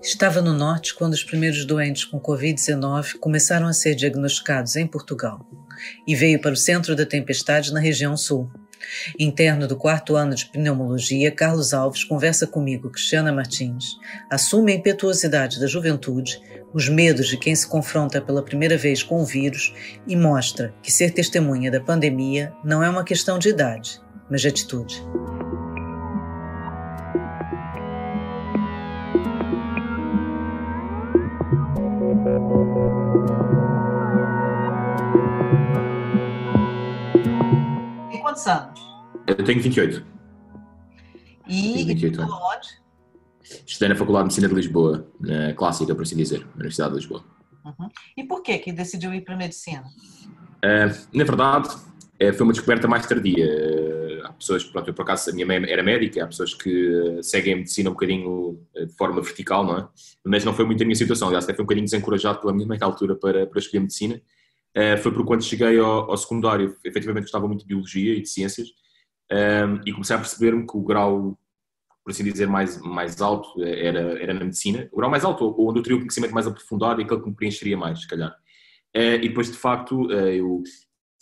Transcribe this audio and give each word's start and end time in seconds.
Estava 0.00 0.40
no 0.40 0.52
norte 0.52 0.94
quando 0.94 1.14
os 1.14 1.24
primeiros 1.24 1.64
doentes 1.64 2.04
com 2.04 2.20
Covid-19 2.20 3.18
começaram 3.18 3.66
a 3.66 3.72
ser 3.72 3.96
diagnosticados 3.96 4.76
em 4.76 4.86
Portugal 4.86 5.44
e 6.06 6.14
veio 6.14 6.40
para 6.40 6.52
o 6.52 6.56
centro 6.56 6.94
da 6.94 7.04
tempestade 7.04 7.72
na 7.72 7.80
região 7.80 8.16
sul. 8.16 8.48
Interno 9.18 9.66
do 9.66 9.76
quarto 9.76 10.16
ano 10.16 10.34
de 10.34 10.46
pneumologia, 10.46 11.30
Carlos 11.30 11.72
Alves 11.72 12.04
conversa 12.04 12.46
comigo, 12.46 12.90
Cristiana 12.90 13.32
Martins, 13.32 13.96
assume 14.30 14.72
a 14.72 14.74
impetuosidade 14.76 15.60
da 15.60 15.66
juventude, 15.66 16.40
os 16.72 16.88
medos 16.88 17.28
de 17.28 17.36
quem 17.36 17.54
se 17.54 17.66
confronta 17.66 18.20
pela 18.20 18.42
primeira 18.42 18.76
vez 18.76 19.02
com 19.02 19.20
o 19.20 19.26
vírus 19.26 19.74
e 20.06 20.16
mostra 20.16 20.74
que 20.82 20.90
ser 20.90 21.10
testemunha 21.12 21.70
da 21.70 21.80
pandemia 21.80 22.52
não 22.64 22.82
é 22.82 22.88
uma 22.88 23.04
questão 23.04 23.38
de 23.38 23.48
idade, 23.48 24.00
mas 24.30 24.40
de 24.40 24.48
atitude. 24.48 25.02
Quantos 38.42 38.46
anos? 38.46 38.80
Eu 39.26 39.44
tenho 39.44 39.62
28. 39.62 40.04
E, 41.48 41.72
tenho 41.74 41.86
28 41.86 42.20
e 42.20 42.24
onde? 42.24 42.82
Estudei 43.66 43.88
na 43.88 43.96
Faculdade 43.96 44.22
de 44.22 44.26
Medicina 44.26 44.48
de 44.48 44.54
Lisboa, 44.54 45.08
na 45.20 45.52
clássica, 45.54 45.94
por 45.94 46.02
assim 46.02 46.16
dizer, 46.16 46.40
na 46.40 46.54
Universidade 46.54 46.90
de 46.90 46.96
Lisboa. 46.96 47.24
Uhum. 47.64 47.88
E 48.16 48.24
por 48.24 48.42
que 48.42 48.58
que 48.58 48.72
decidiu 48.72 49.12
ir 49.14 49.22
para 49.22 49.34
a 49.34 49.36
medicina? 49.36 49.84
Uh, 50.64 51.16
na 51.16 51.24
verdade, 51.24 51.68
uh, 51.68 52.32
foi 52.32 52.42
uma 52.42 52.52
descoberta 52.52 52.88
mais 52.88 53.06
tardia. 53.06 53.46
Uh, 53.46 54.26
há 54.26 54.32
pessoas, 54.32 54.64
pronto, 54.64 54.88
eu 54.88 54.94
por 54.94 55.02
acaso, 55.02 55.30
a 55.30 55.32
minha 55.32 55.46
mãe 55.46 55.56
era 55.68 55.82
médica, 55.82 56.24
há 56.24 56.26
pessoas 56.26 56.54
que 56.54 57.18
seguem 57.22 57.54
a 57.54 57.56
medicina 57.56 57.90
um 57.90 57.92
bocadinho 57.92 58.58
de 58.74 58.92
forma 58.94 59.20
vertical, 59.20 59.64
não 59.64 59.78
é? 59.78 59.88
Mas 60.24 60.44
não 60.44 60.54
foi 60.54 60.64
muito 60.64 60.82
a 60.82 60.86
minha 60.86 60.96
situação, 60.96 61.28
aliás, 61.28 61.44
até 61.44 61.54
foi 61.54 61.62
um 61.62 61.66
bocadinho 61.66 61.84
desencorajado 61.84 62.40
pela 62.40 62.52
minha 62.52 62.66
mãe 62.66 62.78
na 62.78 62.86
altura 62.86 63.16
para, 63.16 63.46
para 63.46 63.58
escolher 63.58 63.80
medicina. 63.80 64.20
Uh, 64.76 64.96
foi 65.02 65.12
porque 65.12 65.26
quando 65.26 65.44
cheguei 65.44 65.78
ao, 65.78 66.10
ao, 66.10 66.16
secundário, 66.16 66.76
efetivamente 66.84 67.24
gostava 67.24 67.46
muito 67.46 67.60
de 67.60 67.66
biologia 67.66 68.14
e 68.14 68.22
de 68.22 68.28
ciências, 68.28 68.68
ehm, 69.30 69.80
e 69.84 69.92
comecei 69.92 70.16
a 70.16 70.18
perceber-me 70.18 70.66
que 70.66 70.76
o 70.76 70.82
grau, 70.82 71.38
por 72.02 72.10
assim 72.10 72.24
dizer, 72.24 72.46
mais, 72.46 72.80
mais 72.80 73.20
alto 73.20 73.62
era, 73.62 74.20
era 74.20 74.32
na 74.32 74.44
medicina, 74.44 74.88
o 74.90 74.96
grau 74.96 75.10
mais 75.10 75.24
alto, 75.24 75.54
onde 75.58 75.78
eu 75.78 75.82
teria 75.82 75.96
o 75.96 76.00
conhecimento 76.00 76.32
mais 76.32 76.46
aprofundado 76.46 77.00
e 77.00 77.04
aquele 77.04 77.20
que 77.20 77.28
me 77.28 77.36
preencheria 77.36 77.76
mais, 77.76 78.00
se 78.00 78.08
calhar. 78.08 78.30
Uh, 78.96 79.20
e 79.22 79.28
depois, 79.28 79.50
de 79.50 79.58
facto, 79.58 80.10
eu 80.10 80.62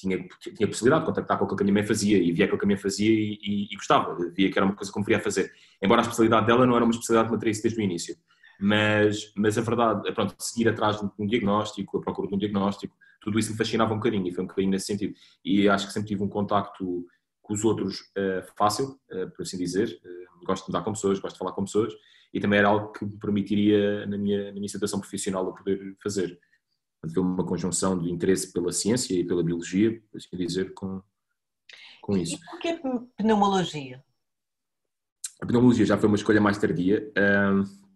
tinha, 0.00 0.18
tinha 0.56 0.66
possibilidade 0.66 1.02
de 1.02 1.06
contactar 1.06 1.38
com 1.38 1.44
aquilo 1.44 1.56
que 1.56 1.62
a 1.62 1.66
minha 1.66 1.74
mãe 1.74 1.84
fazia 1.84 2.16
e 2.16 2.32
via 2.32 2.46
aquilo 2.46 2.58
que 2.58 2.64
a 2.64 2.68
minha 2.68 2.76
mãe 2.76 2.82
fazia 2.82 3.10
e, 3.10 3.38
e, 3.42 3.64
e, 3.70 3.76
gostava, 3.76 4.16
via 4.34 4.50
que 4.50 4.58
era 4.58 4.64
uma 4.64 4.74
coisa 4.74 4.90
que 4.90 4.98
eu 4.98 5.04
queria 5.04 5.20
fazer. 5.20 5.52
Embora 5.82 6.00
a 6.00 6.02
especialidade 6.02 6.46
dela 6.46 6.66
não 6.66 6.74
era 6.74 6.84
uma 6.84 6.90
especialidade 6.90 7.28
que 7.28 7.32
me 7.32 7.36
atraísse 7.36 7.62
desde 7.62 7.80
o 7.80 7.82
início. 7.82 8.16
Mas, 8.58 9.32
mas 9.36 9.56
a 9.58 9.60
verdade 9.60 10.12
pronto, 10.12 10.34
seguir 10.38 10.68
atrás 10.68 11.00
de 11.00 11.08
um 11.18 11.26
diagnóstico, 11.26 11.98
a 11.98 12.00
procura 12.00 12.28
de 12.28 12.34
um 12.34 12.38
diagnóstico, 12.38 12.94
tudo 13.20 13.38
isso 13.38 13.52
me 13.52 13.58
fascinava 13.58 13.92
um 13.92 13.96
bocadinho 13.96 14.26
e 14.26 14.32
foi 14.32 14.44
um 14.44 14.46
bocadinho 14.46 14.70
nesse 14.70 14.86
sentido. 14.86 15.14
E 15.44 15.68
acho 15.68 15.86
que 15.86 15.92
sempre 15.92 16.08
tive 16.08 16.22
um 16.22 16.28
contacto 16.28 17.06
com 17.42 17.54
os 17.54 17.64
outros 17.64 18.00
uh, 18.16 18.42
fácil, 18.56 18.98
uh, 19.12 19.30
por 19.30 19.42
assim 19.42 19.58
dizer. 19.58 20.00
Uh, 20.04 20.44
gosto 20.44 20.66
de 20.66 20.72
dar 20.72 20.82
com 20.82 20.92
pessoas, 20.92 21.18
gosto 21.18 21.34
de 21.34 21.38
falar 21.38 21.52
com 21.52 21.64
pessoas 21.64 21.92
e 22.32 22.40
também 22.40 22.58
era 22.58 22.68
algo 22.68 22.92
que 22.92 23.04
me 23.04 23.18
permitiria, 23.18 24.06
na 24.06 24.16
minha, 24.16 24.46
na 24.46 24.52
minha 24.52 24.68
situação 24.68 25.00
profissional, 25.00 25.44
eu 25.46 25.52
poder 25.52 25.96
fazer. 26.02 26.38
Foi 27.12 27.22
uma 27.22 27.44
conjunção 27.44 27.98
de 27.98 28.10
interesse 28.10 28.52
pela 28.52 28.72
ciência 28.72 29.14
e 29.14 29.26
pela 29.26 29.42
biologia, 29.42 30.00
por 30.10 30.18
assim 30.18 30.36
dizer, 30.36 30.72
com, 30.74 31.02
com 32.02 32.16
isso. 32.16 32.36
E 32.36 32.50
porquê 32.50 32.80
pneumologia? 33.16 34.04
A 35.40 35.46
pneumologia 35.46 35.86
já 35.86 35.96
foi 35.96 36.08
uma 36.08 36.16
escolha 36.16 36.40
mais 36.40 36.58
tardia 36.58 37.10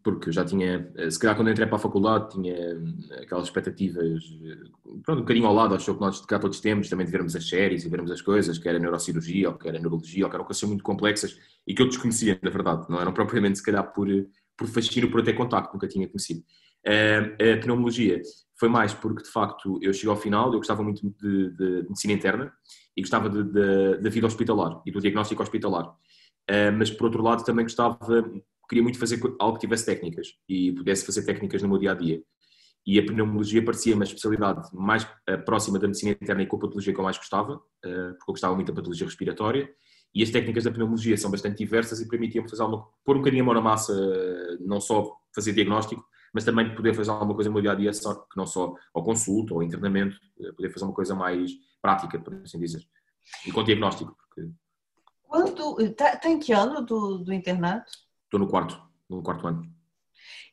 porque 0.04 0.28
eu 0.28 0.32
já 0.34 0.44
tinha, 0.44 0.92
eh, 0.96 1.10
se 1.10 1.18
calhar 1.18 1.34
quando 1.34 1.50
entrei 1.50 1.66
para 1.66 1.76
a 1.76 1.80
faculdade, 1.80 2.30
tinha 2.30 2.54
eh, 2.54 3.22
aquelas 3.22 3.46
expectativas, 3.46 4.22
eh, 4.44 4.68
pronto, 5.02 5.20
um 5.20 5.22
bocadinho 5.22 5.46
ao 5.46 5.54
lado, 5.54 5.74
acho 5.74 5.94
que 5.94 6.00
nós 6.00 6.20
cá 6.26 6.38
todos 6.38 6.60
temos, 6.60 6.90
também 6.90 7.06
de 7.06 7.10
vermos 7.10 7.34
as 7.34 7.48
séries 7.48 7.84
e 7.84 7.88
vermos 7.88 8.10
as 8.10 8.20
coisas, 8.20 8.58
que 8.58 8.68
era 8.68 8.78
neurocirurgia, 8.78 9.48
ou 9.48 9.56
que 9.56 9.66
era 9.66 9.78
neurologia, 9.78 10.26
ou 10.26 10.30
que 10.30 10.36
eram 10.36 10.44
coisas 10.44 10.62
muito 10.64 10.84
complexas 10.84 11.40
e 11.66 11.74
que 11.74 11.80
eu 11.80 11.88
desconhecia, 11.88 12.38
na 12.42 12.50
verdade, 12.50 12.84
não 12.90 13.00
eram 13.00 13.14
propriamente, 13.14 13.58
se 13.58 13.64
calhar, 13.64 13.92
por, 13.94 14.06
por 14.58 14.68
fascínio, 14.68 15.10
por 15.10 15.22
ter 15.22 15.32
contacto, 15.32 15.72
nunca 15.72 15.88
tinha 15.88 16.06
conhecido. 16.06 16.44
A 16.86 17.62
pneumologia 17.62 18.20
foi 18.60 18.68
mais 18.68 18.92
porque, 18.92 19.22
de 19.22 19.30
facto, 19.30 19.78
eu 19.80 19.90
cheguei 19.94 20.10
ao 20.10 20.16
final, 20.16 20.52
eu 20.52 20.58
gostava 20.58 20.82
muito 20.82 21.08
de, 21.18 21.50
de 21.56 21.82
medicina 21.88 22.12
interna 22.12 22.52
e 22.94 23.00
gostava 23.00 23.30
da 23.30 24.10
vida 24.10 24.26
hospitalar 24.26 24.82
e 24.84 24.92
do 24.92 25.00
diagnóstico 25.00 25.42
hospitalar. 25.42 25.94
mas, 26.76 26.90
por 26.90 27.06
outro 27.06 27.22
lado, 27.22 27.42
também 27.42 27.64
gostava 27.64 27.98
queria 28.74 28.82
muito 28.82 28.98
fazer 28.98 29.20
algo 29.38 29.54
que 29.54 29.60
tivesse 29.60 29.86
técnicas 29.86 30.34
e 30.48 30.72
pudesse 30.72 31.06
fazer 31.06 31.24
técnicas 31.24 31.62
no 31.62 31.68
meu 31.68 31.78
dia 31.78 31.92
a 31.92 31.94
dia. 31.94 32.20
E 32.84 32.98
a 32.98 33.06
pneumologia 33.06 33.64
parecia 33.64 33.94
uma 33.94 34.04
especialidade 34.04 34.68
mais 34.72 35.04
uh, 35.04 35.42
próxima 35.44 35.78
da 35.78 35.86
medicina 35.86 36.10
interna 36.12 36.42
e 36.42 36.46
com 36.46 36.56
a 36.56 36.60
patologia 36.60 36.92
que 36.92 36.98
eu 36.98 37.04
mais 37.04 37.16
gostava, 37.16 37.54
uh, 37.54 37.60
porque 38.18 38.30
eu 38.30 38.32
gostava 38.32 38.54
muito 38.54 38.66
da 38.68 38.74
patologia 38.74 39.06
respiratória. 39.06 39.70
E 40.12 40.22
as 40.22 40.30
técnicas 40.30 40.64
da 40.64 40.70
pneumologia 40.70 41.16
são 41.16 41.30
bastante 41.30 41.58
diversas 41.58 42.00
e 42.00 42.08
permitiam 42.08 42.46
fazer 42.48 42.62
alguma, 42.62 42.86
pôr 43.04 43.16
um 43.16 43.20
bocadinho 43.20 43.42
a 43.42 43.46
mão 43.46 43.54
na 43.54 43.60
massa, 43.60 43.94
não 44.60 44.80
só 44.80 45.16
fazer 45.34 45.52
diagnóstico, 45.52 46.04
mas 46.32 46.44
também 46.44 46.74
poder 46.74 46.94
fazer 46.94 47.10
alguma 47.10 47.34
coisa 47.34 47.48
no 47.48 47.54
meu 47.54 47.62
dia 47.62 47.72
a 47.72 47.74
dia, 47.74 47.92
só, 47.92 48.14
que 48.14 48.36
não 48.36 48.46
só 48.46 48.74
ao 48.92 49.02
consulta 49.02 49.54
ou 49.54 49.62
internamento, 49.62 50.16
eh, 50.40 50.52
poder 50.52 50.70
fazer 50.70 50.84
uma 50.84 50.94
coisa 50.94 51.14
mais 51.14 51.52
prática, 51.80 52.18
por 52.18 52.34
assim 52.42 52.58
dizer. 52.58 52.84
E 53.46 53.52
com 53.52 53.62
diagnóstico. 53.62 54.16
Porque... 54.16 54.50
Quando, 55.22 55.94
tá 55.94 56.20
em 56.24 56.38
que 56.38 56.52
ano 56.52 56.82
do, 56.82 57.18
do 57.18 57.32
internato? 57.32 57.90
Estou 58.34 58.44
no 58.44 58.50
quarto, 58.50 58.82
no 59.08 59.22
quarto 59.22 59.46
ano. 59.46 59.62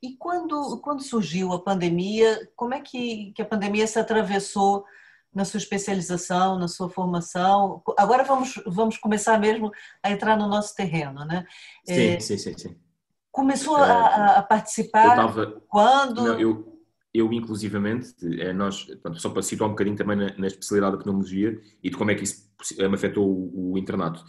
E 0.03 0.16
quando, 0.16 0.80
quando 0.84 1.02
surgiu 1.02 1.52
a 1.52 1.64
pandemia, 1.64 2.47
como 2.56 2.75
é 2.75 2.80
que, 2.80 3.34
que 3.34 3.42
a 3.42 3.46
pandemia 3.46 3.88
se 3.88 3.97
atravessou 3.97 4.86
na 5.34 5.44
sua 5.46 5.58
especialização, 5.58 6.59
na 6.59 6.68
sua 6.68 6.92
formação? 6.92 7.81
Agora 7.97 8.24
vamos, 8.24 8.62
vamos 8.68 8.97
começar 8.97 9.40
mesmo 9.40 9.72
a 10.03 10.12
entrar 10.12 10.38
no 10.38 10.47
nosso 10.47 10.75
terreno, 10.75 11.25
né? 11.25 11.44
Sim, 11.84 11.94
é, 11.94 12.19
sim, 12.19 12.38
sim, 12.38 12.56
sim. 12.56 12.80
Começou 13.31 13.75
a, 13.78 14.36
a 14.36 14.38
é, 14.38 14.42
participar 14.44 15.16
tava, 15.16 15.63
quando? 15.68 16.22
Não, 16.22 16.40
eu, 16.40 16.71
eu 17.14 17.32
inclusivamente, 17.34 18.14
é, 18.40 18.54
nós, 18.54 18.86
portanto, 18.86 19.20
só 19.20 19.30
para 19.30 19.42
situar 19.42 19.70
um 19.70 19.74
bocadinho 19.74 19.98
também 19.98 20.16
na, 20.16 20.38
na, 20.38 20.48
especialidade 20.48 20.96
da 20.96 21.04
pneumologia 21.04 21.60
e 21.84 21.90
de 21.90 21.98
como 21.98 22.10
é 22.10 22.16
que 22.16 22.24
isso 22.24 22.50
me 22.78 22.94
afetou 22.94 23.28
o, 23.28 23.74
o 23.74 23.78
internato. 23.78 24.24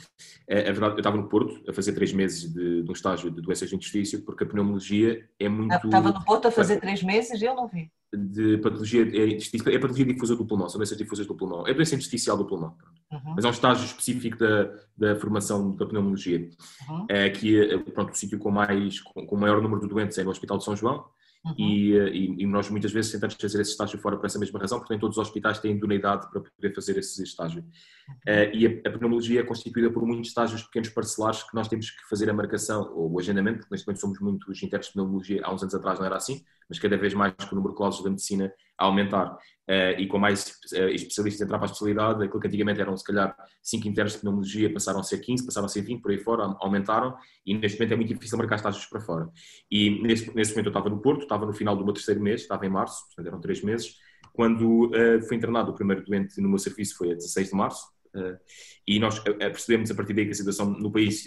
É, 0.48 0.68
é, 0.68 0.72
verdade, 0.72 0.94
eu 0.94 0.98
estava 0.98 1.16
no 1.16 1.28
Porto 1.28 1.62
a 1.68 1.72
fazer 1.72 1.92
três 1.92 2.12
meses 2.12 2.52
de, 2.52 2.82
de 2.82 2.90
um 2.90 2.92
estágio 2.92 3.30
de 3.30 3.40
doenças 3.40 3.68
de 3.68 3.76
interstício, 3.76 4.22
porque 4.22 4.42
a 4.42 4.46
pneumologia 4.46 5.28
é 5.38 5.48
muito... 5.48 5.72
Estava 5.72 6.10
no 6.10 6.24
Porto 6.24 6.48
a 6.48 6.50
fazer 6.50 6.80
três 6.80 7.02
meses 7.02 7.40
e 7.40 7.44
eu 7.44 7.54
não 7.54 7.68
vi. 7.68 7.88
De 8.12 8.58
patologia, 8.58 9.02
é, 9.02 9.32
é 9.32 9.78
patologia 9.78 10.04
difusa 10.04 10.36
do 10.36 10.44
pulmão, 10.44 10.68
são 10.68 10.78
doenças 10.78 10.98
difusas 10.98 11.26
do 11.26 11.34
pulmão, 11.34 11.66
é 11.66 11.72
doença 11.72 11.94
intersticial 11.94 12.36
do 12.36 12.46
pulmão. 12.46 12.76
Uhum. 13.10 13.34
Mas 13.36 13.44
é 13.44 13.48
um 13.48 13.52
estágio 13.52 13.86
específico 13.86 14.36
da, 14.38 14.74
da 14.96 15.16
formação 15.16 15.70
da 15.76 15.86
pneumologia. 15.86 16.50
Uhum. 16.88 17.06
É, 17.08 17.28
é, 17.28 17.78
pronto, 17.78 18.12
o 18.12 18.16
sítio 18.16 18.38
com, 18.38 18.50
mais, 18.50 19.00
com, 19.00 19.24
com 19.24 19.36
o 19.36 19.40
maior 19.40 19.62
número 19.62 19.80
de 19.80 19.88
doentes 19.88 20.18
é 20.18 20.24
no 20.24 20.30
Hospital 20.30 20.58
de 20.58 20.64
São 20.64 20.76
João, 20.76 21.04
Uhum. 21.44 21.54
E, 21.58 21.96
eh, 21.96 22.08
e, 22.10 22.42
e, 22.42 22.46
nós 22.46 22.70
muitas 22.70 22.92
vezes 22.92 23.10
tentamos 23.10 23.34
fazer 23.34 23.60
esse 23.60 23.72
estágio 23.72 23.98
fora 23.98 24.16
por 24.16 24.26
essa 24.26 24.38
mesma 24.38 24.60
razão, 24.60 24.78
porque 24.78 24.92
nem 24.92 25.00
todos 25.00 25.16
os 25.16 25.26
hospitais 25.26 25.58
têm 25.58 25.74
idoneidade 25.74 26.30
para 26.30 26.40
poder 26.40 26.72
fazer 26.72 26.96
esse 26.98 27.20
estágio. 27.22 27.64
Uh, 28.28 28.54
e 28.54 28.66
a, 28.66 28.88
a 28.88 28.92
pneumologia 28.92 29.40
é 29.40 29.42
constituída 29.42 29.90
por 29.90 30.06
muitos 30.06 30.28
estágios 30.28 30.62
pequenos 30.62 30.90
parcelares 30.90 31.42
que 31.42 31.54
nós 31.54 31.66
temos 31.66 31.90
que 31.90 32.08
fazer 32.08 32.30
a 32.30 32.32
marcação 32.32 32.92
ou 32.94 33.10
o 33.10 33.18
agendamento, 33.18 33.58
porque 33.60 33.74
neste 33.74 33.86
momento 33.86 34.00
somos 34.00 34.20
muitos 34.20 34.62
internos 34.62 34.86
de 34.86 34.92
pneumologia, 34.92 35.40
há 35.42 35.52
uns 35.52 35.62
anos 35.62 35.74
atrás 35.74 35.98
não 35.98 36.06
era 36.06 36.16
assim, 36.16 36.44
mas 36.68 36.78
cada 36.78 36.96
vez 36.96 37.12
mais 37.12 37.34
com 37.34 37.52
o 37.52 37.56
número 37.56 37.72
de 37.72 37.76
cláusulas 37.76 38.04
da 38.04 38.10
medicina 38.10 38.52
a 38.82 38.86
aumentar. 38.86 39.38
Uh, 39.68 39.94
e 39.96 40.06
com 40.08 40.18
mais 40.18 40.58
uh, 40.72 40.88
especialistas 40.88 41.40
entrar 41.40 41.56
para 41.56 41.68
a 41.68 41.70
especialidade, 41.70 42.24
aquilo 42.24 42.40
que 42.40 42.48
antigamente 42.48 42.80
eram 42.80 42.96
se 42.96 43.04
calhar 43.04 43.34
5 43.62 43.88
internos 43.88 44.14
de 44.14 44.18
pneumologia 44.18 44.72
passaram 44.72 44.98
a 44.98 45.04
ser 45.04 45.18
15, 45.18 45.46
passaram 45.46 45.66
a 45.66 45.68
ser 45.68 45.82
20, 45.82 46.02
por 46.02 46.10
aí 46.10 46.18
fora, 46.18 46.56
aumentaram, 46.60 47.16
e 47.46 47.54
neste 47.54 47.78
momento 47.78 47.92
é 47.92 47.96
muito 47.96 48.12
difícil 48.12 48.36
marcar 48.36 48.56
estágios 48.56 48.84
para 48.86 49.00
fora. 49.00 49.30
E 49.70 50.02
nesse, 50.02 50.34
nesse 50.34 50.50
momento 50.50 50.66
eu 50.66 50.70
estava 50.70 50.90
no 50.90 51.00
Porto, 51.00 51.22
estava 51.22 51.46
no 51.46 51.52
final 51.52 51.76
do 51.76 51.84
meu 51.84 51.94
terceiro 51.94 52.20
mês, 52.20 52.42
estava 52.42 52.66
em 52.66 52.68
março, 52.68 53.06
portanto 53.06 53.26
eram 53.28 53.40
3 53.40 53.62
meses, 53.62 53.94
quando 54.32 54.86
uh, 54.86 55.22
foi 55.28 55.36
internado 55.36 55.70
o 55.70 55.74
primeiro 55.74 56.04
doente 56.04 56.40
no 56.40 56.48
meu 56.48 56.58
serviço 56.58 56.96
foi 56.96 57.12
a 57.12 57.14
16 57.14 57.48
de 57.50 57.54
março, 57.54 57.86
e 58.86 58.98
nós 58.98 59.18
percebemos 59.20 59.90
a 59.90 59.94
partir 59.94 60.12
daí 60.12 60.26
que 60.26 60.32
a 60.32 60.34
situação 60.34 60.68
no 60.68 60.92
país 60.92 61.24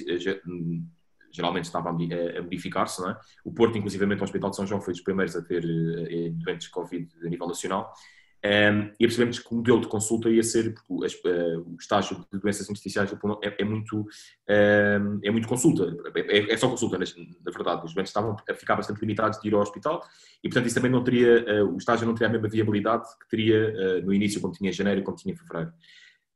geralmente 1.36 1.66
estava 1.66 1.90
a 1.90 1.94
modificar-se, 1.94 3.02
é? 3.08 3.16
O 3.44 3.52
Porto, 3.52 3.78
inclusivamente, 3.78 4.22
o 4.22 4.24
Hospital 4.24 4.50
de 4.50 4.56
São 4.56 4.66
João 4.66 4.82
foi 4.82 4.94
dos 4.94 5.02
primeiros 5.04 5.36
a 5.36 5.42
ter 5.42 5.64
eh, 5.64 6.30
doentes 6.32 6.68
de 6.68 6.72
Covid 6.72 7.08
a 7.24 7.30
nível 7.30 7.48
nacional. 7.48 7.94
Um, 8.46 8.92
e 9.00 9.08
percebemos 9.08 9.40
que 9.40 9.52
o 9.52 9.58
modelo 9.58 9.82
de 9.82 9.88
consulta 9.88 10.30
ia 10.30 10.44
ser, 10.44 10.72
porque 10.72 10.94
uh, 10.94 11.62
o 11.68 11.76
estágio 11.80 12.24
de 12.32 12.40
doenças 12.40 12.70
intersticiais 12.70 13.10
do 13.10 13.18
pulmão 13.18 13.40
é, 13.44 13.56
é 13.60 13.66
muito, 13.66 14.06
é 14.48 15.32
muito 15.32 15.48
consulta, 15.48 15.98
é, 16.16 16.54
é, 16.54 16.58
só 16.58 16.70
consulta, 16.70 16.96
na, 17.00 17.06
na 17.44 17.52
verdade. 17.52 17.86
Os 17.86 17.94
doentes 17.96 18.12
estavam 18.12 18.36
a 18.48 18.54
ficar 18.54 18.76
bastante 18.76 19.02
limitados 19.02 19.42
de 19.42 19.48
ir 19.48 19.56
ao 19.56 19.62
hospital 19.62 20.00
e, 20.44 20.48
portanto, 20.48 20.68
isso 20.68 20.76
também 20.76 20.92
não 20.92 21.04
teria, 21.04 21.64
uh, 21.64 21.74
o 21.74 21.78
estágio 21.78 22.06
não 22.06 22.14
teria 22.14 22.28
a 22.28 22.32
mesma 22.32 22.48
viabilidade 22.48 23.08
que 23.20 23.28
teria 23.30 24.02
no 24.04 24.14
início, 24.14 24.40
como 24.40 24.54
tinha 24.54 24.70
em 24.70 24.74
janeiro 24.74 25.02
como 25.02 25.18
tinha 25.18 25.34
em 25.34 25.38
fevereiro. 25.38 25.74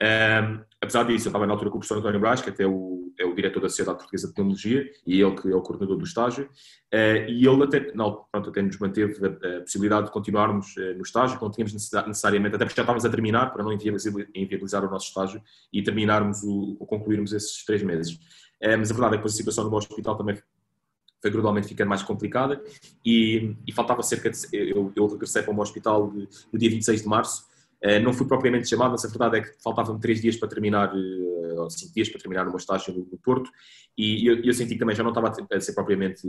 Um, 0.01 0.63
apesar 0.81 1.03
disso, 1.03 1.27
eu 1.27 1.29
estava 1.29 1.45
na 1.45 1.53
altura 1.53 1.69
com 1.69 1.77
o 1.77 1.79
professor 1.79 1.99
António 1.99 2.19
Brás, 2.19 2.41
que 2.41 2.49
até 2.49 2.65
o, 2.65 2.98
é 3.19 3.25
o 3.25 3.35
diretor 3.35 3.59
da 3.59 3.69
Sociedade 3.69 3.97
Portuguesa 3.97 4.27
de 4.27 4.33
Tecnologia, 4.33 4.89
e 5.05 5.21
ele 5.21 5.35
que 5.35 5.51
é 5.51 5.55
o 5.55 5.61
coordenador 5.61 5.97
do 5.97 6.05
estágio, 6.05 6.45
uh, 6.45 7.29
e 7.29 7.45
ele 7.45 7.63
até, 7.63 7.93
não, 7.93 8.25
pronto, 8.31 8.49
até 8.49 8.61
nos 8.61 8.79
manteve 8.79 9.13
a, 9.25 9.61
possibilidade 9.61 10.05
de 10.05 10.11
continuarmos 10.11 10.75
uh, 10.77 10.95
no 10.95 11.03
estágio, 11.03 11.37
não 11.41 11.51
tínhamos 11.51 11.73
necessariamente, 11.73 12.55
até 12.55 12.65
porque 12.65 12.77
já 12.77 12.83
estávamos 12.83 13.05
a 13.05 13.09
terminar, 13.09 13.51
para 13.51 13.63
não 13.63 13.73
inviabilizar 13.73 14.85
o 14.85 14.89
nosso 14.89 15.07
estágio, 15.07 15.41
e 15.71 15.83
terminarmos, 15.83 16.41
o, 16.43 16.77
concluirmos 16.87 17.33
esses 17.33 17.63
três 17.65 17.83
meses. 17.83 18.13
Uh, 18.63 18.77
mas 18.77 18.89
a 18.89 18.93
verdade 18.93 19.15
é 19.15 19.19
que 19.19 19.27
a 19.27 19.29
situação 19.29 19.69
no 19.69 19.75
hospital 19.75 20.15
também 20.15 20.41
foi 21.21 21.31
gradualmente 21.31 21.67
ficando 21.67 21.89
mais 21.89 22.01
complicada 22.01 22.63
e, 23.05 23.53
e 23.67 23.73
faltava 23.73 24.01
cerca 24.01 24.29
de. 24.29 24.39
Eu, 24.53 24.91
eu 24.95 25.07
regressei 25.07 25.41
para 25.41 25.51
o 25.51 25.53
meu 25.53 25.63
hospital 25.63 26.13
no 26.13 26.57
dia 26.57 26.69
26 26.69 27.01
de 27.01 27.07
março 27.09 27.43
eh, 27.43 27.48
não 28.03 28.13
fui 28.13 28.27
propriamente 28.27 28.67
chamado, 28.67 28.91
mas 28.91 29.05
a 29.05 29.07
verdade 29.07 29.37
é 29.37 29.41
que 29.41 29.61
faltavam-me 29.63 30.01
três 30.01 30.21
dias 30.21 30.35
para 30.35 30.49
terminar, 30.49 30.93
eh, 30.93 31.59
ou 31.59 31.69
cinco 31.69 31.93
dias 31.93 32.09
para 32.09 32.19
terminar 32.19 32.45
o 32.45 32.49
meu 32.49 32.57
estágio 32.57 32.93
no, 32.93 33.17
Porto, 33.17 33.49
e 33.97 34.27
eu, 34.27 34.43
eu, 34.43 34.53
senti 34.53 34.73
que 34.73 34.79
também 34.79 34.95
já 34.95 35.03
não 35.03 35.11
estava 35.11 35.31
a 35.51 35.61
ser 35.61 35.73
propriamente 35.73 36.27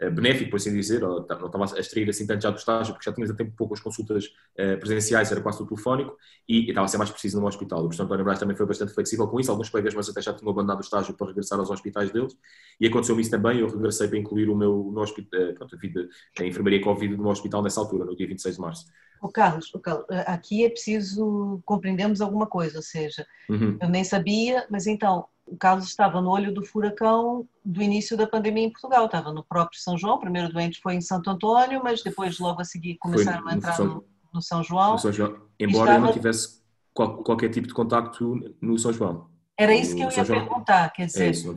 eh, 0.00 0.10
benéfico, 0.10 0.50
por 0.50 0.56
assim 0.56 0.72
dizer, 0.72 1.00
não 1.00 1.20
estava 1.22 1.64
a 1.64 1.80
extrair 1.80 2.08
assim 2.08 2.26
tanto 2.26 2.42
já 2.42 2.50
do 2.50 2.56
estágio, 2.56 2.92
porque 2.92 3.08
já 3.08 3.14
tínhamos 3.14 3.34
a 3.34 3.36
tempo 3.36 3.52
pouco 3.56 3.74
as 3.74 3.80
consultas 3.80 4.32
presenciais, 4.80 5.30
era 5.30 5.40
quase 5.40 5.58
tudo 5.58 5.68
telefónico, 5.68 6.16
e, 6.48 6.68
estava 6.68 6.84
a 6.84 6.88
ser 6.88 6.98
mais 6.98 7.10
preciso 7.10 7.40
no 7.40 7.46
hospital. 7.46 7.80
O 7.80 7.82
professor 7.84 8.04
António 8.04 8.24
Braz 8.24 8.38
também 8.38 8.56
foi 8.56 8.66
bastante 8.66 8.92
flexível 8.92 9.26
com 9.28 9.40
isso, 9.40 9.50
alguns 9.50 9.68
colegas 9.68 9.94
meus 9.94 10.08
até 10.08 10.20
já 10.20 10.32
tinham 10.32 10.50
abandonado 10.50 10.78
o 10.78 10.82
estágio 10.82 11.14
para 11.14 11.28
regressar 11.28 11.58
aos 11.58 11.70
hospitais 11.70 12.10
deles, 12.10 12.36
e 12.80 12.86
aconteceu-me 12.86 13.22
isso 13.22 13.30
também, 13.30 13.60
eu 13.60 13.68
regressei 13.68 14.08
para 14.08 14.18
incluir 14.18 14.48
o 14.48 14.56
meu, 14.56 14.90
no 14.92 15.00
hospital, 15.00 15.54
pronto, 15.54 15.74
a, 15.74 15.78
vida, 15.78 16.08
a 16.38 16.44
enfermaria 16.44 16.80
Covid 16.80 17.16
no 17.16 17.28
hospital 17.28 17.62
nessa 17.62 17.80
altura, 17.80 18.04
no 18.04 18.16
dia 18.16 18.26
26 18.26 18.56
de 18.56 18.60
março. 18.60 18.86
O 19.22 19.28
Carlos, 19.28 19.72
o 19.72 19.78
Carlos, 19.78 20.04
eh, 20.10 20.24
aqui 20.52 20.64
é 20.64 20.68
preciso 20.68 21.62
compreendermos 21.64 22.20
alguma 22.20 22.46
coisa, 22.46 22.76
ou 22.78 22.82
seja, 22.82 23.26
uhum. 23.48 23.78
eu 23.80 23.88
nem 23.88 24.04
sabia, 24.04 24.66
mas 24.70 24.86
então 24.86 25.24
o 25.46 25.56
Carlos 25.56 25.86
estava 25.86 26.20
no 26.20 26.30
olho 26.30 26.52
do 26.52 26.64
furacão 26.64 27.48
do 27.64 27.82
início 27.82 28.16
da 28.16 28.26
pandemia 28.26 28.64
em 28.64 28.70
Portugal, 28.70 29.06
estava 29.06 29.32
no 29.32 29.42
próprio 29.42 29.80
São 29.80 29.96
João, 29.96 30.16
o 30.16 30.20
primeiro 30.20 30.52
doente 30.52 30.80
foi 30.80 30.94
em 30.94 31.00
Santo 31.00 31.30
Antônio, 31.30 31.80
mas 31.82 32.02
depois 32.02 32.38
logo 32.38 32.60
a 32.60 32.64
seguir 32.64 32.96
começaram 32.98 33.48
a 33.48 33.54
entrar 33.54 33.78
no, 33.78 34.04
no, 34.32 34.42
São 34.42 34.62
João. 34.62 34.92
No 34.92 34.98
São 34.98 35.12
João. 35.12 35.40
Embora 35.58 35.90
estava... 35.90 35.98
eu 35.98 36.06
não 36.06 36.12
tivesse 36.12 36.62
qual, 36.94 37.22
qualquer 37.22 37.48
tipo 37.48 37.66
de 37.66 37.74
contacto 37.74 38.54
no 38.60 38.78
São 38.78 38.92
João. 38.92 39.30
Era 39.58 39.74
isso 39.74 39.94
que 39.94 40.02
eu 40.02 40.10
ia 40.10 40.24
perguntar, 40.24 40.90
quer 40.90 41.06
dizer, 41.06 41.24
é 41.24 41.30
isso, 41.30 41.54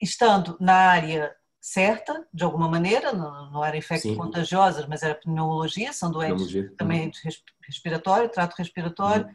estando 0.00 0.56
na 0.60 0.74
área 0.74 1.32
certa, 1.60 2.26
de 2.32 2.44
alguma 2.44 2.68
maneira, 2.68 3.12
não, 3.12 3.50
não 3.50 3.64
era 3.64 3.76
infecto 3.76 4.14
contagiosas, 4.16 4.86
mas 4.86 5.02
era 5.02 5.14
pneumologia, 5.14 5.92
são 5.92 6.10
doentes 6.10 6.46
pneumologia. 6.46 6.76
também 6.76 7.10
de 7.10 7.20
respiratório, 7.66 8.28
trato 8.28 8.54
respiratório, 8.56 9.26
uhum. 9.26 9.34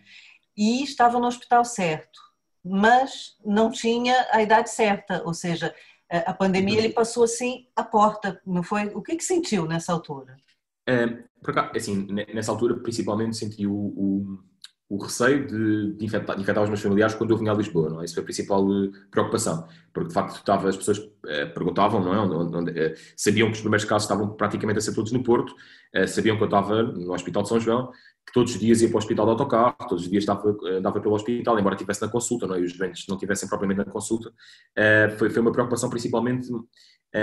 e 0.55 0.83
estava 0.83 1.19
no 1.19 1.27
hospital 1.27 1.65
certo, 1.65 2.19
mas 2.63 3.35
não 3.45 3.69
tinha 3.69 4.27
a 4.31 4.41
idade 4.41 4.69
certa, 4.69 5.21
ou 5.25 5.33
seja, 5.33 5.73
a 6.09 6.33
pandemia 6.33 6.77
ele 6.77 6.89
passou 6.89 7.23
assim 7.23 7.67
à 7.75 7.83
porta, 7.83 8.39
não 8.45 8.61
foi? 8.61 8.85
O 8.93 9.01
que 9.01 9.15
que 9.15 9.23
sentiu 9.23 9.65
nessa 9.65 9.91
altura? 9.91 10.37
É, 10.87 11.07
por 11.41 11.57
assim, 11.75 12.07
nessa 12.33 12.51
altura 12.51 12.77
principalmente 12.79 13.37
senti 13.37 13.65
o, 13.65 13.73
o 13.73 14.39
o 14.94 14.98
receio 14.98 15.48
de, 15.48 15.94
de, 15.94 16.06
infectar, 16.06 16.36
de, 16.36 16.42
infectar, 16.44 16.63
os 16.63 16.69
meus 16.69 16.81
familiares 16.81 17.16
quando 17.16 17.31
eu 17.31 17.38
vinha 17.38 17.51
a 17.51 17.56
Lisboa, 17.56 17.90
não 17.90 18.01
é? 18.01 18.06
Isso 18.06 18.13
foi 18.13 18.22
a 18.22 18.24
principal 18.24 18.63
eh, 18.72 18.92
preocupação, 19.10 19.68
porque 19.92 20.10
de 20.10 20.13
facto 20.13 20.36
estava, 20.36 20.69
as 20.69 20.78
pessoas 20.78 21.01
eh, 21.25 21.48
perguntavam, 21.48 22.00
não 22.00 22.13
é? 22.13 22.19
Onde, 22.19 22.56
onde, 22.56 22.80
eh, 22.80 22.94
sabiam 23.18 23.48
que 23.48 23.56
os 23.56 23.62
primeiros 23.62 23.86
casos 23.86 24.04
estavam 24.04 24.30
praticamente 24.36 24.78
a 24.78 24.81
ser 24.81 24.94
todos 24.94 25.12
no 25.12 25.24
Porto, 25.24 25.56
sabiam 26.07 26.38
que 26.38 26.44
eu 26.44 26.45
estava 26.45 26.84
no 26.84 27.12
Hospital 27.12 27.44
de 27.44 27.50
São 27.50 27.60
João, 27.60 27.92
que 28.25 28.34
todos 28.34 28.54
os 28.54 28.60
dias 28.60 28.81
ia 28.81 28.88
para 28.88 28.95
o 28.95 28.98
hospital 29.00 29.25
de 29.25 29.31
autocarro, 29.31 29.75
todos 29.90 30.04
os 30.04 30.10
dias 30.10 30.24
estava, 30.24 30.56
andava 30.78 31.00
pelo 31.00 31.16
hospital, 31.16 31.60
embora 31.60 31.75
estivesse 31.75 32.01
na 32.01 32.07
consulta, 32.07 32.45
não 32.45 32.56
é? 32.56 32.60
E 32.60 32.63
os 32.63 32.78
doentes 32.78 33.06
não 33.07 33.16
estivessem 33.16 33.50
propriamente 33.50 33.80
na 33.80 33.86
consulta. 33.86 34.31
Foi, 35.18 35.30
foi 35.30 35.42
uma 35.42 35.51
preocupação 35.51 35.90
principalmente 35.90 36.48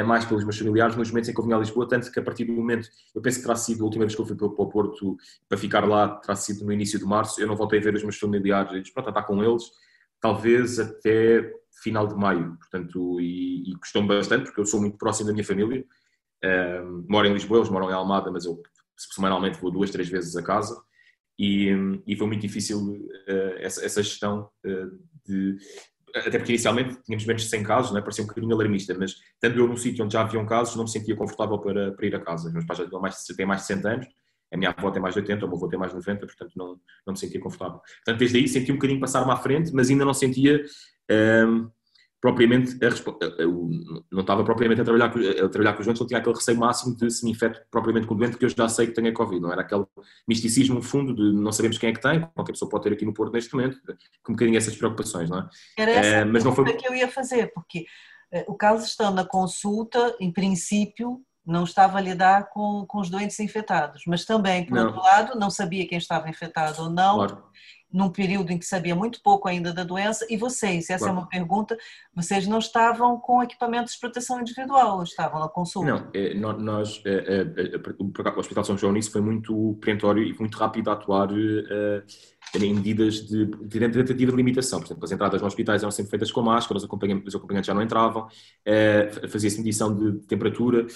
mais 0.07 0.25
pelos 0.25 0.45
meus 0.45 0.57
familiares 0.57 0.95
nos 0.95 1.11
momentos 1.11 1.29
em 1.29 1.35
que 1.35 1.41
eu 1.41 1.45
vinha 1.45 1.57
a 1.57 1.59
Lisboa, 1.59 1.89
tanto 1.89 2.11
que 2.13 2.21
a 2.21 2.23
partir 2.23 2.45
do 2.45 2.53
momento, 2.53 2.89
eu 3.15 3.21
penso 3.21 3.39
que 3.39 3.43
terá 3.43 3.57
sido 3.57 3.83
a 3.83 3.85
última 3.85 4.05
vez 4.05 4.15
que 4.15 4.21
eu 4.21 4.27
fui 4.27 4.37
para 4.37 4.47
o 4.47 4.69
Porto 4.69 5.17
para 5.49 5.59
ficar 5.59 5.85
lá, 5.87 6.17
terá 6.17 6.37
sido 6.37 6.65
no 6.65 6.73
início 6.73 6.99
de 6.99 7.05
março, 7.05 7.41
eu 7.41 7.47
não 7.47 7.57
voltei 7.57 7.81
a 7.81 7.83
ver 7.83 7.95
os 7.95 8.03
meus 8.03 8.17
familiares, 8.17 8.73
eles, 8.73 8.91
pronto, 8.91 9.09
a 9.09 9.11
estar 9.11 9.23
com 9.25 9.43
eles, 9.43 9.65
talvez 10.21 10.79
até 10.79 11.53
final 11.83 12.07
de 12.07 12.15
maio, 12.15 12.57
portanto, 12.57 13.21
e, 13.21 13.71
e 13.71 13.77
custou-me 13.79 14.09
bastante, 14.09 14.45
porque 14.45 14.61
eu 14.61 14.67
sou 14.67 14.81
muito 14.81 14.97
próximo 14.97 15.27
da 15.27 15.33
minha 15.33 15.45
família, 15.45 15.85
um, 16.45 17.07
moro 17.09 17.27
em 17.27 17.33
Lisboa, 17.33 17.59
eles 17.59 17.71
moram 17.71 17.91
em 17.91 17.93
Almada, 17.95 18.31
mas 18.31 18.45
eu 18.45 18.63
semanalmente 18.97 19.61
vou 19.61 19.71
duas, 19.71 19.91
três 19.91 20.09
vezes 20.09 20.37
a 20.37 20.43
casa, 20.43 20.81
e, 21.39 21.71
e 22.07 22.17
foi 22.17 22.27
muito 22.27 22.43
difícil 22.43 22.79
uh, 22.79 23.57
essa, 23.59 23.85
essa, 23.85 24.03
gestão 24.03 24.51
uh, 24.67 24.99
de 25.27 25.57
até 26.15 26.39
porque 26.39 26.53
inicialmente 26.53 27.01
tínhamos 27.03 27.27
menos 27.27 27.43
de 27.43 27.49
100 27.49 27.63
casos, 27.63 27.93
né? 27.93 28.01
parecia 28.01 28.25
um 28.25 28.27
bocadinho 28.27 28.55
alarmista, 28.55 28.95
mas 28.99 29.17
estando 29.35 29.59
eu 29.59 29.67
num 29.67 29.77
sítio 29.77 30.05
onde 30.05 30.15
já 30.15 30.23
haviam 30.23 30.45
casos, 30.47 30.77
não 30.77 30.85
me 30.85 30.91
sentia 30.91 31.17
confortável 31.17 31.59
para, 31.59 31.93
para 31.93 32.07
ir 32.07 32.15
a 32.15 32.21
casa. 32.21 32.49
Os 32.49 32.53
meus 32.53 32.65
pais 32.65 32.79
já 32.79 32.89
têm 32.89 33.01
mais, 33.01 33.25
têm 33.25 33.47
mais 33.47 33.61
de 33.63 33.67
60 33.69 33.89
anos, 33.89 34.07
a 34.53 34.57
minha 34.57 34.75
avó 34.77 34.91
tem 34.91 35.01
mais 35.01 35.15
de 35.15 35.21
80, 35.21 35.45
o 35.45 35.49
meu 35.49 35.57
avô 35.57 35.69
tem 35.69 35.79
mais 35.79 35.93
de 35.93 35.99
90, 35.99 36.27
portanto 36.27 36.53
não, 36.57 36.81
não 37.07 37.13
me 37.13 37.19
sentia 37.19 37.41
confortável. 37.41 37.81
Portanto, 37.81 38.19
desde 38.19 38.39
aí 38.39 38.49
senti 38.49 38.73
um 38.73 38.77
bocadinho 38.77 39.01
passar-me 39.01 39.31
à 39.31 39.37
frente, 39.37 39.73
mas 39.73 39.91
ainda 39.91 40.05
não 40.05 40.15
sentia 40.15 40.65
um, 41.47 41.71
propriamente, 42.21 42.79
a, 42.85 43.45
não 44.13 44.21
estava 44.21 44.45
propriamente 44.45 44.81
a 44.83 44.85
trabalhar, 44.85 45.07
a 45.07 45.49
trabalhar 45.49 45.73
com 45.73 45.81
os 45.81 45.87
doentes, 45.87 46.01
não 46.01 46.07
tinha 46.07 46.21
aquele 46.21 46.37
receio 46.37 46.59
máximo 46.59 46.95
de 46.95 47.11
se 47.11 47.25
me 47.25 47.31
infecte 47.31 47.63
propriamente 47.71 48.07
com 48.07 48.15
o 48.15 48.17
doente, 48.17 48.37
que 48.37 48.45
eu 48.45 48.49
já 48.49 48.69
sei 48.69 48.87
que 48.87 48.93
tenho 48.93 49.09
a 49.09 49.15
Covid, 49.15 49.41
não 49.41 49.53
era 49.53 49.63
aquele 49.63 49.87
misticismo 50.29 50.75
no 50.75 50.83
fundo 50.83 51.15
de 51.15 51.33
não 51.33 51.51
sabemos 51.51 51.79
quem 51.79 51.91
é 51.91 51.93
que 51.93 52.01
tem, 52.01 52.21
qualquer 52.35 52.53
pessoa 52.53 52.71
pode 52.71 52.85
ter 52.85 52.93
aqui 52.93 53.07
no 53.07 53.15
Porto 53.15 53.33
neste 53.33 53.55
momento, 53.55 53.79
com 54.23 54.33
um 54.33 54.35
bocadinho 54.35 54.59
essas 54.59 54.77
preocupações, 54.77 55.31
não 55.31 55.39
é? 55.39 55.49
Era 55.79 55.91
essa 55.93 56.09
é, 56.09 56.25
mas 56.25 56.45
não 56.45 56.55
foi... 56.55 56.73
que 56.75 56.87
eu 56.87 56.95
ia 56.95 57.09
fazer, 57.09 57.51
porque 57.55 57.87
eh, 58.33 58.45
o 58.47 58.55
caso 58.55 58.85
estando 58.85 59.15
na 59.15 59.25
consulta, 59.25 60.15
em 60.21 60.31
princípio, 60.31 61.23
não 61.47 61.65
estava 61.65 61.97
a 61.97 62.03
lidar 62.03 62.51
com, 62.51 62.85
com 62.87 63.01
os 63.01 63.09
doentes 63.09 63.41
infectados, 63.41 64.03
mas 64.07 64.27
também, 64.27 64.67
por 64.67 64.75
não. 64.75 64.87
outro 64.87 65.01
lado, 65.01 65.39
não 65.39 65.49
sabia 65.49 65.89
quem 65.89 65.97
estava 65.97 66.29
infectado 66.29 66.83
ou 66.83 66.91
não, 66.91 67.17
claro 67.17 67.51
num 67.93 68.11
período 68.11 68.51
em 68.51 68.59
que 68.59 68.65
sabia 68.65 68.95
muito 68.95 69.21
pouco 69.23 69.49
ainda 69.49 69.73
da 69.73 69.85
doença, 69.85 70.27
e 70.29 70.37
vocês, 70.37 70.91
essa 70.91 71.05
claro. 71.05 71.19
é 71.19 71.21
uma 71.21 71.29
pergunta, 71.29 71.77
vocês 72.15 72.47
não 72.47 72.59
estavam 72.59 73.19
com 73.19 73.43
equipamentos 73.43 73.95
de 73.95 74.01
proteção 74.01 74.41
individual, 74.41 75.03
estavam 75.03 75.41
na 75.41 75.49
consulta? 75.49 75.91
Não, 75.91 76.11
é, 76.15 76.35
nós, 76.35 77.03
é, 77.05 77.11
é, 77.11 77.77
o 77.99 78.39
Hospital 78.39 78.65
São 78.65 78.79
João 78.79 78.93
nisso 78.93 79.11
foi 79.11 79.21
muito 79.21 79.79
perentório 79.81 80.23
e 80.23 80.37
muito 80.39 80.57
rápido 80.57 80.91
a 80.91 80.95
atuar 80.95 81.29
em 82.55 82.75
medidas 82.75 83.27
de, 83.27 83.47
de 83.47 83.79
tentativa 83.79 84.31
de 84.31 84.37
limitação. 84.37 84.81
Por 84.81 84.87
exemplo, 84.87 85.05
as 85.05 85.13
entradas 85.13 85.41
nos 85.41 85.53
hospitais 85.53 85.83
eram 85.83 85.91
sempre 85.91 86.11
feitas 86.11 86.33
com 86.33 86.43
máscara, 86.43 86.79
os 86.79 86.85
acompanhantes, 86.85 87.29
os 87.29 87.35
acompanhantes 87.35 87.67
já 87.67 87.75
não 87.75 87.83
entravam, 87.83 88.29
fazia-se 89.29 89.59
medição 89.59 89.95
de 89.95 90.19
temperatura, 90.27 90.87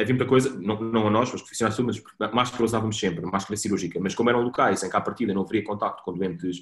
havia 0.00 0.14
muita 0.14 0.26
coisa, 0.26 0.56
não, 0.60 0.80
não 0.80 1.08
a 1.08 1.10
nós, 1.10 1.32
os 1.34 1.42
profissionais, 1.42 1.78
mas 1.80 2.02
máscara 2.32 2.64
usávamos 2.64 2.98
sempre, 2.98 3.24
máscara 3.26 3.56
cirúrgica, 3.56 3.98
mas 4.00 4.14
como 4.14 4.30
eram 4.30 4.42
locais 4.42 4.82
em 4.82 4.90
que 4.90 4.96
à 4.96 5.00
partida 5.00 5.34
não 5.34 5.42
haveria 5.42 5.64
contacto 5.64 6.02
com 6.04 6.12
doentes 6.12 6.58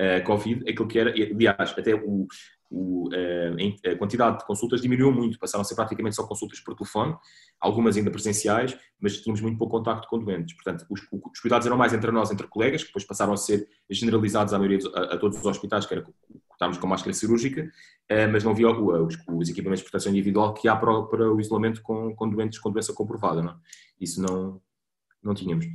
uh, 0.00 0.24
Covid, 0.24 0.68
aquilo 0.68 0.88
que 0.88 0.98
era, 0.98 1.10
aliás, 1.10 1.74
até 1.76 1.94
o, 1.94 2.26
o, 2.72 3.08
uh, 3.08 3.92
a 3.92 3.96
quantidade 3.96 4.38
de 4.38 4.46
consultas 4.46 4.80
diminuiu 4.80 5.12
muito, 5.12 5.38
passaram 5.38 5.60
a 5.60 5.64
ser 5.64 5.74
praticamente 5.74 6.16
só 6.16 6.26
consultas 6.26 6.58
por 6.60 6.74
telefone, 6.74 7.14
algumas 7.60 7.98
ainda 7.98 8.10
presenciais, 8.10 8.76
mas 8.98 9.20
tínhamos 9.20 9.42
muito 9.42 9.58
pouco 9.58 9.76
contacto 9.76 10.08
com 10.08 10.18
doentes. 10.18 10.54
Portanto, 10.54 10.86
os, 10.88 11.00
os 11.12 11.40
cuidados 11.40 11.66
eram 11.66 11.76
mais 11.76 11.92
entre 11.92 12.10
nós, 12.10 12.30
entre 12.30 12.46
colegas, 12.46 12.80
que 12.80 12.88
depois 12.88 13.04
passaram 13.04 13.34
a 13.34 13.36
ser 13.36 13.68
generalizados 13.90 14.54
à 14.54 14.58
maioria, 14.58 14.78
a, 14.94 15.14
a 15.14 15.18
todos 15.18 15.38
os 15.38 15.44
hospitais, 15.44 15.84
que 15.84 15.92
era 15.92 16.06
estávamos 16.52 16.78
com 16.78 16.86
máscara 16.86 17.12
cirúrgica, 17.12 17.64
uh, 17.64 18.32
mas 18.32 18.42
não 18.42 18.52
havia 18.52 18.70
os, 18.70 19.18
os, 19.28 19.48
equipamentos 19.50 19.84
de 19.84 19.90
proteção 19.90 20.10
individual 20.10 20.54
que 20.54 20.66
há 20.66 20.74
para, 20.74 21.02
para 21.02 21.30
o 21.30 21.40
isolamento 21.40 21.82
com, 21.82 22.14
com 22.14 22.28
doentes 22.30 22.58
com 22.58 22.70
doença 22.70 22.94
comprovada. 22.94 23.42
Não? 23.42 23.52
É? 23.52 23.56
Isso 24.00 24.22
não, 24.22 24.62
não 25.22 25.34
tínhamos. 25.34 25.66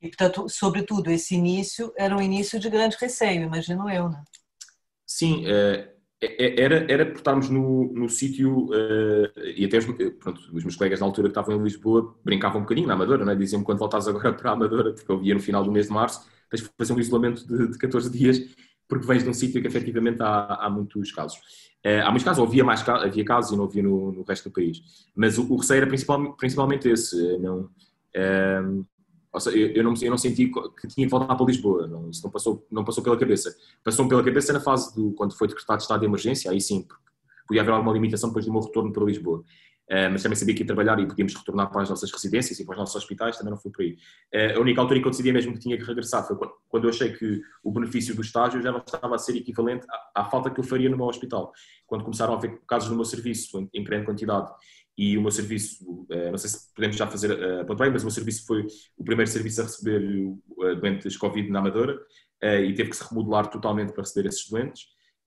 E, 0.00 0.08
portanto, 0.08 0.48
sobretudo, 0.48 1.10
esse 1.10 1.34
início 1.34 1.92
era 1.96 2.16
um 2.16 2.20
início 2.20 2.60
de 2.60 2.70
grande 2.70 2.96
receio, 3.00 3.44
imagino 3.44 3.88
eu? 3.90 4.10
Sim, 5.06 5.44
é, 5.46 5.91
era, 6.22 6.86
era 6.88 7.06
por 7.06 7.16
estarmos 7.16 7.50
no, 7.50 7.92
no 7.92 8.08
sítio, 8.08 8.68
e 9.56 9.64
até 9.64 9.78
os, 9.78 9.86
pronto, 10.20 10.40
os 10.52 10.62
meus 10.62 10.76
colegas 10.76 11.00
na 11.00 11.06
altura 11.06 11.28
que 11.28 11.32
estavam 11.32 11.56
em 11.56 11.62
Lisboa 11.62 12.14
brincavam 12.24 12.60
um 12.60 12.62
bocadinho 12.62 12.86
na 12.86 12.94
Amadora, 12.94 13.24
né? 13.24 13.34
diziam-me 13.34 13.64
quando 13.64 13.80
voltas 13.80 14.06
agora 14.06 14.32
para 14.34 14.50
a 14.50 14.52
Amadora, 14.52 14.92
porque 14.92 15.10
eu 15.10 15.18
via 15.18 15.34
no 15.34 15.40
final 15.40 15.64
do 15.64 15.72
mês 15.72 15.86
de 15.88 15.92
março, 15.92 16.24
tens 16.48 16.62
de 16.62 16.70
fazer 16.78 16.92
um 16.92 17.00
isolamento 17.00 17.46
de, 17.46 17.72
de 17.72 17.78
14 17.78 18.10
dias, 18.10 18.40
porque 18.88 19.06
vens 19.06 19.24
de 19.24 19.28
um 19.28 19.34
sítio 19.34 19.60
que 19.60 19.66
efetivamente 19.66 20.22
há, 20.22 20.58
há 20.60 20.70
muitos 20.70 21.10
casos. 21.10 21.40
há 21.84 22.10
muitos 22.10 22.24
casos, 22.24 22.46
havia, 22.46 22.62
mais, 22.62 22.88
havia 22.88 23.24
casos 23.24 23.52
e 23.52 23.56
não 23.56 23.64
havia 23.64 23.82
no, 23.82 24.12
no 24.12 24.22
resto 24.22 24.48
do 24.48 24.52
país, 24.52 24.80
mas 25.16 25.38
o, 25.38 25.52
o 25.52 25.56
receio 25.56 25.78
era 25.78 25.86
principalmente, 25.86 26.36
principalmente 26.36 26.88
esse, 26.88 27.38
não... 27.38 27.68
Ou 28.14 28.86
seja, 29.40 29.56
eu, 29.56 29.82
não, 29.82 29.94
eu 30.00 30.10
não 30.10 30.18
senti 30.18 30.46
que 30.48 30.88
tinha 30.88 31.06
que 31.06 31.10
voltar 31.10 31.34
para 31.34 31.46
Lisboa, 31.46 31.86
não, 31.86 32.10
isso 32.10 32.22
não 32.22 32.30
passou, 32.30 32.66
não 32.70 32.84
passou 32.84 33.02
pela 33.02 33.16
cabeça. 33.16 33.56
Passou 33.82 34.06
pela 34.06 34.22
cabeça 34.22 34.52
na 34.52 34.60
fase 34.60 34.94
do, 34.94 35.12
quando 35.12 35.36
foi 35.36 35.48
decretado 35.48 35.80
estado 35.80 36.00
de 36.00 36.06
emergência, 36.06 36.50
aí 36.50 36.60
sim, 36.60 36.86
podia 37.46 37.62
haver 37.62 37.72
alguma 37.72 37.92
limitação 37.92 38.28
depois 38.28 38.44
do 38.44 38.52
meu 38.52 38.60
retorno 38.60 38.92
para 38.92 39.04
Lisboa. 39.04 39.42
Uh, 39.90 40.08
mas 40.10 40.22
também 40.22 40.36
sabia 40.36 40.54
que 40.54 40.62
ia 40.62 40.66
trabalhar 40.66 40.98
e 41.00 41.06
podíamos 41.06 41.34
retornar 41.34 41.70
para 41.70 41.82
as 41.82 41.90
nossas 41.90 42.10
residências 42.10 42.58
e 42.58 42.64
para 42.64 42.72
os 42.72 42.78
nossos 42.78 42.96
hospitais, 42.96 43.36
também 43.36 43.50
não 43.50 43.58
fui 43.58 43.70
por 43.70 43.82
aí. 43.82 43.98
Uh, 44.32 44.56
a 44.56 44.60
única 44.60 44.80
altura 44.80 44.98
em 44.98 45.02
que 45.02 45.08
eu 45.08 45.10
decidi 45.10 45.32
mesmo 45.32 45.52
que 45.52 45.58
tinha 45.58 45.76
que 45.76 45.84
regressar 45.84 46.26
foi 46.26 46.36
quando, 46.36 46.52
quando 46.68 46.84
eu 46.84 46.90
achei 46.90 47.12
que 47.12 47.42
o 47.62 47.70
benefício 47.70 48.14
do 48.14 48.22
estágio 48.22 48.62
já 48.62 48.72
não 48.72 48.78
estava 48.78 49.14
a 49.14 49.18
ser 49.18 49.36
equivalente 49.36 49.84
à, 49.90 50.22
à, 50.22 50.24
falta 50.24 50.50
que 50.50 50.60
eu 50.60 50.64
faria 50.64 50.88
no 50.88 50.96
meu 50.96 51.06
hospital. 51.06 51.52
Quando 51.86 52.04
começaram 52.04 52.32
a 52.32 52.36
haver 52.36 52.60
casos 52.66 52.88
no 52.88 52.96
meu 52.96 53.04
serviço, 53.04 53.58
em, 53.60 53.68
em 53.74 53.84
grande 53.84 54.06
quantidade, 54.06 54.50
e 54.96 55.16
o 55.16 55.22
meu 55.22 55.30
serviço, 55.30 55.84
uh, 55.84 56.30
não 56.30 56.38
sei 56.38 56.50
se 56.50 56.72
podemos 56.74 56.96
já 56.96 57.06
fazer 57.06 57.32
a 57.32 57.62
uh, 57.62 57.76
bem, 57.76 57.90
mas 57.90 58.02
o 58.02 58.06
meu 58.06 58.12
serviço 58.12 58.46
foi 58.46 58.66
o 58.96 59.04
primeiro 59.04 59.30
serviço 59.30 59.60
a 59.60 59.64
receber 59.64 60.00
doentes 60.80 61.16
Covid 61.16 61.50
na 61.50 61.60
Amadora 61.60 61.98
e 62.42 62.74
teve 62.74 62.90
que 62.90 62.96
se 62.96 63.08
remodelar 63.08 63.46
totalmente 63.46 63.92
para 63.92 64.02
receber 64.02 64.28
esses 64.28 64.48
doentes 64.48 64.82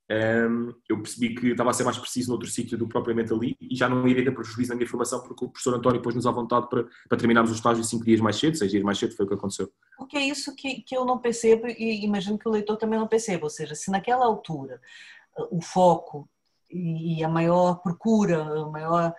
um, 0.07 0.71
eu 0.87 1.01
percebi 1.01 1.33
que 1.33 1.47
estava 1.47 1.71
a 1.71 1.73
ser 1.73 1.83
mais 1.83 1.97
preciso 1.97 2.29
noutro 2.29 2.47
sítio 2.47 2.77
do 2.77 2.85
que 2.85 2.93
propriamente 2.93 3.33
ali 3.33 3.57
e 3.59 3.75
já 3.75 3.89
não 3.89 4.07
iria 4.07 4.23
ter 4.23 4.31
prejuízo 4.31 4.69
na 4.69 4.75
minha 4.75 4.87
formação 4.87 5.19
porque 5.21 5.43
o 5.43 5.49
professor 5.49 5.73
António 5.73 5.99
pôs-nos 5.99 6.27
à 6.27 6.31
vontade 6.31 6.69
para, 6.69 6.85
para 7.09 7.17
terminarmos 7.17 7.51
o 7.51 7.55
estágio 7.55 7.83
cinco 7.83 8.05
dias 8.05 8.21
mais 8.21 8.35
cedo, 8.35 8.55
seis 8.55 8.69
dias 8.69 8.83
mais 8.83 8.99
cedo 8.99 9.15
foi 9.15 9.25
o 9.25 9.29
que 9.29 9.33
aconteceu. 9.33 9.71
Porque 9.97 10.15
é 10.15 10.27
isso 10.27 10.55
que, 10.55 10.81
que 10.81 10.95
eu 10.95 11.05
não 11.05 11.17
percebo 11.17 11.67
e 11.67 12.05
imagino 12.05 12.37
que 12.37 12.47
o 12.47 12.51
leitor 12.51 12.77
também 12.77 12.99
não 12.99 13.07
perceba, 13.07 13.45
ou 13.45 13.49
seja, 13.49 13.73
se 13.73 13.89
naquela 13.89 14.25
altura 14.25 14.79
o 15.49 15.59
foco 15.59 16.29
e 16.69 17.23
a 17.23 17.29
maior 17.29 17.81
procura, 17.81 18.43
a 18.43 18.69
maior 18.69 19.13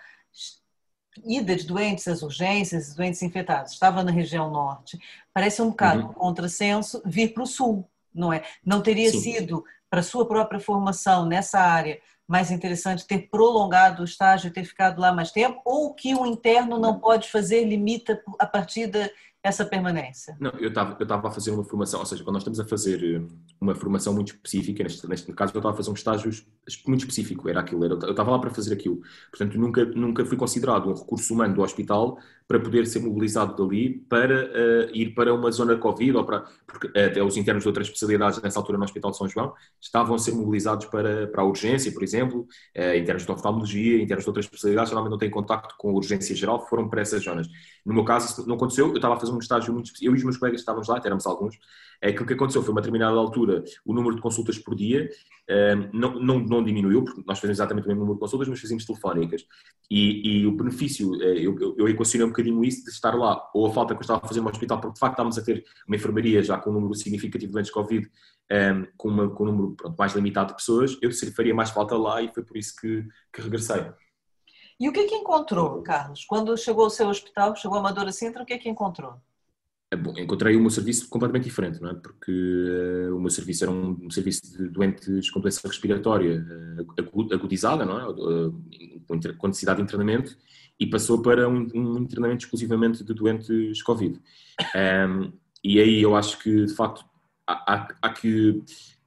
ida 1.25 1.57
de 1.57 1.67
doentes 1.67 2.07
às 2.09 2.23
urgências, 2.23 2.95
doentes 2.95 3.23
infectados, 3.23 3.73
estava 3.73 4.05
na 4.05 4.11
região 4.11 4.51
norte, 4.51 4.99
parece 5.33 5.63
um 5.63 5.71
bocado 5.71 6.03
uhum. 6.03 6.11
um 6.11 6.15
contrassenso 6.15 7.01
vir 7.05 7.33
para 7.33 7.43
o 7.43 7.47
sul, 7.47 7.89
não 8.15 8.33
é? 8.33 8.45
Não 8.65 8.83
teria 8.83 9.11
Sim. 9.11 9.21
sido 9.21 9.65
para 9.89 10.03
sua 10.03 10.27
própria 10.27 10.61
formação 10.61 11.25
nessa 11.27 11.61
área 11.61 11.99
mais 12.29 12.51
interessante 12.51 13.07
ter 13.07 13.29
prolongado 13.31 14.03
o 14.03 14.05
estágio, 14.05 14.53
ter 14.53 14.65
ficado 14.65 15.01
lá 15.01 15.13
mais 15.13 15.31
tempo, 15.31 15.61
ou 15.65 15.95
que 15.95 16.15
o 16.15 16.27
interno 16.27 16.79
não 16.79 16.99
pode 16.99 17.31
fazer, 17.31 17.65
limita 17.65 18.21
a 18.39 18.47
partir 18.47 18.91
essa 19.43 19.65
permanência? 19.65 20.37
Não, 20.41 20.51
eu 20.59 20.69
estava 20.69 20.97
eu 20.99 21.15
a 21.15 21.31
fazer 21.31 21.53
uma 21.53 21.65
formação, 21.65 22.01
ou 22.01 22.07
seja, 22.07 22.25
quando 22.25 22.35
nós 22.35 22.43
estamos 22.43 22.59
a 22.59 22.65
fazer 22.65 23.03
eh, 23.03 23.23
uma 23.61 23.75
formação 23.75 24.13
muito 24.13 24.35
específica, 24.35 24.83
neste, 24.83 25.09
neste 25.09 25.33
caso 25.33 25.53
eu 25.55 25.59
estava 25.59 25.75
a 25.75 25.77
fazer 25.77 25.91
um 25.91 25.95
estágio 25.95 26.31
muito 26.87 27.01
específico, 27.01 27.49
era 27.49 27.61
aquilo, 27.61 27.85
era, 27.85 27.95
eu 27.95 28.11
estava 28.11 28.31
lá 28.31 28.39
para 28.39 28.51
fazer 28.51 28.73
aquilo. 28.73 29.01
Portanto, 29.31 29.59
nunca, 29.59 29.85
nunca 29.85 30.25
fui 30.25 30.37
considerado 30.37 30.89
um 30.89 30.95
recurso 30.95 31.33
humano 31.33 31.55
do 31.55 31.63
hospital 31.63 32.19
para 32.47 32.61
poder 32.61 32.87
ser 32.87 33.01
mobilizado 33.01 33.57
dali 33.57 33.99
para 34.09 34.45
uh, 34.45 34.91
ir 34.95 35.15
para 35.15 35.35
uma 35.35 35.51
zona 35.51 35.77
Covid, 35.77 36.17
ou 36.17 36.25
para, 36.25 36.45
porque 36.67 36.87
até 36.99 37.23
os 37.23 37.37
internos 37.37 37.65
de 37.65 37.69
outras 37.69 37.87
especialidades 37.87 38.41
nessa 38.41 38.59
altura 38.59 38.79
no 38.79 38.85
Hospital 38.85 39.11
de 39.11 39.17
São 39.17 39.29
João 39.29 39.53
estavam 39.81 40.15
a 40.15 40.19
ser 40.19 40.33
mobilizados 40.33 40.87
para, 40.87 41.27
para 41.27 41.43
a 41.43 41.45
urgência, 41.45 41.91
por 41.93 42.03
exemplo, 42.03 42.47
uh, 42.77 42.97
internos 42.97 43.25
de 43.25 43.33
oftalmologia, 43.33 44.01
internos 44.01 44.25
de 44.25 44.31
outras 44.31 44.45
especialidades, 44.45 44.91
geralmente 44.91 45.11
não 45.11 45.19
têm 45.19 45.31
contacto 45.31 45.75
com 45.79 45.91
a 45.91 45.93
urgência 45.93 46.37
geral, 46.37 46.67
foram 46.69 46.89
para 46.89 47.01
essas 47.01 47.23
zonas. 47.23 47.49
No 47.87 47.95
meu 47.95 48.05
caso, 48.05 48.27
isso 48.27 48.49
não 48.49 48.57
aconteceu, 48.57 48.89
eu 48.89 48.97
estava 48.97 49.15
a 49.15 49.21
fazer 49.21 49.33
um 49.33 49.39
estágio 49.39 49.73
muito 49.73 49.87
específico, 49.87 50.11
eu 50.11 50.15
e 50.15 50.19
os 50.19 50.25
meus 50.25 50.37
colegas 50.37 50.61
estávamos 50.61 50.89
lá, 50.89 51.01
éramos 51.05 51.25
alguns, 51.25 51.57
é 52.01 52.13
que 52.13 52.23
o 52.23 52.27
que 52.27 52.35
aconteceu. 52.35 52.63
Foi, 52.63 52.73
uma 52.73 52.81
determinada 52.81 53.17
altura, 53.17 53.63
o 53.85 53.95
número 53.95 54.17
de 54.17 54.21
consultas 54.21 54.59
por 54.59 54.75
dia 54.75 55.09
um, 55.49 55.99
não, 55.99 56.21
não, 56.21 56.41
não, 56.41 56.65
diminuiu, 56.65 57.05
porque 57.05 57.23
nós 57.25 57.39
fazemos 57.39 57.59
exatamente 57.59 57.85
o 57.85 57.89
mesmo 57.89 58.01
número 58.01 58.17
de 58.17 58.21
consultas, 58.21 58.49
mas 58.49 58.61
fazíamos 58.61 58.85
telefónicas. 58.85 59.47
E, 59.89 60.41
e 60.41 60.47
o 60.47 60.53
benefício, 60.53 61.15
eh, 61.23 61.39
eu, 61.47 61.77
eu, 61.79 61.89
equacionei 61.89 62.27
um 62.27 62.31
bocadinho 62.31 62.65
isso 62.65 62.85
de 62.85 62.91
estar 62.91 63.15
lá, 63.15 63.49
ou 63.55 63.67
a 63.67 63.73
falta 63.73 63.95
que 63.95 64.01
eu 64.01 64.03
estava 64.03 64.21
a 64.25 64.27
fazer 64.27 64.41
no 64.41 64.51
hospital, 64.51 64.81
porque 64.81 64.95
de 64.95 64.99
facto 64.99 65.13
estávamos 65.13 65.39
a 65.39 65.43
ter 65.43 65.65
uma 65.87 65.95
enfermaria 65.95 66.43
já 66.43 66.59
com 66.59 66.71
um 66.71 66.75
número 66.75 66.95
significativo 66.95 67.51
de 67.51 67.53
doentes 67.53 67.71
Covid, 67.71 68.11
um, 68.51 68.87
com, 68.97 69.09
uma, 69.09 69.31
com 69.31 69.45
um 69.45 69.47
número 69.47 69.77
pronto, 69.77 69.97
mais 69.97 70.13
limitado 70.15 70.49
de 70.49 70.57
pessoas, 70.57 70.99
eu 71.01 71.11
faria 71.33 71.55
mais 71.55 71.71
falta 71.71 71.97
lá 71.97 72.21
e 72.21 72.33
foi 72.35 72.43
por 72.43 72.57
isso 72.57 72.75
que, 72.81 73.07
que 73.33 73.41
regressei. 73.41 73.87
E 74.79 74.89
o 74.89 74.93
que 74.93 75.01
é 75.01 75.07
que 75.07 75.15
encontrou, 75.15 75.83
Carlos? 75.83 76.25
Quando 76.25 76.57
chegou 76.57 76.85
ao 76.85 76.91
seu 76.91 77.09
hospital, 77.09 77.57
chegou 77.57 77.77
a 77.77 77.81
Amadora 77.81 78.13
Sintra, 78.13 78.43
o 78.43 78.47
que 78.47 78.53
é 78.53 78.59
que 78.59 78.69
encontrou? 78.69 79.15
É 79.89 79.95
bom, 79.95 80.13
encontrei 80.19 80.57
o 80.57 80.61
meu 80.61 80.71
serviço 80.71 81.09
completamente 81.09 81.45
diferente, 81.45 81.81
não 81.81 81.91
é? 81.91 81.95
Porque 81.95 82.33
uh, 82.33 83.17
o 83.17 83.21
meu 83.21 83.31
serviço 83.31 83.63
era 83.63 83.71
um, 83.71 83.97
um, 84.03 84.11
serviço 84.11 84.43
de 84.59 84.69
doentes 84.69 85.31
com 85.31 85.41
doença 85.41 85.67
respiratória 85.67 86.45
uh, 86.79 87.33
agudizada, 87.33 87.85
não 87.85 88.01
é? 88.01 88.09
Uh, 88.09 88.53
com 89.39 89.47
necessidade 89.47 89.77
de 89.77 89.85
internamento, 89.85 90.37
e 90.79 90.87
passou 90.87 91.23
para 91.23 91.49
um, 91.49 91.69
um 91.73 91.99
internamento 91.99 92.45
exclusivamente 92.45 93.05
de 93.05 93.15
doentes 93.15 93.81
Covid. 93.83 94.21
Um, 94.75 95.33
e 95.63 95.81
aí 95.81 96.03
eu 96.03 96.17
acho 96.17 96.41
que, 96.41 96.67
de 96.67 96.75
facto, 96.75 97.05
há, 97.47 97.75
há, 97.75 97.89
há 98.03 98.11
que. 98.13 98.63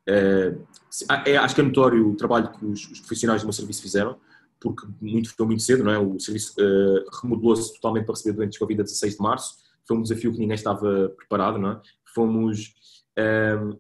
é, 0.07 1.37
acho 1.37 1.55
que 1.55 1.61
é 1.61 1.63
notório 1.63 2.09
o 2.09 2.15
trabalho 2.15 2.51
que 2.53 2.65
os, 2.65 2.89
os, 2.89 2.99
profissionais 3.01 3.41
do 3.41 3.45
meu 3.45 3.53
serviço 3.53 3.81
fizeram, 3.81 4.17
porque 4.59 4.85
muito, 5.01 5.33
foi 5.35 5.45
muito 5.45 5.63
cedo, 5.63 5.83
não 5.83 5.91
é? 5.91 5.97
O 5.97 6.19
serviço 6.19 6.53
remodelou-se 7.21 7.73
totalmente 7.75 8.05
para 8.05 8.15
receber 8.15 8.35
doentes 8.35 8.57
Covid 8.57 8.81
a 8.81 8.83
16 8.83 9.15
de 9.15 9.21
março 9.21 9.69
foi 9.89 9.97
um 9.97 10.03
desafio 10.03 10.31
que 10.31 10.37
ninguém 10.37 10.53
estava 10.53 11.09
preparado, 11.09 11.57
não 11.57 11.71
é? 11.71 11.81
Fomos. 12.13 12.75
Ehm, 13.17 13.75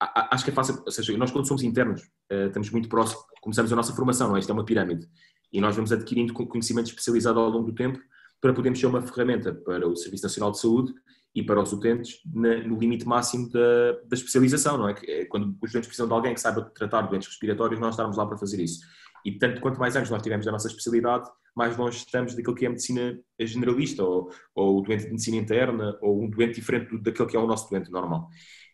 acho 0.00 0.42
que 0.42 0.50
é 0.50 0.54
fácil, 0.54 0.82
ou 0.84 0.90
seja, 0.90 1.14
nós 1.18 1.30
quando 1.30 1.46
somos 1.46 1.62
internos, 1.62 2.02
uh, 2.32 2.46
estamos 2.46 2.70
muito 2.70 2.88
próximos, 2.88 3.22
começamos 3.42 3.70
a 3.70 3.76
nossa 3.76 3.92
formação, 3.92 4.28
não 4.28 4.36
é? 4.36 4.40
Isto 4.40 4.48
é 4.48 4.52
uma 4.54 4.64
pirâmide. 4.64 5.06
E 5.52 5.60
nós 5.60 5.76
vamos 5.76 5.92
adquirindo 5.92 6.32
conhecimento 6.32 6.86
especializado 6.86 7.38
ao 7.38 7.50
longo 7.50 7.66
do 7.66 7.74
tempo 7.74 8.00
para 8.40 8.54
podermos 8.54 8.80
ser 8.80 8.86
uma 8.86 9.02
ferramenta 9.02 9.52
para 9.52 9.86
o 9.86 9.94
Serviço 9.94 10.22
Nacional 10.22 10.52
de 10.52 10.60
Saúde 10.60 10.94
e 11.34 11.42
para 11.42 11.60
os 11.62 11.72
utentes 11.72 12.20
no 12.24 12.78
limite 12.78 13.06
máximo 13.06 13.50
da, 13.50 13.92
da 14.04 14.14
especialização, 14.14 14.78
não 14.78 14.88
é? 14.88 14.94
É 15.06 15.24
quando 15.26 15.54
os 15.60 15.70
doentes 15.70 15.88
precisam 15.88 16.06
de 16.06 16.14
alguém 16.14 16.32
que 16.32 16.40
saiba 16.40 16.62
tratar 16.74 17.02
doentes 17.02 17.28
respiratórios, 17.28 17.78
nós 17.78 17.90
estarmos 17.92 18.16
lá 18.16 18.24
para 18.24 18.38
fazer 18.38 18.62
isso. 18.62 18.80
E, 19.24 19.32
portanto, 19.32 19.60
quanto 19.60 19.78
mais 19.78 19.96
anos 19.96 20.10
nós 20.10 20.22
tivermos 20.22 20.46
da 20.46 20.52
nossa 20.52 20.68
especialidade, 20.68 21.28
mais 21.54 21.76
longe 21.76 21.98
estamos 21.98 22.34
daquilo 22.34 22.54
que 22.54 22.64
é 22.64 22.68
a 22.68 22.70
medicina 22.70 23.18
generalista, 23.40 24.04
ou, 24.04 24.30
ou 24.54 24.78
o 24.78 24.82
doente 24.82 25.04
de 25.04 25.10
medicina 25.10 25.36
interna, 25.36 25.98
ou 26.00 26.22
um 26.22 26.30
doente 26.30 26.54
diferente 26.54 26.96
daquele 26.98 27.28
que 27.28 27.36
é 27.36 27.40
o 27.40 27.46
nosso 27.46 27.68
doente 27.68 27.90
normal. 27.90 28.28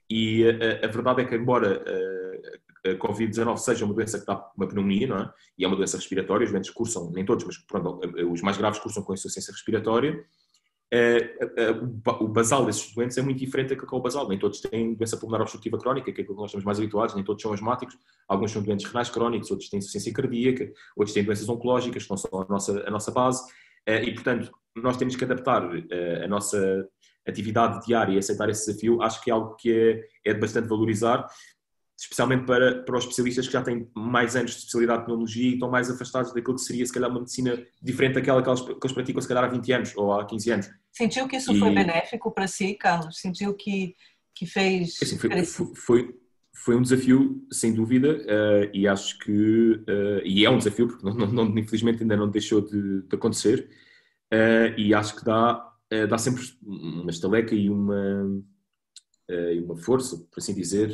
E 0.08 0.44
a, 0.48 0.86
a 0.86 0.88
verdade 0.88 1.22
é 1.22 1.24
que, 1.24 1.34
embora 1.34 1.82
a, 2.84 2.90
a 2.90 2.94
Covid-19 2.94 3.56
seja 3.56 3.84
uma 3.84 3.94
doença 3.94 4.20
que 4.20 4.26
dá 4.26 4.50
uma 4.56 4.68
pneumonia, 4.68 5.06
não 5.06 5.18
é? 5.18 5.32
e 5.58 5.64
é 5.64 5.68
uma 5.68 5.76
doença 5.76 5.96
respiratória, 5.96 6.44
os 6.44 6.50
doentes 6.50 6.70
cursam, 6.70 7.10
nem 7.12 7.24
todos, 7.24 7.44
mas 7.44 7.58
pronto, 7.58 8.00
os 8.30 8.42
mais 8.42 8.56
graves 8.56 8.78
cursam 8.78 9.02
com 9.02 9.14
insuficiência 9.14 9.52
respiratória, 9.52 10.24
o 12.20 12.28
basal 12.28 12.64
desses 12.64 12.94
doentes 12.94 13.18
é 13.18 13.22
muito 13.22 13.38
diferente 13.38 13.70
daquilo 13.70 13.88
que 13.88 13.94
é 13.94 13.98
o 13.98 14.02
basal. 14.02 14.28
Nem 14.28 14.38
todos 14.38 14.60
têm 14.60 14.94
doença 14.94 15.16
pulmonar 15.16 15.42
obstrutiva 15.42 15.78
crónica, 15.78 16.12
que 16.12 16.20
é 16.20 16.22
aquilo 16.22 16.36
que 16.36 16.40
nós 16.40 16.50
estamos 16.50 16.64
mais 16.64 16.78
habituados, 16.78 17.14
nem 17.14 17.24
todos 17.24 17.42
são 17.42 17.52
asmáticos. 17.52 17.96
Alguns 18.28 18.52
são 18.52 18.62
doentes 18.62 18.86
renais 18.86 19.10
crónicos, 19.10 19.50
outros 19.50 19.68
têm 19.68 19.78
insuficiência 19.78 20.12
cardíaca, 20.12 20.70
outros 20.96 21.14
têm 21.14 21.24
doenças 21.24 21.48
oncológicas, 21.48 22.04
que 22.04 22.10
não 22.10 22.16
são 22.16 22.40
a 22.40 22.46
nossa, 22.48 22.84
a 22.86 22.90
nossa 22.90 23.10
base. 23.10 23.42
É, 23.84 24.02
e, 24.02 24.14
portanto, 24.14 24.50
nós 24.76 24.96
temos 24.96 25.16
que 25.16 25.24
adaptar 25.24 25.62
a 26.22 26.28
nossa 26.28 26.88
atividade 27.26 27.84
diária 27.84 28.12
e 28.12 28.18
aceitar 28.18 28.48
esse 28.48 28.66
desafio. 28.66 29.02
Acho 29.02 29.22
que 29.22 29.30
é 29.30 29.34
algo 29.34 29.56
que 29.56 29.72
é, 30.24 30.30
é 30.30 30.34
bastante 30.34 30.68
valorizar 30.68 31.26
especialmente 31.98 32.44
para, 32.44 32.82
para 32.82 32.98
os 32.98 33.04
especialistas 33.04 33.46
que 33.46 33.52
já 33.52 33.62
têm 33.62 33.88
mais 33.94 34.36
anos 34.36 34.50
de 34.50 34.58
especialidade 34.58 35.00
de 35.00 35.04
pneumologia 35.06 35.50
e 35.50 35.54
estão 35.54 35.70
mais 35.70 35.90
afastados 35.90 36.32
daquilo 36.32 36.56
que 36.56 36.60
seria, 36.60 36.84
se 36.84 36.92
calhar, 36.92 37.10
uma 37.10 37.20
medicina 37.20 37.64
diferente 37.82 38.14
daquela 38.14 38.42
que 38.42 38.48
eles, 38.50 38.60
que 38.60 38.72
eles 38.72 38.92
praticam, 38.92 39.22
se 39.22 39.28
calhar, 39.28 39.44
há 39.44 39.48
20 39.48 39.72
anos 39.72 39.96
ou 39.96 40.12
há 40.12 40.26
15 40.26 40.50
anos. 40.50 40.70
Sentiu 40.92 41.26
que 41.26 41.36
isso 41.36 41.52
e... 41.54 41.58
foi 41.58 41.70
benéfico 41.74 42.30
para 42.30 42.46
si, 42.46 42.74
Carlos? 42.74 43.18
Sentiu 43.18 43.54
que, 43.54 43.94
que 44.34 44.44
fez... 44.44 44.98
Assim, 45.02 45.18
foi, 45.18 45.30
foi, 45.44 45.74
foi, 45.74 46.14
foi, 46.54 46.76
um 46.76 46.82
desafio, 46.82 47.42
sem 47.50 47.72
dúvida, 47.72 48.12
uh, 48.12 48.70
e 48.74 48.86
acho 48.86 49.18
que... 49.18 49.32
Uh, 49.32 50.20
e 50.22 50.44
é 50.44 50.50
um 50.50 50.58
desafio, 50.58 50.88
porque 50.88 51.02
não, 51.02 51.14
não, 51.14 51.58
infelizmente 51.58 52.02
ainda 52.02 52.16
não 52.16 52.28
deixou 52.28 52.60
de, 52.60 53.02
de 53.02 53.16
acontecer, 53.16 53.70
uh, 54.34 54.78
e 54.78 54.92
acho 54.92 55.16
que 55.16 55.24
dá, 55.24 55.66
dá 56.10 56.18
sempre 56.18 56.42
uma 56.62 57.10
estaleca 57.10 57.54
e 57.54 57.70
uma, 57.70 58.42
uma 59.64 59.76
força, 59.78 60.18
por 60.18 60.40
assim 60.40 60.52
dizer 60.52 60.90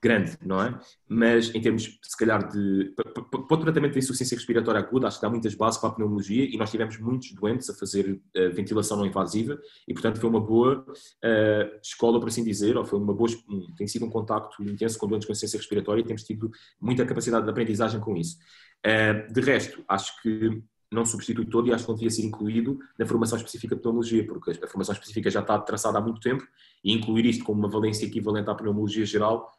grande, 0.00 0.38
não 0.44 0.62
é? 0.62 0.78
Mas 1.08 1.52
em 1.54 1.60
termos, 1.60 1.98
se 2.02 2.16
calhar, 2.16 2.48
de. 2.48 2.94
Para 2.94 3.56
o 3.56 3.60
tratamento 3.60 3.92
de 3.92 3.98
insuficiência 3.98 4.36
respiratória 4.36 4.80
aguda, 4.80 5.08
acho 5.08 5.18
que 5.18 5.22
dá 5.22 5.30
muitas 5.30 5.54
bases 5.54 5.80
para 5.80 5.90
a 5.90 5.92
pneumologia 5.92 6.44
e 6.44 6.56
nós 6.56 6.70
tivemos 6.70 6.98
muitos 6.98 7.32
doentes 7.32 7.68
a 7.68 7.74
fazer 7.74 8.12
uh, 8.12 8.52
ventilação 8.52 8.96
não 8.96 9.06
invasiva 9.06 9.58
e, 9.86 9.92
portanto, 9.92 10.20
foi 10.20 10.30
uma 10.30 10.40
boa 10.40 10.84
uh, 10.88 11.78
escola, 11.82 12.20
por 12.20 12.28
assim 12.28 12.44
dizer, 12.44 12.76
ou 12.76 12.84
foi 12.84 12.98
uma 12.98 13.12
boa. 13.12 13.28
Um, 13.48 13.74
tem 13.76 13.86
sido 13.86 14.04
um 14.04 14.10
contacto 14.10 14.62
intenso 14.62 14.98
com 14.98 15.08
doentes 15.08 15.26
com 15.26 15.32
insuficiência 15.32 15.58
respiratória 15.58 16.00
e 16.00 16.04
temos 16.04 16.22
tido 16.22 16.50
muita 16.80 17.04
capacidade 17.04 17.44
de 17.44 17.50
aprendizagem 17.50 18.00
com 18.00 18.16
isso. 18.16 18.38
Uh, 18.86 19.32
de 19.32 19.40
resto, 19.40 19.82
acho 19.88 20.22
que 20.22 20.62
não 20.90 21.04
substitui 21.04 21.44
todo 21.44 21.68
e 21.68 21.72
acho 21.72 21.84
que 21.84 21.90
não 21.90 21.96
devia 21.96 22.10
ser 22.10 22.22
incluído 22.22 22.78
na 22.98 23.04
formação 23.04 23.36
específica 23.36 23.74
de 23.74 23.82
pneumologia, 23.82 24.26
porque 24.26 24.52
a 24.52 24.66
formação 24.66 24.94
específica 24.94 25.28
já 25.28 25.40
está 25.40 25.58
traçada 25.58 25.98
há 25.98 26.00
muito 26.00 26.20
tempo 26.20 26.46
e 26.82 26.92
incluir 26.92 27.26
isto 27.26 27.44
como 27.44 27.60
uma 27.60 27.68
valência 27.68 28.06
equivalente 28.06 28.48
à 28.48 28.54
pneumologia 28.54 29.04
geral 29.04 29.52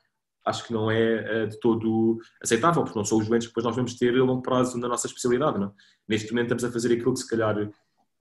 acho 0.50 0.66
que 0.66 0.74
não 0.74 0.90
é 0.90 1.44
eh, 1.44 1.46
de 1.46 1.60
todo 1.60 2.20
aceitável, 2.42 2.84
porque 2.84 2.98
não 2.98 3.06
são 3.06 3.20
os 3.20 3.28
doentes 3.28 3.48
que 3.48 3.52
depois 3.52 3.66
nós 3.66 3.76
vamos 3.76 3.94
ter 3.96 4.14
a 4.14 4.24
longo 4.24 4.42
prazo 4.42 4.78
na 4.78 4.88
nossa 4.88 5.08
especialidade. 5.08 5.60
Não? 5.60 5.68
É? 5.68 5.72
Neste 6.08 6.32
momento 6.32 6.54
estamos 6.54 6.64
a 6.64 6.72
fazer 6.72 6.94
aquilo 6.94 7.14
que 7.14 7.20
se 7.20 7.28
calhar 7.28 7.58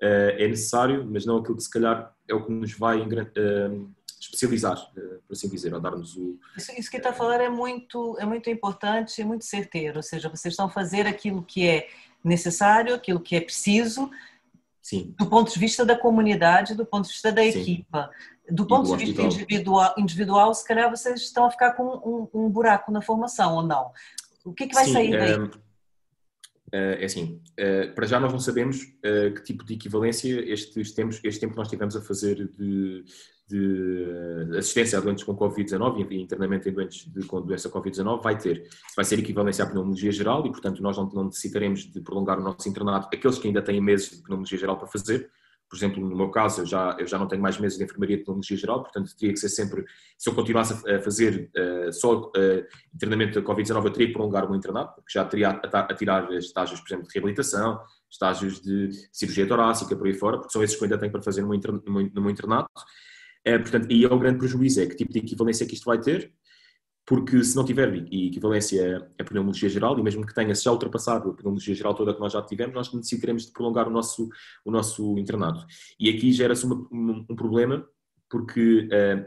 eh, 0.01 0.37
é 0.39 0.49
necessário, 0.49 1.07
mas 1.11 1.27
não 1.27 1.39
aquilo 1.39 1.57
que 1.57 1.63
se 1.63 1.71
calhar 1.71 2.15
é 2.29 2.35
o 2.35 2.45
que 2.45 2.53
nos 2.53 2.73
vai 2.75 3.01
eh, 3.01 3.71
especializar, 4.21 4.77
por 5.27 5.33
assim 5.33 5.49
dizer, 5.49 5.73
ou 5.73 5.81
dar-nos 5.81 6.17
o... 6.17 6.39
Isso, 6.57 6.73
isso, 6.73 6.91
que 6.91 6.97
está 6.97 7.11
a 7.11 7.15
falar 7.15 7.41
é 7.41 7.49
muito, 7.49 8.17
é 8.19 8.27
muito 8.27 8.51
importante 8.51 9.21
e 9.21 9.25
muito 9.25 9.45
certeiro, 9.45 9.97
ou 9.97 10.03
seja, 10.03 10.29
vocês 10.29 10.53
estão 10.53 10.67
a 10.67 10.71
fazer 10.71 11.07
aquilo 11.07 11.43
que 11.43 11.67
é 11.67 11.89
necessário, 12.23 12.95
aquilo 12.95 13.21
que 13.21 13.37
é 13.37 13.41
preciso, 13.41 14.11
Sim. 14.89 15.15
do 15.19 15.27
ponto 15.27 15.53
de 15.53 15.59
vista 15.59 15.85
da 15.85 15.95
comunidade, 15.95 16.75
do 16.75 16.87
ponto 16.87 17.05
de 17.05 17.13
vista 17.13 17.31
da 17.31 17.43
Sim. 17.43 17.49
equipa. 17.49 18.11
Do 18.51 18.67
ponto 18.67 18.97
de 18.97 19.05
vista 19.05 19.21
individual, 19.21 19.95
individual, 19.99 20.55
se 20.55 20.67
calhar 20.67 20.89
vocês 20.89 21.21
estão 21.21 21.45
a 21.45 21.51
ficar 21.51 21.73
com 21.73 21.85
um, 22.33 22.47
um 22.47 22.49
buraco 22.49 22.91
na 22.91 23.03
formação, 23.03 23.57
ou 23.57 23.63
não? 23.63 23.93
O 24.47 24.55
que, 24.55 24.65
é 24.65 24.67
que 24.67 24.75
vai 24.75 24.87
Sim, 24.87 24.93
sair 24.95 25.11
daí? 25.11 25.39
Um, 25.39 25.51
é 26.73 27.05
assim, 27.05 27.41
para 27.95 28.07
já 28.07 28.21
nós 28.21 28.33
não 28.33 28.41
sabemos 28.41 28.85
que 29.35 29.43
tipo 29.43 29.65
de 29.65 29.75
equivalência 29.75 30.41
estes 30.51 30.93
tempos, 30.93 31.21
este 31.23 31.41
tempo 31.41 31.53
que 31.53 31.59
nós 31.59 31.69
tivemos 31.69 31.97
a 31.97 32.01
fazer 32.01 32.49
de, 32.49 33.05
de 33.49 34.57
assistência 34.59 34.99
a 34.99 35.01
doentes 35.01 35.25
com 35.25 35.35
Covid-19 35.35 36.07
e 36.11 36.21
internamento 36.21 36.69
em 36.69 36.73
doentes 36.73 37.11
de, 37.11 37.27
com 37.27 37.41
doença 37.41 37.71
Covid-19 37.71 38.23
vai 38.23 38.37
ter. 38.37 38.69
Vai 38.95 39.05
ser 39.05 39.19
equivalência 39.19 39.65
à 39.65 39.67
pneumologia 39.67 40.13
geral 40.13 40.47
e, 40.47 40.51
portanto, 40.51 40.83
nós 40.83 40.97
não, 40.97 41.09
não 41.09 41.25
necessitaremos 41.25 41.91
de 41.91 42.01
prolongar 42.01 42.39
o 42.39 42.43
nosso 42.43 42.69
internato, 42.69 43.09
aqueles 43.13 43.39
que 43.39 43.49
ainda 43.49 43.63
têm 43.63 43.81
meses 43.81 44.11
de 44.11 44.23
pneumologia 44.23 44.59
geral 44.59 44.77
para 44.77 44.87
fazer. 44.87 45.31
Por 45.69 45.77
exemplo, 45.77 46.03
no 46.03 46.17
meu 46.17 46.31
caso, 46.31 46.63
eu 46.63 46.67
já, 46.67 46.97
eu 46.99 47.07
já 47.07 47.19
não 47.19 47.29
tenho 47.29 47.43
mais 47.43 47.59
meses 47.59 47.77
de 47.77 47.85
enfermaria 47.85 48.17
de 48.17 48.25
pneumologia 48.25 48.57
geral, 48.57 48.83
portanto, 48.83 49.15
teria 49.17 49.35
que 49.35 49.41
ser 49.41 49.51
sempre, 49.51 49.85
se 50.17 50.29
eu 50.29 50.35
continuasse 50.35 50.73
a 50.91 51.01
fazer 51.01 51.51
uh, 51.57 51.93
só 51.93 52.23
uh, 52.29 52.67
internamento 52.95 53.41
da 53.41 53.47
Covid-19, 53.47 53.85
eu 53.85 53.93
teria 53.93 54.07
que 54.07 54.13
prolongar 54.15 54.45
o 54.45 54.49
meu 54.49 54.57
internato, 54.57 54.95
porque 54.95 55.13
já 55.13 55.25
teria 55.25 55.51
a, 55.51 55.79
a 55.81 55.95
tirar 55.95 56.33
estágios, 56.33 56.81
por 56.81 56.89
exemplo, 56.89 57.07
de 57.07 57.15
reabilitação, 57.15 57.81
estágios 58.11 58.61
de 58.61 58.91
cirurgia 59.13 59.47
torácica, 59.47 59.95
por 59.95 60.07
aí 60.07 60.15
fora, 60.15 60.39
porque 60.39 60.53
são 60.53 60.63
esses 60.63 60.77
que 60.77 60.83
eu 60.83 60.87
ainda 60.87 60.99
tenho 60.99 61.13
para 61.13 61.23
fazer 61.23 61.43
no 61.43 61.49
meu, 61.49 62.31
internato. 62.31 62.71
É, 63.45 63.59
portanto, 63.59 63.91
e 63.91 64.05
é 64.05 64.09
o 64.09 64.19
grande 64.19 64.39
prejuízo, 64.39 64.81
é 64.81 64.87
que 64.87 64.97
tipo 64.97 65.13
de 65.13 65.19
equivalência 65.19 65.67
que 65.67 65.75
isto 65.75 65.85
vai 65.85 66.01
ter, 66.01 66.33
porque 67.09 67.43
se 67.43 67.57
não 67.57 67.65
tiver 67.65 67.89
equivalência 68.13 69.11
a 69.19 69.25
pneumologia 69.25 69.67
geral, 69.71 69.99
e 69.99 70.03
mesmo 70.03 70.27
que 70.27 70.35
tenha 70.35 70.55
já 70.55 70.71
ultrapassado 70.71 71.31
a 71.31 71.33
pneumologia 71.33 71.75
geral 71.75 71.95
toda 71.95 72.13
que 72.13 72.21
nós 72.21 72.35
já 72.35 72.43
tivemos, 72.43 72.75
nós 72.75 72.93
necessitaremos 72.93 73.47
de 73.47 73.53
prolongar 73.53 73.89
o 73.89 73.91
nosso, 73.91 74.29
o 74.63 74.71
nosso 74.71 75.19
internato. 75.19 75.65
E 75.99 76.11
aqui 76.11 76.31
gera-se 76.33 76.67
um, 76.67 77.25
um, 77.31 77.35
problema, 77.35 77.83
porque 78.29 78.91
uh, 78.93 79.25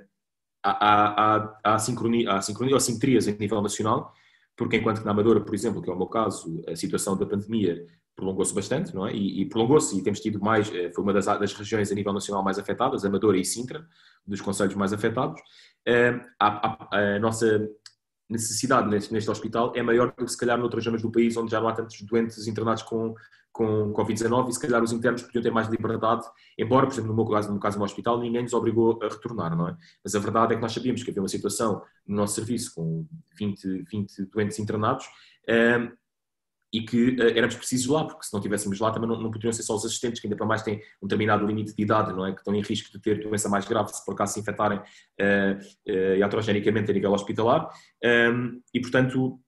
há, 0.64 1.38
há, 1.38 1.60
há, 1.64 1.80
sincronia, 1.80 2.34
há 2.34 2.40
sincronia 2.40 2.76
ou 2.76 2.80
simetrias 2.80 3.28
a 3.28 3.32
nível 3.32 3.60
nacional, 3.64 4.14
porque 4.56 4.78
enquanto 4.78 5.00
que 5.00 5.06
na 5.06 5.12
Amadora, 5.12 5.42
por 5.42 5.56
exemplo, 5.56 5.82
que 5.82 5.90
é 5.90 5.94
o 5.94 5.98
meu 5.98 6.06
caso, 6.06 6.64
a 6.68 6.76
situação 6.76 7.18
da 7.18 7.26
pandemia 7.26 7.84
prolongou-se 8.16 8.54
bastante, 8.54 8.94
não 8.94 9.08
é? 9.08 9.14
E, 9.14 9.42
e 9.42 9.46
prolongou-se 9.46 9.98
e 9.98 10.04
temos 10.04 10.20
tido 10.20 10.40
mais, 10.40 10.72
eh, 10.74 10.92
foi 10.94 11.04
uma 11.04 11.14
das, 11.14 11.26
das, 11.26 11.54
regiões 11.54 11.92
a 11.92 11.96
nível 11.96 12.14
nacional 12.14 12.44
mais 12.44 12.60
afetadas, 12.60 13.04
Amadora 13.06 13.38
e 13.38 13.46
Sintra, 13.46 13.86
dos 14.26 14.42
conselhos 14.42 14.76
mais 14.76 14.94
afetados. 14.94 15.40
Uh, 15.88 16.22
a, 16.40 16.68
a, 16.68 16.98
a, 17.16 17.20
nossa 17.20 17.68
necessidade 18.30 18.88
neste, 18.88 19.12
neste, 19.12 19.30
hospital 19.30 19.74
é 19.76 19.82
maior 19.82 20.14
do 20.16 20.26
que 20.26 20.32
se 20.32 20.38
calhar 20.38 20.58
noutras 20.58 20.84
zonas 20.84 21.02
do 21.02 21.12
país 21.12 21.36
onde 21.36 21.52
já 21.52 21.60
não 21.60 21.68
há 21.68 21.74
tantos 21.74 22.00
doentes 22.04 22.48
internados 22.48 22.84
com, 22.84 23.16
com 23.52 23.92
Covid-19 23.94 24.50
e 24.50 24.54
se 24.54 24.60
calhar 24.60 24.82
os 24.82 24.94
internos 24.94 25.24
podiam 25.24 25.42
ter 25.42 25.52
mais 25.52 25.68
liberdade, 25.68 26.26
embora, 26.58 26.86
por 26.86 26.94
exemplo, 26.94 27.10
no 27.10 27.16
meu 27.16 27.26
caso, 27.26 27.52
no 27.52 27.60
caso 27.60 27.78
do 27.78 27.84
hospital, 27.84 28.20
ninguém 28.20 28.44
nos 28.44 28.54
obrigou 28.54 29.00
a 29.02 29.08
retornar, 29.08 29.56
não 29.56 29.68
é? 29.68 29.78
Mas 30.04 30.16
a 30.16 30.20
verdade 30.20 30.54
é 30.54 30.56
que 30.56 30.62
nós 30.62 30.72
sabíamos 30.72 31.04
que 31.04 31.10
havia 31.10 31.22
uma 31.22 31.28
situação 31.28 31.82
no 32.08 32.16
nosso 32.16 32.36
serviço 32.36 32.74
com 32.76 33.06
20, 33.38 33.84
20 33.92 34.26
doentes 34.26 34.60
internados 34.60 35.06
uh, 35.50 35.92
e 36.74 36.82
que 36.82 37.10
uh, 37.12 37.30
éramos 37.36 37.56
precisos 37.56 37.88
lá, 37.88 38.06
porque 38.06 38.24
se 38.24 38.32
não 38.32 38.40
estivéssemos 38.40 38.80
lá 38.80 38.92
também 38.92 39.10
não, 39.10 39.20
não 39.20 39.30
poderiam 39.30 39.52
ser 39.52 39.64
só 39.64 39.76
os 39.76 39.86
assistentes, 39.86 40.22
que 40.22 40.28
ainda 40.28 40.38
para 40.38 40.46
mais 40.46 40.62
têm 40.62 40.82
um 41.02 41.08
determinado 41.08 41.46
limite 41.46 41.76
de 41.76 41.82
idade, 41.82 42.14
não 42.14 42.26
é? 42.26 42.32
Que 42.32 42.40
estão 42.40 42.56
em 42.56 42.62
risco 42.62 42.92
de 42.92 43.00
ter 43.00 43.22
doença 43.22 43.50
mais 43.50 43.66
grave 43.66 43.94
se 43.94 44.06
por 44.06 44.14
acaso 44.14 44.34
se 44.34 44.40
infectarem 44.40 44.80
uh, 44.80 44.82
uh, 45.90 46.16
iatrogenicamente 46.18 46.90
a 46.90 46.94
nível 46.94 47.12
hospitalar. 47.12 47.70
Um, 48.04 48.62
e, 48.74 48.80
portanto, 48.80 49.40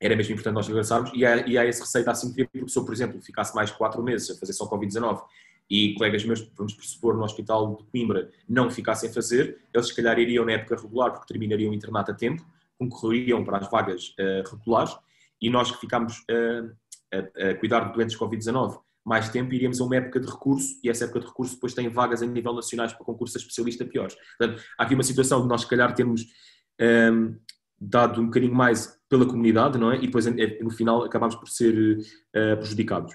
era 0.00 0.16
mesmo 0.16 0.32
importante 0.32 0.54
nós 0.54 0.66
regressarmos. 0.66 1.12
E 1.14 1.24
há, 1.24 1.46
e 1.46 1.56
há 1.56 1.64
esse 1.64 1.80
receio 1.80 2.04
da 2.04 2.12
assimetria, 2.12 2.48
porque 2.48 2.68
se 2.68 2.78
eu, 2.78 2.84
por 2.84 2.92
exemplo, 2.92 3.22
ficasse 3.22 3.54
mais 3.54 3.70
de 3.70 3.76
4 3.76 4.02
meses 4.02 4.30
a 4.30 4.38
fazer 4.38 4.52
só 4.52 4.68
Covid-19 4.68 5.22
e 5.70 5.94
colegas 5.94 6.24
meus, 6.24 6.40
vamos 6.56 6.74
pressupor, 6.74 7.16
no 7.16 7.24
Hospital 7.24 7.76
de 7.76 7.84
Coimbra, 7.84 8.30
não 8.48 8.70
ficassem 8.70 9.08
a 9.08 9.12
fazer, 9.12 9.58
eles 9.72 9.88
se 9.88 9.94
calhar 9.94 10.18
iriam 10.18 10.44
na 10.44 10.52
época 10.52 10.76
regular, 10.76 11.12
porque 11.12 11.26
terminariam 11.26 11.70
o 11.70 11.74
internato 11.74 12.12
a 12.12 12.14
tempo, 12.14 12.44
concorreriam 12.78 13.44
para 13.44 13.58
as 13.58 13.70
vagas 13.70 14.14
regulares 14.48 14.96
e 15.40 15.50
nós 15.50 15.70
que 15.70 15.78
ficámos 15.78 16.22
a, 16.30 17.16
a, 17.16 17.50
a 17.50 17.54
cuidar 17.56 17.88
de 17.88 17.94
doentes 17.94 18.16
Covid-19 18.16 18.78
mais 19.06 19.28
tempo, 19.28 19.54
iríamos 19.54 19.80
a 19.80 19.84
uma 19.84 19.94
época 19.94 20.18
de 20.18 20.26
recurso 20.26 20.80
e 20.82 20.90
essa 20.90 21.04
época 21.04 21.20
de 21.20 21.26
recurso 21.26 21.54
depois 21.54 21.72
tem 21.72 21.88
vagas 21.88 22.22
a 22.22 22.26
nível 22.26 22.52
nacionais 22.52 22.92
para 22.92 23.04
concurso 23.04 23.38
a 23.38 23.40
especialista 23.40 23.84
piores. 23.84 24.16
Portanto, 24.36 24.60
há 24.76 24.82
aqui 24.82 24.94
uma 24.94 25.04
situação 25.04 25.42
de 25.42 25.48
nós, 25.48 25.60
se 25.60 25.68
calhar, 25.68 25.94
termos 25.94 26.22
um, 26.80 27.38
dado 27.80 28.20
um 28.20 28.26
bocadinho 28.26 28.54
mais 28.54 28.98
pela 29.08 29.24
comunidade, 29.24 29.78
não 29.78 29.92
é? 29.92 29.96
E 29.98 30.06
depois, 30.06 30.26
no 30.60 30.70
final, 30.70 31.04
acabamos 31.04 31.36
por 31.36 31.48
ser 31.48 31.98
uh, 31.98 32.56
prejudicados. 32.56 33.14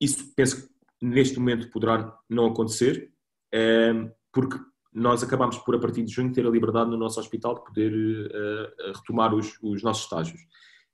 Isso, 0.00 0.32
penso 0.34 0.66
que 0.66 0.70
neste 1.02 1.38
momento 1.38 1.68
poderá 1.70 2.16
não 2.26 2.46
acontecer, 2.46 3.12
um, 3.54 4.10
porque 4.32 4.58
nós 4.92 5.22
acabamos 5.22 5.58
por, 5.58 5.74
a 5.74 5.78
partir 5.78 6.02
de 6.02 6.12
junho, 6.12 6.32
ter 6.32 6.46
a 6.46 6.50
liberdade 6.50 6.88
no 6.88 6.96
nosso 6.96 7.20
hospital 7.20 7.56
de 7.56 7.64
poder 7.64 7.92
uh, 7.92 8.92
retomar 8.96 9.34
os, 9.34 9.58
os 9.62 9.82
nossos 9.82 10.04
estágios. 10.04 10.40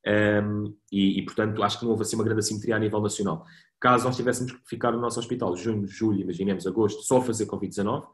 Um, 0.07 0.73
e, 0.93 1.19
e, 1.19 1.23
portanto, 1.25 1.63
acho 1.63 1.79
que 1.79 1.85
não 1.85 1.91
houve 1.91 2.03
assim 2.03 2.15
uma 2.15 2.25
grande 2.25 2.41
assimetria 2.41 2.77
a 2.77 2.79
nível 2.79 3.01
nacional. 3.01 3.45
Caso 3.81 4.05
nós 4.05 4.17
tivéssemos 4.17 4.53
que 4.53 4.69
ficar 4.69 4.93
no 4.93 5.01
nosso 5.01 5.19
hospital 5.19 5.57
junho, 5.57 5.87
julho, 5.87 6.21
imaginemos 6.21 6.67
agosto, 6.67 7.03
só 7.03 7.21
fazer 7.21 7.47
Covid-19, 7.47 8.07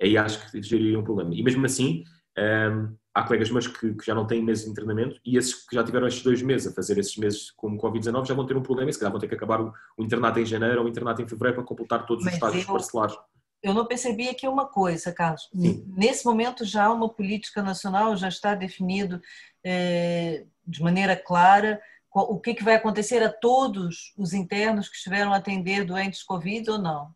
aí 0.00 0.16
acho 0.16 0.50
que 0.50 0.62
geraria 0.62 0.98
um 0.98 1.04
problema. 1.04 1.34
E 1.34 1.42
mesmo 1.42 1.64
assim, 1.66 2.02
um, 2.38 2.96
há 3.14 3.22
colegas 3.22 3.50
meus 3.50 3.66
que, 3.66 3.94
que, 3.94 4.06
já 4.06 4.14
não 4.14 4.26
têm 4.26 4.42
meses 4.42 4.64
de 4.64 4.70
internamento 4.70 5.20
e 5.24 5.36
esses 5.36 5.54
que 5.66 5.76
já 5.76 5.84
tiveram 5.84 6.08
estes 6.08 6.24
dois 6.24 6.42
meses 6.42 6.66
a 6.66 6.74
fazer 6.74 6.98
esses 6.98 7.16
meses 7.16 7.50
com 7.52 7.78
Covid-19 7.78 8.26
já 8.26 8.34
vão 8.34 8.44
ter 8.44 8.56
um 8.56 8.62
problema 8.62 8.90
e 8.90 8.92
se 8.92 8.98
calhar 8.98 9.12
vão 9.12 9.20
ter 9.20 9.28
que 9.28 9.34
acabar 9.34 9.60
o, 9.60 9.72
o 9.96 10.02
internato 10.02 10.40
em 10.40 10.46
janeiro 10.46 10.80
ou 10.80 10.86
o 10.86 10.88
internato 10.88 11.22
em 11.22 11.28
fevereiro 11.28 11.56
para 11.56 11.64
completar 11.64 12.06
todos 12.06 12.24
Mas 12.24 12.32
os 12.32 12.36
estágios 12.36 12.66
eu, 12.66 12.72
parcelares. 12.72 13.16
Eu 13.64 13.72
não 13.72 13.86
percebi 13.86 14.28
aqui 14.28 14.46
uma 14.46 14.68
coisa, 14.68 15.10
Carlos. 15.10 15.48
Sim. 15.58 15.82
Nesse 15.96 16.26
momento 16.26 16.66
já 16.66 16.84
há 16.84 16.92
uma 16.92 17.08
política 17.08 17.62
nacional, 17.62 18.14
já 18.14 18.28
está 18.28 18.54
definido 18.54 19.22
eh, 19.64 20.44
de 20.66 20.82
maneira 20.82 21.16
clara 21.16 21.80
o 22.22 22.38
que, 22.38 22.54
que 22.54 22.62
vai 22.62 22.76
acontecer 22.76 23.22
a 23.24 23.28
todos 23.28 24.14
os 24.16 24.32
internos 24.32 24.88
que 24.88 24.96
estiveram 24.96 25.32
a 25.32 25.36
atender 25.36 25.84
doentes 25.84 26.22
Covid 26.22 26.70
ou 26.70 26.78
não? 26.78 27.08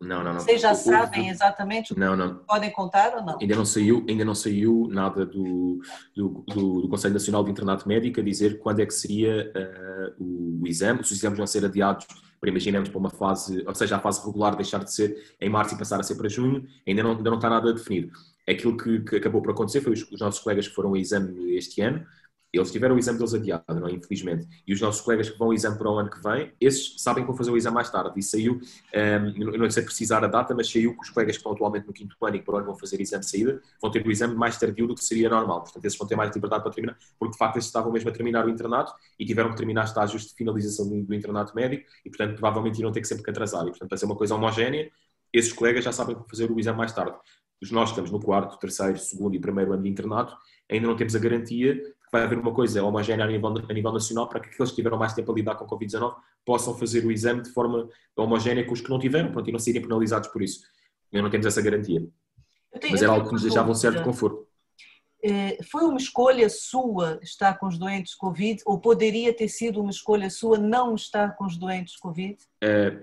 Não, 0.00 0.24
não, 0.24 0.24
não. 0.24 0.40
Vocês 0.40 0.60
já 0.60 0.74
sabem 0.74 1.28
exatamente 1.28 1.92
o 1.92 1.94
que 1.94 2.00
não, 2.00 2.16
não. 2.16 2.34
podem 2.38 2.70
contar 2.72 3.14
ou 3.14 3.22
não? 3.24 3.38
Ainda 3.40 3.54
não 3.54 3.64
saiu, 3.64 4.04
ainda 4.08 4.24
não 4.24 4.34
saiu 4.34 4.88
nada 4.90 5.24
do, 5.24 5.80
do, 6.16 6.44
do, 6.48 6.82
do 6.82 6.88
Conselho 6.88 7.14
Nacional 7.14 7.44
de 7.44 7.52
Internato 7.52 7.86
Médico 7.86 8.18
a 8.18 8.24
dizer 8.24 8.58
quando 8.58 8.80
é 8.80 8.86
que 8.86 8.94
seria 8.94 9.52
uh, 9.54 10.22
o, 10.22 10.62
o 10.62 10.66
exame, 10.66 11.04
se 11.04 11.12
os 11.12 11.18
exames 11.18 11.38
vão 11.38 11.46
ser 11.46 11.64
adiados 11.64 12.06
para 12.40 12.50
imaginemos 12.50 12.88
para 12.88 12.98
uma 12.98 13.10
fase, 13.10 13.62
ou 13.66 13.74
seja, 13.74 13.96
a 13.96 14.00
fase 14.00 14.24
regular 14.24 14.56
deixar 14.56 14.82
de 14.82 14.92
ser 14.92 15.34
em 15.40 15.48
março 15.48 15.74
e 15.74 15.78
passar 15.78 16.00
a 16.00 16.02
ser 16.02 16.16
para 16.16 16.28
junho, 16.28 16.66
ainda 16.88 17.02
não, 17.02 17.10
ainda 17.12 17.30
não 17.30 17.36
está 17.36 17.50
nada 17.50 17.72
definido. 17.72 18.10
Aquilo 18.48 18.76
que, 18.76 19.00
que 19.00 19.16
acabou 19.16 19.42
por 19.42 19.52
acontecer 19.52 19.80
foi 19.80 19.92
os, 19.92 20.10
os 20.10 20.20
nossos 20.20 20.40
colegas 20.40 20.66
que 20.66 20.74
foram 20.74 20.88
ao 20.88 20.96
exame 20.96 21.54
este 21.54 21.82
ano, 21.82 22.04
eles 22.52 22.72
tiveram 22.72 22.96
o 22.96 22.98
exame 22.98 23.18
deles 23.18 23.34
adiado, 23.34 23.80
não 23.80 23.86
é? 23.86 23.92
infelizmente. 23.92 24.46
E 24.66 24.72
os 24.72 24.80
nossos 24.80 25.00
colegas 25.00 25.30
que 25.30 25.38
vão 25.38 25.48
ao 25.48 25.54
exame 25.54 25.78
para 25.78 25.90
o 25.90 25.98
ano 25.98 26.10
que 26.10 26.20
vem, 26.20 26.52
esses 26.60 27.00
sabem 27.00 27.22
que 27.22 27.28
vão 27.28 27.36
fazer 27.36 27.50
o 27.50 27.56
exame 27.56 27.74
mais 27.74 27.90
tarde. 27.90 28.12
E 28.16 28.22
saiu, 28.22 28.54
um, 28.54 28.60
ehm, 28.92 29.34
eu 29.38 29.58
não 29.58 29.70
sei 29.70 29.84
precisar 29.84 30.24
a 30.24 30.26
data, 30.26 30.54
mas 30.54 30.70
saiu 30.70 30.94
que 30.94 31.02
os 31.02 31.10
colegas 31.10 31.36
que 31.36 31.40
estão 31.40 31.52
atualmente 31.52 31.86
no 31.86 31.92
quinto 31.92 32.16
ano 32.24 32.36
e 32.36 32.38
que 32.40 32.44
para 32.44 32.54
o 32.54 32.56
ano 32.58 32.66
vão 32.66 32.76
fazer 32.76 33.00
exame 33.00 33.24
de 33.24 33.30
saída, 33.30 33.62
vão 33.80 33.90
ter 33.90 34.04
o 34.04 34.10
exame 34.10 34.34
mais 34.34 34.58
tardio 34.58 34.86
do 34.88 34.94
que 34.94 35.04
seria 35.04 35.28
normal. 35.28 35.62
Portanto, 35.62 35.84
esses 35.84 35.98
vão 35.98 36.08
ter 36.08 36.16
mais 36.16 36.34
liberdade 36.34 36.62
para 36.62 36.72
terminar, 36.72 36.98
porque 37.18 37.32
de 37.32 37.38
facto 37.38 37.56
esses 37.56 37.68
estavam 37.68 37.92
mesmo 37.92 38.10
a 38.10 38.12
terminar 38.12 38.44
o 38.46 38.50
internato 38.50 38.92
e 39.18 39.24
tiveram 39.24 39.50
que 39.50 39.56
terminar 39.56 39.84
estágios 39.84 40.26
de 40.26 40.34
finalização 40.34 40.88
do, 40.88 41.02
do 41.04 41.14
internato 41.14 41.54
médico 41.54 41.84
e, 42.04 42.10
portanto, 42.10 42.32
provavelmente 42.32 42.78
irão 42.80 42.90
ter 42.90 43.00
que 43.00 43.06
sempre 43.06 43.22
que 43.22 43.30
atrasar. 43.30 43.62
E, 43.62 43.70
portanto, 43.70 43.88
para 43.88 43.98
ser 43.98 44.06
uma 44.06 44.16
coisa 44.16 44.34
homogénea, 44.34 44.90
esses 45.32 45.52
colegas 45.52 45.84
já 45.84 45.92
sabem 45.92 46.14
que 46.14 46.20
vão 46.20 46.28
fazer 46.28 46.50
o 46.50 46.58
exame 46.58 46.78
mais 46.78 46.92
tarde. 46.92 47.16
Nós 47.70 47.90
estamos 47.90 48.10
no 48.10 48.18
quarto, 48.18 48.58
terceiro, 48.58 48.98
segundo 48.98 49.34
e 49.36 49.38
primeiro 49.38 49.72
ano 49.72 49.82
de 49.82 49.88
internato, 49.88 50.34
ainda 50.70 50.86
não 50.86 50.96
temos 50.96 51.14
a 51.14 51.18
garantia 51.18 51.78
vai 52.12 52.22
haver 52.22 52.38
uma 52.38 52.52
coisa 52.52 52.82
homogénea 52.82 53.24
a 53.24 53.28
nível, 53.28 53.54
a 53.68 53.72
nível 53.72 53.92
nacional 53.92 54.28
para 54.28 54.40
que 54.40 54.48
aqueles 54.48 54.70
que 54.70 54.76
tiveram 54.76 54.98
mais 54.98 55.12
tempo 55.12 55.30
a 55.30 55.34
lidar 55.34 55.54
com 55.54 55.66
Covid-19 55.66 56.16
possam 56.44 56.76
fazer 56.76 57.04
o 57.04 57.12
exame 57.12 57.42
de 57.42 57.50
forma 57.50 57.88
homogénea 58.16 58.64
com 58.64 58.72
os 58.72 58.80
que 58.80 58.90
não 58.90 58.98
tiveram, 58.98 59.30
pronto, 59.30 59.48
e 59.48 59.52
não 59.52 59.58
serem 59.58 59.82
penalizados 59.82 60.28
por 60.28 60.42
isso. 60.42 60.60
Ainda 61.12 61.22
não 61.22 61.30
temos 61.30 61.46
essa 61.46 61.62
garantia. 61.62 62.06
Tenho, 62.80 62.92
Mas 62.92 63.02
era 63.02 63.12
algo 63.12 63.26
que 63.26 63.32
nos 63.32 63.42
deixava 63.42 63.70
um 63.70 63.74
certo 63.74 64.02
conforto. 64.02 64.46
Eh, 65.22 65.58
foi 65.70 65.82
uma 65.84 65.98
escolha 65.98 66.48
sua 66.48 67.18
estar 67.22 67.58
com 67.58 67.66
os 67.66 67.78
doentes 67.78 68.14
Covid 68.14 68.62
ou 68.64 68.80
poderia 68.80 69.34
ter 69.34 69.48
sido 69.48 69.80
uma 69.80 69.90
escolha 69.90 70.30
sua 70.30 70.56
não 70.56 70.94
estar 70.94 71.36
com 71.36 71.44
os 71.44 71.58
doentes 71.58 71.96
Covid? 71.96 72.38
É, 72.62 72.96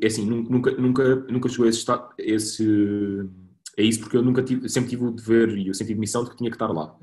é 0.00 0.06
assim, 0.06 0.26
nunca, 0.26 0.70
nunca, 0.72 1.14
nunca 1.14 1.48
chegou 1.48 1.66
a 1.66 1.68
esse, 1.70 1.84
esse 2.18 3.28
é 3.76 3.82
isso 3.82 4.00
porque 4.00 4.16
eu 4.16 4.22
nunca 4.22 4.42
tive, 4.42 4.68
sempre 4.68 4.90
tive 4.90 5.04
o 5.04 5.10
dever 5.10 5.56
e 5.56 5.70
o 5.70 5.74
sentido 5.74 5.94
de 5.94 6.00
missão 6.00 6.24
de 6.24 6.30
que 6.30 6.36
tinha 6.36 6.50
que 6.50 6.56
estar 6.56 6.68
lá. 6.68 6.94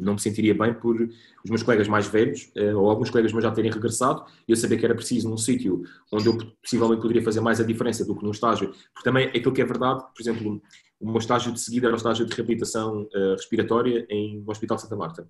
Não 0.00 0.14
me 0.14 0.20
sentiria 0.20 0.54
bem 0.54 0.72
por 0.72 0.96
os 1.44 1.50
meus 1.50 1.62
colegas 1.62 1.86
mais 1.86 2.06
velhos, 2.06 2.50
uh, 2.56 2.78
ou 2.78 2.88
alguns 2.88 3.10
colegas 3.10 3.32
meus 3.32 3.44
já 3.44 3.50
terem 3.50 3.70
regressado, 3.70 4.24
e 4.48 4.52
eu 4.52 4.56
saber 4.56 4.78
que 4.78 4.84
era 4.84 4.94
preciso 4.94 5.28
num 5.28 5.36
sítio 5.36 5.82
onde 6.10 6.26
eu 6.26 6.38
possivelmente 6.62 7.02
poderia 7.02 7.22
fazer 7.22 7.40
mais 7.40 7.60
a 7.60 7.64
diferença 7.64 8.04
do 8.04 8.16
que 8.16 8.24
num 8.24 8.30
estágio. 8.30 8.68
Porque 8.94 9.04
também 9.04 9.26
aquilo 9.28 9.52
que 9.52 9.60
é 9.60 9.64
verdade, 9.64 10.02
por 10.14 10.22
exemplo, 10.22 10.62
o 10.98 11.06
meu 11.06 11.18
estágio 11.18 11.52
de 11.52 11.60
seguida 11.60 11.88
era 11.88 11.94
o 11.94 11.98
estágio 11.98 12.24
de 12.24 12.34
reabilitação 12.34 13.02
uh, 13.02 13.32
respiratória 13.32 14.06
em, 14.08 14.40
no 14.40 14.50
Hospital 14.50 14.78
Santa 14.78 14.96
Marta. 14.96 15.28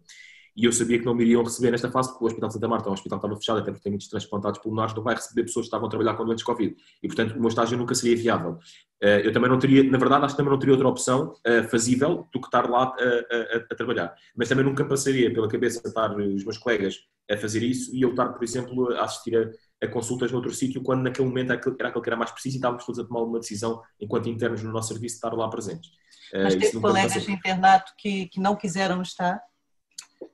E 0.57 0.65
eu 0.65 0.73
sabia 0.73 0.99
que 0.99 1.05
não 1.05 1.15
me 1.15 1.25
iriam 1.25 1.43
receber 1.43 1.71
nesta 1.71 1.91
fase, 1.91 2.11
porque 2.11 2.25
o 2.25 2.27
Hospital 2.29 2.49
de 2.49 2.55
Santa 2.55 2.69
Marta, 2.69 2.89
o 2.89 2.93
hospital 2.93 3.19
estava 3.19 3.37
fechado, 3.37 3.59
até 3.59 3.71
porque 3.73 3.83
tem 3.83 3.93
muitos 3.93 4.09
transplantados 4.09 4.61
pulmonares, 4.61 4.95
não 4.95 5.03
vai 5.03 5.15
receber 5.15 5.43
pessoas 5.43 5.65
que 5.65 5.69
estavam 5.69 5.89
a 5.89 5.91
trabalhar 5.91 6.15
com 6.15 6.25
doentes 6.25 6.45
Covid. 6.45 6.77
E, 7.03 7.07
portanto, 7.09 7.33
o 7.33 7.41
meu 7.41 7.49
estágio 7.49 7.77
nunca 7.77 7.95
seria 7.95 8.17
viável. 8.17 8.59
Eh, 9.03 9.27
eu 9.27 9.33
também 9.33 9.51
não 9.51 9.59
teria, 9.59 9.83
na 9.83 9.99
verdade, 9.99 10.25
acho 10.25 10.35
que 10.35 10.37
também 10.37 10.53
não 10.53 10.59
teria 10.59 10.75
outra 10.75 10.89
opção 10.89 11.35
uh, 11.47 11.69
fazível 11.69 12.29
do 12.33 12.41
que 12.41 12.47
estar 12.47 12.71
lá 12.71 12.95
a, 12.99 13.57
a, 13.57 13.59
a, 13.71 13.75
trabalhar. 13.75 14.15
Mas 14.37 14.49
também 14.49 14.65
nunca 14.65 14.85
passaria 14.85 15.33
pela 15.33 15.49
cabeça 15.49 15.87
estar 15.87 16.17
os 16.17 16.45
meus 16.45 16.59
colegas 16.59 17.01
a 17.29 17.37
fazer 17.37 17.63
isso 17.63 17.95
e 17.95 18.03
eu 18.03 18.11
estar, 18.11 18.29
por 18.29 18.45
exemplo, 18.45 18.93
a 18.93 19.05
assistir 19.05 19.37
a, 19.37 19.85
a 19.85 19.89
consultas 19.89 20.31
noutro 20.31 20.55
sítio, 20.55 20.83
quando 20.83 21.03
naquele 21.03 21.27
momento 21.27 21.51
era 21.51 21.59
aquele, 21.59 21.77
era 21.79 21.89
aquele 21.89 22.03
que 22.03 22.09
era 22.11 22.17
mais 22.17 22.31
preciso 22.31 22.57
e 22.57 22.59
estávamos 22.59 22.87
todos 22.87 23.01
a 23.01 23.05
tomar 23.05 23.23
uma 23.23 23.41
decisão, 23.41 23.83
enquanto 24.01 24.29
internos 24.29 24.63
no 24.63 24.71
nosso 24.73 24.89
serviço, 24.89 25.17
de 25.17 25.19
estar 25.19 25.35
lá 25.35 25.49
presentes. 25.49 25.91
Mas 26.33 26.55
teve 26.55 26.81
colegas 26.81 27.25
de 27.25 27.33
internato 27.33 27.93
que, 27.99 28.27
que 28.29 28.41
não 28.41 28.57
quiseram 28.57 29.03
estar? 29.03 29.41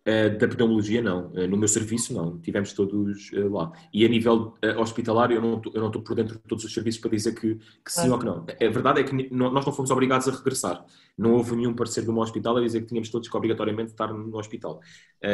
Uh, 0.00 0.38
da 0.38 0.48
pneumologia, 0.48 1.02
não. 1.02 1.26
Uh, 1.28 1.46
no 1.46 1.58
meu 1.58 1.68
serviço, 1.68 2.14
não. 2.14 2.38
Tivemos 2.38 2.72
todos 2.72 3.30
uh, 3.32 3.52
lá. 3.52 3.70
E 3.92 4.04
a 4.04 4.08
nível 4.08 4.54
hospitalar, 4.78 5.30
eu 5.30 5.40
não, 5.42 5.58
estou 5.58 6.02
por 6.02 6.14
dentro 6.14 6.36
de 6.36 6.40
todos 6.40 6.64
os 6.64 6.72
serviços 6.72 7.00
para 7.00 7.10
dizer 7.10 7.34
que, 7.34 7.56
que 7.56 7.92
sim 7.92 8.08
ou 8.08 8.18
que 8.18 8.24
não. 8.24 8.46
A 8.48 8.70
verdade 8.70 9.00
é 9.00 9.04
que 9.04 9.34
nós 9.34 9.64
não 9.64 9.72
fomos 9.72 9.90
obrigados 9.90 10.26
a 10.26 10.32
regressar. 10.32 10.84
Não 11.18 11.34
houve 11.34 11.54
nenhum 11.54 11.74
parecer 11.74 12.02
do 12.02 12.12
meu 12.12 12.22
hospital 12.22 12.56
a 12.56 12.60
dizer 12.62 12.80
que 12.80 12.86
tínhamos 12.86 13.10
todos 13.10 13.28
que 13.28 13.36
obrigatoriamente 13.36 13.90
estar 13.90 14.12
no 14.12 14.38
hospital. 14.38 14.80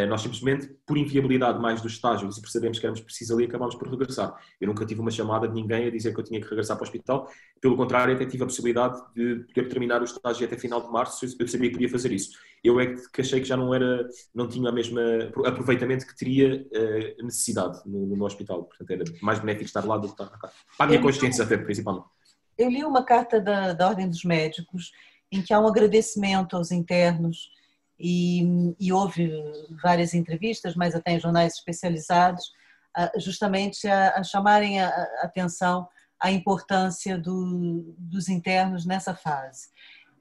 nós 0.09 0.21
simplesmente, 0.21 0.69
por 0.85 0.99
inviabilidade 0.99 1.61
mais 1.61 1.81
dos 1.81 1.93
estágios 1.93 2.37
e 2.37 2.41
percebemos 2.41 2.79
que 2.79 2.87
éramos 2.87 3.01
precisos 3.01 3.37
ali, 3.37 3.45
acabámos 3.45 3.77
por 3.77 3.89
regressar. 3.89 4.35
Eu 4.61 4.67
nunca 4.67 4.85
tive 4.85 5.01
uma 5.01 5.11
chamada 5.13 5.47
de 5.47 5.55
ninguém 5.55 5.87
a 5.87 5.91
dizer 5.91 6.13
que 6.13 6.19
eu 6.19 6.25
tinha 6.25 6.41
que 6.41 6.49
regressar 6.49 6.77
para 6.77 6.85
o 6.85 6.87
hospital. 6.87 7.31
Pelo 7.61 7.77
contrário, 7.77 8.15
até 8.15 8.27
tive 8.27 8.43
a 8.43 8.47
possibilidade 8.47 9.01
de 9.15 9.45
poder 9.55 9.69
terminar 9.69 10.01
o 10.01 10.05
estágio 10.05 10.45
até 10.45 10.59
final 10.59 10.83
de 10.85 10.91
março. 10.91 11.25
Eu 11.39 11.47
sabia 11.47 11.69
que 11.69 11.75
podia 11.75 11.89
fazer 11.89 12.11
isso. 12.11 12.31
Eu 12.67 12.81
é 12.81 12.95
que 13.13 13.21
achei 13.21 13.41
que 13.41 13.47
já 13.47 13.57
não 13.57 13.75
era, 13.75 14.09
não 14.35 14.49
tinha 14.49 14.69
a 14.69 14.73
mesma 14.73 15.01
aproveitamento 15.47 16.07
que 16.07 16.17
teria 16.17 16.67
uh, 16.67 17.25
necessidade 17.25 17.81
no, 17.87 18.17
no, 18.17 18.25
hospital. 18.25 18.65
Portanto, 18.65 18.91
era 18.91 19.05
mais 19.23 19.39
benéfico 19.39 19.67
estar 19.67 19.85
lá 19.85 19.97
do 19.97 20.09
que 20.09 20.23
estar 20.23 20.29
cá. 20.39 20.51
Para 20.77 20.87
a 20.87 20.89
minha 20.89 21.03
consciência, 21.03 21.45
até, 21.45 21.57
principalmente. 21.57 22.07
Eu 22.59 22.71
li 22.71 22.85
uma 22.85 23.05
carta 23.05 23.41
da, 23.41 23.73
da 23.73 23.89
Ordem 23.89 24.09
dos 24.09 24.25
Médicos 24.25 24.93
em 25.31 25.43
que 25.43 25.53
há 25.53 25.61
um 25.61 25.67
agradecimento 25.67 26.57
aos 26.57 26.71
internos 26.71 27.51
e, 27.99 28.75
e 28.79 28.93
houve 28.93 29.31
várias 29.83 30.15
entrevistas, 30.15 30.75
mas 30.75 30.95
até 30.95 31.13
em 31.13 31.21
jornais 31.21 31.55
especializados, 31.55 32.53
justamente 33.19 33.87
a, 33.87 34.17
a 34.17 34.23
chamarem 34.23 34.81
a, 34.81 34.89
a 34.89 35.21
atenção 35.25 35.89
à 36.21 36.31
importância 36.31 37.19
do, 37.19 37.95
dos 37.99 38.29
internos 38.29 38.87
nessa 38.87 39.15
fase. 39.15 39.69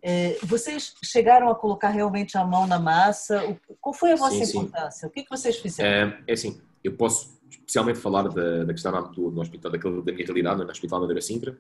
É, 0.02 0.38
vocês 0.44 0.94
chegaram 1.04 1.50
a 1.50 1.56
colocar 1.56 1.90
realmente 1.90 2.38
a 2.38 2.46
mão 2.46 2.68
na 2.68 2.80
massa? 2.80 3.58
Qual 3.82 3.94
foi 3.94 4.12
a 4.12 4.16
vossa 4.16 4.46
sim, 4.46 4.60
importância? 4.60 5.02
Sim. 5.02 5.08
O 5.08 5.10
que, 5.10 5.24
que 5.24 5.30
vocês 5.30 5.58
fizeram? 5.58 6.10
É, 6.10 6.24
é 6.28 6.34
assim, 6.34 6.62
eu 6.84 6.96
posso 6.96 7.36
especialmente 7.50 8.00
falar 8.00 8.28
da, 8.30 8.64
da 8.64 8.74
questão 8.74 9.12
do, 9.12 9.32
do 9.32 9.42
hospital, 9.42 9.72
daquela, 9.72 10.02
da 10.02 10.12
minha 10.12 10.26
realidade, 10.26 10.64
no 10.64 10.70
Hospital 10.70 11.00
Madeira 11.00 11.22
Sintra, 11.22 11.58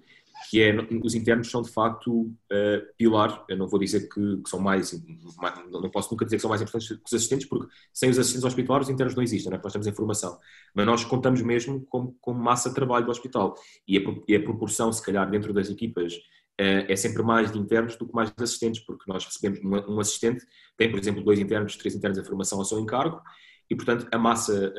que 0.49 0.61
é, 0.61 0.75
os 1.03 1.15
internos 1.15 1.49
são 1.49 1.61
de 1.61 1.69
facto 1.69 2.11
uh, 2.11 2.93
pilar, 2.97 3.43
eu 3.49 3.57
não 3.57 3.67
vou 3.67 3.79
dizer 3.79 4.09
que, 4.09 4.37
que 4.37 4.49
são 4.49 4.59
mais, 4.59 4.93
mais, 5.37 5.71
não 5.71 5.89
posso 5.89 6.11
nunca 6.11 6.25
dizer 6.25 6.37
que 6.37 6.41
são 6.41 6.49
mais 6.49 6.61
importantes 6.61 6.89
que 6.89 7.03
os 7.05 7.13
assistentes, 7.13 7.47
porque 7.47 7.67
sem 7.93 8.09
os 8.09 8.19
assistentes 8.19 8.45
hospitalares 8.45 8.87
os 8.87 8.93
internos 8.93 9.15
não 9.15 9.23
existem, 9.23 9.51
não 9.51 9.57
é? 9.57 9.61
nós 9.63 9.73
temos 9.73 9.87
informação, 9.87 10.37
mas 10.73 10.85
nós 10.85 11.03
contamos 11.03 11.41
mesmo 11.41 11.81
com, 11.89 12.13
com 12.21 12.33
massa 12.33 12.69
de 12.69 12.75
trabalho 12.75 13.05
do 13.05 13.11
hospital, 13.11 13.55
e 13.87 13.97
a, 13.97 14.01
e 14.27 14.35
a 14.35 14.43
proporção, 14.43 14.91
se 14.91 15.01
calhar, 15.01 15.29
dentro 15.29 15.53
das 15.53 15.69
equipas 15.69 16.13
é 16.57 16.95
sempre 16.95 17.21
mais 17.21 17.51
de 17.51 17.59
internos 17.59 17.95
do 17.95 18.07
que 18.07 18.13
mais 18.13 18.31
de 18.31 18.43
assistentes, 18.43 18.81
porque 18.81 19.03
nós 19.07 19.25
recebemos 19.25 19.59
um 19.87 19.99
assistente, 19.99 20.45
tem, 20.77 20.89
por 20.89 20.99
exemplo, 20.99 21.23
dois 21.23 21.39
internos, 21.39 21.75
três 21.75 21.95
internos 21.95 22.17
de 22.17 22.25
formação 22.25 22.59
ao 22.59 22.65
seu 22.65 22.79
encargo, 22.79 23.21
e, 23.69 23.75
portanto, 23.75 24.07
a 24.11 24.17
massa, 24.17 24.73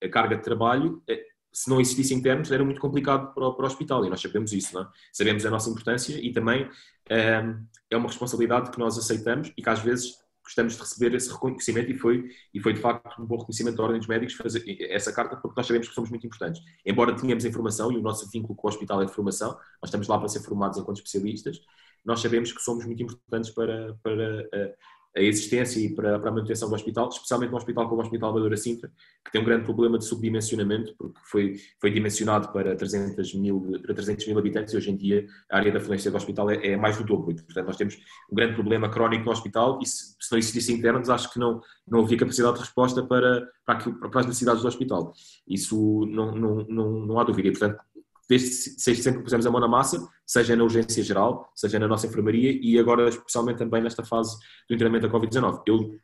a, 0.00 0.06
a 0.06 0.08
carga 0.08 0.36
de 0.36 0.42
trabalho, 0.42 1.02
eh, 1.08 1.24
se 1.52 1.68
não 1.68 1.80
existisse 1.80 2.14
internos, 2.14 2.50
era 2.52 2.64
muito 2.64 2.80
complicado 2.80 3.34
para 3.34 3.44
o, 3.44 3.62
hospital, 3.64 4.04
e 4.06 4.10
nós 4.10 4.20
sabemos 4.20 4.52
isso, 4.52 4.78
é? 4.78 4.86
Sabemos 5.12 5.44
a 5.44 5.50
nossa 5.50 5.68
importância 5.68 6.14
e 6.14 6.32
também 6.32 6.68
é 7.08 7.96
uma 7.96 8.06
responsabilidade 8.06 8.70
que 8.70 8.78
nós 8.78 8.96
aceitamos 8.96 9.52
e 9.56 9.62
que 9.62 9.68
às 9.68 9.80
vezes 9.80 10.14
gostamos 10.50 10.74
de 10.74 10.80
receber 10.80 11.14
esse 11.14 11.30
reconhecimento 11.30 11.90
e 11.90 11.94
foi, 11.96 12.28
e 12.52 12.60
foi 12.60 12.72
de 12.72 12.80
facto 12.80 13.22
um 13.22 13.24
bom 13.24 13.38
reconhecimento 13.38 13.76
da 13.76 13.84
Ordem 13.84 13.98
dos 13.98 14.08
Médicos 14.08 14.34
fazer 14.34 14.64
essa 14.90 15.12
carta 15.12 15.36
porque 15.36 15.54
nós 15.56 15.66
sabemos 15.66 15.88
que 15.88 15.94
somos 15.94 16.10
muito 16.10 16.26
importantes. 16.26 16.60
Embora 16.84 17.14
tenhamos 17.14 17.44
informação 17.44 17.92
e 17.92 17.96
o 17.96 18.02
nosso 18.02 18.28
vínculo 18.30 18.56
com 18.56 18.66
o 18.66 18.70
hospital 18.70 19.00
é 19.00 19.06
de 19.06 19.12
formação, 19.12 19.50
nós 19.50 19.86
estamos 19.86 20.08
lá 20.08 20.18
para 20.18 20.28
ser 20.28 20.40
formados 20.40 20.78
enquanto 20.78 20.96
especialistas, 20.96 21.60
nós 22.04 22.20
sabemos 22.20 22.52
que 22.52 22.60
somos 22.60 22.84
muito 22.84 23.02
importantes 23.02 23.50
para, 23.50 23.96
para 24.02 24.42
uh, 24.42 24.74
a 25.16 25.20
existência 25.20 25.80
e 25.80 25.94
para, 25.94 26.18
para, 26.18 26.30
a 26.30 26.32
manutenção 26.32 26.68
do 26.68 26.74
hospital, 26.74 27.08
especialmente 27.08 27.50
no 27.50 27.56
hospital 27.56 27.88
como 27.88 28.00
o 28.00 28.04
Hospital 28.04 28.32
Badura 28.32 28.56
Sintra, 28.56 28.90
que 29.24 29.32
tem 29.32 29.40
um 29.40 29.44
grande 29.44 29.64
problema 29.64 29.98
de 29.98 30.04
subdimensionamento, 30.04 30.94
porque 30.96 31.18
foi, 31.24 31.56
foi 31.80 31.90
dimensionado 31.90 32.52
para 32.52 32.76
300 32.76 33.34
mil, 33.34 33.60
para 33.82 33.94
300 33.94 34.26
mil 34.28 34.38
habitantes 34.38 34.72
e 34.72 34.76
hoje 34.76 34.90
em 34.90 34.96
dia 34.96 35.26
a 35.50 35.56
área 35.58 35.72
da 35.72 35.80
fluência 35.80 36.10
do 36.10 36.16
hospital 36.16 36.50
é, 36.50 36.68
é 36.68 36.76
mais 36.76 36.96
do 36.96 37.04
dobro. 37.04 37.34
portanto, 37.34 37.66
nós 37.66 37.76
temos 37.76 37.96
um 38.30 38.34
grande 38.34 38.54
problema 38.54 38.88
crónico 38.88 39.24
no 39.24 39.32
hospital 39.32 39.78
e 39.82 39.86
se, 39.86 40.14
se 40.20 40.30
não 40.30 40.38
existissem 40.38 40.76
internos, 40.76 41.10
acho 41.10 41.32
que 41.32 41.38
não, 41.38 41.60
não 41.88 42.00
havia 42.00 42.16
capacidade 42.16 42.54
de 42.54 42.60
resposta 42.60 43.04
para, 43.04 43.48
para, 43.66 43.78
para 44.08 44.20
as 44.20 44.26
necessidades 44.26 44.62
do 44.62 44.68
hospital. 44.68 45.12
Isso 45.46 46.06
não, 46.06 46.32
não, 46.32 46.66
não, 46.68 47.06
não 47.06 47.18
há 47.18 47.24
dúvida. 47.24 47.48
E, 47.48 47.50
portanto, 47.50 47.80
desde 48.30 48.80
sempre 48.80 49.14
que 49.14 49.24
pusemos 49.24 49.44
a 49.44 49.50
mão 49.50 49.60
na 49.60 49.66
massa, 49.66 50.08
seja 50.24 50.54
na 50.54 50.62
urgência 50.62 51.02
geral, 51.02 51.50
seja 51.52 51.80
na 51.80 51.88
nossa 51.88 52.06
enfermaria 52.06 52.56
e 52.62 52.78
agora 52.78 53.08
especialmente 53.08 53.58
também 53.58 53.82
nesta 53.82 54.04
fase 54.04 54.38
do 54.68 54.74
internamento 54.76 55.08
da 55.08 55.12
Covid-19. 55.12 55.62
Eu, 55.66 55.98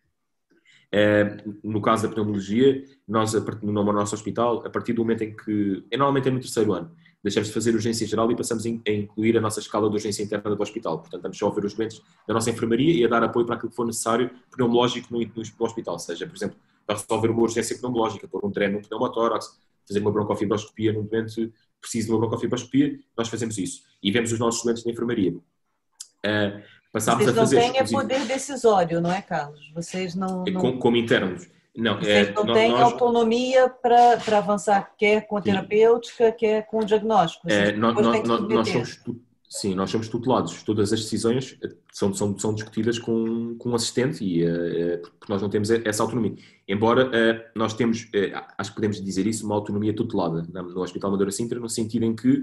é, 0.90 1.36
no 1.62 1.80
caso 1.80 2.08
da 2.08 2.12
pneumologia, 2.12 2.82
nós, 3.06 3.32
no 3.62 3.72
nosso 3.72 4.16
hospital, 4.16 4.66
a 4.66 4.70
partir 4.70 4.92
do 4.92 5.02
momento 5.02 5.22
em 5.22 5.36
que, 5.36 5.84
é 5.88 5.96
normalmente 5.96 6.26
é 6.26 6.32
no 6.32 6.40
terceiro 6.40 6.72
ano, 6.72 6.90
deixamos 7.22 7.46
de 7.46 7.54
fazer 7.54 7.72
urgência 7.72 8.04
geral 8.04 8.28
e 8.32 8.34
passamos 8.34 8.66
a 8.66 8.90
incluir 8.90 9.38
a 9.38 9.40
nossa 9.40 9.60
escala 9.60 9.88
de 9.88 9.94
urgência 9.94 10.24
interna 10.24 10.56
do 10.56 10.60
hospital. 10.60 10.98
Portanto, 10.98 11.18
estamos 11.18 11.38
só 11.38 11.46
a 11.46 11.54
ver 11.54 11.64
os 11.64 11.74
doentes 11.74 12.02
da 12.26 12.34
nossa 12.34 12.50
enfermaria 12.50 12.92
e 12.92 13.04
a 13.04 13.08
dar 13.08 13.22
apoio 13.22 13.46
para 13.46 13.54
aquilo 13.54 13.70
que 13.70 13.76
for 13.76 13.86
necessário 13.86 14.32
pneumológico 14.50 15.12
no, 15.12 15.20
no 15.20 15.64
hospital, 15.64 15.96
seja, 16.00 16.26
por 16.26 16.34
exemplo, 16.34 16.56
para 16.84 16.96
resolver 16.96 17.28
uma 17.28 17.42
urgência 17.42 17.78
pneumológica, 17.78 18.26
pôr 18.26 18.44
um 18.44 18.50
treino 18.50 18.80
no 18.80 18.88
pneumotórax, 18.88 19.60
fazer 19.86 20.00
uma 20.00 20.10
broncofibroscopia 20.10 20.92
num 20.92 21.04
doente 21.04 21.52
precisa 21.86 22.06
de 22.06 22.12
uma 22.12 22.20
broncofibroscopia, 22.20 22.98
nós 23.16 23.28
fazemos 23.28 23.56
isso. 23.56 23.82
E 24.02 24.10
vemos 24.10 24.32
os 24.32 24.38
nossos 24.38 24.58
estudantes 24.58 24.82
de 24.82 24.90
enfermaria. 24.90 25.32
Uh, 25.32 26.62
passámos 26.92 27.24
Vocês 27.24 27.38
a 27.38 27.40
fazer. 27.40 27.56
Vocês 27.56 27.74
não 27.74 27.84
têm 27.84 28.00
poder 28.00 28.26
decisório, 28.26 29.00
não 29.00 29.12
é, 29.12 29.22
Carlos? 29.22 29.72
Vocês 29.74 30.14
não. 30.14 30.44
É 30.46 30.50
não... 30.50 30.60
Como, 30.60 30.78
como 30.78 30.96
internos. 30.96 31.48
Não, 31.76 31.98
Vocês 31.98 32.28
é, 32.28 32.32
não 32.32 32.54
têm 32.54 32.70
nós... 32.70 32.80
autonomia 32.80 33.68
para, 33.68 34.16
para 34.16 34.38
avançar, 34.38 34.94
quer 34.96 35.26
com 35.26 35.36
a 35.36 35.42
terapêutica, 35.42 36.30
Sim. 36.30 36.36
quer 36.38 36.66
com 36.66 36.78
o 36.78 36.84
diagnóstico. 36.84 37.50
É, 37.50 37.72
nós, 37.72 37.94
nós, 37.94 38.26
nós 38.48 38.68
somos 38.68 39.00
Sim, 39.48 39.74
nós 39.76 39.90
somos 39.90 40.08
tutelados. 40.08 40.62
Todas 40.64 40.92
as 40.92 41.00
decisões 41.00 41.56
eh, 41.62 41.68
são, 41.92 42.12
são, 42.12 42.36
são 42.36 42.52
discutidas 42.52 42.98
com, 42.98 43.56
com 43.56 43.70
um 43.70 43.74
assistente 43.76 44.24
e 44.24 44.44
uh, 44.44 45.00
porque 45.00 45.32
nós 45.32 45.40
não 45.40 45.48
temos 45.48 45.70
essa 45.70 46.02
autonomia. 46.02 46.34
Embora 46.66 47.06
uh, 47.06 47.42
nós 47.54 47.72
temos, 47.72 48.02
uh, 48.04 48.44
acho 48.58 48.70
que 48.70 48.74
podemos 48.74 49.02
dizer 49.02 49.24
isso, 49.26 49.46
uma 49.46 49.54
autonomia 49.54 49.94
tutelada 49.94 50.42
no 50.52 50.80
Hospital 50.80 51.12
Madeira 51.12 51.30
Sintra, 51.30 51.60
no 51.60 51.68
sentido 51.68 52.04
em 52.04 52.14
que 52.14 52.42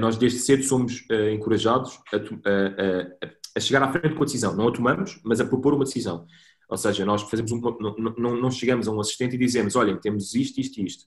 nós 0.00 0.16
desde 0.16 0.38
cedo 0.38 0.64
somos 0.64 1.06
encorajados 1.32 2.00
a, 2.12 3.56
a, 3.56 3.60
chegar 3.60 3.82
à 3.82 3.92
frente 3.92 4.14
com 4.14 4.22
a 4.22 4.26
decisão. 4.26 4.56
Não 4.56 4.68
a 4.68 4.72
tomamos, 4.72 5.20
mas 5.24 5.40
a 5.40 5.44
propor 5.44 5.74
uma 5.74 5.84
decisão. 5.84 6.26
Ou 6.68 6.76
seja, 6.76 7.04
nós 7.04 7.22
fazemos 7.22 7.52
um, 7.52 7.60
não, 7.60 8.14
não, 8.18 8.36
não 8.36 8.50
chegamos 8.50 8.88
a 8.88 8.92
um 8.92 9.00
assistente 9.00 9.36
e 9.36 9.38
dizemos, 9.38 9.76
olha, 9.76 9.96
temos 9.96 10.34
isto, 10.34 10.60
isto 10.60 10.80
e 10.80 10.86
isto. 10.86 11.04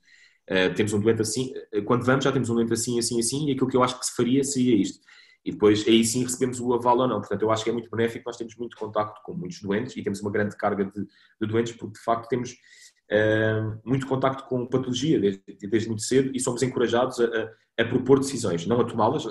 temos 0.75 0.93
um 0.93 0.99
doente 0.99 1.21
assim, 1.21 1.53
quando 1.85 2.05
vamos 2.05 2.23
já 2.23 2.31
temos 2.31 2.49
um 2.49 2.55
doente 2.55 2.73
assim, 2.73 2.97
assim, 2.97 3.19
assim, 3.19 3.49
e 3.49 3.51
aquilo 3.51 3.69
que 3.69 3.75
eu 3.75 3.83
acho 3.83 3.99
que 3.99 4.05
se 4.05 4.15
faria 4.15 4.43
seria 4.43 4.75
isto 4.75 4.99
e 5.43 5.51
depois 5.51 5.87
aí 5.87 6.03
sim 6.03 6.23
recebemos 6.23 6.59
o 6.59 6.73
aval 6.73 6.97
ou 6.99 7.07
não. 7.07 7.19
Portanto, 7.19 7.41
eu 7.41 7.51
acho 7.51 7.63
que 7.63 7.69
é 7.69 7.73
muito 7.73 7.89
benéfico, 7.89 8.23
nós 8.25 8.37
temos 8.37 8.55
muito 8.55 8.77
contacto 8.77 9.21
com 9.23 9.33
muitos 9.33 9.61
doentes 9.61 9.95
e 9.95 10.03
temos 10.03 10.21
uma 10.21 10.31
grande 10.31 10.55
carga 10.55 10.85
de, 10.85 11.05
de 11.41 11.47
doentes, 11.47 11.73
porque 11.73 11.93
de 11.93 12.03
facto 12.03 12.27
temos 12.27 12.51
uh, 12.51 13.79
muito 13.85 14.05
contacto 14.07 14.43
com 14.45 14.65
patologia 14.65 15.19
desde, 15.19 15.41
desde, 15.67 15.87
muito 15.87 16.03
cedo 16.03 16.31
e 16.33 16.39
somos 16.39 16.61
encorajados 16.61 17.19
a, 17.19 17.25
a, 17.25 17.83
a 17.83 17.85
propor 17.85 18.19
decisões, 18.19 18.65
não 18.67 18.81
a 18.81 18.83
tomá-las, 18.83 19.25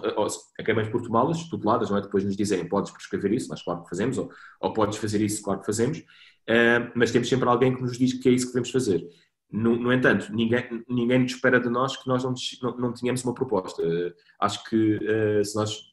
acabamos 0.59 0.90
por 0.90 1.03
tomá-las, 1.03 1.49
tuteladas, 1.49 1.90
não 1.90 1.99
é? 1.99 2.01
Depois 2.01 2.25
nos 2.25 2.37
dizerem, 2.37 2.66
podes 2.68 2.90
prescrever 2.90 3.33
isso, 3.33 3.49
mas 3.51 3.62
claro 3.62 3.83
que 3.83 3.90
fazemos, 3.90 4.18
ou, 4.18 4.31
ou 4.61 4.73
podes 4.73 4.99
fazer 4.99 5.21
isso, 5.21 5.42
claro 5.42 5.61
que 5.61 5.66
fazemos, 5.66 5.99
uh, 5.99 6.90
mas 6.94 7.11
temos 7.11 7.29
sempre 7.29 7.49
alguém 7.49 7.75
que 7.75 7.83
nos 7.83 7.99
diz 7.99 8.14
que 8.14 8.29
é 8.29 8.33
isso 8.33 8.47
que 8.47 8.53
devemos 8.53 8.71
fazer. 8.71 9.07
No, 9.51 9.77
no, 9.77 9.90
entanto, 9.92 10.31
ninguém, 10.31 10.85
ninguém 10.88 11.21
nos 11.21 11.33
espera 11.33 11.59
de 11.59 11.71
nós 11.71 11.97
que 11.97 12.07
nós 12.07 12.23
não, 12.23 12.35
não, 12.62 12.77
não 12.77 12.92
tenhamos 12.92 13.25
uma 13.25 13.33
proposta. 13.33 13.83
Uh, 13.83 14.12
acho 14.40 14.62
que 14.64 14.97
uh, 14.97 15.44
se 15.44 15.57
nós 15.57 15.88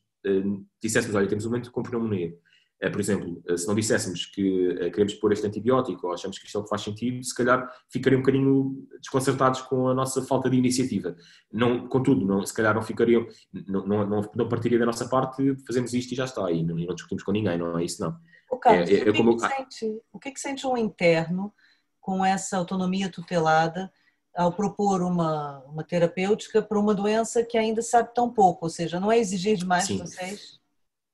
disséssemos, 0.81 1.15
olha, 1.15 1.27
temos 1.27 1.45
um 1.45 1.49
momento 1.49 1.71
com 1.71 1.83
pneumonia, 1.83 2.33
eh, 2.81 2.89
por 2.89 2.99
exemplo, 2.99 3.41
eh, 3.47 3.57
se 3.57 3.67
não 3.67 3.75
disséssemos 3.75 4.25
que 4.25 4.75
queremos 4.91 5.13
pôr 5.15 5.31
este 5.31 5.47
antibiótico 5.47 6.07
ou 6.07 6.13
achamos 6.13 6.37
que 6.37 6.45
isto 6.45 6.57
é 6.57 6.61
o 6.61 6.63
que 6.63 6.69
faz 6.69 6.81
sentido, 6.81 7.23
se 7.23 7.33
calhar 7.33 7.69
ficariam 7.89 8.19
um 8.19 8.21
bocadinho 8.21 8.87
desconcertados 8.99 9.61
com 9.61 9.87
a 9.87 9.93
nossa 9.93 10.21
falta 10.23 10.49
de 10.49 10.57
iniciativa. 10.57 11.15
Não, 11.51 11.87
contudo, 11.87 12.25
não, 12.25 12.45
se 12.45 12.53
calhar 12.53 12.75
não 12.75 12.81
ficariam, 12.81 13.25
não, 13.67 13.85
não, 13.85 14.29
não, 14.35 14.49
partiria 14.49 14.79
da 14.79 14.85
nossa 14.85 15.07
parte, 15.07 15.55
fazemos 15.65 15.93
isto 15.93 16.11
e 16.11 16.15
já 16.15 16.25
está, 16.25 16.51
e 16.51 16.63
não, 16.63 16.77
e 16.77 16.85
não 16.85 16.95
discutimos 16.95 17.23
com 17.23 17.31
ninguém, 17.31 17.57
não 17.57 17.77
é 17.79 17.83
isso 17.83 18.01
não. 18.01 18.17
O, 18.51 18.57
Carlos, 18.57 18.89
é, 18.89 18.93
é, 18.93 19.01
o, 19.01 19.03
que 19.03 19.09
é, 19.09 19.13
como... 19.13 19.37
que 19.37 19.47
sente, 19.47 20.01
o 20.11 20.19
que 20.19 20.29
é 20.29 20.31
que 20.31 20.39
sente 20.39 20.67
um 20.67 20.77
interno 20.77 21.53
com 21.99 22.23
essa 22.23 22.57
autonomia 22.57 23.09
tutelada 23.09 23.91
ao 24.35 24.51
propor 24.51 25.01
uma, 25.01 25.63
uma 25.65 25.83
terapêutica 25.83 26.61
para 26.61 26.79
uma 26.79 26.93
doença 26.93 27.43
que 27.43 27.57
ainda 27.57 27.81
sabe 27.81 28.13
tão 28.13 28.29
pouco, 28.29 28.65
ou 28.65 28.69
seja, 28.69 28.99
não 28.99 29.11
é 29.11 29.17
exigir 29.17 29.57
demais 29.57 29.87
de 29.87 29.97
vocês? 29.97 30.59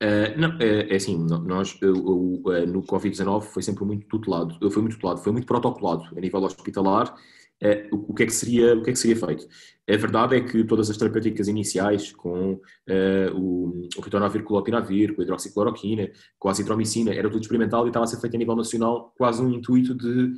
Uh, 0.02 0.34
não, 0.36 0.58
é, 0.60 0.92
é 0.92 0.96
assim, 0.96 1.16
nós 1.16 1.78
eu, 1.80 1.94
eu, 1.94 2.68
no 2.68 2.82
Covid-19 2.82 3.44
foi 3.44 3.62
sempre 3.62 3.86
muito 3.86 4.08
tutelado, 4.08 4.58
foi 4.72 4.82
muito 4.82 4.96
tutelado, 4.96 5.22
foi 5.22 5.32
muito 5.32 5.46
protocolado 5.46 6.06
a 6.18 6.20
nível 6.20 6.42
hospitalar, 6.42 7.14
uh, 7.14 7.96
o, 8.10 8.12
que 8.12 8.24
é 8.24 8.26
que 8.26 8.34
seria, 8.34 8.76
o 8.76 8.82
que 8.82 8.90
é 8.90 8.94
que 8.94 9.00
seria 9.00 9.16
feito. 9.16 9.48
A 9.88 9.98
verdade 9.98 10.36
é 10.38 10.42
que 10.42 10.64
todas 10.64 10.90
as 10.90 10.98
terapêuticas 10.98 11.48
iniciais, 11.48 12.12
com 12.12 12.54
uh, 12.54 13.36
o, 13.36 13.88
o 13.96 14.02
ritonavir 14.02 14.44
com 14.44 14.56
o 14.56 14.58
lopinavir, 14.58 15.14
com 15.14 15.22
a 15.22 15.24
hidroxicloroquina, 15.24 16.10
com 16.40 16.50
a 16.50 16.52
acitromicina, 16.52 17.14
era 17.14 17.30
tudo 17.30 17.42
experimental 17.44 17.86
e 17.86 17.90
estava 17.90 18.06
a 18.06 18.08
ser 18.08 18.20
feito 18.20 18.36
a 18.36 18.40
nível 18.40 18.56
nacional, 18.56 19.14
quase 19.16 19.40
um 19.40 19.52
intuito 19.52 19.94
de 19.94 20.34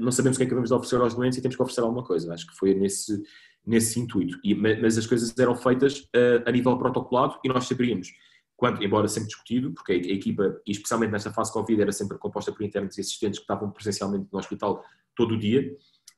não 0.00 0.12
sabemos 0.12 0.36
o 0.36 0.38
que 0.38 0.44
é 0.44 0.46
que 0.46 0.54
vamos 0.54 0.70
oferecer 0.70 1.00
aos 1.00 1.14
doentes 1.14 1.38
e 1.38 1.42
temos 1.42 1.56
que 1.56 1.62
oferecer 1.62 1.80
alguma 1.80 2.04
coisa. 2.04 2.32
Acho 2.32 2.46
que 2.46 2.56
foi 2.56 2.74
nesse, 2.74 3.22
nesse 3.66 4.00
intuito. 4.00 4.38
E, 4.42 4.54
mas 4.54 4.96
as 4.96 5.06
coisas 5.06 5.36
eram 5.38 5.54
feitas 5.54 6.00
uh, 6.00 6.42
a 6.46 6.50
nível 6.50 6.76
protocolado 6.78 7.38
e 7.44 7.48
nós 7.48 7.66
saberíamos, 7.66 8.08
quando, 8.56 8.82
embora 8.82 9.08
sempre 9.08 9.28
discutido, 9.28 9.72
porque 9.72 9.92
a, 9.92 9.96
equipa, 9.96 10.60
especialmente 10.66 11.12
nesta 11.12 11.32
fase 11.32 11.52
Covid, 11.52 11.80
era 11.80 11.92
sempre 11.92 12.18
composta 12.18 12.52
por 12.52 12.62
internos 12.62 12.96
e 12.96 13.00
assistentes 13.00 13.38
que 13.38 13.44
estavam 13.44 13.70
presencialmente 13.70 14.26
no 14.32 14.38
hospital 14.38 14.82
todo 15.14 15.34
o 15.34 15.38
dia, 15.38 15.70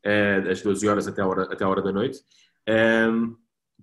uh, 0.06 0.44
das 0.44 0.62
12 0.62 0.88
horas 0.88 1.08
até 1.08 1.22
a 1.22 1.26
hora, 1.26 1.42
até 1.44 1.64
a 1.64 1.68
hora 1.68 1.82
da 1.82 1.92
noite. 1.92 2.20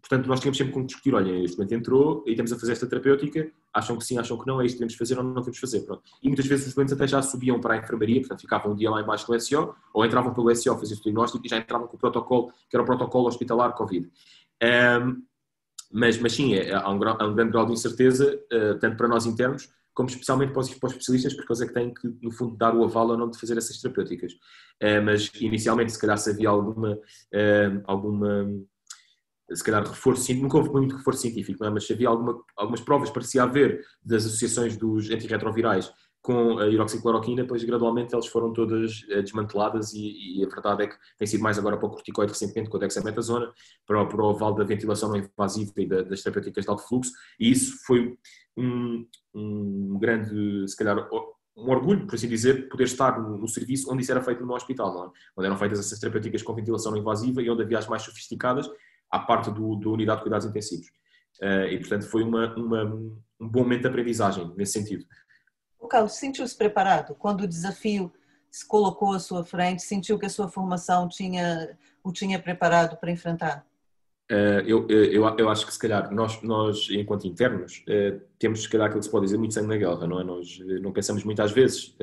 Portanto, 0.07 0.27
nós 0.27 0.39
tínhamos 0.39 0.57
sempre 0.57 0.73
como 0.73 0.85
discutir, 0.85 1.13
olha, 1.13 1.43
este 1.43 1.57
doente 1.57 1.75
entrou 1.75 2.23
e 2.25 2.31
estamos 2.31 2.53
a 2.53 2.57
fazer 2.57 2.71
esta 2.71 2.87
terapêutica, 2.87 3.51
acham 3.73 3.97
que 3.97 4.05
sim, 4.05 4.17
acham 4.17 4.37
que 4.37 4.47
não, 4.47 4.61
é 4.61 4.65
isto 4.65 4.75
que 4.75 4.79
devemos 4.79 4.95
fazer 4.95 5.17
ou 5.17 5.23
não 5.23 5.33
devemos 5.33 5.59
fazer, 5.59 5.81
pronto. 5.81 6.01
E 6.23 6.27
muitas 6.27 6.45
vezes 6.45 6.67
os 6.67 6.73
doentes 6.73 6.93
até 6.93 7.05
já 7.05 7.21
subiam 7.21 7.59
para 7.59 7.73
a 7.73 7.77
enfermaria, 7.77 8.21
portanto 8.21 8.39
ficavam 8.39 8.71
um 8.71 8.75
dia 8.75 8.89
lá 8.89 9.01
embaixo 9.01 9.27
do 9.27 9.37
SO, 9.37 9.75
ou 9.93 10.05
entravam 10.05 10.33
pelo 10.33 10.55
SO, 10.55 10.77
faziam 10.77 10.97
o 10.97 11.03
diagnóstico 11.03 11.45
e 11.45 11.49
já 11.49 11.57
entravam 11.57 11.87
com 11.87 11.97
o 11.97 11.99
protocolo, 11.99 12.53
que 12.69 12.77
era 12.77 12.83
o 12.83 12.85
protocolo 12.85 13.27
hospitalar 13.27 13.73
Covid. 13.73 14.09
Um, 14.63 15.23
mas, 15.91 16.17
mas 16.17 16.33
sim, 16.33 16.55
é, 16.55 16.73
há, 16.73 16.89
um, 16.89 17.03
há 17.03 17.25
um 17.25 17.35
grande 17.35 17.51
grau 17.51 17.65
de 17.65 17.73
incerteza, 17.73 18.39
uh, 18.53 18.79
tanto 18.79 18.95
para 18.95 19.09
nós 19.09 19.25
internos, 19.25 19.69
como 19.93 20.07
especialmente 20.07 20.53
para 20.53 20.61
os, 20.61 20.73
para 20.73 20.87
os, 20.87 20.93
especialistas, 20.93 21.33
porque 21.33 21.51
eles 21.51 21.61
é 21.61 21.67
que 21.67 21.73
têm 21.73 21.93
que, 21.93 22.07
no 22.21 22.31
fundo, 22.31 22.55
dar 22.55 22.73
o 22.73 22.83
aval 22.83 23.09
ou 23.09 23.17
não 23.17 23.29
de 23.29 23.37
fazer 23.37 23.57
essas 23.57 23.77
terapêuticas. 23.81 24.31
Uh, 24.81 25.03
mas, 25.03 25.31
inicialmente, 25.41 25.91
se 25.91 25.99
calhar 25.99 26.17
se 26.17 26.29
havia 26.29 26.47
alguma, 26.47 26.93
uh, 26.93 27.83
alguma 27.85 28.47
se 29.51 29.63
calhar 29.63 29.83
reforço, 29.85 30.33
nunca 30.35 30.57
houve 30.57 30.69
muito 30.69 30.95
reforço 30.95 31.21
científico, 31.21 31.63
é? 31.63 31.69
mas 31.69 31.89
havia 31.89 32.09
alguma, 32.09 32.41
algumas 32.55 32.81
provas, 32.81 33.09
parecia 33.09 33.43
haver, 33.43 33.81
das 34.03 34.25
associações 34.25 34.75
dos 34.75 35.09
antirretrovirais 35.09 35.91
com 36.21 36.59
a 36.59 36.67
hidroxicloroquina, 36.67 37.43
depois 37.43 37.63
gradualmente 37.63 38.13
elas 38.13 38.27
foram 38.27 38.51
todas 38.51 39.05
eh, 39.09 39.21
desmanteladas 39.21 39.93
e, 39.93 40.39
e, 40.39 40.43
a 40.43 40.49
verdade 40.49 40.83
é 40.83 40.87
que 40.87 40.95
tem 41.17 41.25
sido 41.25 41.41
mais 41.41 41.57
agora 41.57 41.77
para 41.77 41.87
o 41.87 41.89
corticoide 41.89 42.33
recentemente 42.33 42.69
com 42.69 42.75
a 42.75 42.81
dexametasona, 42.81 43.49
para, 43.85 44.05
para 44.05 44.21
o 44.21 44.29
aval 44.29 44.53
da 44.53 44.65
ventilação 44.65 45.07
não 45.07 45.15
invasiva 45.15 45.71
e 45.77 45.87
da, 45.87 46.01
das 46.01 46.21
terapêuticas 46.21 46.65
de 46.65 46.69
alto 46.69 46.85
fluxo 46.85 47.13
e 47.39 47.49
isso 47.49 47.77
foi 47.85 48.17
um, 48.57 49.07
um 49.33 49.97
grande, 49.97 50.67
se 50.67 50.75
calhar, 50.75 51.07
um 51.55 51.69
orgulho, 51.71 52.05
por 52.05 52.15
assim 52.15 52.27
dizer, 52.27 52.67
poder 52.67 52.83
estar 52.83 53.21
no, 53.21 53.37
no, 53.37 53.47
serviço 53.47 53.89
onde 53.91 54.03
isso 54.03 54.11
era 54.11 54.21
feito 54.21 54.45
no 54.45 54.53
hospital, 54.53 55.05
é? 55.05 55.11
onde 55.37 55.47
eram 55.47 55.57
feitas 55.57 55.79
essas 55.79 55.97
terapêuticas 55.97 56.43
com 56.43 56.53
ventilação 56.53 56.91
não 56.91 56.99
invasiva 56.99 57.41
e 57.41 57.49
onde 57.49 57.63
havia 57.63 57.79
as 57.79 57.87
mais 57.87 58.01
sofisticadas 58.01 58.69
à 59.09 59.19
parte 59.19 59.51
do, 59.51 59.75
do 59.75 59.93
unidade 59.93 60.19
de 60.19 60.23
cuidados 60.23 60.45
intensivos. 60.45 60.87
Uh, 61.41 61.67
e, 61.69 61.77
portanto, 61.77 62.07
foi 62.07 62.23
uma, 62.23 62.53
uma, 62.55 62.83
um 63.39 63.47
bom 63.47 63.59
momento 63.59 63.81
de 63.81 63.87
aprendizagem 63.87 64.51
nesse 64.55 64.73
sentido. 64.73 65.05
O 65.79 65.87
Carlos, 65.87 66.13
sentiu-se 66.13 66.57
preparado 66.57 67.15
quando 67.15 67.41
o 67.41 67.47
desafio 67.47 68.11
se 68.49 68.67
colocou 68.67 69.13
à 69.13 69.19
sua 69.19 69.43
frente? 69.43 69.83
Sentiu 69.83 70.17
que 70.17 70.25
a 70.25 70.29
sua 70.29 70.47
formação 70.47 71.07
tinha, 71.07 71.77
o 72.03 72.11
tinha 72.11 72.39
preparado 72.39 72.97
para 72.97 73.11
enfrentar? 73.11 73.65
Uh, 74.29 74.59
eu, 74.65 74.85
eu, 74.89 75.23
eu 75.37 75.49
acho 75.49 75.65
que 75.65 75.71
se 75.71 75.79
calhar 75.79 76.11
nós, 76.11 76.41
nós 76.41 76.89
enquanto 76.89 77.27
internos, 77.27 77.85
uh, 77.87 78.19
temos 78.37 78.63
se 78.63 78.69
calhar 78.69 78.87
aquilo 78.87 78.99
que 78.99 79.05
se 79.05 79.11
pode 79.11 79.25
dizer 79.25 79.37
muito 79.37 79.53
sangue 79.53 79.67
na 79.67 79.77
guerra, 79.77 80.05
não 80.05 80.19
é? 80.19 80.23
Nós 80.23 80.59
não 80.81 80.91
pensamos 80.91 81.23
muitas 81.23 81.51
vezes, 81.51 81.95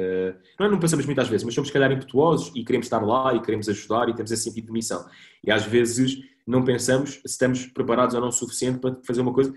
não 0.59 0.67
é 0.67 0.71
não 0.71 0.79
pensamos 0.79 1.05
muitas 1.05 1.29
vezes, 1.29 1.45
mas 1.45 1.55
somos 1.55 1.69
se 1.69 1.73
calhar 1.73 1.93
impetuosos 1.93 2.51
e 2.55 2.65
queremos 2.65 2.87
estar 2.87 3.05
lá 3.05 3.35
e 3.35 3.43
queremos 3.43 3.69
ajudar 3.69 4.09
e 4.09 4.15
temos 4.15 4.31
esse 4.31 4.45
sentido 4.45 4.67
de 4.67 4.73
missão. 4.73 5.05
E 5.45 5.53
às 5.53 5.67
vezes 5.67 6.25
não 6.47 6.65
pensamos 6.65 7.15
se 7.15 7.21
estamos 7.27 7.67
preparados 7.67 8.15
ou 8.15 8.21
não 8.21 8.29
o 8.29 8.33
suficiente 8.33 8.79
para 8.79 8.99
fazer 9.07 9.21
uma 9.21 9.33
coisa. 9.33 9.53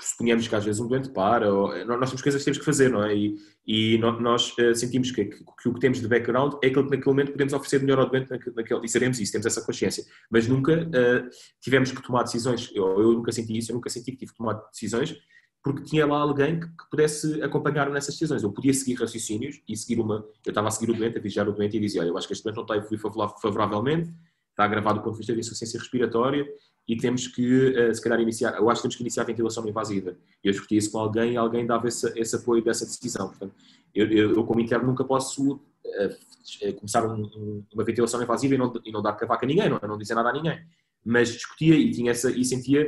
Suponhamos 0.00 0.48
que 0.48 0.54
às 0.54 0.64
vezes 0.64 0.80
um 0.80 0.88
doente 0.88 1.10
para, 1.10 1.52
ou, 1.52 1.68
nós 1.86 2.10
temos 2.10 2.22
coisas 2.22 2.40
que 2.40 2.44
temos 2.44 2.58
que 2.58 2.64
fazer, 2.64 2.90
não 2.90 3.04
é? 3.04 3.14
E, 3.16 3.36
e 3.64 3.98
nós 3.98 4.52
uh, 4.58 4.74
sentimos 4.74 5.12
que, 5.12 5.24
que, 5.24 5.38
que, 5.38 5.68
o 5.68 5.74
que 5.74 5.80
temos 5.80 6.00
de 6.00 6.08
background 6.08 6.54
é 6.62 6.66
aquilo 6.66 6.84
que 6.84 6.96
naquele 6.96 7.10
momento 7.10 7.32
podemos 7.32 7.52
oferecer 7.52 7.80
melhor 7.80 8.00
ao 8.00 8.10
doente 8.10 8.28
naquele, 8.28 8.84
e 8.84 8.88
sabemos 8.88 9.20
isso, 9.20 9.30
temos 9.30 9.46
essa 9.46 9.62
consciência. 9.62 10.04
Mas 10.28 10.48
nunca 10.48 10.82
uh, 10.82 11.30
tivemos 11.60 11.92
que 11.92 12.02
tomar 12.02 12.24
decisões, 12.24 12.70
eu, 12.74 13.00
eu, 13.00 13.12
nunca 13.12 13.30
senti 13.30 13.56
isso, 13.56 13.70
eu 13.70 13.76
nunca 13.76 13.88
senti 13.88 14.10
que 14.10 14.18
tive 14.18 14.32
que 14.32 14.38
tomar 14.38 14.54
decisões 14.72 15.16
porque 15.64 15.82
tinha 15.82 16.06
lá 16.06 16.18
alguém 16.18 16.60
que, 16.60 16.66
que 16.66 16.90
pudesse 16.90 17.42
acompanhar 17.42 17.88
nessas 17.88 18.14
decisões. 18.14 18.42
Eu 18.42 18.52
podia 18.52 18.74
seguir 18.74 19.00
raciocínios 19.00 19.62
e 19.66 19.74
seguir 19.74 19.98
uma. 19.98 20.16
Eu 20.44 20.50
estava 20.50 20.68
a 20.68 20.70
seguir 20.70 20.92
o 20.92 20.94
doente, 20.94 21.16
a 21.16 21.20
vigiar 21.22 21.48
o 21.48 21.52
doente 21.52 21.78
e 21.78 21.80
dizia: 21.80 22.02
Olha, 22.02 22.10
eu 22.10 22.18
acho 22.18 22.26
que 22.26 22.34
este 22.34 22.44
doente 22.44 22.56
não 22.56 22.64
está 22.64 22.74
a 22.74 22.76
evoluir 22.76 23.00
favoravelmente, 23.40 24.10
está 24.54 24.64
agravado 24.64 25.00
do 25.00 25.02
ponto 25.02 25.14
de 25.14 25.18
vista 25.18 25.32
de 25.32 25.40
insuficiência 25.40 25.78
respiratória 25.78 26.46
e 26.86 26.96
temos 26.96 27.26
que, 27.26 27.74
eh, 27.76 27.92
se 27.92 28.00
calhar, 28.00 28.20
iniciar, 28.20 28.56
eu 28.56 28.70
acho 28.70 28.80
que 28.80 28.82
temos 28.82 28.96
que 28.96 29.02
iniciar 29.02 29.22
a 29.24 29.26
ventilação 29.26 29.66
invasiva. 29.66 30.16
Eu 30.42 30.52
discuti 30.52 30.76
isso 30.76 30.92
com 30.92 30.98
alguém 30.98 31.32
e 31.32 31.36
alguém 31.36 31.66
dava 31.66 31.88
esse, 31.88 32.06
esse 32.18 32.36
apoio 32.36 32.62
dessa 32.62 32.84
decisão. 32.84 33.28
Portanto, 33.28 33.54
eu, 33.94 34.06
eu, 34.10 34.44
como 34.44 34.60
interno, 34.60 34.86
nunca 34.86 35.02
posso 35.02 35.54
uh, 35.54 36.74
começar 36.76 37.06
um, 37.06 37.24
um, 37.24 37.64
uma 37.72 37.84
ventilação 37.84 38.22
invasiva 38.22 38.54
e 38.54 38.58
não, 38.58 38.72
e 38.84 38.92
não 38.92 39.02
dar 39.02 39.14
cavaca 39.14 39.44
a 39.44 39.48
ninguém, 39.48 39.68
não, 39.68 39.80
não 39.82 39.98
dizer 39.98 40.14
nada 40.14 40.28
a 40.28 40.32
ninguém. 40.32 40.62
Mas 41.04 41.32
discutia 41.32 41.74
e, 41.74 41.90
tinha 41.90 42.10
essa, 42.10 42.30
e 42.30 42.44
sentia 42.44 42.86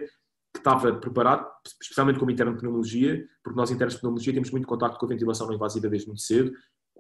que 0.53 0.61
estava 0.61 0.95
preparado, 0.95 1.47
especialmente 1.81 2.19
como 2.19 2.31
interno 2.31 2.53
de 2.53 2.59
pneumologia, 2.59 3.27
porque 3.43 3.57
nós 3.59 3.71
internos 3.71 3.95
de 3.95 4.01
pneumologia 4.01 4.33
temos 4.33 4.51
muito 4.51 4.67
contato 4.67 4.99
com 4.99 5.07
a 5.07 5.09
ventilação 5.09 5.47
não 5.47 5.55
invasiva 5.55 5.89
desde 5.89 6.07
muito 6.07 6.23
cedo, 6.23 6.53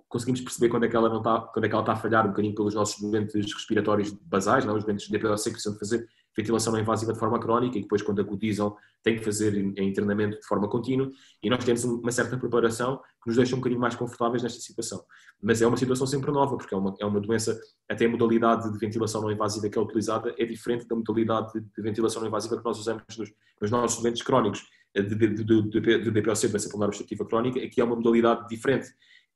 conseguimos 0.09 0.41
perceber 0.41 0.69
quando 0.69 0.85
é 0.85 0.89
que 0.89 0.97
ela 0.97 1.09
não 1.09 1.19
está, 1.19 1.41
quando 1.41 1.65
é 1.65 1.69
que 1.69 1.75
ela 1.75 1.83
está 1.83 1.93
a 1.93 1.97
falhar 1.97 2.25
um 2.25 2.31
bocadinho 2.31 2.55
pelos 2.55 2.75
nossos 2.75 3.01
doentes 3.01 3.53
respiratórios 3.53 4.13
basais, 4.13 4.65
não? 4.65 4.77
os 4.77 4.85
doentes 4.85 5.07
de 5.07 5.13
DPOC 5.13 5.45
que 5.45 5.51
precisam 5.51 5.73
de 5.73 5.79
fazer 5.79 6.09
ventilação 6.37 6.73
não 6.73 6.81
invasiva 6.81 7.13
de 7.13 7.19
forma 7.19 7.41
crónica 7.41 7.79
e 7.79 7.83
depois 7.83 8.03
quando 8.03 8.21
acudizam 8.21 8.77
têm 9.03 9.17
que 9.17 9.25
fazer 9.25 9.57
internamento 9.79 10.39
de 10.39 10.47
forma 10.47 10.69
contínua 10.69 11.11
e 11.43 11.49
nós 11.49 11.65
temos 11.65 11.83
uma 11.85 12.13
certa 12.13 12.37
preparação 12.37 12.99
que 13.23 13.29
nos 13.29 13.37
deixa 13.37 13.55
um 13.55 13.59
bocadinho 13.59 13.81
mais 13.81 13.95
confortáveis 13.95 14.43
nesta 14.43 14.61
situação. 14.61 15.03
Mas 15.43 15.63
é 15.63 15.67
uma 15.67 15.77
situação 15.77 16.07
sempre 16.07 16.31
nova, 16.31 16.57
porque 16.57 16.75
é 16.75 16.79
uma, 16.79 16.95
é 17.01 17.07
uma 17.07 17.21
doença, 17.21 17.59
até 17.89 18.05
a 18.05 18.09
modalidade 18.09 18.71
de 18.71 18.79
ventilação 18.79 19.23
não 19.23 19.31
invasiva 19.31 19.69
que 19.69 19.79
é 19.79 19.81
utilizada 19.81 20.35
é 20.37 20.45
diferente 20.45 20.87
da 20.87 20.95
modalidade 20.95 21.53
de 21.55 21.83
ventilação 21.83 22.21
não 22.21 22.29
invasiva 22.29 22.59
que 22.59 22.65
nós 22.65 22.79
usamos 22.79 23.03
nos, 23.17 23.33
nos 23.61 23.71
nossos 23.71 24.03
doentes 24.03 24.23
crónicos 24.23 24.63
de, 24.95 25.15
de, 25.15 25.29
de, 25.29 25.63
de, 25.63 25.81
de 25.81 26.11
DPOC, 26.11 26.49
doença 26.49 26.69
pulmonar 26.69 26.89
obstrutiva 26.89 27.25
crónica, 27.27 27.61
aqui 27.61 27.81
é 27.81 27.85
uma 27.85 27.97
modalidade 27.97 28.47
diferente 28.49 28.89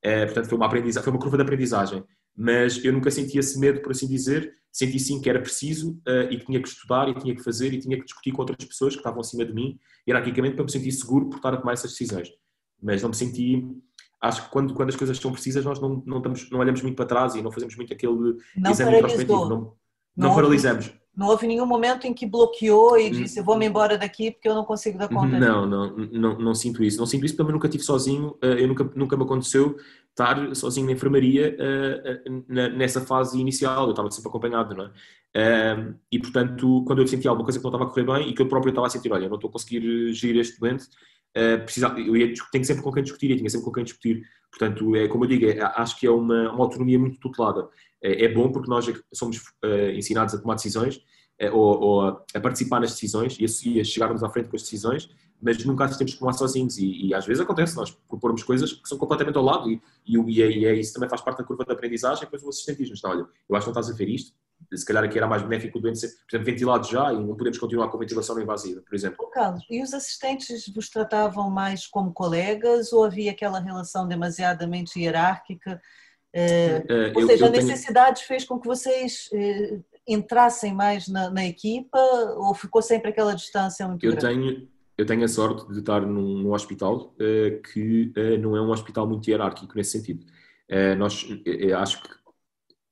é, 0.03 0.25
portanto, 0.25 0.49
foi 0.49 0.57
uma, 0.57 0.67
aprendizagem, 0.67 1.05
foi 1.05 1.13
uma 1.13 1.21
curva 1.21 1.37
de 1.37 1.43
aprendizagem. 1.43 2.05
Mas 2.37 2.83
eu 2.85 2.93
nunca 2.93 3.11
senti 3.11 3.39
esse 3.39 3.59
medo, 3.59 3.81
por 3.83 3.93
assim 3.93 4.09
dizer. 4.09 4.55
Senti 4.73 5.01
sim 5.01 5.21
que 5.21 5.29
era 5.29 5.41
preciso 5.41 6.01
uh, 6.07 6.31
e 6.31 6.39
que 6.39 6.47
tinha 6.47 6.63
que 6.63 6.69
estudar 6.69 7.09
e 7.09 7.15
tinha 7.15 7.35
que 7.35 7.43
fazer 7.43 7.75
e 7.75 7.81
tinha 7.81 7.97
que 7.99 8.05
discutir 8.05 8.31
com 8.31 8.41
outras 8.41 8.65
pessoas 8.65 8.95
que 8.95 9.01
estavam 9.01 9.21
acima 9.21 9.45
de 9.45 9.53
mim, 9.53 9.79
hierarquicamente, 10.09 10.55
para 10.55 10.65
me 10.65 10.71
sentir 10.71 10.93
seguro 10.93 11.29
por 11.29 11.37
estar 11.37 11.53
a 11.53 11.57
tomar 11.57 11.73
essas 11.73 11.91
decisões. 11.91 12.29
Mas 12.81 13.03
não 13.03 13.11
me 13.11 13.17
senti. 13.17 13.67
Acho 14.23 14.45
que 14.45 14.51
quando, 14.51 14.73
quando 14.75 14.91
as 14.91 14.97
coisas 14.97 15.19
são 15.19 15.33
precisas, 15.33 15.65
nós 15.65 15.81
não, 15.81 16.03
não, 16.07 16.19
estamos, 16.19 16.49
não 16.51 16.61
olhamos 16.61 16.83
muito 16.83 16.95
para 16.95 17.07
trás 17.07 17.35
e 17.35 17.43
não 17.43 17.51
fazemos 17.51 17.75
muito 17.75 17.93
aquele 17.93 18.37
não 18.57 18.71
exame 18.71 18.97
introspectivo. 18.97 19.49
Não, 19.49 19.49
não, 19.49 19.77
não 20.17 20.35
paralisamos. 20.35 20.93
Não 21.21 21.27
houve 21.27 21.47
nenhum 21.47 21.67
momento 21.67 22.07
em 22.07 22.15
que 22.15 22.25
bloqueou 22.25 22.99
e 22.99 23.11
disse: 23.11 23.43
vou-me 23.43 23.67
embora 23.67 23.99
daqui 23.99 24.31
porque 24.31 24.49
eu 24.49 24.55
não 24.55 24.65
consigo 24.65 24.97
dar 24.97 25.07
conta. 25.07 25.39
Não, 25.39 25.67
não, 25.67 25.95
não, 25.95 26.39
não, 26.39 26.55
sinto 26.55 26.83
isso. 26.83 26.97
Não 26.97 27.05
sinto 27.05 27.27
isso 27.27 27.35
porque 27.35 27.43
também 27.43 27.53
nunca 27.53 27.67
estive 27.67 27.85
sozinho. 27.85 28.39
Eh, 28.41 28.63
eu 28.63 28.69
nunca, 28.69 28.91
nunca 28.97 29.19
me 29.19 29.25
aconteceu 29.25 29.77
estar 30.09 30.55
sozinho 30.55 30.87
na 30.87 30.93
enfermaria 30.93 31.55
uh, 31.61 32.51
nessa 32.51 33.03
fase 33.03 33.39
inicial, 33.39 33.85
eu 33.85 33.91
estava 33.91 34.11
sempre 34.11 34.31
acompanhado, 34.31 34.75
não 34.75 34.87
é? 34.87 34.89
Uh, 35.77 35.95
e 36.11 36.19
portanto, 36.19 36.85
quando 36.87 37.03
eu 37.03 37.07
senti 37.07 37.29
alguma 37.29 37.45
coisa 37.45 37.59
que 37.59 37.65
não 37.65 37.71
estava 37.71 37.85
a 37.85 37.93
correr 37.93 38.07
bem 38.07 38.31
e 38.31 38.33
que 38.33 38.41
eu 38.41 38.49
próprio 38.49 38.71
estava 38.71 38.87
a 38.87 38.91
sentir, 38.91 39.13
olha, 39.13 39.29
não 39.29 39.37
estou 39.37 39.51
a 39.51 39.53
conseguir 39.53 40.13
gerir 40.15 40.41
este 40.41 40.59
doente, 40.59 40.87
precisa, 41.65 41.89
eu 41.99 42.17
ia, 42.17 42.33
tenho 42.51 42.65
sempre 42.65 42.83
com 42.83 42.91
quem 42.91 43.03
discutir, 43.03 43.31
eu 43.31 43.37
tinha 43.37 43.51
sempre 43.51 43.67
com 43.67 43.73
quem 43.73 43.85
discutir. 43.85 44.23
Portanto, 44.51 44.97
é, 44.97 45.07
como 45.07 45.25
eu 45.25 45.29
digo, 45.29 45.47
é, 45.47 45.61
acho 45.77 45.99
que 45.99 46.07
é 46.07 46.11
uma, 46.11 46.51
uma 46.51 46.65
autonomia 46.65 46.99
muito 46.99 47.21
tutelada. 47.21 47.69
É, 48.03 48.25
é 48.25 48.29
bom 48.29 48.51
porque 48.51 48.69
nós 48.69 48.87
somos 49.13 49.41
ensinados 49.95 50.35
a 50.35 50.39
tomar 50.39 50.55
decisões 50.55 51.01
ou, 51.53 51.81
ou, 51.81 52.01
a 52.35 52.41
participar 52.41 52.81
nas 52.81 52.93
decisões 52.93 53.39
e 53.39 53.81
a, 53.81 53.85
chegarmos 53.85 54.23
à 54.23 54.29
frente 54.29 54.49
com 54.49 54.57
as 54.57 54.63
decisões 54.63 55.09
mas 55.43 55.65
nunca 55.65 55.85
as 55.85 55.97
temos 55.97 56.13
que 56.13 56.19
tomar 56.19 56.35
sozinhos 56.35 56.77
e, 56.77 57.07
e, 57.07 57.15
às 57.15 57.25
vezes 57.25 57.41
acontece 57.41 57.75
nós 57.75 57.91
propormos 57.91 58.43
coisas 58.43 58.73
que 58.73 58.89
são 58.89 58.99
completamente 58.99 59.37
ao 59.37 59.45
lado 59.45 59.71
e, 59.71 59.81
e, 60.07 60.19
e, 60.19 60.43
é, 60.43 60.51
e 60.51 60.67
é, 60.67 60.75
isso 60.75 60.93
também 60.93 61.09
faz 61.09 61.23
parte 61.23 61.39
da 61.39 61.45
curva 61.45 61.65
de 61.65 61.73
aprendizagem 61.73 62.25
depois 62.25 62.43
o 62.43 62.49
assistente 62.49 62.85
diz 62.85 63.05
olha, 63.05 63.27
eu 63.49 63.57
acho 63.57 63.67
que 63.67 63.73
não 63.73 63.81
estás 63.81 63.91
a 63.91 63.97
ver 63.97 64.09
isto 64.09 64.35
se 64.75 64.85
calhar 64.85 65.03
aqui 65.03 65.17
era 65.17 65.27
mais 65.27 65.43
benéfico 65.43 65.79
o 65.79 65.81
doente 65.81 65.99
ser, 65.99 66.09
por 66.09 66.37
exemplo, 66.37 66.53
ventilado 66.53 66.87
já 66.87 67.13
e 67.13 67.17
não 67.17 67.35
podemos 67.35 67.59
continuar 67.59 67.89
com 67.89 67.97
a 67.97 68.01
ventilação 68.01 68.39
invasiva, 68.41 68.83
por 68.83 68.95
exemplo. 68.95 69.31
Carlos, 69.31 69.65
e 69.71 69.83
os 69.83 69.95
assistentes 69.95 70.71
vos 70.75 70.91
tratavam 70.91 71.51
mais 71.51 71.87
como 71.87 72.13
colegas 72.13 72.93
ou 72.93 73.05
havia 73.05 73.31
aquela 73.31 73.59
relação 73.59 74.07
demasiadamente 74.07 75.01
hierárquica 75.01 75.81
Uh, 76.35 77.19
ou 77.19 77.27
seja, 77.27 77.47
a 77.47 77.51
necessidade 77.51 78.17
tenho... 78.19 78.29
fez 78.29 78.45
com 78.45 78.61
que 78.61 78.67
vocês 78.67 79.29
uh, 79.33 79.85
entrassem 80.07 80.73
mais 80.73 81.09
na, 81.09 81.29
na, 81.29 81.45
equipa 81.45 81.99
ou 82.37 82.55
ficou 82.55 82.81
sempre 82.81 83.11
aquela 83.11 83.35
distância 83.35 83.87
muito 83.89 84.05
eu 84.05 84.13
grande? 84.13 84.27
Tenho, 84.27 84.69
eu 84.97 85.07
tenho 85.07 85.25
a 85.25 85.29
sorte 85.29 85.67
de 85.73 85.81
estar 85.81 86.03
num, 86.03 86.39
num 86.39 86.53
hospital 86.53 87.15
uh, 87.15 87.63
que 87.73 88.13
não 88.41 88.57
é 88.57 88.61
um 88.61 88.71
hospital 88.71 89.09
muito 89.09 89.29
hierárquico 89.29 89.77
nesse 89.77 89.99
sentido. 89.99 90.25
nós, 90.97 91.27
acho 91.77 92.03
que 92.03 92.11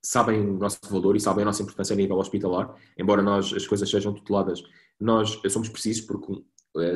sabem 0.03 0.41
o 0.41 0.59
nosso 0.59 0.79
valor 0.91 1.15
e 1.15 1.21
sabem 1.21 1.43
a 1.43 1.47
nossa 1.47 1.63
importância 1.63 1.95
a 1.95 1.97
nível 1.97 2.17
hospitalar, 2.17 2.75
embora 2.99 3.23
nós 3.23 3.53
as 3.53 3.67
coisas 3.67 3.89
sejam 3.89 4.13
tuteladas. 4.13 4.63
Nós 4.99 5.41
somos 5.49 5.69
precisos 5.69 6.05
porque 6.05 6.43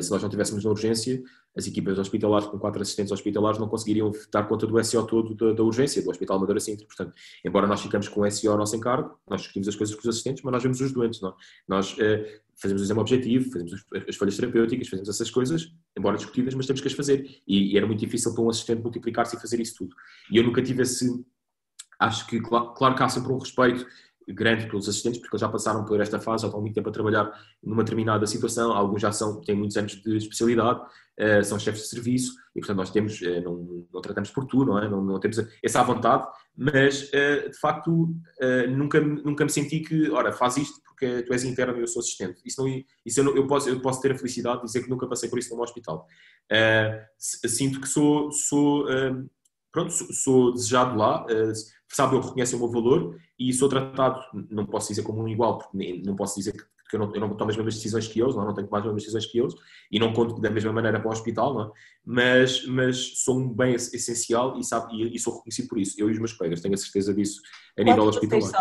se 0.01 0.11
nós 0.11 0.21
não 0.21 0.29
tivéssemos 0.29 0.63
na 0.63 0.71
urgência, 0.71 1.21
as 1.55 1.67
equipas 1.67 1.99
hospitalares 1.99 2.47
com 2.47 2.57
quatro 2.57 2.81
assistentes 2.81 3.11
hospitalares 3.11 3.59
não 3.59 3.67
conseguiriam 3.67 4.11
dar 4.31 4.43
conta 4.43 4.65
do 4.65 4.83
SO 4.83 5.05
todo 5.05 5.35
da, 5.35 5.53
da 5.53 5.63
urgência, 5.63 6.01
do 6.01 6.09
Hospital 6.09 6.39
Madeira 6.39 6.59
Sintra. 6.59 6.85
Portanto, 6.85 7.13
embora 7.45 7.67
nós 7.67 7.81
ficamos 7.81 8.07
com 8.07 8.21
o 8.21 8.31
SO 8.31 8.49
ao 8.49 8.57
nosso 8.57 8.75
encargo, 8.75 9.17
nós 9.29 9.41
discutimos 9.41 9.67
as 9.67 9.75
coisas 9.75 9.95
com 9.95 10.01
os 10.01 10.07
assistentes, 10.07 10.43
mas 10.43 10.51
nós 10.51 10.63
vemos 10.63 10.81
os 10.81 10.91
doentes. 10.91 11.21
Não? 11.21 11.29
É? 11.29 11.33
Nós 11.67 11.95
eh, 11.99 12.41
fazemos 12.55 12.81
o 12.81 12.85
exame 12.85 12.99
objetivo, 12.99 13.51
fazemos 13.51 13.85
as 14.07 14.15
folhas 14.15 14.35
terapêuticas, 14.35 14.87
fazemos 14.87 15.09
essas 15.09 15.29
coisas, 15.29 15.71
embora 15.97 16.17
discutidas, 16.17 16.55
mas 16.55 16.65
temos 16.65 16.81
que 16.81 16.87
as 16.87 16.93
fazer. 16.93 17.41
E, 17.47 17.73
e 17.73 17.77
era 17.77 17.85
muito 17.85 17.99
difícil 17.99 18.33
para 18.33 18.43
um 18.43 18.49
assistente 18.49 18.81
multiplicar-se 18.81 19.35
e 19.35 19.39
fazer 19.39 19.59
isso 19.59 19.75
tudo. 19.77 19.95
E 20.31 20.37
eu 20.37 20.43
nunca 20.43 20.61
tive 20.61 20.81
esse. 20.81 21.23
Acho 21.99 22.25
que, 22.27 22.39
claro, 22.41 22.73
claro 22.73 22.95
que 22.95 23.03
há 23.03 23.09
sempre 23.09 23.31
um 23.31 23.37
respeito 23.37 23.85
grande 24.27 24.67
pelos 24.67 24.87
assistentes, 24.87 25.19
porque 25.19 25.35
eles 25.35 25.41
já 25.41 25.49
passaram 25.49 25.83
por 25.85 25.99
esta 25.99 26.19
fase, 26.19 26.43
já 26.43 26.47
estão 26.47 26.61
muito 26.61 26.73
tempo 26.73 26.89
a 26.89 26.91
trabalhar 26.91 27.31
numa 27.61 27.83
determinada 27.83 28.25
situação, 28.25 28.71
alguns 28.71 29.01
já 29.01 29.11
são, 29.11 29.41
têm 29.41 29.55
muitos 29.55 29.75
anos 29.77 29.93
de 30.01 30.17
especialidade, 30.17 30.79
uh, 30.81 31.43
são 31.43 31.59
chefes 31.59 31.83
de 31.83 31.87
serviço, 31.87 32.33
e 32.55 32.59
portanto 32.59 32.77
nós 32.77 32.89
temos, 32.89 33.19
uh, 33.21 33.41
não, 33.41 33.85
não, 33.91 34.01
tratamos 34.01 34.31
por 34.31 34.45
tu, 34.45 34.65
não 34.65 34.79
é? 34.79 34.89
Não, 34.89 35.03
não 35.03 35.19
temos 35.19 35.37
essa 35.63 35.83
vontade, 35.83 36.27
mas 36.55 37.09
uh, 37.09 37.49
de 37.49 37.59
facto 37.59 38.13
nunca, 38.69 39.01
nunca 39.01 39.43
me 39.43 39.51
senti 39.51 39.79
que, 39.79 40.09
ora, 40.09 40.31
faz 40.31 40.57
isto 40.57 40.81
porque 40.83 41.23
tu 41.23 41.33
és 41.33 41.43
interno 41.43 41.77
e 41.77 41.81
eu 41.81 41.87
sou 41.87 41.99
assistente. 41.99 42.41
Isso, 42.45 42.61
não, 42.61 42.83
isso 43.05 43.19
eu, 43.19 43.23
não, 43.23 43.35
eu, 43.35 43.47
posso, 43.47 43.67
eu 43.67 43.79
posso 43.81 43.99
ter 44.01 44.11
a 44.11 44.17
felicidade 44.17 44.59
de 44.59 44.67
dizer 44.67 44.83
que 44.83 44.89
nunca 44.89 45.07
passei 45.07 45.29
por 45.29 45.39
isso 45.39 45.53
num 45.53 45.61
hospital. 45.61 46.05
sinto 47.17 47.81
que 47.81 47.87
sou, 47.87 48.31
sou 48.31 48.85
pronto, 49.71 49.91
sou, 49.91 50.07
sou 50.13 50.53
desejado 50.53 50.95
lá, 50.95 51.25
sabe, 51.91 52.15
eu 52.15 52.21
reconheço 52.21 52.55
o 52.55 52.59
meu 52.59 52.69
valor 52.69 53.17
e 53.39 53.53
sou 53.53 53.69
tratado, 53.69 54.21
não 54.49 54.65
posso 54.65 54.89
dizer 54.89 55.03
como 55.03 55.21
um 55.21 55.27
igual, 55.27 55.57
porque 55.57 56.01
não 56.05 56.15
posso 56.15 56.35
dizer 56.35 56.53
que 56.89 56.95
eu 56.95 56.99
não, 56.99 57.15
eu 57.15 57.21
não 57.21 57.35
tomo 57.35 57.49
as 57.49 57.57
mesmas 57.57 57.75
decisões 57.75 58.07
que 58.07 58.21
eles, 58.21 58.35
não, 58.35 58.45
não 58.45 58.53
tenho 58.53 58.69
mais 58.69 58.83
as 58.83 58.85
mesmas 58.85 59.03
decisões 59.03 59.25
que 59.25 59.39
eles 59.39 59.53
e 59.91 59.99
não 59.99 60.13
conto 60.13 60.39
da 60.39 60.49
mesma 60.49 60.71
maneira 60.71 60.99
para 60.99 61.09
o 61.09 61.11
hospital, 61.11 61.53
não 61.53 61.61
é? 61.63 61.71
mas, 62.05 62.65
mas 62.65 63.23
sou 63.23 63.39
um 63.39 63.53
bem 63.53 63.73
essencial 63.73 64.59
e, 64.59 64.63
sabe, 64.63 64.95
e, 64.95 65.15
e, 65.15 65.19
sou 65.19 65.37
reconhecido 65.37 65.67
por 65.67 65.79
isso. 65.79 65.95
Eu 65.97 66.09
e 66.09 66.11
os 66.11 66.19
meus 66.19 66.33
colegas 66.33 66.61
tenho 66.61 66.73
a 66.73 66.77
certeza 66.77 67.13
disso 67.13 67.41
a 67.77 67.83
nível 67.83 68.03
hospitalar. 68.03 68.51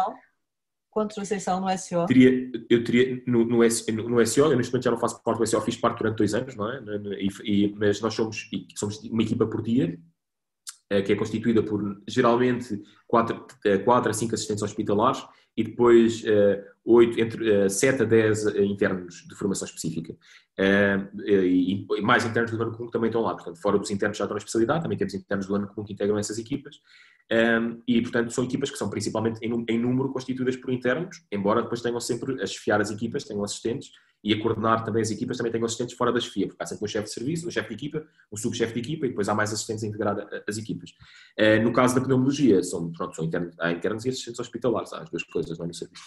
Quantos 0.91 1.17
vocês 1.17 1.43
são 1.43 1.59
no 1.59 1.79
SO? 1.79 2.05
Teria, 2.07 2.51
eu 2.69 2.85
teria, 2.85 3.23
no, 3.27 3.47
no, 3.47 3.57
no, 3.57 4.09
no 4.11 4.27
SO, 4.27 4.41
eu 4.41 4.57
neste 4.57 4.71
momento 4.71 4.85
já 4.85 4.91
não 4.91 4.99
faço 4.99 5.23
parte 5.23 5.39
do 5.39 5.47
SO, 5.47 5.61
fiz 5.63 5.75
parte 5.75 5.99
durante 5.99 6.19
dois 6.19 6.35
anos, 6.35 6.55
não 6.55 6.71
é? 6.71 6.83
E, 7.19 7.29
e, 7.45 7.75
mas 7.75 7.99
nós 8.03 8.13
somos, 8.13 8.51
somos 8.77 8.99
uma 9.05 9.23
equipa 9.23 9.47
por 9.47 9.63
dia, 9.63 9.99
que 11.01 11.13
é 11.13 11.17
constituída 11.17 11.63
por 11.63 12.03
geralmente 12.07 12.83
4, 13.07 13.47
4 13.85 14.09
eh, 14.09 14.11
a 14.11 14.13
5 14.13 14.35
assistentes 14.35 14.63
hospitalares 14.63 15.25
e 15.57 15.65
depois 15.65 16.23
8, 16.85 17.19
eh, 17.19 17.23
entre 17.23 17.71
7 17.71 18.03
a 18.03 18.05
10 18.05 18.47
internos 18.57 19.27
de 19.29 19.35
formação 19.35 19.67
específica. 19.67 20.15
E 21.27 21.87
mais 22.03 22.27
internos 22.27 22.51
do 22.51 22.63
ano 22.63 22.73
comum 22.73 22.87
que 22.87 22.93
também 22.93 23.09
estão 23.09 23.23
lá. 23.23 23.35
Portanto, 23.35 23.61
fora 23.61 23.79
dos 23.79 23.91
internos 23.91 24.19
já 24.19 24.25
estão 24.25 24.35
na 24.35 24.39
especialidade, 24.39 24.83
também 24.83 24.99
temos 24.99 25.15
internos 25.15 25.47
do 25.47 25.55
ano 25.55 25.69
comum 25.69 25.87
que 25.87 25.93
integram 25.93 26.19
essas 26.19 26.39
equipas. 26.39 26.81
E, 27.87 28.03
portanto, 28.03 28.31
são 28.31 28.45
equipas 28.45 28.71
que 28.71 28.77
são 28.77 28.91
principalmente 28.91 29.39
em 29.43 29.79
número 29.79 30.13
constituídas 30.13 30.57
por 30.57 30.73
internos, 30.73 31.23
embora 31.31 31.63
depois 31.63 31.81
tenham 31.81 31.99
sempre 32.01 32.43
a 32.43 32.47
chefiar 32.47 32.81
as 32.81 32.91
equipas, 32.91 33.25
tenham 33.25 33.43
assistentes 33.43 33.91
e 34.25 34.33
a 34.33 34.41
coordenar 34.41 34.85
também 34.85 35.03
as 35.03 35.11
equipas, 35.11 35.37
também 35.37 35.51
tenho 35.51 35.65
assistentes 35.65 35.97
fora 35.97 36.13
da 36.13 36.21
chefia, 36.21 36.47
porque 36.47 36.63
há 36.63 36.67
sempre 36.67 36.85
um 36.85 36.89
chefe 36.89 37.05
de 37.05 37.13
serviço, 37.13 37.49
um 37.49 37.51
chefe 37.51 37.69
de 37.71 37.75
equipa, 37.75 38.07
um 38.31 38.37
subchefe 38.37 38.75
de 38.75 38.81
equipa 38.81 39.07
e 39.07 39.09
depois 39.09 39.29
há 39.29 39.35
mais 39.35 39.53
assistentes 39.53 39.83
a 39.83 39.87
integrar 39.89 40.17
as 40.47 40.59
equipas. 40.59 40.95
Eh, 41.37 41.59
no 41.59 41.73
caso 41.73 41.97
da 41.97 42.01
pneumologia, 42.01 42.63
são, 42.63 42.93
pronto, 42.93 43.17
são 43.17 43.25
internos, 43.25 43.55
há 43.59 43.73
internos 43.73 44.05
e 44.05 44.11
assistentes 44.11 44.39
hospitalares, 44.39 44.93
há 44.93 45.03
as 45.03 45.11
duas 45.11 45.25
coisas 45.25 45.59
não 45.59 45.65
é, 45.65 45.69
no 45.69 45.75
serviço. 45.75 46.03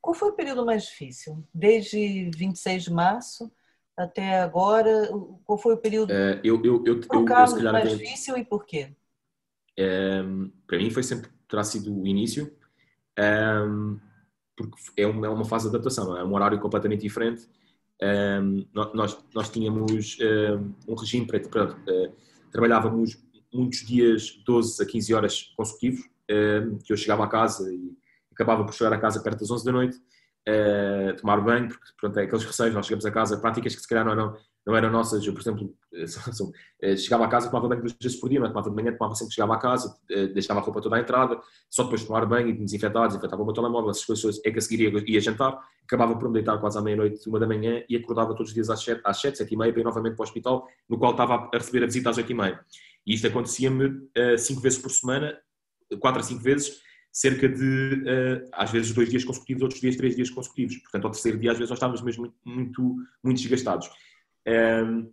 Qual 0.00 0.14
foi 0.14 0.30
o 0.30 0.32
período 0.32 0.64
mais 0.64 0.84
difícil? 0.84 1.44
Desde 1.54 2.30
26 2.34 2.84
de 2.84 2.92
março 2.92 3.52
até 3.96 4.40
agora, 4.40 5.10
qual 5.44 5.58
foi 5.58 5.74
o 5.74 5.78
período 5.78 6.10
uh, 6.10 6.40
eu, 6.42 6.60
eu, 6.64 6.82
eu, 6.86 7.00
eu, 7.12 7.24
mais 7.24 7.52
até... 7.52 7.94
difícil 7.94 8.36
e 8.36 8.44
por 8.44 8.64
quê? 8.64 8.92
Um, 9.78 10.50
para 10.66 10.78
mim 10.78 10.90
foi 10.90 11.02
sempre, 11.02 11.30
terá 11.48 11.64
sido 11.64 11.94
o 11.94 12.06
início. 12.06 12.52
Um, 13.18 13.98
porque 14.56 14.76
é 14.98 15.06
uma, 15.06 15.26
é 15.26 15.30
uma 15.30 15.44
fase 15.44 15.64
de 15.64 15.74
adaptação, 15.74 16.16
é? 16.16 16.20
é 16.20 16.24
um 16.24 16.34
horário 16.34 16.58
completamente 16.60 17.00
diferente. 17.00 17.48
Um, 18.02 18.66
nós, 18.72 19.18
nós 19.34 19.50
tínhamos 19.50 20.18
um, 20.88 20.94
regime 20.94 21.26
para, 21.26 21.40
para 21.40 21.72
uh, 21.72 22.12
trabalhávamos 22.50 23.16
muitos 23.52 23.80
dias, 23.80 24.42
12 24.44 24.82
a 24.82 24.86
15 24.86 25.14
horas 25.14 25.52
consecutivos, 25.56 26.08
que 26.84 26.92
eu 26.92 26.96
chegava 26.96 27.24
a 27.24 27.28
casa 27.28 27.74
e 27.74 27.96
acabava 28.32 28.64
por 28.64 28.72
chegar 28.72 28.92
a 28.92 28.98
casa 28.98 29.20
perto 29.20 29.40
das 29.40 29.50
11 29.50 29.64
da 29.64 29.72
noite, 29.72 29.98
uh, 30.48 31.16
tomar 31.16 31.40
banho, 31.40 31.68
porque 31.68 31.92
pronto, 31.98 32.18
é 32.18 32.24
aqueles 32.24 32.44
receios, 32.44 32.74
nós 32.74 32.86
chegamos 32.86 33.04
a 33.04 33.10
casa, 33.10 33.38
práticas 33.38 33.74
que 33.74 33.82
se 33.82 33.88
calhar 33.88 34.04
não 34.04 34.12
eram, 34.12 34.36
não 34.66 34.76
eram 34.76 34.90
nossas. 34.90 35.24
Eu, 35.24 35.32
por 35.32 35.40
exemplo, 35.40 35.74
eh, 35.92 36.04
eh, 36.82 36.96
chegava 36.96 37.24
a 37.24 37.28
casa, 37.28 37.48
tomava 37.48 37.68
banho 37.68 37.80
duas 37.80 37.96
vezes 38.00 38.18
por 38.18 38.28
dia, 38.28 38.40
mas 38.40 38.50
tomava 38.50 38.70
de 38.70 38.76
manhã, 38.76 38.92
tomava 38.92 39.14
sempre 39.14 39.30
que 39.30 39.34
chegava 39.34 39.54
a 39.54 39.58
casa, 39.58 39.96
eh, 40.10 40.28
deixava 40.28 40.60
a 40.60 40.62
roupa 40.62 40.80
toda 40.80 40.96
à 40.96 41.00
entrada, 41.00 41.40
só 41.68 41.84
depois 41.84 42.02
de 42.02 42.06
tomar 42.06 42.26
banho 42.26 42.48
e 42.48 42.52
desinfetar, 42.52 43.08
desinfetava 43.08 43.42
o 43.42 43.44
meu 43.44 43.54
telemóvel, 43.54 43.90
essas 43.90 44.04
coisas, 44.04 44.40
é 44.44 44.50
que 44.50 44.58
a 44.58 44.62
seguir 44.62 44.92
ia, 44.92 45.04
ia 45.06 45.20
jantar, 45.20 45.58
acabava 45.84 46.16
por 46.16 46.28
me 46.28 46.34
deitar 46.34 46.58
quase 46.58 46.78
à 46.78 46.82
meia-noite, 46.82 47.28
uma 47.28 47.38
da 47.38 47.46
manhã 47.46 47.82
e 47.88 47.96
acordava 47.96 48.34
todos 48.34 48.48
os 48.48 48.54
dias 48.54 48.70
às 48.70 48.82
sete, 48.82 49.00
às 49.04 49.20
sete, 49.20 49.38
sete 49.38 49.54
e 49.54 49.56
meia 49.56 49.72
para 49.72 49.80
ir 49.80 49.84
novamente 49.84 50.14
para 50.14 50.22
o 50.22 50.26
hospital, 50.26 50.66
no 50.88 50.98
qual 50.98 51.12
estava 51.12 51.48
a 51.52 51.58
receber 51.58 51.82
a 51.82 51.86
visita 51.86 52.10
às 52.10 52.16
oito 52.16 52.30
e 52.30 52.34
meia. 52.34 52.60
E 53.06 53.14
isto 53.14 53.26
acontecia-me 53.26 53.86
uh, 53.86 54.38
cinco 54.38 54.60
vezes 54.60 54.78
por 54.78 54.90
semana, 54.90 55.36
quatro 55.98 56.20
a 56.20 56.22
cinco 56.22 56.42
vezes, 56.42 56.80
cerca 57.12 57.48
de, 57.48 58.04
uh, 58.04 58.48
às 58.52 58.70
vezes, 58.70 58.92
dois 58.92 59.08
dias 59.08 59.24
consecutivos, 59.24 59.62
outros 59.62 59.80
dias, 59.80 59.96
três 59.96 60.14
dias 60.14 60.30
consecutivos. 60.30 60.76
Portanto, 60.76 61.04
ao 61.06 61.10
terceiro 61.10 61.38
dia, 61.38 61.50
às 61.50 61.58
vezes, 61.58 61.70
nós 61.70 61.78
estávamos 61.78 62.02
mesmo 62.02 62.22
muito, 62.22 62.36
muito, 62.44 62.96
muito 63.24 63.40
desgastados. 63.40 63.90
Um, 64.46 65.10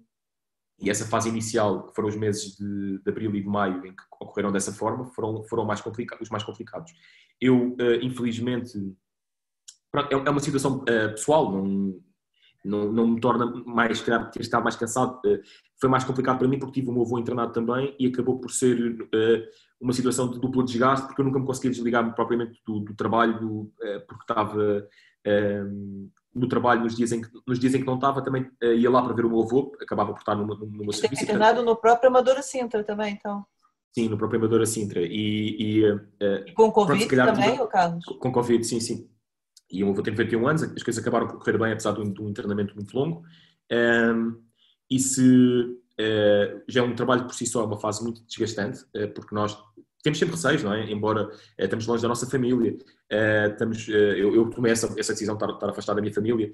e 0.79 0.89
essa 0.89 1.05
fase 1.05 1.27
inicial, 1.27 1.87
que 1.87 1.95
foram 1.95 2.07
os 2.07 2.15
meses 2.15 2.55
de, 2.55 2.99
de, 2.99 3.09
abril 3.09 3.35
e 3.35 3.41
de 3.41 3.47
maio, 3.47 3.85
em 3.85 3.95
que 3.95 4.03
ocorreram 4.21 4.51
dessa 4.51 4.71
forma, 4.71 5.05
foram, 5.07 5.43
foram 5.43 5.65
mais 5.65 5.83
os 6.21 6.29
mais 6.29 6.43
complicados. 6.43 6.93
Eu, 7.41 7.73
uh, 7.73 7.95
infelizmente, 8.01 8.73
pronto, 9.91 10.13
é, 10.13 10.27
é 10.27 10.29
uma 10.29 10.39
situação 10.39 10.77
uh, 10.83 11.09
pessoal, 11.11 11.51
não, 11.51 11.99
não, 12.63 12.91
não, 12.91 13.07
me 13.07 13.19
torna 13.19 13.45
mais, 13.65 14.01
calhar, 14.01 14.29
ter 14.29 14.41
estado 14.41 14.63
mais 14.63 14.75
cansado. 14.75 15.19
Uh, 15.25 15.41
foi 15.79 15.89
mais 15.89 16.03
complicado 16.03 16.37
para 16.37 16.47
mim 16.47 16.59
porque 16.59 16.79
tive 16.79 16.91
o 16.91 16.93
meu 16.93 17.01
avô 17.01 17.17
internado 17.17 17.53
também 17.53 17.95
e 17.99 18.05
acabou 18.05 18.39
por 18.39 18.51
ser 18.51 18.97
uma 19.79 19.93
situação 19.93 20.29
de 20.29 20.39
duplo 20.39 20.63
desgaste, 20.63 21.07
porque 21.07 21.21
eu 21.21 21.25
nunca 21.25 21.39
me 21.39 21.45
conseguia 21.45 21.71
desligar 21.71 22.13
propriamente 22.13 22.61
do, 22.65 22.79
do 22.79 22.95
trabalho, 22.95 23.39
do, 23.39 23.73
porque 24.07 24.23
estava 24.23 24.87
no 26.37 26.47
trabalho 26.47 26.83
nos 26.83 26.95
dias 26.95 27.11
em 27.11 27.21
que, 27.21 27.29
nos 27.45 27.59
dias 27.59 27.73
em 27.73 27.79
que 27.79 27.85
não 27.85 27.95
estava, 27.95 28.23
também 28.23 28.43
uh, 28.63 28.73
ia 28.73 28.89
lá 28.89 29.01
para 29.01 29.13
ver 29.13 29.25
o 29.25 29.29
meu 29.29 29.41
avô, 29.41 29.75
acabava 29.81 30.13
por 30.13 30.19
estar 30.19 30.35
numa, 30.35 30.55
numa 30.55 30.93
serviço. 30.93 31.23
internado 31.23 31.63
no 31.63 31.75
próprio 31.75 32.09
Amadora 32.09 32.41
Sintra 32.41 32.83
também, 32.83 33.13
então? 33.13 33.45
Sim, 33.93 34.09
no 34.09 34.17
próprio 34.17 34.39
Amadora 34.39 34.65
Sintra. 34.65 35.01
E, 35.01 35.55
e, 35.59 35.91
uh, 35.91 35.99
e 36.45 36.53
com 36.53 36.71
Covid 36.71 37.07
pronto, 37.07 37.25
também, 37.33 37.51
tive, 37.51 37.67
Carlos? 37.67 38.05
Com 38.05 38.31
Covid, 38.31 38.63
sim, 38.63 38.79
sim. 38.79 39.09
E 39.71 39.83
o 39.83 39.87
meu 39.87 39.93
avô 39.93 40.03
tem 40.03 40.13
91 40.13 40.47
anos, 40.47 40.63
as 40.63 40.83
coisas 40.83 41.01
acabaram 41.01 41.27
por 41.27 41.39
correr 41.39 41.57
bem, 41.57 41.73
apesar 41.73 41.91
de 41.93 42.01
um, 42.01 42.13
de 42.13 42.21
um 42.21 42.29
internamento 42.29 42.75
muito 42.75 42.95
longo. 42.95 43.23
Um, 43.71 44.41
e 44.89 44.99
se 44.99 45.21
uh, 45.21 46.63
já 46.67 46.81
é 46.81 46.83
um 46.83 46.95
trabalho 46.95 47.25
por 47.25 47.33
si 47.33 47.45
só, 47.45 47.63
é 47.63 47.65
uma 47.65 47.79
fase 47.79 48.03
muito 48.03 48.23
desgastante, 48.25 48.85
porque 49.13 49.35
nós 49.35 49.57
temos 50.07 50.19
sempre 50.19 50.35
receios, 50.35 50.63
não 50.63 50.73
é? 50.73 50.89
Embora 50.89 51.29
eh, 51.57 51.65
estamos 51.65 51.85
longe 51.85 52.01
da 52.01 52.07
nossa 52.07 52.29
família, 52.29 52.77
eh, 53.09 53.47
estamos, 53.51 53.87
eh, 53.87 54.19
eu, 54.19 54.35
eu, 54.35 54.49
tomei 54.49 54.71
essa, 54.71 54.87
essa 54.99 55.13
decisão 55.13 55.37
de 55.37 55.43
estar, 55.43 55.53
estar, 55.53 55.69
afastado 55.69 55.95
da 55.95 56.01
minha 56.01 56.13
família, 56.13 56.51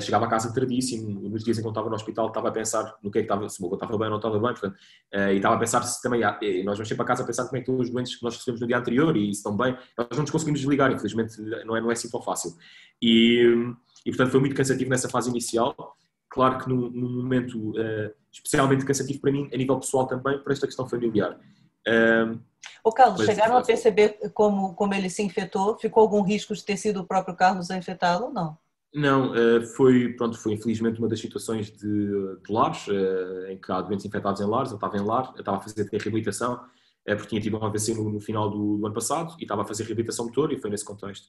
chegava 0.00 0.24
a 0.24 0.28
casa 0.28 0.52
tardíssimo, 0.52 1.28
nos 1.28 1.44
dias 1.44 1.58
em 1.58 1.60
que 1.60 1.66
eu 1.66 1.70
estava 1.70 1.88
no 1.88 1.94
hospital 1.94 2.28
estava 2.28 2.48
a 2.48 2.52
pensar 2.52 2.96
no 3.02 3.10
que 3.10 3.18
é 3.18 3.22
que 3.22 3.26
estava, 3.26 3.48
se 3.48 3.62
o 3.62 3.66
meu 3.66 3.74
estava 3.74 3.98
bem 3.98 4.06
ou 4.06 4.10
não 4.10 4.16
estava 4.16 4.38
bem, 4.38 4.50
portanto, 4.50 4.76
e 5.12 5.36
estava 5.36 5.56
a 5.56 5.58
pensar 5.58 5.82
se 5.82 6.00
também, 6.02 6.20
nós 6.64 6.78
vamos 6.78 6.88
sempre 6.88 7.02
a 7.02 7.06
casa 7.06 7.22
a 7.22 7.26
pensar 7.26 7.44
como 7.44 7.56
é 7.56 7.60
que 7.60 7.70
estão 7.70 7.78
os 7.78 7.90
doentes 7.90 8.16
que 8.16 8.22
nós 8.22 8.36
recebemos 8.36 8.60
no 8.60 8.66
dia 8.66 8.78
anterior 8.78 9.16
e 9.16 9.26
se 9.26 9.38
estão 9.38 9.56
bem, 9.56 9.76
nós 9.96 10.08
não 10.12 10.20
nos 10.20 10.30
conseguimos 10.30 10.60
desligar, 10.60 10.90
infelizmente 10.90 11.40
não 11.40 11.76
é, 11.76 11.80
não 11.80 11.90
é 11.90 11.92
assim 11.92 12.10
tão 12.10 12.22
fácil. 12.22 12.52
E, 13.02 13.42
e 14.06 14.10
portanto 14.10 14.30
foi 14.30 14.40
muito 14.40 14.56
cansativo 14.56 14.88
nessa 14.88 15.08
fase 15.08 15.28
inicial, 15.28 15.96
claro 16.30 16.58
que 16.58 16.68
num, 16.68 16.90
momento 16.90 17.74
especialmente 18.32 18.84
cansativo 18.86 19.20
para 19.20 19.32
mim, 19.32 19.50
a 19.52 19.56
nível 19.56 19.78
pessoal 19.78 20.06
também, 20.06 20.38
por 20.38 20.52
esta 20.52 20.66
questão 20.66 20.88
familiar. 20.88 21.38
O 22.84 22.92
Carlos, 22.92 23.24
chegaram 23.24 23.56
a 23.56 23.62
perceber 23.62 24.18
como, 24.32 24.74
como 24.74 24.94
ele 24.94 25.10
se 25.10 25.22
infectou? 25.22 25.78
Ficou 25.78 26.02
algum 26.02 26.22
risco 26.22 26.54
de 26.54 26.64
ter 26.64 26.76
sido 26.76 27.00
o 27.00 27.06
próprio 27.06 27.36
Carlos 27.36 27.70
a 27.70 27.76
infectá-lo 27.76 28.26
ou 28.26 28.32
não? 28.32 28.58
Não, 28.92 29.34
eh, 29.34 29.60
foi, 29.76 30.14
pronto, 30.14 30.36
foi 30.36 30.54
infelizmente 30.54 30.98
uma 30.98 31.08
das 31.08 31.20
situações 31.20 31.70
de, 31.70 32.36
de 32.38 32.52
lares, 32.52 32.88
eh, 32.88 33.52
em 33.52 33.58
que 33.58 33.70
há 33.70 33.80
doentes 33.80 34.04
infectados 34.04 34.40
em 34.40 34.46
lares, 34.46 34.72
eu 34.72 34.76
estava 34.76 34.96
em 34.96 35.04
lar, 35.04 35.32
eu 35.34 35.40
estava 35.40 35.58
a 35.58 35.60
fazer 35.60 35.88
reabilitação, 35.92 36.60
uh, 37.08 37.16
porque 37.16 37.28
tinha 37.28 37.40
tido 37.40 37.58
um 37.58 37.64
AVC 37.64 37.94
no, 37.94 38.10
no 38.10 38.20
final 38.20 38.50
do, 38.50 38.78
do, 38.78 38.86
ano 38.86 38.94
passado 38.94 39.34
e 39.38 39.42
estava 39.42 39.62
a 39.62 39.64
fazer 39.64 39.84
reabilitação 39.84 40.26
motor 40.26 40.52
e 40.52 40.58
foi 40.58 40.70
nesse 40.70 40.84
contexto. 40.84 41.28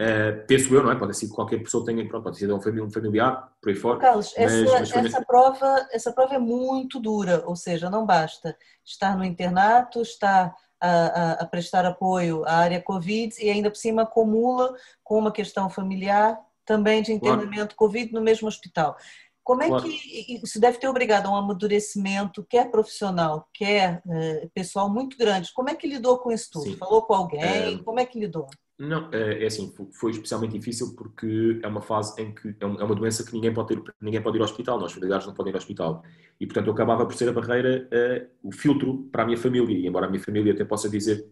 Uh, 0.00 0.46
penso 0.46 0.74
eu, 0.74 0.82
não 0.82 0.90
é? 0.90 0.94
Pode 0.94 1.16
ser 1.16 1.26
que 1.26 1.34
qualquer 1.34 1.58
pessoa 1.62 1.84
tenha, 1.84 2.06
pronto, 2.08 2.24
pode 2.24 2.38
ser 2.38 2.52
um 2.52 2.90
familiar, 2.90 3.52
por 3.60 3.68
aí 3.68 3.74
fora. 3.74 3.98
Carlos, 3.98 4.34
mas, 4.36 4.52
essa, 4.52 4.78
mas 4.78 5.06
essa, 5.06 5.24
prova, 5.24 5.88
essa 5.92 6.12
prova 6.12 6.34
é 6.34 6.38
muito 6.38 6.98
dura, 6.98 7.42
ou 7.46 7.54
seja, 7.54 7.90
não 7.90 8.06
basta 8.06 8.56
estar 8.84 9.16
no 9.16 9.24
internato, 9.24 10.00
estar 10.00 10.54
a, 10.80 10.88
a, 10.88 11.32
a, 11.34 11.46
prestar 11.46 11.84
apoio 11.84 12.44
à 12.44 12.54
área 12.54 12.80
Covid 12.80 13.34
e 13.40 13.48
ainda 13.48 13.70
por 13.70 13.76
cima 13.76 14.02
acumula 14.02 14.74
com 15.04 15.18
uma 15.18 15.30
questão 15.30 15.70
familiar 15.70 16.36
também 16.64 17.02
de 17.02 17.12
internamento 17.12 17.54
claro. 17.54 17.76
Covid 17.76 18.12
no 18.12 18.20
mesmo 18.20 18.48
hospital. 18.48 18.96
Como 19.44 19.62
é 19.62 19.80
que 19.80 20.40
isso 20.42 20.60
deve 20.60 20.78
ter 20.78 20.88
obrigado 20.88 21.26
a 21.26 21.30
um 21.30 21.36
amadurecimento, 21.36 22.46
quer 22.48 22.70
profissional, 22.70 23.48
quer 23.52 24.00
é, 24.08 24.48
pessoal, 24.54 24.88
muito 24.88 25.16
grande? 25.18 25.52
Como 25.52 25.68
é 25.68 25.74
que 25.74 25.88
lidou 25.88 26.18
com 26.18 26.30
isso 26.30 26.50
tudo? 26.52 26.64
Sim. 26.64 26.76
Falou 26.76 27.02
com 27.02 27.14
alguém? 27.14 27.42
É... 27.42 27.78
Como 27.78 27.98
é 27.98 28.06
que 28.06 28.18
lidou? 28.18 28.46
Não, 28.78 29.08
é, 29.12 29.44
é 29.44 29.46
assim, 29.46 29.72
foi 29.92 30.10
especialmente 30.10 30.58
difícil 30.58 30.94
porque 30.96 31.60
é 31.62 31.68
uma 31.68 31.80
fase 31.80 32.20
em 32.20 32.34
que 32.34 32.48
é, 32.48 32.54
é 32.60 32.66
uma 32.66 32.94
doença 32.94 33.24
que 33.24 33.32
ninguém 33.32 33.52
pode 33.52 33.68
ter, 33.68 33.94
ninguém 34.00 34.20
pode 34.20 34.38
ir 34.38 34.40
ao 34.40 34.44
hospital, 34.44 34.80
nós 34.80 34.92
familiares 34.92 35.26
não 35.26 35.34
podem 35.34 35.52
ir 35.52 35.54
ao 35.54 35.58
hospital. 35.58 36.02
E 36.40 36.46
portanto 36.46 36.66
eu 36.66 36.72
acabava 36.72 37.06
por 37.06 37.14
ser 37.14 37.28
a 37.28 37.32
barreira, 37.32 37.88
uh, 37.92 38.48
o 38.48 38.52
filtro 38.52 39.08
para 39.12 39.22
a 39.22 39.26
minha 39.26 39.38
família, 39.38 39.76
e 39.76 39.86
embora 39.86 40.06
a 40.06 40.10
minha 40.10 40.22
família 40.22 40.52
até 40.52 40.64
possa 40.64 40.88
dizer 40.88 41.24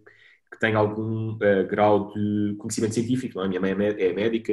que 0.50 0.58
tem 0.58 0.74
algum 0.74 1.34
uh, 1.34 1.66
grau 1.68 2.12
de 2.12 2.54
conhecimento 2.58 2.94
científico, 2.94 3.40
é? 3.40 3.44
a 3.44 3.48
minha 3.48 3.60
mãe 3.60 3.72
é, 3.72 4.08
é 4.08 4.12
médica, 4.12 4.52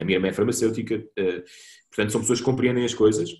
a 0.00 0.04
minha 0.04 0.18
mãe 0.18 0.30
é 0.30 0.32
farmacêutica, 0.32 0.96
uh, 0.96 1.42
portanto 1.88 2.12
são 2.12 2.20
pessoas 2.20 2.38
que 2.38 2.44
compreendem 2.44 2.84
as 2.84 2.94
coisas, 2.94 3.30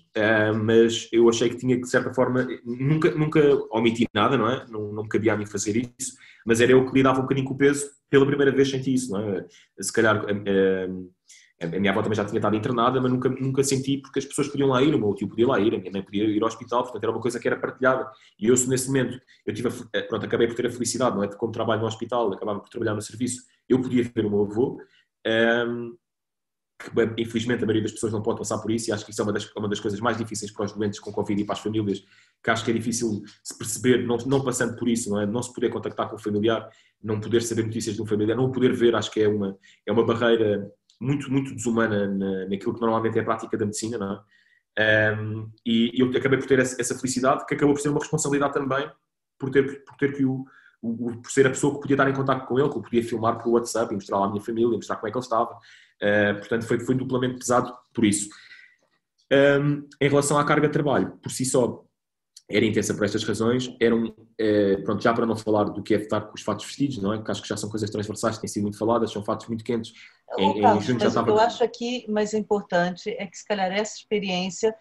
mas 0.63 1.07
eu 1.11 1.29
achei 1.29 1.49
que 1.49 1.57
tinha 1.57 1.75
que, 1.75 1.83
de 1.83 1.89
certa 1.89 2.13
forma, 2.13 2.47
nunca, 2.65 3.11
nunca 3.11 3.39
omiti 3.71 4.07
nada, 4.13 4.37
não 4.37 4.49
é? 4.49 4.65
Não, 4.69 4.91
não 4.91 5.03
me 5.03 5.09
cabia 5.09 5.33
a 5.33 5.37
mim 5.37 5.45
fazer 5.45 5.75
isso, 5.99 6.13
mas 6.45 6.59
era 6.61 6.71
eu 6.71 6.85
que 6.85 6.93
lidava 6.93 7.19
um 7.19 7.23
bocadinho 7.23 7.45
com 7.45 7.53
o 7.53 7.57
peso 7.57 7.85
pela 8.09 8.25
primeira 8.25 8.51
vez 8.51 8.69
senti 8.69 8.93
isso, 8.93 9.11
não 9.11 9.19
é? 9.19 9.45
Se 9.79 9.91
calhar 9.91 10.25
a, 11.61 11.65
minha 11.65 11.91
avó 11.91 12.01
também 12.01 12.15
já 12.15 12.23
tinha 12.23 12.37
estado 12.37 12.55
internada, 12.55 13.01
mas 13.01 13.11
nunca, 13.11 13.29
nunca 13.29 13.63
senti 13.63 13.97
porque 13.97 14.19
as 14.19 14.25
pessoas 14.25 14.47
podiam 14.47 14.69
lá 14.69 14.81
ir, 14.81 14.93
o 14.93 14.99
meu 14.99 15.13
tio 15.15 15.27
podia 15.27 15.47
lá 15.47 15.59
ir, 15.59 15.73
a 15.73 15.77
minha 15.77 15.91
mãe 15.91 16.03
podia 16.03 16.23
ir 16.25 16.41
ao 16.41 16.47
hospital, 16.47 16.83
portanto 16.83 17.03
era 17.03 17.11
uma 17.11 17.21
coisa 17.21 17.39
que 17.39 17.47
era 17.47 17.57
partilhada. 17.57 18.09
E 18.39 18.47
eu, 18.47 18.53
nesse 18.67 18.87
momento, 18.87 19.19
eu 19.45 19.53
tive, 19.53 19.69
a, 19.69 20.01
pronto, 20.03 20.25
acabei 20.25 20.47
por 20.47 20.55
ter 20.55 20.67
a 20.67 20.71
felicidade, 20.71 21.15
não 21.15 21.23
é? 21.23 21.27
Como 21.27 21.51
trabalho 21.51 21.81
no 21.81 21.87
hospital, 21.87 22.31
acabava 22.33 22.59
por 22.59 22.69
trabalhar 22.69 22.93
no 22.93 23.01
serviço, 23.01 23.43
eu 23.67 23.81
podia 23.81 24.03
ver 24.03 24.25
o 24.25 24.29
meu 24.29 24.41
avô. 24.41 24.79
Um, 25.25 25.97
que 26.77 27.21
infelizmente 27.21 27.63
a 27.63 27.65
maioria 27.65 27.81
das 27.81 27.91
pessoas 27.91 28.13
não 28.13 28.21
pode 28.21 28.37
passar 28.37 28.59
por 28.59 28.69
isso 28.69 28.89
e 28.89 28.93
acho 28.93 29.03
que 29.03 29.09
isso 29.09 29.19
é 29.19 29.23
uma 29.23 29.33
das, 29.33 29.51
uma 29.55 29.67
das 29.67 29.79
coisas 29.79 29.99
mais 29.99 30.15
difíceis 30.15 30.51
para 30.51 30.65
os 30.65 30.73
doentes 30.73 30.99
com 30.99 31.11
Covid 31.11 31.41
e 31.41 31.43
para 31.43 31.53
as 31.53 31.59
famílias, 31.59 32.03
que 32.43 32.51
acho 32.51 32.63
que 32.63 32.69
é 32.69 32.73
difícil 32.73 33.23
se 33.43 33.57
perceber, 33.57 34.05
não, 34.05 34.17
não 34.17 34.43
passando 34.43 34.75
por 34.75 34.87
isso, 34.87 35.09
não 35.09 35.19
é? 35.19 35.25
Não 35.25 35.41
se 35.41 35.51
poder 35.51 35.71
contactar 35.71 36.07
com 36.07 36.15
o 36.15 36.19
familiar, 36.19 36.69
não 37.01 37.19
poder 37.19 37.41
saber 37.41 37.65
notícias 37.65 37.95
de 37.95 38.01
um 38.01 38.05
familiar, 38.05 38.37
não 38.37 38.51
poder 38.51 38.73
ver, 38.73 38.95
acho 38.95 39.09
que 39.09 39.19
é 39.19 39.27
uma, 39.27 39.57
é 39.87 39.91
uma 39.91 40.05
barreira 40.05 40.71
muito, 40.99 41.31
muito 41.31 41.53
desumana 41.53 42.07
na, 42.07 42.47
naquilo 42.47 42.73
que 42.73 42.81
normalmente 42.81 43.17
é 43.17 43.21
a 43.21 43.25
prática 43.25 43.57
da 43.57 43.65
medicina, 43.65 43.97
não 43.97 44.13
é? 44.13 44.19
Um, 44.79 45.51
e 45.65 45.91
eu 45.99 46.09
acabei 46.15 46.37
por 46.37 46.47
ter 46.47 46.59
essa, 46.59 46.95
felicidade, 46.95 47.45
que 47.47 47.55
acabou 47.55 47.73
por 47.73 47.81
ser 47.81 47.89
uma 47.89 47.99
responsabilidade 47.99 48.53
também, 48.53 48.89
por 49.39 49.49
ter, 49.49 49.83
por 49.83 49.95
ter 49.97 50.13
que 50.13 50.23
o, 50.23 50.45
o, 50.81 51.17
por 51.19 51.31
ser 51.31 51.47
a 51.47 51.49
pessoa 51.49 51.73
que 51.73 51.81
podia 51.81 51.95
estar 51.95 52.07
em 52.09 52.13
contato 52.13 52.45
com 52.45 52.59
ele, 52.59 52.69
que 52.69 52.77
eu 52.77 52.81
podia 52.81 53.03
filmar 53.03 53.37
pelo 53.41 53.55
WhatsApp 53.55 53.91
e 53.91 53.95
mostrar 53.95 54.23
à 54.23 54.29
minha 54.29 54.41
família, 54.41 54.75
mostrar 54.75 54.97
como 54.97 55.07
é 55.07 55.11
que 55.11 55.17
ele 55.17 55.23
estava. 55.23 55.51
Uh, 55.53 56.37
portanto, 56.37 56.67
foi, 56.67 56.79
foi 56.79 56.93
duplamente 56.93 57.39
pesado 57.39 57.73
por 57.91 58.05
isso. 58.05 58.29
Um, 59.31 59.87
em 59.99 60.09
relação 60.09 60.37
à 60.37 60.45
carga 60.45 60.67
de 60.67 60.73
trabalho, 60.73 61.17
por 61.17 61.31
si 61.31 61.43
só, 61.43 61.83
era 62.49 62.65
intensa 62.65 62.93
por 62.93 63.03
estas 63.03 63.23
razões, 63.23 63.75
eram, 63.79 64.15
eh, 64.37 64.77
pronto, 64.77 65.03
já 65.03 65.13
para 65.13 65.25
não 65.25 65.35
falar 65.35 65.65
do 65.65 65.83
que 65.83 65.93
é 65.93 65.97
estar 65.97 66.21
com 66.21 66.33
os 66.33 66.41
fatos 66.41 66.65
vestidos, 66.65 66.97
não 67.01 67.13
é? 67.13 67.21
Que 67.21 67.29
acho 67.29 67.41
que 67.41 67.47
já 67.47 67.57
são 67.57 67.69
coisas 67.69 67.89
transversais, 67.89 68.37
têm 68.37 68.47
sido 68.47 68.63
muito 68.63 68.77
faladas, 68.77 69.11
são 69.11 69.23
fatos 69.23 69.47
muito 69.47 69.63
quentes. 69.63 69.93
em, 70.37 70.59
em 70.59 70.81
junho 70.81 70.99
já 70.99 71.07
estava... 71.07 71.29
O 71.29 71.35
que 71.35 71.39
eu 71.39 71.45
acho 71.45 71.63
aqui 71.63 72.05
mais 72.09 72.33
importante 72.33 73.09
é 73.09 73.25
que 73.27 73.37
se 73.37 73.45
calhar 73.45 73.71
essa 73.71 73.97
experiência 73.97 74.73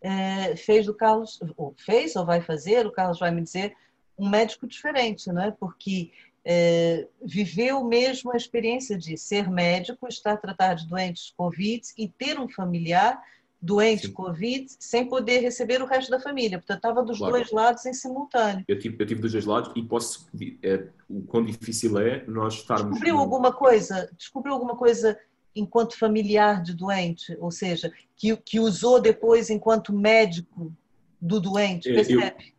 eh, 0.00 0.56
fez 0.56 0.86
do 0.86 0.94
Carlos, 0.94 1.38
ou 1.56 1.74
fez 1.78 2.16
ou 2.16 2.24
vai 2.24 2.40
fazer, 2.40 2.86
o 2.86 2.92
Carlos 2.92 3.18
vai 3.18 3.30
me 3.30 3.42
dizer, 3.42 3.76
um 4.18 4.28
médico 4.28 4.66
diferente, 4.66 5.30
não 5.30 5.42
é? 5.42 5.50
Porque 5.50 6.10
é, 6.44 7.06
viveu 7.22 7.84
mesmo 7.84 8.32
a 8.32 8.36
experiência 8.36 8.96
de 8.96 9.16
ser 9.16 9.50
médico, 9.50 10.08
estar 10.08 10.32
a 10.32 10.36
tratar 10.36 10.74
de 10.74 10.86
doentes 10.86 11.32
Covid 11.36 11.82
e 11.98 12.08
ter 12.08 12.38
um 12.38 12.48
familiar 12.48 13.20
doente 13.60 14.06
Sim. 14.06 14.12
Covid 14.12 14.66
sem 14.78 15.06
poder 15.06 15.40
receber 15.40 15.82
o 15.82 15.86
resto 15.86 16.10
da 16.10 16.18
família. 16.18 16.58
Portanto, 16.58 16.78
estava 16.78 17.02
dos 17.02 17.18
claro. 17.18 17.34
dois 17.34 17.50
lados 17.52 17.84
em 17.84 17.92
simultâneo. 17.92 18.64
Eu 18.66 18.78
tive, 18.78 18.96
eu 18.98 19.06
tive 19.06 19.20
dos 19.20 19.32
dois 19.32 19.44
lados 19.44 19.72
e 19.76 19.82
posso. 19.82 20.28
É, 20.62 20.86
o 21.08 21.22
quão 21.22 21.44
difícil 21.44 21.98
é 21.98 22.24
nós 22.26 22.54
estarmos. 22.54 22.90
Descobriu 22.90 23.14
no... 23.14 23.20
alguma 23.20 23.52
coisa? 23.52 24.10
Descobriu 24.16 24.54
alguma 24.54 24.76
coisa 24.76 25.18
enquanto 25.54 25.98
familiar 25.98 26.62
de 26.62 26.74
doente? 26.74 27.36
Ou 27.40 27.50
seja, 27.50 27.92
que, 28.16 28.36
que 28.36 28.58
usou 28.58 29.00
depois 29.00 29.50
enquanto 29.50 29.92
médico 29.92 30.72
do 31.20 31.40
doente? 31.40 31.92
Percebe? 31.92 32.54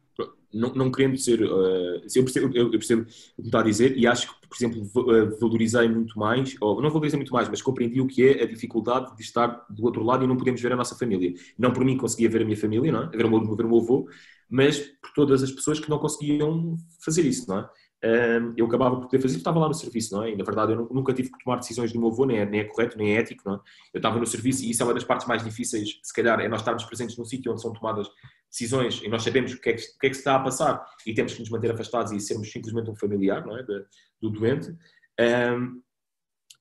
Não, 0.54 0.74
não 0.74 0.92
querendo 0.92 1.18
ser. 1.18 1.42
Uh, 1.42 2.02
eu, 2.16 2.24
percebo, 2.24 2.56
eu, 2.56 2.70
percebo 2.72 3.02
o 3.38 3.42
que 3.42 3.48
está 3.48 3.60
a 3.60 3.64
dizer 3.64 3.98
e 3.98 4.06
acho 4.08 4.28
que, 4.28 4.48
por 4.48 4.56
exemplo, 4.56 5.16
eh, 5.16 5.26
valorizei 5.40 5.88
muito 5.88 6.20
mais, 6.20 6.56
ou 6.60 6.82
não 6.82 6.90
valorizei 6.90 7.18
muito 7.18 7.32
mais, 7.32 7.48
mas 7.48 7.62
compreendi 7.62 8.02
o 8.02 8.08
que 8.08 8.28
é 8.28 8.44
a 8.44 8.48
dificuldade 8.48 9.16
de 9.16 9.22
estar 9.22 9.66
do 9.70 9.86
outro 9.86 10.04
lado 10.04 10.24
e 10.24 10.28
não 10.28 10.36
podemos 10.36 10.62
ver 10.62 10.74
a 10.74 10.76
nossa 10.76 10.96
família. 10.96 11.34
Não 11.58 11.72
por 11.72 11.86
mim 11.86 11.96
conseguia 11.98 12.30
ver 12.30 12.42
a 12.42 12.46
minha 12.46 12.58
família, 12.58 12.92
não 12.92 13.04
é? 13.04 13.10
ver, 13.10 13.26
o 13.26 13.30
meu, 13.30 13.56
ver 13.56 13.66
o 13.66 13.70
meu 13.70 13.80
avô, 13.80 14.10
mas 14.50 14.80
por 14.80 15.12
todas 15.16 15.42
as 15.42 15.52
pessoas 15.52 15.80
que 15.80 15.90
não 15.90 16.00
conseguiam 16.00 16.76
fazer 17.00 17.26
isso, 17.26 17.48
não 17.48 17.60
é? 17.60 17.70
eu 18.58 18.66
acabava 18.66 18.96
por 18.96 19.06
poder 19.06 19.22
fazer, 19.22 19.38
estava 19.38 19.60
lá 19.60 19.68
no 19.68 19.76
serviço, 19.76 20.16
não 20.16 20.24
é? 20.24 20.32
E, 20.32 20.36
na 20.36 20.44
verdade, 20.44 20.72
eu 20.72 20.90
nunca 20.92 21.14
tive 21.14 21.32
que 21.32 21.38
tomar 21.44 21.58
decisões 21.58 21.94
do 21.94 22.00
meu 22.00 22.10
avô, 22.10 22.26
nem 22.26 22.40
é, 22.40 22.46
nem 22.46 22.62
é 22.62 22.64
correto, 22.64 22.98
nem 22.98 23.16
é 23.16 23.20
ético, 23.20 23.44
não 23.46 23.56
é? 23.56 23.60
Eu 23.94 24.00
estava 24.00 24.18
no 24.18 24.26
serviço 24.26 24.64
e 24.64 24.72
isso 24.72 24.82
é 24.82 24.86
uma 24.86 24.94
das 24.94 25.04
partes 25.04 25.28
mais 25.28 25.44
difíceis, 25.44 26.00
se 26.02 26.14
calhar, 26.14 26.40
é 26.40 26.48
nós 26.48 26.62
estarmos 26.62 26.84
presentes 26.84 27.16
num 27.16 27.26
sítio 27.26 27.52
onde 27.52 27.62
são 27.62 27.72
tomadas 27.72 28.08
decisões 28.52 29.02
e 29.02 29.08
nós 29.08 29.24
sabemos 29.24 29.54
o 29.54 29.62
que, 29.62 29.70
é 29.70 29.74
que, 29.74 29.82
o 29.82 30.00
que, 30.00 30.08
é 30.08 30.10
que 30.10 30.16
se 30.16 30.22
está 30.22 30.36
a 30.36 30.40
passar 30.40 30.86
e 31.08 31.14
temos 31.14 31.34
que 31.34 31.40
nos 31.40 31.50
manter 31.50 31.72
afastados 31.72 32.12
e 32.12 32.20
sermos 32.20 32.52
simplesmente 32.52 32.90
um 32.90 32.96
familiar, 32.96 33.46
não 33.46 33.58
é? 33.58 33.64
De, 33.64 33.86
do 34.22 34.30
doente. 34.30 34.76
Um, 35.20 35.82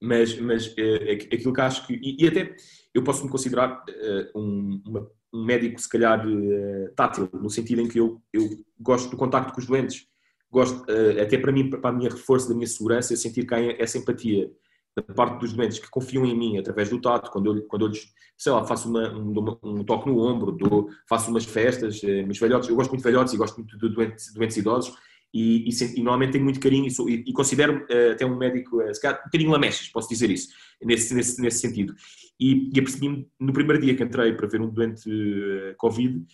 mas, 0.00 0.38
mas 0.38 0.74
é, 0.78 1.12
aquilo 1.12 1.52
que 1.52 1.60
acho 1.60 1.86
que. 1.86 1.94
E, 1.94 2.24
e 2.24 2.28
até 2.28 2.54
eu 2.94 3.04
posso 3.04 3.24
me 3.24 3.30
considerar 3.30 3.84
uh, 3.84 4.38
um, 4.38 4.82
uma, 4.86 5.10
um 5.32 5.44
médico, 5.44 5.80
se 5.80 5.88
calhar, 5.88 6.26
uh, 6.26 6.94
tátil, 6.94 7.28
no 7.34 7.50
sentido 7.50 7.82
em 7.82 7.88
que 7.88 7.98
eu, 7.98 8.22
eu 8.32 8.48
gosto 8.78 9.10
do 9.10 9.16
contacto 9.16 9.52
com 9.52 9.60
os 9.60 9.66
doentes 9.66 10.08
gosto, 10.50 10.80
uh, 10.90 11.22
até 11.22 11.38
para 11.38 11.52
mim, 11.52 11.70
para 11.70 11.90
a 11.90 11.92
minha 11.92 12.10
reforço 12.10 12.48
da 12.48 12.54
minha 12.54 12.66
segurança, 12.66 13.12
eu 13.12 13.16
sentir 13.16 13.46
que 13.46 13.54
há 13.54 13.60
essa 13.78 13.98
empatia 13.98 14.50
da 14.96 15.02
parte 15.02 15.40
dos 15.40 15.52
doentes 15.52 15.78
que 15.78 15.88
confiam 15.88 16.24
em 16.26 16.36
mim 16.36 16.58
através 16.58 16.88
do 16.88 17.00
tato, 17.00 17.30
quando 17.30 17.56
eu, 17.56 17.62
quando 17.66 17.86
eu 17.86 17.88
lhes, 17.88 18.08
sei 18.36 18.52
lá, 18.52 18.64
faço 18.64 18.88
uma, 18.88 19.12
um, 19.12 19.58
um 19.62 19.84
toque 19.84 20.08
no 20.08 20.18
ombro, 20.20 20.52
dou, 20.52 20.88
faço 21.08 21.30
umas 21.30 21.44
festas, 21.44 22.02
eh, 22.02 22.22
meus 22.22 22.38
velhotes, 22.38 22.68
eu 22.68 22.76
gosto 22.76 22.90
muito 22.90 23.02
de 23.02 23.10
velhotes 23.10 23.32
e 23.32 23.36
gosto 23.36 23.56
muito 23.56 23.78
de 23.78 23.88
doentes, 23.88 24.32
doentes 24.34 24.56
idosos, 24.56 24.94
e, 25.32 25.68
e, 25.68 25.70
e, 25.96 26.02
normalmente 26.02 26.32
tenho 26.32 26.44
muito 26.44 26.58
carinho 26.58 26.86
e, 26.86 26.90
sou, 26.90 27.08
e, 27.08 27.32
considero 27.32 27.84
uh, 27.84 28.12
até 28.12 28.26
um 28.26 28.36
médico, 28.36 28.82
uh, 28.82 28.92
se 28.92 29.00
calhar, 29.00 29.20
um 29.20 29.24
bocadinho 29.24 29.50
lamechas, 29.50 29.88
posso 29.88 30.08
dizer 30.08 30.28
isso, 30.28 30.48
nesse, 30.82 31.14
nesse, 31.14 31.40
nesse 31.40 31.58
sentido. 31.60 31.94
E, 32.38 32.68
e 32.74 32.80
apercebi-me 32.80 33.28
no 33.38 33.52
primeiro 33.52 33.80
dia 33.80 33.94
que 33.94 34.02
entrei 34.02 34.32
para 34.32 34.48
ver 34.48 34.60
um 34.60 34.68
doente 34.68 35.08
uh, 35.08 35.74
Covid, 35.76 36.26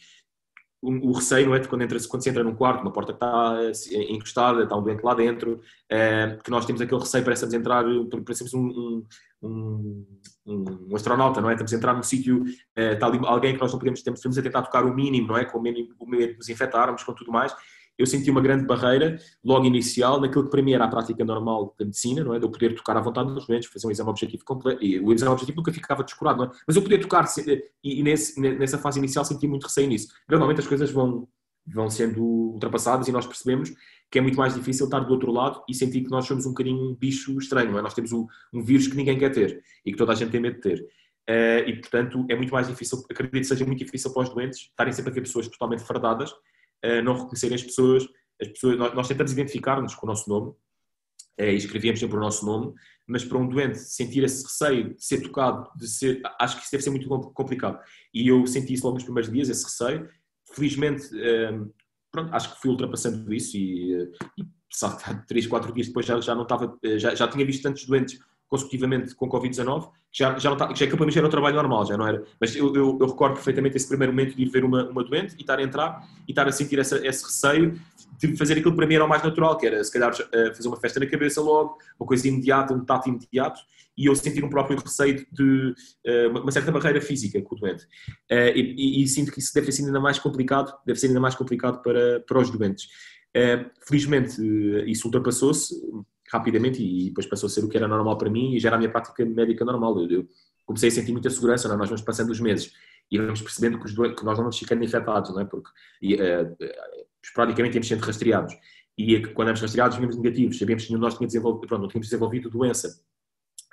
o, 0.83 1.13
receio, 1.13 1.47
não 1.47 1.55
é? 1.55 1.65
Quando, 1.65 1.83
entra, 1.83 1.99
quando 2.09 2.23
se 2.23 2.31
entra 2.31 2.45
num 2.45 2.55
quarto, 2.55 2.83
uma 2.83 2.93
porta 2.93 3.13
que 3.13 3.17
está 3.17 3.57
eh, 3.61 4.13
encostada, 4.13 4.63
está 4.63 4.77
um 4.77 4.83
doente 4.83 5.03
lá 5.03 5.15
dentro, 5.15 5.61
é, 5.91 6.39
que 6.43 6.51
nós 6.51 6.67
temos 6.67 6.81
aquele 6.81 7.01
receio, 7.01 7.25
parecemos 7.25 7.55
entrar, 7.55 7.85
parecemos 8.25 8.55
um, 8.55 9.05
um, 9.43 10.07
um, 10.47 10.65
um 10.91 10.97
astronauta, 10.97 11.41
não 11.41 11.51
é? 11.51 11.55
Estamos 11.55 11.73
a 11.73 11.77
entrar 11.77 11.95
num 11.95 12.03
sítio, 12.03 12.45
é, 12.75 12.93
está 12.93 13.07
ali 13.07 13.19
alguém 13.25 13.55
que 13.55 13.61
nós 13.61 13.73
não 13.73 13.79
podemos, 13.79 14.03
temos, 14.03 14.21
temos 14.21 14.39
a 14.39 14.43
tentar 14.43 14.63
tocar 14.63 14.85
o 14.85 14.95
mínimo, 14.95 15.29
não 15.29 15.37
é? 15.37 15.45
Com 15.45 15.59
o 15.59 15.63
mínimo, 15.63 15.95
o 15.99 16.07
mínimo 16.07 16.33
de 16.33 16.37
nos 16.39 16.49
infectarmos, 16.49 17.03
com 17.03 17.13
tudo 17.13 17.33
mais 17.33 17.55
eu 17.99 18.07
senti 18.07 18.31
uma 18.31 18.41
grande 18.41 18.67
barreira, 18.67 19.19
logo 19.45 19.65
inicial, 19.65 20.21
naquilo 20.21 20.45
que 20.45 20.51
para 20.51 20.63
mim 20.63 20.73
era 20.73 20.85
a 20.85 20.89
prática 20.89 21.25
normal 21.25 21.75
da 21.79 21.85
medicina, 21.85 22.23
não 22.23 22.35
é? 22.35 22.39
De 22.39 22.45
eu 22.45 22.51
poder 22.51 22.75
tocar 22.75 22.97
à 22.97 23.01
vontade 23.01 23.31
nos 23.31 23.47
doentes, 23.47 23.69
fazer 23.71 23.87
um 23.87 23.91
exame 23.91 24.11
objetivo 24.11 24.45
completo. 24.45 24.85
E 24.85 25.01
o 25.01 25.13
exame 25.13 25.33
objetivo 25.33 25.57
nunca 25.57 25.73
ficava 25.73 26.05
descurado, 26.05 26.45
é? 26.45 26.51
Mas 26.67 26.77
eu 26.77 26.83
poder 26.83 26.99
tocar, 26.99 27.27
e 27.83 28.03
nesse, 28.03 28.39
nessa 28.41 28.79
fase 28.79 28.99
inicial 28.99 29.25
senti 29.25 29.47
muito 29.47 29.65
receio 29.65 29.89
nisso. 29.89 30.09
Gradualmente 30.29 30.61
as 30.61 30.67
coisas 30.67 30.91
vão, 30.91 31.27
vão 31.67 31.89
sendo 31.89 32.23
ultrapassadas 32.23 33.09
e 33.09 33.13
nós 33.13 33.27
percebemos 33.27 33.73
que 34.11 34.19
é 34.19 34.23
muito 34.23 34.37
mais 34.37 34.55
difícil 34.55 34.87
estar 34.87 35.01
do 35.01 35.13
outro 35.13 35.33
lado 35.33 35.63
e 35.69 35.75
sentir 35.75 36.03
que 36.03 36.11
nós 36.11 36.27
somos 36.27 36.47
um 36.47 36.51
bocadinho 36.51 36.91
um 36.91 36.95
bicho 36.95 37.37
estranho, 37.39 37.73
não 37.73 37.79
é? 37.79 37.83
Nós 37.83 37.95
temos 37.95 38.13
um, 38.13 38.27
um 38.53 38.63
vírus 38.63 38.87
que 38.87 38.97
ninguém 38.97 39.19
quer 39.19 39.31
ter 39.31 39.63
e 39.85 39.91
que 39.91 39.99
toda 39.99 40.13
a 40.13 40.15
gente 40.15 40.31
tem 40.31 40.41
medo 40.41 40.57
de 40.57 40.61
ter. 40.61 40.87
Uh, 41.29 41.69
e, 41.69 41.81
portanto, 41.81 42.25
é 42.29 42.37
muito 42.37 42.53
mais 42.53 42.69
difícil, 42.69 43.05
acredito 43.11 43.33
que 43.33 43.45
seja 43.45 43.65
muito 43.65 43.85
difícil 43.85 44.13
para 44.13 44.23
os 44.23 44.29
doentes 44.29 44.61
estarem 44.61 44.93
sempre 44.93 45.11
a 45.11 45.15
ver 45.15 45.23
pessoas 45.23 45.49
totalmente 45.49 45.83
fardadas 45.83 46.33
não 47.03 47.15
reconhecerem 47.15 47.55
as 47.55 47.63
pessoas. 47.63 48.07
As 48.41 48.49
pessoas 48.49 48.79
nós, 48.79 48.95
nós 48.95 49.09
tentamos 49.09 49.33
identificar-nos 49.33 49.95
com 49.95 50.07
o 50.07 50.09
nosso 50.09 50.29
nome, 50.29 50.51
uh, 50.51 51.45
e 51.45 51.57
escrevíamos 51.57 52.01
sempre 52.01 52.17
o 52.17 52.21
nosso 52.21 52.45
nome, 52.45 52.75
mas 53.07 53.25
para 53.25 53.39
um 53.39 53.49
doente 53.49 53.79
sentir 53.79 54.25
esse 54.25 54.43
receio 54.45 54.95
de 54.95 55.05
ser 55.05 55.21
tocado, 55.23 55.71
de 55.77 55.89
ser, 55.89 56.21
acho 56.41 56.57
que 56.57 56.63
isso 56.63 56.73
deve 56.73 56.85
ser 56.85 56.91
muito 56.91 57.09
complicado. 57.33 57.79
E 58.13 58.29
eu 58.29 58.47
senti 58.47 58.75
isso 58.75 58.85
logo 58.85 58.97
nos 58.97 59.05
primeiros 59.05 59.31
dias, 59.31 59.49
esse 59.49 59.65
receio. 59.65 60.09
Felizmente, 60.55 61.07
uh, 61.15 61.73
pronto, 62.11 62.35
acho 62.35 62.55
que 62.55 62.61
fui 62.61 62.71
ultrapassando 62.71 63.33
isso 63.33 63.57
e, 63.57 64.13
e 64.39 64.47
só 64.73 64.97
três, 65.29 65.47
quatro 65.47 65.73
dias 65.73 65.89
depois 65.89 66.07
já, 66.07 66.21
já 66.21 66.35
não 66.35 66.43
estava, 66.43 66.79
já, 66.99 67.15
já 67.15 67.29
tinha 67.29 67.47
visto 67.47 67.63
tantos 67.63 67.85
doentes 67.87 68.19
consecutivamente 68.49 69.15
com 69.15 69.29
Covid-19, 69.29 69.91
já, 70.13 70.39
já, 70.39 70.51
não 70.51 70.57
tá, 70.57 70.67
já 70.75 70.85
aquilo 70.85 70.97
para 70.97 71.07
mim 71.07 71.13
já 71.13 71.21
era 71.21 71.27
o 71.27 71.31
trabalho 71.31 71.57
normal, 71.57 71.85
já 71.85 71.97
não 71.97 72.07
era. 72.07 72.25
Mas 72.41 72.55
eu, 72.55 72.75
eu, 72.75 72.99
eu, 73.01 73.07
recordo 73.07 73.35
perfeitamente 73.35 73.77
esse 73.77 73.89
primeiro 73.89 74.13
momento 74.13 74.37
de 74.37 74.43
ir 74.43 74.49
ver 74.49 74.65
uma, 74.65 74.89
uma 74.89 75.05
doente 75.05 75.35
e 75.37 75.41
estar 75.41 75.59
a 75.59 75.63
entrar 75.63 76.09
e 76.27 76.33
estar 76.33 76.47
a 76.47 76.53
sentir 76.53 76.79
essa, 76.79 77.05
esse 77.07 77.25
receio 77.25 77.79
de 78.19 78.37
fazer 78.37 78.55
aquilo 78.55 78.71
que 78.71 78.77
para 78.77 78.87
mim 78.87 78.95
era 78.95 79.05
o 79.05 79.09
mais 79.09 79.23
natural, 79.23 79.59
que 79.59 79.67
era 79.67 79.83
se 79.83 79.93
calhar 79.93 80.13
eh, 80.33 80.55
fazer 80.55 80.69
uma 80.69 80.79
festa 80.79 80.99
na 80.99 81.07
cabeça 81.07 81.41
logo, 81.41 81.77
uma 82.01 82.07
coisa 82.07 82.27
imediata, 82.27 82.73
um 82.73 82.85
tato 82.85 83.09
imediato, 83.09 83.61
e 83.97 84.07
eu 84.07 84.15
sentir 84.15 84.45
um 84.45 84.49
próprio 84.49 84.79
receio 84.79 85.27
de 85.33 85.75
uh, 86.07 86.39
uma 86.39 86.53
certa 86.53 86.71
barreira 86.71 87.01
física 87.01 87.41
com 87.41 87.55
o 87.55 87.59
doente. 87.59 87.85
Uh, 88.31 88.53
e, 88.55 89.01
e, 89.01 89.03
e, 89.03 89.09
sinto 89.09 89.33
que 89.33 89.39
isso 89.39 89.53
deve 89.55 89.73
ser 89.73 89.85
ainda 89.85 90.01
mais 90.01 90.19
complicado, 90.19 90.73
deve 90.87 90.99
ser 90.99 91.09
ainda 91.09 91.21
mais 91.21 91.35
complicado 91.35 91.83
para, 91.83 92.21
para 92.21 92.39
os 92.39 92.51
doentes. 92.51 92.87
Felizmente 93.87 94.41
isso 94.87 95.09
ultrapassou-se 95.09 95.75
rapidamente 96.31 96.83
e 96.83 97.07
depois 97.07 97.27
passou 97.27 97.47
a 97.47 97.51
ser 97.51 97.65
o 97.65 97.69
que 97.69 97.77
era 97.77 97.89
normal 97.89 98.17
para 98.19 98.31
mim 98.31 98.55
e 98.55 98.61
já 98.61 98.69
era 98.69 98.77
a 98.77 98.79
minha 98.79 98.91
prática 98.91 99.25
médica 99.25 99.65
normal. 99.65 100.01
Eu, 100.03 100.11
eu 100.11 100.29
comecei 100.65 100.89
a 100.89 100.93
sentir 100.93 101.13
muita 101.13 101.31
segurança? 101.31 101.69
É? 101.69 101.77
nós 101.77 101.89
vamos 101.89 102.03
passando 102.03 102.31
os 102.31 102.41
meses 102.41 102.73
e 103.11 103.19
vamos 103.19 103.41
percebendo 103.41 103.79
que, 103.79 103.87
que 103.87 104.25
nós 104.25 104.37
não 104.37 104.45
vamos 104.45 104.59
ficando 104.59 104.85
infectados, 104.85 105.33
não 105.33 105.41
é? 105.41 105.45
Porque 105.45 105.71
e, 106.03 106.17
esporadicamente 107.23 107.77
íamos 107.77 107.89
sendo 107.89 108.01
rastreados. 108.01 108.55
E 108.99 109.21
quando 109.29 109.49
éramos 109.49 109.61
rastreados, 109.61 109.97
vínhamos 109.97 110.17
negativos, 110.17 110.59
sabíamos 110.59 110.85
que 110.87 110.97
nós 110.97 111.19
desenvolvido, 111.19 111.67
pronto, 111.67 111.83
não 111.83 111.89
tínhamos 111.89 112.09
desenvolvido 112.09 112.49
doença. 112.49 113.01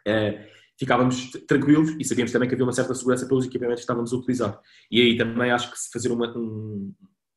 É, 0.05 0.49
ficávamos 0.77 1.31
tranquilos 1.47 1.95
e 1.99 2.03
sabíamos 2.03 2.31
também 2.31 2.49
que 2.49 2.55
havia 2.55 2.65
uma 2.65 2.73
certa 2.73 2.93
segurança 2.93 3.25
pelos 3.25 3.45
equipamentos 3.45 3.81
que 3.81 3.83
estávamos 3.83 4.11
a 4.11 4.17
utilizar. 4.17 4.59
E 4.91 5.01
aí 5.01 5.17
também 5.17 5.51
acho 5.51 5.71
que 5.71 5.79
se 5.79 5.89
fazer 5.91 6.11
uma, 6.11 6.27
um, 6.37 6.93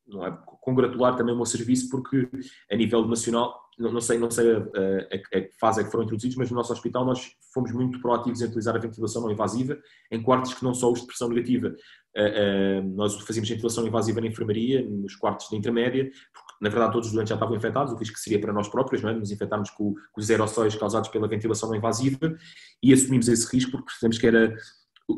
não 0.07 0.25
é, 0.25 0.37
congratular 0.61 1.15
também 1.15 1.33
o 1.33 1.37
meu 1.37 1.45
serviço, 1.45 1.89
porque 1.89 2.29
a 2.71 2.75
nível 2.75 3.05
nacional, 3.07 3.61
não, 3.77 3.91
não 3.91 4.01
sei, 4.01 4.17
não 4.17 4.31
sei 4.31 4.51
a, 4.53 4.57
a, 4.57 5.39
a, 5.39 5.47
fase 5.59 5.81
é 5.81 5.83
que 5.83 5.91
foram 5.91 6.05
introduzidos, 6.05 6.37
mas 6.37 6.49
no 6.49 6.55
nosso 6.55 6.73
hospital 6.73 7.05
nós 7.05 7.31
fomos 7.53 7.71
muito 7.71 7.99
proativos 8.01 8.41
em 8.41 8.45
utilizar 8.45 8.75
a 8.75 8.79
ventilação 8.79 9.21
não 9.21 9.31
invasiva 9.31 9.77
em 10.11 10.21
quartos 10.21 10.53
que 10.53 10.63
não 10.63 10.73
só 10.73 10.91
os 10.91 11.01
de 11.01 11.07
pressão 11.07 11.29
negativa, 11.29 11.75
Uh, 12.17 12.79
uh, 12.79 12.95
nós 12.95 13.15
fazíamos 13.21 13.47
ventilação 13.47 13.85
invasiva 13.85 14.19
na 14.19 14.25
enfermaria, 14.25 14.83
nos 14.83 15.15
quartos 15.15 15.49
de 15.49 15.55
intermédia, 15.55 16.09
porque 16.33 16.53
na 16.59 16.67
verdade 16.67 16.93
todos 16.93 17.09
os 17.09 17.13
doentes 17.13 17.29
já 17.29 17.35
estavam 17.35 17.55
infectados, 17.55 17.93
o 17.93 17.95
risco 17.95 18.17
seria 18.17 18.41
para 18.41 18.51
nós 18.51 18.67
próprios, 18.67 19.03
não 19.03 19.11
é? 19.11 19.13
nos 19.13 19.29
infectarmos 19.29 19.69
com, 19.69 19.93
com 19.93 20.19
os 20.19 20.27
aerossóis 20.31 20.75
causados 20.75 21.09
pela 21.09 21.27
ventilação 21.27 21.69
não 21.69 21.75
invasiva 21.75 22.35
e 22.81 22.91
assumimos 22.91 23.27
esse 23.27 23.47
risco 23.55 23.69
porque 23.69 23.85
percebemos 23.85 24.17
que 24.17 24.25
era 24.25 24.55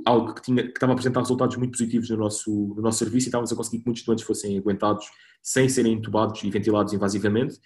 algo 0.05 0.33
que, 0.33 0.41
tinha, 0.41 0.63
que 0.63 0.69
estava 0.69 0.91
a 0.91 0.93
apresentar 0.93 1.21
resultados 1.21 1.57
muito 1.57 1.71
positivos 1.71 2.09
no 2.09 2.17
nosso, 2.17 2.51
no 2.75 2.81
nosso 2.81 2.99
serviço 2.99 3.27
e 3.27 3.29
estávamos 3.29 3.51
a 3.51 3.55
conseguir 3.55 3.79
que 3.79 3.85
muitos 3.85 4.03
doentes 4.03 4.25
fossem 4.25 4.57
aguentados 4.57 5.05
sem 5.41 5.67
serem 5.67 5.93
intubados 5.93 6.43
e 6.43 6.49
ventilados 6.49 6.93
invasivamente 6.93 7.59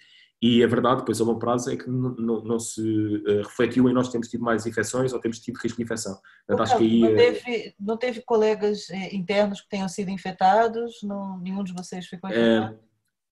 e 0.46 0.62
a 0.62 0.66
verdade, 0.66 0.98
depois 0.98 1.18
a 1.20 1.24
longo 1.24 1.38
prazo, 1.38 1.70
é 1.70 1.76
que 1.76 1.88
não, 1.88 2.14
não, 2.16 2.44
não 2.44 2.58
se 2.58 2.82
uh, 2.82 3.38
refletiu 3.38 3.88
em 3.88 3.94
nós 3.94 4.10
termos 4.10 4.28
tido 4.28 4.44
mais 4.44 4.66
infecções 4.66 5.12
ou 5.14 5.18
termos 5.18 5.38
tido 5.38 5.56
risco 5.56 5.78
de 5.78 5.84
infecção. 5.84 6.18
Portanto, 6.46 6.66
acho 6.66 6.76
que 6.76 6.84
aí, 6.84 7.00
não, 7.00 7.08
eh, 7.08 7.16
teve, 7.16 7.74
não 7.80 7.96
teve 7.96 8.22
colegas 8.22 8.90
eh, 8.90 9.14
internos 9.14 9.62
que 9.62 9.68
tenham 9.70 9.88
sido 9.88 10.10
infectados? 10.10 10.96
Não, 11.02 11.38
nenhum 11.38 11.64
de 11.64 11.72
vocês 11.72 12.06
ficou 12.06 12.28
infectado? 12.28 12.74
Uh, 12.74 12.78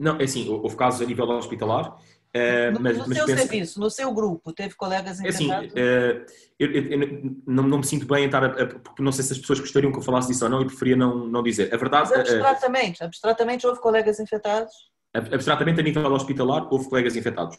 não, 0.00 0.16
é 0.16 0.24
assim, 0.24 0.48
houve 0.48 0.74
casos 0.74 1.02
a 1.02 1.04
nível 1.04 1.28
hospitalar. 1.28 1.96
Uh, 2.34 2.72
no, 2.72 2.80
mas, 2.80 2.96
no 2.96 3.06
mas 3.06 3.18
seu 3.18 3.26
penso, 3.26 3.38
serviço, 3.38 3.80
no 3.80 3.90
seu 3.90 4.12
grupo, 4.12 4.52
teve 4.52 4.74
colegas 4.74 5.20
infectados? 5.20 5.70
É 5.76 6.20
assim, 6.20 6.24
eu, 6.58 6.70
eu, 6.70 6.82
eu 6.84 7.36
não, 7.46 7.62
não, 7.64 7.78
me 7.78 7.84
sinto 7.84 8.06
bem 8.06 8.24
em 8.24 8.26
estar, 8.26 8.42
a, 8.42 8.62
a, 8.62 8.66
porque 8.66 9.02
não 9.02 9.12
sei 9.12 9.22
se 9.22 9.34
as 9.34 9.38
pessoas 9.38 9.60
gostariam 9.60 9.92
que 9.92 9.98
eu 9.98 10.02
falasse 10.02 10.28
disso 10.28 10.44
ou 10.44 10.50
não 10.50 10.62
e 10.62 10.66
preferia 10.66 10.96
não, 10.96 11.26
não 11.26 11.42
dizer. 11.42 11.72
A 11.74 11.76
verdade... 11.76 12.08
Mas 12.10 12.20
abstratamente, 12.20 13.04
abstratamente 13.04 13.66
houve 13.66 13.80
colegas 13.80 14.18
infectados? 14.18 14.72
abstratamente 15.14 15.80
a 15.80 15.82
nível 15.82 16.10
hospitalar, 16.12 16.66
houve 16.72 16.88
colegas 16.88 17.14
infectados. 17.16 17.58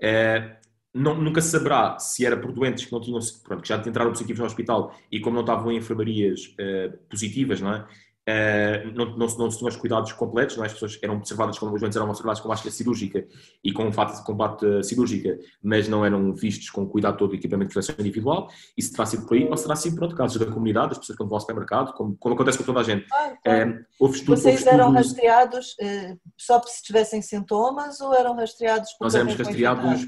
É, 0.00 0.56
não, 0.94 1.14
nunca 1.14 1.40
se 1.40 1.50
saberá 1.50 1.98
se 1.98 2.24
era 2.24 2.36
por 2.36 2.52
doentes 2.52 2.84
que 2.84 2.92
não 2.92 3.00
tinham, 3.00 3.18
pronto, 3.42 3.62
que 3.62 3.68
já 3.68 3.76
entraram 3.76 4.12
positivos 4.12 4.40
no 4.40 4.46
hospital 4.46 4.94
e 5.10 5.20
como 5.20 5.34
não 5.34 5.42
estavam 5.42 5.72
em 5.72 5.78
enfermarias 5.78 6.54
é, 6.58 6.88
positivas, 7.10 7.60
não 7.60 7.74
é? 7.74 7.86
Uh, 8.28 8.92
não, 8.94 9.16
não, 9.16 9.26
não 9.26 9.50
se 9.50 9.58
tinham 9.58 9.68
os 9.68 9.74
cuidados 9.74 10.12
completos, 10.12 10.56
não 10.56 10.62
é? 10.62 10.68
as 10.68 10.74
pessoas 10.74 10.96
eram 11.02 11.16
observadas 11.16 11.58
como 11.58 11.74
os 11.74 11.80
doentes 11.80 11.96
eram 11.96 12.08
observados 12.08 12.40
com 12.40 12.48
máscara 12.48 12.70
cirúrgica 12.70 13.26
e 13.64 13.72
com 13.72 13.90
fato 13.92 14.16
de 14.16 14.24
combate 14.24 14.84
cirúrgica, 14.84 15.36
mas 15.60 15.88
não 15.88 16.06
eram 16.06 16.32
vistos 16.32 16.70
com 16.70 16.86
cuidado 16.86 17.16
todo 17.16 17.32
o 17.32 17.34
equipamento 17.34 17.70
de 17.70 17.74
proteção 17.74 17.96
individual. 17.98 18.48
Isso 18.76 18.92
terá 18.92 19.06
sido 19.06 19.26
por 19.26 19.36
aí, 19.36 19.48
ou 19.48 19.56
será 19.56 19.74
sido 19.74 19.96
por 19.96 20.04
outro 20.04 20.16
casos 20.16 20.38
da 20.38 20.46
comunidade, 20.46 20.92
as 20.92 20.98
pessoas 20.98 21.18
quando 21.18 21.30
vão 21.30 21.36
ao 21.36 21.40
supermercado, 21.40 21.92
como, 21.94 22.16
como 22.16 22.36
acontece 22.36 22.58
com 22.58 22.64
toda 22.64 22.78
a 22.78 22.84
gente. 22.84 23.06
Ah, 23.12 23.32
claro. 23.42 23.70
uh, 23.70 23.84
houve 23.98 24.16
estudo, 24.16 24.36
Vocês 24.36 24.60
houve 24.60 24.70
eram 24.70 24.92
rastreados 24.92 25.72
uh, 25.80 26.20
só 26.36 26.62
se 26.62 26.80
tivessem 26.80 27.20
sintomas 27.20 28.00
ou 28.00 28.14
eram 28.14 28.36
rastreados 28.36 28.92
por 28.92 29.04
Nós 29.04 29.16
éramos 29.16 29.34
rastreados 29.34 30.06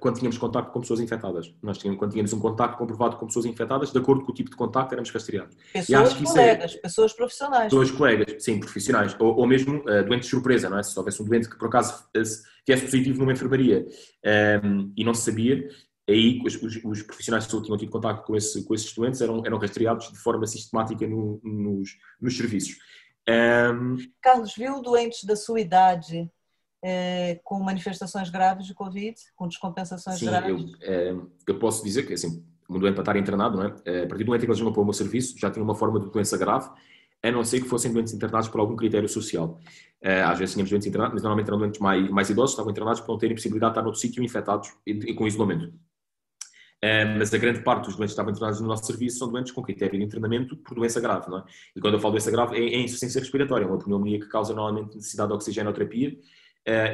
quando 0.00 0.16
tínhamos 0.16 0.38
contato 0.38 0.70
com 0.72 0.80
pessoas 0.80 1.00
infectadas. 1.00 1.54
Nós 1.62 1.78
tínhamos, 1.78 1.98
quando 1.98 2.12
tínhamos 2.12 2.32
um 2.32 2.38
contato 2.38 2.76
comprovado 2.76 3.16
com 3.16 3.26
pessoas 3.26 3.46
infectadas, 3.46 3.92
de 3.92 3.98
acordo 3.98 4.24
com 4.24 4.32
o 4.32 4.34
tipo 4.34 4.50
de 4.50 4.56
contacto, 4.56 4.92
éramos 4.92 5.10
rastreados. 5.10 5.56
Pessoas 5.72 6.12
é 6.12 6.24
colegas, 6.24 6.74
é... 6.74 6.78
pessoas 6.78 7.12
profissionais. 7.12 7.70
Dois 7.70 7.90
colegas, 7.90 8.42
sim, 8.42 8.60
profissionais. 8.60 9.16
Ou, 9.18 9.36
ou 9.36 9.46
mesmo 9.46 9.78
uh, 9.80 10.04
doentes 10.04 10.26
de 10.26 10.30
surpresa, 10.30 10.68
não 10.68 10.78
é? 10.78 10.82
Se 10.82 10.98
houvesse 10.98 11.22
um 11.22 11.26
doente 11.26 11.48
que 11.48 11.58
por 11.58 11.68
acaso 11.68 12.04
tivesse 12.64 12.84
positivo 12.84 13.18
numa 13.18 13.32
enfermaria 13.32 13.84
um, 13.84 14.28
ehm, 14.28 14.92
e 14.96 15.04
não 15.04 15.14
se 15.14 15.22
sabia, 15.22 15.68
aí 16.08 16.40
os, 16.44 16.54
os, 16.62 16.84
os, 16.84 17.02
profissionais 17.02 17.46
que 17.46 17.62
tinham 17.62 17.76
tido 17.76 17.90
contato 17.90 18.24
com, 18.24 18.36
esse, 18.36 18.64
com 18.64 18.74
esses 18.74 18.92
doentes 18.94 19.20
eram, 19.20 19.42
eram 19.44 19.58
rastreados 19.58 20.10
de 20.10 20.18
forma 20.18 20.46
sistemática 20.46 21.06
no, 21.06 21.40
nos, 21.42 21.90
nos 22.20 22.36
serviços. 22.36 22.76
Um... 23.28 23.32
Ehm, 23.32 23.96
Carlos, 24.22 24.54
viu 24.56 24.82
doentes 24.82 25.24
da 25.24 25.36
sua 25.36 25.60
idade 25.60 26.30
eh, 26.86 27.40
com 27.42 27.58
manifestações 27.60 28.28
graves 28.28 28.66
de 28.66 28.74
Covid, 28.74 29.16
com 29.34 29.48
descompensações 29.48 30.18
Sim, 30.18 30.26
graves? 30.26 30.50
Eu, 30.50 30.76
eh, 30.82 31.16
eu 31.46 31.58
posso 31.58 31.82
dizer 31.82 32.02
que, 32.02 32.12
assim, 32.12 32.44
um 32.68 32.78
doente 32.78 32.94
para 32.94 33.02
estar 33.02 33.16
internado, 33.16 33.56
não 33.56 33.64
é? 33.64 34.02
A 34.02 34.06
partir 34.06 34.24
do 34.24 34.26
momento 34.26 34.42
em 34.42 34.46
que 34.46 34.52
eles 34.52 34.60
vão 34.60 34.72
para 34.72 34.82
o 34.82 34.84
meu 34.84 34.92
serviço, 34.92 35.34
já 35.38 35.50
tinha 35.50 35.64
uma 35.64 35.74
forma 35.74 35.98
de 35.98 36.10
doença 36.10 36.36
grave 36.36 36.68
a 37.22 37.32
não 37.32 37.42
ser 37.42 37.62
que 37.62 37.68
fossem 37.68 37.90
doentes 37.90 38.12
internados 38.12 38.48
por 38.50 38.60
algum 38.60 38.76
critério 38.76 39.08
social. 39.08 39.58
Eh, 40.02 40.20
às 40.20 40.38
vezes 40.38 40.52
tínhamos 40.52 40.68
doentes 40.68 40.86
internados, 40.86 41.14
mas 41.14 41.22
normalmente 41.22 41.48
eram 41.48 41.58
doentes 41.58 41.80
mais, 41.80 42.10
mais 42.10 42.28
idosos, 42.28 42.50
estavam 42.50 42.70
internados 42.70 43.00
por 43.00 43.12
não 43.12 43.18
terem 43.18 43.34
possibilidade 43.34 43.70
de 43.70 43.72
estar 43.72 43.82
noutro 43.82 44.00
sítio 44.00 44.22
infectados 44.22 44.70
e, 44.86 45.14
com 45.14 45.26
isolamento. 45.26 45.72
Eh, 46.82 47.16
mas 47.16 47.32
a 47.32 47.38
grande 47.38 47.62
parte 47.62 47.86
dos 47.86 47.96
doentes 47.96 48.12
que 48.12 48.20
estavam 48.20 48.30
internados 48.30 48.60
no 48.60 48.68
nosso 48.68 48.84
serviço 48.84 49.16
são 49.16 49.32
doentes 49.32 49.52
com 49.52 49.62
critério 49.62 49.98
de 49.98 50.04
internamento 50.04 50.54
por 50.58 50.74
doença 50.74 51.00
grave, 51.00 51.30
não 51.30 51.38
é? 51.38 51.44
E 51.74 51.80
quando 51.80 51.94
eu 51.94 52.00
falo 52.00 52.12
doença 52.12 52.30
grave, 52.30 52.58
é, 52.58 52.74
é 52.74 52.78
insuficiência 52.78 53.20
respiratória, 53.20 53.64
é 53.64 53.68
uma 53.68 53.78
pneumonia 53.78 54.20
que 54.20 54.28
causa 54.28 54.52
normalmente 54.52 54.94
necessidade 54.96 55.28
de 55.30 55.34
oxigenoterapia 55.34 56.10
eh, 56.10 56.18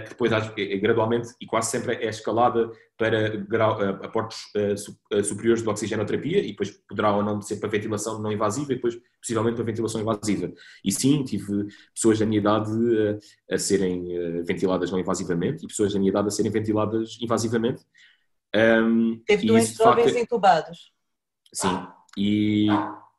que 0.02 0.08
depois 0.10 0.32
é, 0.32 0.76
gradualmente 0.78 1.28
e 1.40 1.46
quase 1.46 1.70
sempre 1.70 1.94
é 1.94 2.08
escalada 2.08 2.72
para 2.96 3.36
grau, 3.36 3.80
eh, 3.80 3.88
aportes 4.02 4.38
eh, 4.56 5.22
superiores 5.22 5.62
de 5.62 5.68
oxigenoterapia 5.68 6.40
e 6.40 6.48
depois 6.48 6.70
poderá 6.88 7.14
ou 7.14 7.22
não 7.22 7.40
ser 7.40 7.56
para 7.56 7.68
ventilação 7.68 8.20
não 8.20 8.32
invasiva 8.32 8.72
e 8.72 8.74
depois 8.74 9.00
possivelmente 9.20 9.56
para 9.56 9.64
ventilação 9.64 10.00
invasiva. 10.00 10.52
E 10.84 10.90
sim, 10.90 11.22
tive 11.22 11.68
pessoas 11.94 12.18
da 12.18 12.26
minha 12.26 12.40
idade 12.40 12.70
a 13.48 13.56
serem 13.58 14.42
ventiladas 14.42 14.90
não 14.90 14.98
invasivamente 14.98 15.64
e 15.64 15.68
pessoas 15.68 15.92
da 15.92 16.00
minha 16.00 16.10
idade 16.10 16.28
a 16.28 16.30
serem 16.30 16.50
ventiladas 16.50 17.16
invasivamente. 17.20 17.84
Teve 19.24 19.46
doentes 19.46 19.76
jovens 19.76 20.16
intubados. 20.16 20.92
Sim, 21.54 21.86
e, 22.18 22.66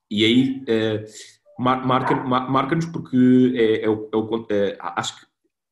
e 0.09 0.25
aí 0.25 0.65
marca-nos 1.57 2.27
marca 2.27 2.77
porque 2.91 3.53
é, 3.55 3.85
é, 3.85 3.89
o, 3.89 4.09
é 4.49 4.55
é, 4.55 4.77
acho 4.79 5.19
que 5.19 5.30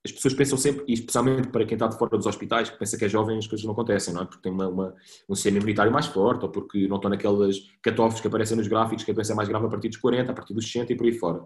as 0.09 0.15
pessoas 0.15 0.33
pensam 0.33 0.57
sempre, 0.57 0.83
e 0.87 0.93
especialmente 0.93 1.49
para 1.49 1.65
quem 1.65 1.75
está 1.75 1.87
de 1.87 1.97
fora 1.97 2.17
dos 2.17 2.25
hospitais, 2.25 2.69
que 2.69 2.77
pensa 2.77 2.97
que 2.97 3.05
é 3.05 3.09
jovem 3.09 3.37
as 3.37 3.47
coisas 3.47 3.65
não 3.65 3.73
acontecem, 3.73 4.13
não 4.13 4.23
é? 4.23 4.25
Porque 4.25 4.41
tem 4.41 4.51
uma, 4.51 4.67
uma, 4.67 4.95
um 5.27 5.35
sistema 5.35 5.57
imunitário 5.57 5.91
mais 5.91 6.07
forte, 6.07 6.43
ou 6.43 6.49
porque 6.49 6.87
não 6.87 6.95
estão 6.95 7.09
naquelas 7.09 7.57
catófos 7.81 8.19
que 8.19 8.27
aparecem 8.27 8.57
nos 8.57 8.67
gráficos, 8.67 9.03
que 9.03 9.11
a 9.11 9.13
doença 9.13 9.33
é 9.33 9.35
mais 9.35 9.47
grave 9.47 9.65
a 9.65 9.69
partir 9.69 9.89
dos 9.89 9.97
40, 9.97 10.31
a 10.31 10.33
partir 10.33 10.53
dos 10.53 10.69
60 10.69 10.93
e 10.93 10.95
por 10.95 11.05
aí 11.05 11.13
fora. 11.13 11.43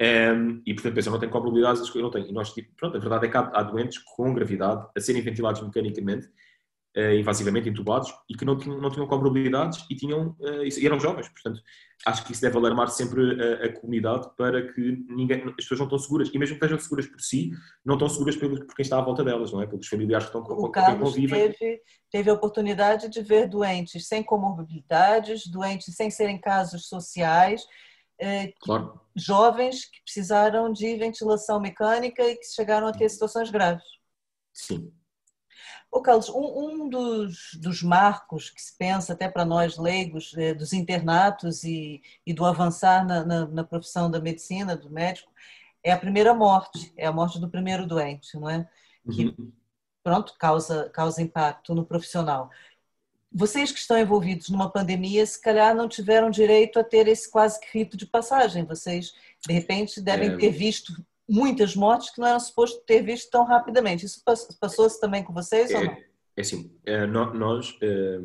Um, 0.00 0.62
e 0.66 0.74
portanto 0.74 0.94
pensam, 0.94 1.12
não 1.12 1.20
tem 1.20 1.28
probabilidades, 1.28 1.94
não 1.94 2.10
têm. 2.10 2.28
E 2.28 2.32
nós, 2.32 2.52
tipo, 2.52 2.70
pronto, 2.76 2.96
a 2.96 3.00
verdade 3.00 3.26
é 3.26 3.28
que 3.28 3.36
há, 3.36 3.50
há 3.52 3.62
doentes 3.62 3.98
com 3.98 4.32
gravidade 4.32 4.86
a 4.96 5.00
serem 5.00 5.22
ventilados 5.22 5.62
mecanicamente, 5.62 6.28
invasivamente 7.18 7.68
intubados 7.68 8.12
e 8.28 8.34
que 8.34 8.44
não 8.44 8.56
tinham, 8.56 8.80
não 8.80 8.90
tinham 8.90 9.06
comorbilidades 9.06 9.84
e, 9.90 9.94
tinham, 9.94 10.34
uh, 10.40 10.64
e 10.64 10.86
eram 10.86 10.98
jovens. 10.98 11.28
Portanto, 11.28 11.60
acho 12.06 12.24
que 12.24 12.32
isso 12.32 12.40
deve 12.40 12.56
alarmar 12.56 12.88
sempre 12.88 13.42
a, 13.42 13.66
a, 13.66 13.72
comunidade 13.72 14.28
para 14.36 14.72
que 14.72 15.04
ninguém, 15.08 15.42
as 15.46 15.54
pessoas 15.56 15.80
não 15.80 15.86
estão 15.86 15.98
seguras. 15.98 16.30
E 16.32 16.38
mesmo 16.38 16.58
que 16.58 16.64
estejam 16.64 16.78
seguras 16.78 17.06
por 17.06 17.20
si, 17.20 17.50
não 17.84 17.94
estão 17.94 18.08
seguras 18.08 18.36
por, 18.36 18.48
por 18.64 18.74
quem 18.74 18.82
está 18.82 18.98
à 18.98 19.02
volta 19.02 19.22
delas, 19.22 19.52
não 19.52 19.60
é? 19.60 19.66
Pelos 19.66 19.86
familiares 19.86 20.26
que 20.28 20.36
estão 20.36 20.42
com, 20.42 20.70
quem 20.70 20.98
convivem. 20.98 21.52
Teve, 21.52 21.82
teve 22.10 22.30
a 22.30 22.32
oportunidade 22.32 23.10
de 23.10 23.22
ver 23.22 23.46
doentes 23.46 24.08
sem 24.08 24.22
comorbilidades, 24.22 25.46
doentes 25.46 25.94
sem 25.94 26.10
serem 26.10 26.40
casos 26.40 26.88
sociais, 26.88 27.62
eh, 28.18 28.52
claro. 28.60 28.98
jovens 29.14 29.84
que 29.84 30.02
precisaram 30.02 30.72
de 30.72 30.96
ventilação 30.96 31.60
mecânica 31.60 32.22
e 32.22 32.36
que 32.36 32.46
chegaram 32.46 32.86
a 32.86 32.92
ter 32.92 33.10
situações 33.10 33.50
graves. 33.50 33.84
Sim, 34.54 34.90
Ô 35.96 36.02
Carlos, 36.02 36.28
um, 36.28 36.82
um 36.82 36.88
dos, 36.90 37.54
dos, 37.54 37.82
marcos 37.82 38.50
que 38.50 38.60
se 38.60 38.76
pensa, 38.76 39.14
até 39.14 39.30
para 39.30 39.46
nós 39.46 39.78
leigos, 39.78 40.34
é, 40.36 40.52
dos 40.52 40.74
internatos 40.74 41.64
e, 41.64 42.02
e, 42.26 42.34
do 42.34 42.44
avançar 42.44 43.06
na, 43.06 43.24
na, 43.24 43.46
na, 43.46 43.64
profissão 43.64 44.10
da 44.10 44.20
medicina, 44.20 44.76
do 44.76 44.90
médico, 44.90 45.32
é 45.82 45.92
a 45.92 45.98
primeira 45.98 46.34
morte, 46.34 46.92
é 46.98 47.06
a 47.06 47.12
morte 47.12 47.40
do 47.40 47.48
primeiro 47.48 47.86
doente, 47.86 48.38
não 48.38 48.50
é? 48.50 48.68
Que, 49.10 49.24
uhum. 49.24 49.50
pronto, 50.04 50.34
causa, 50.38 50.90
causa 50.90 51.22
impacto 51.22 51.74
no 51.74 51.86
profissional. 51.86 52.50
Vocês 53.32 53.72
que 53.72 53.78
estão 53.78 53.98
envolvidos 53.98 54.50
numa 54.50 54.70
pandemia, 54.70 55.24
se 55.24 55.40
calhar 55.40 55.74
não 55.74 55.88
tiveram 55.88 56.28
direito 56.28 56.78
a 56.78 56.84
ter 56.84 57.08
esse 57.08 57.30
quase 57.30 57.58
que 57.58 57.78
rito 57.78 57.96
de 57.96 58.04
passagem. 58.04 58.66
Vocês, 58.66 59.14
de 59.48 59.54
repente, 59.54 59.98
devem 59.98 60.32
é... 60.32 60.36
ter 60.36 60.50
visto 60.50 60.92
muitas 61.28 61.74
mortes 61.74 62.10
que 62.10 62.20
não 62.20 62.28
eram 62.28 62.40
suposto 62.40 62.80
ter 62.86 63.02
visto 63.02 63.30
tão 63.30 63.44
rapidamente. 63.44 64.06
Isso 64.06 64.22
passou-se 64.60 65.00
também 65.00 65.22
com 65.22 65.32
vocês 65.32 65.70
é, 65.70 65.78
ou 65.78 65.84
não? 65.84 65.96
É 66.36 66.40
assim, 66.40 66.70
é, 66.84 67.06
nós 67.06 67.76
é, 67.82 68.18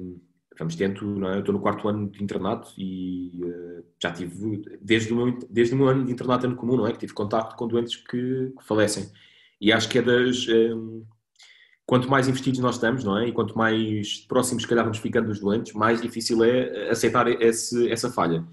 vamos 0.58 0.76
tento, 0.76 1.06
não 1.06 1.30
é? 1.30 1.36
Eu 1.36 1.40
estou 1.40 1.54
no 1.54 1.62
quarto 1.62 1.88
ano 1.88 2.10
de 2.10 2.24
internato 2.24 2.72
e 2.78 3.42
uh, 3.44 3.84
já 4.02 4.12
tive, 4.12 4.62
desde 4.82 5.12
o, 5.12 5.16
meu, 5.16 5.40
desde 5.50 5.74
o 5.74 5.78
meu 5.78 5.88
ano 5.88 6.06
de 6.06 6.12
internato 6.12 6.46
ano 6.46 6.56
comum, 6.56 6.78
não 6.78 6.88
é? 6.88 6.92
Que 6.92 7.00
tive 7.00 7.14
contato 7.14 7.56
com 7.56 7.68
doentes 7.68 7.96
que, 7.96 8.54
que 8.58 8.64
falecem. 8.64 9.10
E 9.60 9.72
acho 9.72 9.90
que 9.90 9.98
é 9.98 10.02
das. 10.02 10.48
Um, 10.48 11.04
quanto 11.86 12.10
mais 12.10 12.28
investidos 12.28 12.60
nós 12.60 12.76
estamos, 12.76 13.04
não 13.04 13.18
é? 13.18 13.28
E 13.28 13.32
quanto 13.32 13.58
mais 13.58 14.20
próximos, 14.28 14.64
se 14.64 14.70
calhar, 14.70 14.84
vamos 14.84 15.00
ficando 15.00 15.28
dos 15.28 15.40
doentes, 15.40 15.74
mais 15.74 16.02
difícil 16.02 16.44
é 16.44 16.90
aceitar 16.90 17.28
esse, 17.28 17.90
essa 17.92 18.12
falha. 18.12 18.46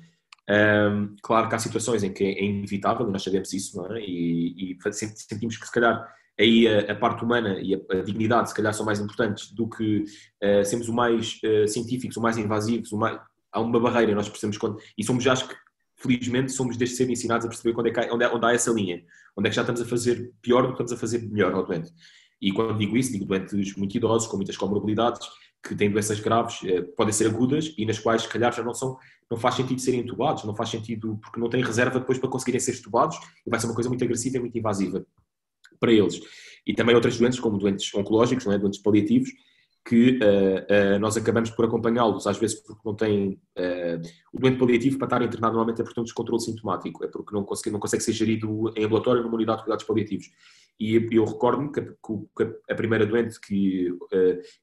Um, 0.48 1.14
claro 1.22 1.48
que 1.48 1.54
há 1.54 1.58
situações 1.58 2.02
em 2.02 2.12
que 2.12 2.24
é 2.24 2.44
inevitável, 2.44 3.06
nós 3.10 3.22
sabemos 3.22 3.52
isso, 3.52 3.84
é? 3.92 4.00
E, 4.00 4.72
e 4.72 4.92
sentimos 4.92 5.58
que, 5.58 5.66
se 5.66 5.72
calhar, 5.72 6.08
aí 6.40 6.66
a, 6.66 6.92
a, 6.92 6.94
parte 6.94 7.22
humana 7.22 7.58
e 7.60 7.74
a, 7.74 7.78
a, 7.90 8.02
dignidade 8.02 8.48
se 8.48 8.54
calhar 8.54 8.72
são 8.72 8.86
mais 8.86 8.98
importantes 8.98 9.52
do 9.52 9.68
que 9.68 10.04
uh, 10.42 10.64
sermos 10.64 10.88
o 10.88 10.92
mais 10.94 11.38
uh, 11.44 11.68
científicos, 11.68 12.16
o 12.16 12.22
mais 12.22 12.38
invasivos, 12.38 12.92
o 12.92 12.96
mais... 12.96 13.20
há 13.52 13.60
uma 13.60 13.78
barreira, 13.78 14.14
nós 14.14 14.28
percebemos 14.28 14.56
quando, 14.56 14.78
e 14.96 15.04
somos 15.04 15.22
já, 15.22 15.32
acho 15.32 15.48
que 15.48 15.54
felizmente 15.96 16.52
somos 16.52 16.76
desde 16.76 16.96
cedo 16.96 17.10
ensinados 17.10 17.44
a 17.44 17.48
perceber 17.48 17.74
quando 17.74 17.88
é 17.88 17.90
que, 17.90 18.00
onde, 18.12 18.24
é, 18.24 18.28
onde 18.28 18.46
há 18.46 18.52
essa 18.52 18.70
linha, 18.70 19.02
onde 19.36 19.48
é 19.48 19.50
que 19.50 19.56
já 19.56 19.62
estamos 19.62 19.82
a 19.82 19.84
fazer 19.84 20.32
pior 20.40 20.62
do 20.62 20.68
que 20.68 20.74
estamos 20.74 20.92
a 20.92 20.96
fazer 20.96 21.28
melhor 21.28 21.52
ao 21.52 21.66
doente. 21.66 21.92
E 22.40 22.52
quando 22.52 22.78
digo 22.78 22.96
isso, 22.96 23.12
digo 23.12 23.24
doentes 23.24 23.76
muito 23.76 23.96
idosos, 23.96 24.28
com 24.28 24.36
muitas 24.36 24.56
comorbilidades, 24.56 25.28
que 25.62 25.74
têm 25.74 25.90
doenças 25.90 26.20
graves, 26.20 26.62
uh, 26.62 26.84
podem 26.96 27.12
ser 27.12 27.26
agudas 27.26 27.74
e 27.76 27.84
nas 27.84 27.98
quais 27.98 28.22
se 28.22 28.28
calhar 28.28 28.52
já 28.52 28.62
não 28.62 28.74
são, 28.74 28.96
não 29.30 29.36
faz 29.36 29.56
sentido 29.56 29.80
serem 29.80 30.00
entubados, 30.00 30.44
não 30.44 30.54
faz 30.54 30.70
sentido 30.70 31.18
porque 31.22 31.40
não 31.40 31.48
têm 31.48 31.62
reserva 31.62 31.98
depois 31.98 32.18
para 32.18 32.30
conseguirem 32.30 32.60
ser 32.60 32.72
estubados 32.72 33.16
e 33.46 33.50
vai 33.50 33.58
ser 33.58 33.66
uma 33.66 33.74
coisa 33.74 33.88
muito 33.88 34.04
agressiva 34.04 34.36
e 34.36 34.40
muito 34.40 34.56
invasiva 34.56 35.04
para 35.80 35.92
eles. 35.92 36.20
E 36.66 36.74
também 36.74 36.94
outras 36.94 37.16
doenças, 37.16 37.40
como 37.40 37.58
doentes 37.58 37.92
oncológicos, 37.94 38.44
não 38.44 38.52
é? 38.52 38.58
doentes 38.58 38.80
paliativos, 38.80 39.30
que 39.84 40.18
uh, 40.22 40.96
uh, 40.96 40.98
nós 40.98 41.16
acabamos 41.16 41.50
por 41.50 41.64
acompanhá-los, 41.64 42.26
às 42.26 42.38
vezes 42.38 42.60
porque 42.60 42.82
não 42.84 42.94
tem 42.94 43.40
uh, 43.58 44.08
o 44.32 44.38
doente 44.38 44.58
paliativo 44.58 44.98
para 44.98 45.06
estar 45.06 45.22
internado 45.22 45.54
normalmente 45.54 45.80
é 45.80 45.84
por 45.84 46.00
um 46.00 46.04
descontrole 46.04 46.42
sintomático, 46.42 47.04
é 47.04 47.08
porque 47.08 47.34
não 47.34 47.42
consegue, 47.44 47.72
não 47.72 47.80
consegue 47.80 48.02
ser 48.02 48.12
gerido 48.12 48.72
em 48.76 48.84
ambulatório 48.84 49.22
numa 49.22 49.34
unidade 49.34 49.58
de 49.58 49.64
cuidados 49.64 49.84
paliativos. 49.84 50.26
E 50.80 50.94
eu 51.10 51.24
recordo-me 51.24 51.72
que, 51.72 51.80
que, 51.80 52.56
a 52.70 52.74
primeira 52.74 53.04
doente 53.04 53.40
que, 53.40 53.92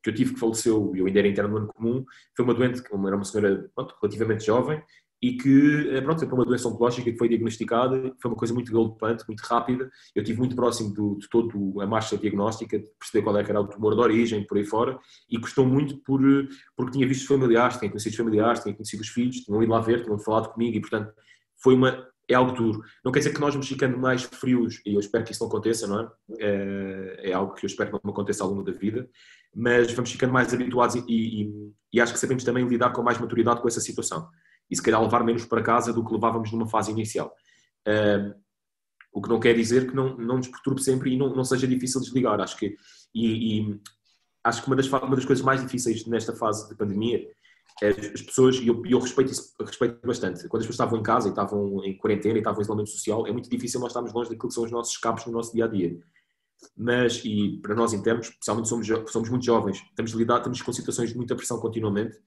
que 0.02 0.10
eu 0.10 0.14
tive 0.14 0.34
que 0.34 0.40
faleceu, 0.40 0.94
eu 0.96 1.08
ainda 1.08 1.20
era 1.20 1.28
interno 1.28 1.50
no 1.50 1.58
ano 1.58 1.68
comum, 1.68 2.06
foi 2.34 2.46
uma 2.46 2.54
doente, 2.54 2.82
era 2.82 3.16
uma 3.18 3.26
senhora 3.26 3.70
pronto, 3.76 3.96
relativamente 4.02 4.46
jovem, 4.46 4.82
e 5.22 5.34
que, 5.38 5.90
eh, 5.90 6.02
pronto, 6.02 6.20
foi 6.20 6.38
uma 6.38 6.46
doença 6.46 6.68
oncológica 6.68 7.12
que 7.12 7.18
foi 7.18 7.30
diagnosticada, 7.30 8.14
foi 8.22 8.32
uma 8.32 8.38
coisa 8.38 8.54
muito 8.54 8.72
galopante, 8.72 9.24
muito 9.28 9.42
rápida. 9.42 9.90
Eu 10.14 10.22
estive 10.22 10.40
muito 10.40 10.56
próximo 10.56 10.94
do, 10.94 11.18
de 11.18 11.30
toda 11.30 11.54
a 11.84 11.88
marcha 11.88 12.18
diagnóstica, 12.18 12.78
de 12.78 12.88
perceber 13.00 13.24
qual 13.24 13.38
é 13.38 13.42
era 13.42 13.62
o 13.62 13.68
tumor 13.68 13.96
de 13.96 14.02
origem, 14.02 14.46
por 14.46 14.58
aí 14.58 14.66
fora, 14.66 15.00
e 15.30 15.40
custou 15.40 15.66
muito 15.66 15.98
por, 16.04 16.22
porque 16.76 16.94
tinha 16.94 17.08
visto 17.08 17.28
familiares, 17.28 17.78
tinha 17.78 17.90
conhecido 17.90 18.18
familiares, 18.18 18.62
tinha 18.62 18.76
conhecido 18.76 19.02
os 19.02 19.10
filhos, 19.10 19.38
tinham 19.38 19.62
ido 19.64 19.72
lá 19.72 19.80
ver, 19.80 20.04
tinham 20.04 20.20
falado 20.20 20.52
comigo, 20.52 20.78
e 20.78 20.82
portanto 20.82 21.14
foi 21.62 21.76
uma, 21.76 22.08
é 22.28 22.34
algo 22.34 22.52
duro. 22.52 22.82
Não 23.04 23.12
quer 23.12 23.20
dizer 23.20 23.34
que 23.34 23.40
nós 23.40 23.54
vamos 23.54 23.68
ficando 23.68 23.98
mais 23.98 24.24
frios, 24.24 24.82
e 24.86 24.94
eu 24.94 25.00
espero 25.00 25.24
que 25.24 25.32
isso 25.32 25.44
não 25.44 25.48
aconteça, 25.48 25.88
não 25.88 26.02
é? 26.02 26.10
É, 26.40 27.30
é 27.30 27.34
algo 27.34 27.54
que 27.54 27.66
eu 27.66 27.68
espero 27.68 27.92
que 27.92 28.00
não 28.04 28.12
aconteça 28.12 28.44
ao 28.44 28.50
longo 28.50 28.64
da 28.64 28.72
vida, 28.72 29.08
mas 29.56 29.92
vamos 29.94 30.12
ficando 30.12 30.34
mais 30.34 30.54
habituados 30.54 30.96
e, 30.96 31.04
e, 31.08 31.74
e 31.94 32.02
acho 32.02 32.14
que 32.14 32.20
sabemos 32.20 32.44
também 32.44 32.68
lidar 32.68 32.92
com 32.92 33.02
mais 33.02 33.18
maturidade 33.18 33.62
com 33.62 33.68
essa 33.68 33.80
situação 33.80 34.28
e 34.70 34.76
se 34.76 34.82
calhar 34.82 35.02
levar 35.02 35.24
menos 35.24 35.46
para 35.46 35.62
casa 35.62 35.94
do 35.94 36.04
que 36.04 36.14
levávamos 36.14 36.52
numa 36.52 36.68
fase 36.68 36.92
inicial. 36.92 37.34
Uh, 37.88 38.34
o 39.14 39.22
que 39.22 39.30
não 39.30 39.40
quer 39.40 39.54
dizer 39.56 39.88
que 39.88 39.96
não, 39.96 40.18
não 40.18 40.38
nos 40.38 40.48
perturbe 40.48 40.84
sempre 40.84 41.14
e 41.14 41.18
não, 41.18 41.34
não 41.34 41.44
seja 41.46 41.66
difícil 41.66 42.02
desligar. 42.02 42.40
Acho 42.42 42.58
que, 42.58 42.76
e, 43.14 43.60
e 43.60 43.80
acho 44.44 44.62
que 44.62 44.68
uma 44.68 44.76
das, 44.76 44.88
uma 44.88 45.16
das 45.16 45.26
coisas 45.26 45.44
mais 45.44 45.62
difíceis 45.62 46.06
nesta 46.06 46.36
fase 46.36 46.68
de 46.68 46.76
pandemia 46.76 47.26
é 47.82 47.90
as 47.90 48.22
pessoas, 48.22 48.56
e 48.58 48.68
eu, 48.68 48.82
eu 48.86 49.00
respeito 49.00 49.32
isso 49.32 49.54
respeito 49.60 50.00
bastante, 50.06 50.48
quando 50.48 50.62
as 50.62 50.68
pessoas 50.68 50.76
estavam 50.76 51.00
em 51.00 51.04
casa 51.04 51.28
e 51.28 51.32
estavam 51.32 51.84
em 51.84 51.98
quarentena 51.98 52.36
e 52.36 52.38
estavam 52.40 52.60
em 52.60 52.64
isolamento 52.64 52.90
social, 52.90 53.28
é 53.28 53.32
muito 53.32 53.50
difícil 53.50 53.80
nós 53.80 53.90
estarmos 53.90 54.14
longe 54.14 54.30
daquilo 54.30 54.48
que 54.48 54.54
são 54.54 54.64
os 54.64 54.72
nossos 54.72 54.94
escapes 54.94 55.26
no 55.26 55.34
nosso 55.34 55.54
dia 55.54 55.66
a 55.66 55.68
dia. 55.68 55.98
Mas, 56.78 57.22
e 57.26 57.60
para 57.62 57.76
nós 57.76 57.92
internos, 57.92 58.28
especialmente 58.28 58.70
somos, 58.70 58.88
somos 59.12 59.30
muito 59.30 59.46
jovens, 59.46 59.78
estamos, 59.90 60.12
lidar, 60.12 60.38
estamos 60.38 60.62
com 60.62 60.72
situações 60.72 61.10
de 61.10 61.18
muita 61.18 61.36
pressão 61.36 61.60
continuamente 61.60 62.18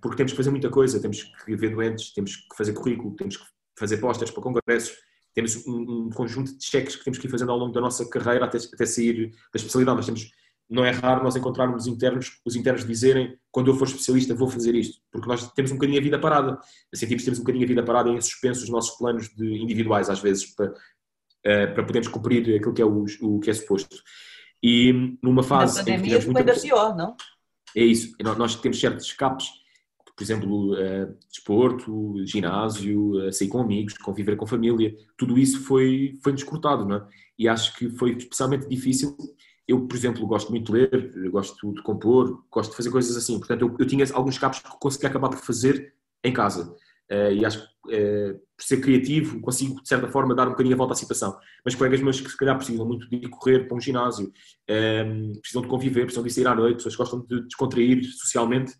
porque 0.00 0.16
temos 0.16 0.32
que 0.32 0.36
fazer 0.36 0.50
muita 0.50 0.68
coisa, 0.68 1.00
temos 1.00 1.22
que 1.22 1.56
ver 1.56 1.74
doentes, 1.74 2.12
temos 2.12 2.36
que 2.36 2.56
fazer 2.56 2.72
currículo, 2.72 3.16
temos 3.16 3.36
que 3.36 3.44
fazer 3.78 3.98
postas 3.98 4.30
para 4.30 4.42
congressos, 4.42 4.96
temos 5.34 5.66
um, 5.66 6.10
conjunto 6.10 6.56
de 6.56 6.64
cheques 6.64 6.96
que 6.96 7.04
temos 7.04 7.18
que 7.18 7.26
ir 7.26 7.30
fazendo 7.30 7.52
ao 7.52 7.58
longo 7.58 7.72
da 7.72 7.80
nossa 7.80 8.08
carreira 8.08 8.44
até, 8.44 8.58
até 8.58 8.84
sair 8.84 9.30
da 9.30 9.56
especialidade, 9.56 9.96
mas 9.96 10.06
temos, 10.06 10.30
não 10.68 10.84
é 10.84 10.90
raro 10.90 11.22
nós 11.22 11.36
encontrarmos 11.36 11.86
internos, 11.86 12.40
os 12.44 12.56
internos 12.56 12.84
dizerem, 12.84 13.38
quando 13.50 13.70
eu 13.70 13.74
for 13.74 13.86
especialista 13.86 14.34
vou 14.34 14.48
fazer 14.48 14.74
isto, 14.74 15.00
porque 15.10 15.28
nós 15.28 15.50
temos 15.52 15.70
um 15.70 15.74
bocadinho 15.74 15.98
a 15.98 16.02
vida 16.02 16.18
parada, 16.18 16.58
sentimos 16.92 17.22
que 17.22 17.26
temos 17.26 17.38
um 17.38 17.42
bocadinho 17.42 17.64
a 17.64 17.68
vida 17.68 17.84
parada 17.84 18.10
em 18.10 18.20
suspenso 18.20 18.64
os 18.64 18.68
nossos 18.68 18.96
planos 18.98 19.28
de 19.28 19.62
individuais 19.62 20.10
às 20.10 20.20
vezes, 20.20 20.54
para, 20.54 20.70
uh, 20.70 21.74
para 21.74 21.84
podermos 21.84 22.08
cumprir 22.08 22.56
aquilo 22.56 22.74
que 22.74 22.82
é 22.82 22.84
o, 22.84 23.04
o 23.22 23.40
que 23.40 23.50
é 23.50 23.54
suposto. 23.54 23.96
E 24.62 25.16
numa 25.22 25.42
fase... 25.42 25.78
Na 25.78 25.84
pandemia 25.84 26.20
foi 26.20 26.36
ainda 26.36 26.60
pior, 26.60 26.96
não? 26.96 27.16
É 27.76 27.84
isso. 27.84 28.14
Nós 28.36 28.56
temos 28.56 28.80
certos 28.80 29.06
escapes, 29.06 29.48
por 30.16 30.24
exemplo, 30.24 30.72
uh, 30.72 31.16
desporto, 31.30 32.14
ginásio, 32.26 33.28
uh, 33.28 33.32
sair 33.32 33.48
com 33.48 33.60
amigos, 33.60 33.94
conviver 33.94 34.36
com 34.36 34.46
família, 34.46 34.94
tudo 35.16 35.38
isso 35.38 35.60
foi, 35.62 36.18
foi 36.22 36.32
descortado, 36.32 36.84
não 36.84 36.96
é? 36.96 37.06
E 37.38 37.48
acho 37.48 37.76
que 37.76 37.88
foi 37.90 38.16
especialmente 38.16 38.68
difícil. 38.68 39.16
Eu, 39.66 39.86
por 39.86 39.96
exemplo, 39.96 40.26
gosto 40.26 40.50
muito 40.50 40.72
de 40.72 40.80
ler, 40.80 41.30
gosto 41.30 41.72
de 41.72 41.82
compor, 41.82 42.42
gosto 42.50 42.70
de 42.70 42.76
fazer 42.76 42.90
coisas 42.90 43.16
assim. 43.16 43.38
Portanto, 43.38 43.62
eu, 43.62 43.76
eu 43.78 43.86
tinha 43.86 44.04
alguns 44.12 44.34
escapes 44.34 44.60
que 44.60 44.68
consegui 44.80 45.06
acabar 45.06 45.28
por 45.28 45.38
fazer 45.38 45.94
em 46.24 46.32
casa. 46.32 46.74
Uh, 47.10 47.32
e 47.32 47.44
acho 47.44 47.60
que 47.60 47.94
uh, 47.96 48.34
por 48.34 48.64
ser 48.64 48.80
criativo 48.80 49.40
consigo 49.40 49.80
de 49.80 49.88
certa 49.88 50.08
forma 50.08 50.34
dar 50.34 50.46
um 50.46 50.50
bocadinho 50.50 50.74
a 50.74 50.78
volta 50.78 50.92
à 50.92 50.96
situação. 50.96 51.38
Mas 51.64 51.74
colegas 51.74 52.00
meus 52.00 52.20
que 52.20 52.28
se 52.28 52.36
calhar 52.36 52.56
precisam 52.56 52.84
muito 52.84 53.08
de 53.08 53.28
correr 53.28 53.66
para 53.66 53.76
um 53.76 53.80
ginásio, 53.80 54.30
ehm, 54.66 55.32
precisam 55.40 55.62
de 55.62 55.68
conviver, 55.68 56.02
precisam 56.02 56.24
de 56.24 56.30
sair 56.30 56.48
à 56.48 56.54
noite, 56.54 56.76
pessoas 56.76 56.96
gostam 56.96 57.24
de 57.24 57.42
descontrair 57.44 58.04
socialmente, 58.04 58.74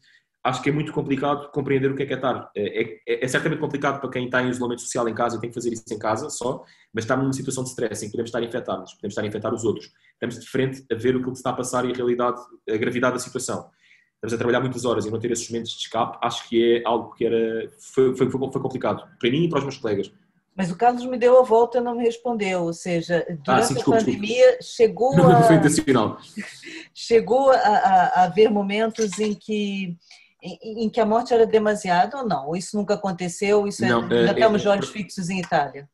acho 0.45 0.63
que 0.63 0.69
é 0.69 0.73
muito 0.73 0.93
complicado 0.93 1.51
compreender 1.53 1.91
o 1.91 1.95
que 1.95 2.03
é 2.03 2.07
que 2.07 2.13
é 2.13 2.17
estar. 2.17 2.51
É, 2.57 2.83
é, 2.83 3.25
é, 3.25 3.29
certamente 3.29 3.61
complicado 3.61 4.01
para 4.01 4.11
quem 4.11 4.25
está 4.25 4.43
em 4.43 4.51
isolamento 4.51 4.83
social 4.83 5.09
em 5.09 5.15
casa 5.15 5.37
e 5.37 5.41
tem 5.41 5.51
que 5.51 5.55
fazer 5.55 5.73
isso 5.73 5.85
em 5.91 5.99
casa 5.99 6.29
só, 6.29 6.65
mas 6.93 7.05
está 7.05 7.17
numa 7.17 7.33
situação 7.33 7.63
de 7.63 7.71
stress 7.71 8.05
em 8.05 8.09
que 8.09 8.13
podemos 8.13 8.29
estar 8.29 8.41
a 8.41 8.45
infectar-nos, 8.45 8.95
podemos 8.95 9.13
estar 9.13 9.23
a 9.23 9.27
infectar 9.27 9.55
os 9.55 9.65
outros. 9.65 9.91
Estamos 10.13 10.41
de 10.41 10.51
frente 10.51 10.85
a 10.91 10.95
ver 10.95 11.17
o 11.17 11.23
que 11.23 11.31
está 11.31 11.51
a 11.51 11.55
passar 11.55 11.85
e 11.85 11.93
a 11.93 11.95
realidade, 11.95 12.41
a 12.69 12.77
gravidade 12.77 13.15
da 13.15 13.21
situação 13.21 13.71
estamos 14.19 14.35
a 14.35 14.37
trabalhar 14.39 14.61
muitas 14.61 14.85
horas 14.85 15.07
e 15.07 15.11
não 15.11 15.21
ter 15.21 15.31
esses 15.31 15.49
momentos 15.49 15.73
de 15.73 15.79
escape, 15.79 16.19
acho 16.21 16.49
que 16.49 16.77
é 16.77 16.83
algo 16.85 17.15
que 17.15 17.25
era, 17.25 17.71
foi, 17.79 18.17
foi, 18.17 18.29
foi 18.31 18.61
complicado 18.61 19.09
para 19.19 19.31
mim 19.31 19.45
e 19.45 19.49
para 19.49 19.59
os 19.59 19.65
meus 19.65 19.79
colegas. 19.79 20.13
Mas 20.57 20.73
o 20.73 20.77
Carlos 20.77 21.05
me 21.07 21.17
deu 21.17 21.39
a 21.39 21.43
volta 21.43 21.79
e 21.79 21.81
não 21.81 21.95
me 21.95 22.03
respondeu, 22.03 22.65
ou 22.65 22.73
seja, 22.73 23.25
ah, 23.29 23.33
durante 23.33 23.49
ah, 23.49 23.63
sim, 23.63 23.75
desculpa, 23.75 24.01
a 24.01 24.05
pandemia 24.05 24.45
desculpa. 24.59 24.63
chegou 24.63 25.13
a... 25.13 25.17
Não 25.17 25.43
foi 25.45 25.57
intencional. 25.57 26.19
Chegou 26.93 27.51
a, 27.53 27.55
a, 27.55 28.07
a 28.07 28.23
haver 28.25 28.51
momentos 28.51 29.21
em 29.21 29.35
que 29.35 29.97
em, 30.43 30.85
em, 30.85 30.91
que 30.91 31.01
a 31.01 31.07
morte 31.07 31.33
era 31.33 31.47
demasiada 31.47 32.19
ou 32.19 32.27
não? 32.27 32.57
Isso 32.57 32.77
nunca 32.77 32.95
aconteceu? 32.95 33.69
Isso 33.69 33.85
é, 33.85 33.89
não, 33.89 34.01
é, 34.11 34.19
ainda 34.19 34.31
é, 34.33 34.35
temos 34.35 34.67
é, 34.67 34.69
olhos 34.69 34.89
fixos 34.89 35.31
em 35.31 35.39
Itália? 35.39 35.89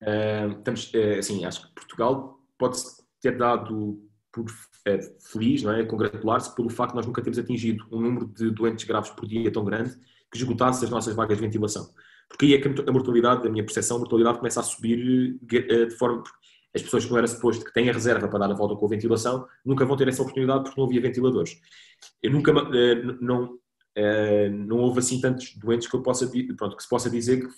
É, 0.00 0.48
estamos, 0.48 0.92
é, 0.94 1.18
assim, 1.18 1.44
acho 1.44 1.62
que 1.62 1.74
Portugal 1.74 2.40
pode 2.58 2.78
ter 3.20 3.36
dado 3.36 4.00
por 4.32 4.46
é, 4.46 4.50
feliz, 5.20 5.62
não 5.62 5.72
é? 5.72 5.84
congratular-se 5.84 6.54
pelo 6.54 6.68
facto 6.68 6.92
de 6.92 6.96
nós 6.96 7.06
nunca 7.06 7.22
termos 7.22 7.38
atingido 7.38 7.84
um 7.90 8.00
número 8.00 8.26
de 8.26 8.50
doentes 8.50 8.84
graves 8.84 9.10
por 9.10 9.26
dia 9.26 9.50
tão 9.50 9.64
grande 9.64 9.96
que 10.30 10.36
esgotasse 10.36 10.84
as 10.84 10.90
nossas 10.90 11.14
vagas 11.14 11.38
de 11.38 11.44
ventilação. 11.44 11.88
Porque 12.28 12.46
aí 12.46 12.54
é 12.54 12.60
que 12.60 12.68
a 12.68 12.92
mortalidade, 12.92 13.46
a 13.46 13.50
minha 13.50 13.64
percepção, 13.64 13.96
a 13.96 14.00
mortalidade 14.00 14.38
começa 14.38 14.60
a 14.60 14.62
subir 14.62 15.38
eh, 15.52 15.86
de 15.86 15.96
forma. 15.96 16.22
As 16.74 16.82
pessoas 16.82 17.04
que 17.04 17.10
não 17.10 17.18
era 17.18 17.26
suposto 17.26 17.64
que 17.64 17.72
têm 17.72 17.88
a 17.88 17.92
reserva 17.92 18.28
para 18.28 18.40
dar 18.40 18.50
a 18.50 18.54
volta 18.54 18.76
com 18.76 18.84
a 18.84 18.88
ventilação 18.90 19.46
nunca 19.64 19.86
vão 19.86 19.96
ter 19.96 20.06
essa 20.06 20.20
oportunidade 20.20 20.64
porque 20.64 20.78
não 20.78 20.86
havia 20.86 21.00
ventiladores. 21.00 21.58
Eu 22.22 22.30
nunca. 22.30 22.52
Eh, 22.52 23.02
não, 23.20 23.58
eh, 23.94 24.50
não 24.50 24.78
houve 24.78 24.98
assim 24.98 25.20
tantos 25.20 25.56
doentes 25.56 25.88
que, 25.88 25.96
eu 25.96 26.02
possa, 26.02 26.30
pronto, 26.56 26.76
que 26.76 26.82
se 26.82 26.88
possa 26.88 27.08
dizer 27.08 27.40
que 27.40 27.48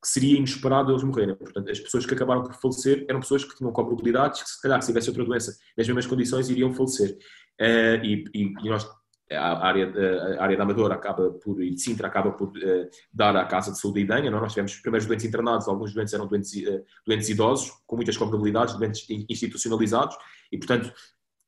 que 0.00 0.08
seria 0.08 0.38
inesperado 0.38 0.92
eles 0.92 1.02
morrerem. 1.02 1.34
Portanto, 1.34 1.70
as 1.70 1.80
pessoas 1.80 2.06
que 2.06 2.14
acabaram 2.14 2.42
por 2.42 2.54
falecer 2.54 3.04
eram 3.08 3.20
pessoas 3.20 3.44
que 3.44 3.56
tinham 3.56 3.72
comorbidades, 3.72 4.42
que 4.42 4.48
se 4.48 4.62
calhar 4.62 4.80
se 4.80 4.88
tivesse 4.88 5.08
outra 5.08 5.24
doença 5.24 5.56
nas 5.76 5.86
mesmas 5.86 6.06
condições 6.06 6.48
iriam 6.48 6.72
falecer. 6.72 7.18
Uh, 7.60 8.04
e, 8.04 8.24
e, 8.34 8.42
e, 8.62 8.68
nós 8.68 8.86
a 9.30 9.66
área, 9.66 9.92
a 10.38 10.42
área 10.42 10.56
da 10.56 10.62
Amadora 10.62 10.94
acaba 10.94 11.30
por, 11.32 11.62
e 11.62 11.74
de 11.74 11.80
Sintra 11.80 12.08
acaba 12.08 12.32
por 12.32 12.48
uh, 12.48 12.88
dar 13.12 13.36
à 13.36 13.44
Casa 13.44 13.72
de 13.72 13.78
Saúde 13.78 13.96
da 14.06 14.16
Idanha. 14.16 14.30
Não? 14.30 14.40
Nós 14.40 14.52
tivemos 14.52 14.72
os 14.72 14.80
primeiros 14.80 15.06
doentes 15.06 15.26
internados, 15.26 15.68
alguns 15.68 15.92
doentes 15.92 16.14
eram 16.14 16.26
doentes, 16.26 16.52
uh, 16.54 16.84
doentes 17.06 17.28
idosos, 17.28 17.72
com 17.86 17.96
muitas 17.96 18.16
comorbidades, 18.16 18.74
doentes 18.76 19.06
institucionalizados, 19.28 20.16
e 20.50 20.56
portanto, 20.56 20.92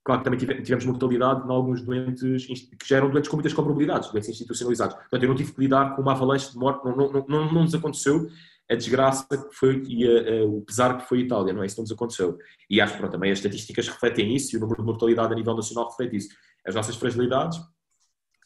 claro 0.05 0.23
que 0.23 0.31
também 0.31 0.63
tivemos 0.63 0.85
mortalidade 0.85 1.47
em 1.47 1.51
alguns 1.51 1.83
doentes 1.83 2.47
que 2.47 2.89
já 2.89 2.97
eram 2.97 3.11
doentes 3.11 3.29
com 3.29 3.37
muitas 3.37 3.53
comorbidades, 3.53 4.11
doentes 4.11 4.31
institucionalizados. 4.31 4.95
Portanto, 4.95 5.23
eu 5.23 5.29
não 5.29 5.37
tive 5.37 5.53
que 5.53 5.61
lidar 5.61 5.95
com 5.95 6.03
uma 6.03 6.13
avalanche 6.13 6.51
de 6.51 6.59
morte, 6.59 6.85
não, 6.85 6.97
não, 6.97 7.13
não, 7.13 7.53
não 7.53 7.63
nos 7.63 7.75
aconteceu 7.75 8.29
a 8.71 8.75
desgraça 8.77 9.27
que 9.27 9.53
foi 9.53 9.83
e 9.89 10.07
a, 10.07 10.43
a, 10.43 10.45
o 10.47 10.63
pesar 10.63 10.97
que 10.97 11.09
foi 11.09 11.19
a 11.19 11.21
Itália, 11.23 11.53
não 11.53 11.63
é? 11.63 11.67
Isso 11.67 11.77
não 11.77 11.83
nos 11.83 11.93
aconteceu. 11.93 12.39
E 12.69 12.81
acho 12.81 12.97
que 12.97 13.09
também 13.09 13.33
as 13.33 13.39
estatísticas 13.39 13.89
refletem 13.89 14.35
isso 14.35 14.55
e 14.55 14.59
o 14.59 14.61
número 14.61 14.81
de 14.81 14.87
mortalidade 14.87 15.33
a 15.33 15.37
nível 15.37 15.57
nacional 15.57 15.91
reflete 15.91 16.17
isso. 16.17 16.29
As 16.65 16.75
nossas 16.75 16.95
fragilidades 16.95 17.59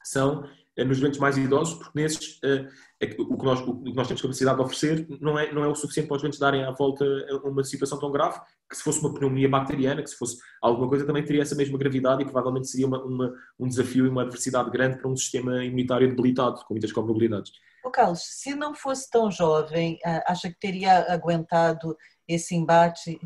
são 0.02 0.48
nos 0.82 0.98
doentes 0.98 1.20
mais 1.20 1.36
idosos, 1.36 1.74
porque 1.74 2.00
nesses 2.00 2.38
uh, 2.38 2.68
o, 3.18 3.36
que 3.36 3.44
nós, 3.44 3.60
o 3.60 3.82
que 3.82 3.94
nós 3.94 4.08
temos 4.08 4.22
capacidade 4.22 4.56
de 4.56 4.62
oferecer 4.62 5.06
não 5.20 5.38
é, 5.38 5.52
não 5.52 5.62
é 5.62 5.68
o 5.68 5.74
suficiente 5.74 6.08
para 6.08 6.16
os 6.16 6.22
doentes 6.22 6.38
darem 6.38 6.64
à 6.64 6.70
volta 6.72 7.04
a 7.04 7.48
uma 7.48 7.62
situação 7.62 7.98
tão 7.98 8.10
grave, 8.10 8.40
que 8.68 8.76
se 8.76 8.82
fosse 8.82 9.00
uma 9.00 9.12
pneumonia 9.12 9.48
bacteriana, 9.48 10.02
que 10.02 10.10
se 10.10 10.16
fosse 10.16 10.38
alguma 10.60 10.88
coisa, 10.88 11.06
também 11.06 11.24
teria 11.24 11.42
essa 11.42 11.54
mesma 11.54 11.78
gravidade 11.78 12.22
e 12.22 12.24
provavelmente 12.24 12.68
seria 12.68 12.86
uma, 12.86 13.02
uma, 13.04 13.32
um 13.58 13.68
desafio 13.68 14.06
e 14.06 14.08
uma 14.08 14.22
adversidade 14.22 14.70
grande 14.70 14.98
para 14.98 15.08
um 15.08 15.16
sistema 15.16 15.64
imunitário 15.64 16.08
debilitado, 16.08 16.64
com 16.64 16.74
muitas 16.74 16.92
probabilidades. 16.92 17.52
Ô 17.84 17.90
Carlos, 17.90 18.22
se 18.22 18.54
não 18.54 18.74
fosse 18.74 19.10
tão 19.10 19.30
jovem, 19.30 19.98
acha 20.26 20.48
que 20.48 20.58
teria 20.58 21.12
aguentado 21.12 21.94
esse 22.26 22.54
embate 22.54 23.20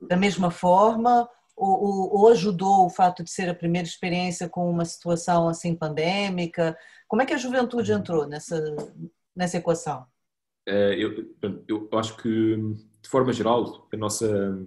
da 0.00 0.16
mesma 0.16 0.50
forma? 0.50 1.28
Ou, 1.64 2.18
ou, 2.18 2.28
ajudou 2.28 2.86
o 2.86 2.90
fato 2.90 3.22
de 3.22 3.30
ser 3.30 3.48
a 3.48 3.54
primeira 3.54 3.86
experiência 3.86 4.48
com 4.48 4.68
uma 4.68 4.84
situação 4.84 5.48
assim 5.48 5.76
pandêmica? 5.76 6.76
Como 7.06 7.22
é 7.22 7.26
que 7.26 7.34
a 7.34 7.38
juventude 7.38 7.92
uhum. 7.92 7.98
entrou 7.98 8.26
nessa, 8.26 8.60
nessa 9.34 9.58
equação? 9.58 10.04
É, 10.66 10.94
eu, 10.94 11.32
eu 11.68 11.88
acho 11.92 12.16
que, 12.16 12.56
de 13.00 13.08
forma 13.08 13.32
geral, 13.32 13.88
a 13.92 13.96
nossa, 13.96 14.58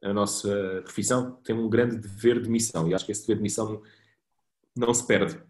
a 0.00 0.12
nossa 0.12 0.80
profissão 0.84 1.32
tem 1.42 1.56
um 1.56 1.68
grande 1.68 1.96
dever 1.96 2.40
de 2.40 2.48
missão 2.48 2.88
e 2.88 2.94
acho 2.94 3.04
que 3.04 3.12
esse 3.12 3.22
dever 3.22 3.36
de 3.38 3.42
missão 3.42 3.82
não 4.76 4.94
se 4.94 5.04
perde. 5.04 5.40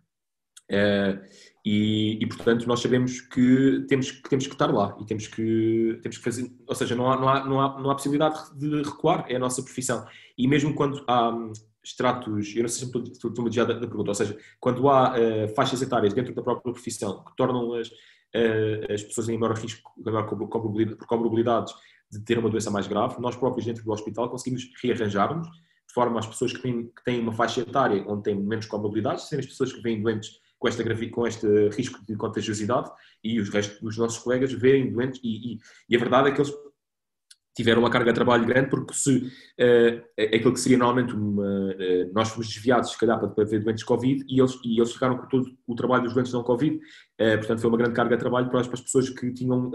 É, 0.71 1.21
e, 1.65 2.19
e, 2.23 2.27
portanto 2.27 2.67
nós 2.67 2.81
sabemos 2.81 3.21
que 3.21 3.85
temos, 3.87 4.11
que 4.11 4.29
temos 4.31 4.47
que 4.47 4.55
estar 4.55 4.73
lá 4.73 4.97
e 4.99 5.05
temos 5.05 5.27
que, 5.27 5.99
temos 6.03 6.17
que 6.17 6.25
fazer, 6.25 6.51
ou 6.67 6.75
seja, 6.75 6.95
não 6.95 7.11
há, 7.11 7.21
não, 7.21 7.29
há, 7.29 7.45
não, 7.45 7.61
há, 7.61 7.83
não 7.83 7.91
há 7.91 7.95
possibilidade 7.95 8.39
de 8.59 8.83
recuar, 8.83 9.27
é 9.29 9.37
a 9.37 9.39
nossa 9.39 9.63
profissão. 9.63 10.07
E 10.39 10.49
mesmo 10.49 10.75
quando 10.75 11.05
há 11.07 11.31
hum, 11.31 11.53
extratos, 11.85 12.55
eu 12.57 12.63
não 12.63 12.69
sei 12.69 12.81
se 12.81 12.85
estou, 12.87 13.03
estou 13.03 13.45
a 13.45 13.49
desviar 13.49 13.67
da, 13.67 13.75
pergunta, 13.87 14.11
ou 14.11 14.15
seja, 14.15 14.39
quando 14.59 14.89
há 14.89 15.13
uh, 15.13 15.55
faixas 15.55 15.83
etárias 15.83 16.15
dentro 16.15 16.35
da 16.35 16.43
própria 16.43 16.73
profissão 16.73 17.23
que 17.25 17.37
tornam 17.37 17.75
as, 17.75 17.89
uh, 17.89 18.93
as 18.93 19.03
pessoas 19.03 19.29
em 19.29 19.37
maior 19.37 19.55
risco, 19.57 19.93
maior 20.03 20.27
probabilidade, 20.27 20.97
por 20.97 21.07
probabilidades 21.07 21.75
de 22.11 22.21
ter 22.21 22.39
uma 22.39 22.49
doença 22.49 22.71
mais 22.71 22.87
grave, 22.87 23.21
nós 23.21 23.37
próprios 23.37 23.67
dentro 23.67 23.85
do 23.85 23.93
hospital 23.93 24.31
conseguimos 24.31 24.71
rearranjar-nos 24.83 25.47
de 25.49 25.93
forma 25.95 26.19
as 26.19 26.27
pessoas 26.27 26.53
que 26.53 26.63
têm, 26.63 26.87
que 26.87 27.05
têm 27.05 27.21
uma 27.21 27.33
faixa 27.33 27.61
etária 27.61 28.03
onde 28.09 28.23
têm 28.23 28.35
menos 28.35 28.67
probabilidades, 28.67 29.29
serem 29.29 29.45
as 29.45 29.51
pessoas 29.51 29.73
que 29.73 29.83
vêm 29.83 30.03
doentes 30.03 30.43
com, 30.65 30.69
esta, 30.69 31.11
com 31.11 31.27
este 31.27 31.69
risco 31.69 32.01
de 32.07 32.17
contagiosidade 32.17 32.91
e 33.23 33.39
os 33.39 33.51
restos 33.51 33.81
dos 33.81 33.99
nossos 33.99 34.19
colegas 34.19 34.51
verem 34.53 34.91
doentes 34.91 35.21
e, 35.23 35.55
e, 35.55 35.59
e 35.91 35.97
a 35.97 35.99
verdade 35.99 36.31
é 36.31 36.33
que 36.33 36.41
eles 36.41 36.53
tiveram 37.55 37.83
uma 37.83 37.91
carga 37.91 38.11
de 38.11 38.15
trabalho 38.15 38.47
grande 38.47 38.71
porque 38.71 38.95
se 38.95 39.19
uh, 39.19 40.25
aquilo 40.35 40.55
que 40.55 40.61
seria 40.61 40.79
normalmente 40.79 41.15
uma, 41.15 41.43
uh, 41.43 42.13
nós 42.13 42.31
fomos 42.31 42.49
desviados 42.49 42.91
se 42.91 42.99
calhar 42.99 43.21
para, 43.21 43.45
ver 43.45 43.63
doentes 43.63 43.85
Covid 43.85 44.25
e 44.27 44.41
eles, 44.41 44.59
e 44.65 44.79
eles 44.79 44.93
ficaram 44.93 45.19
com 45.19 45.27
todo 45.29 45.51
o 45.67 45.75
trabalho 45.75 46.05
dos 46.05 46.15
doentes 46.15 46.33
não 46.33 46.43
Covid 46.43 46.77
uh, 46.77 47.39
portanto 47.39 47.61
foi 47.61 47.71
uma 47.71 47.79
grande 47.79 47.95
carga 47.95 48.17
de 48.17 48.21
trabalho 48.21 48.49
para 48.49 48.61
as, 48.61 48.67
para 48.67 48.75
as 48.75 48.81
pessoas 48.81 49.11
que 49.11 49.33
tinham 49.33 49.71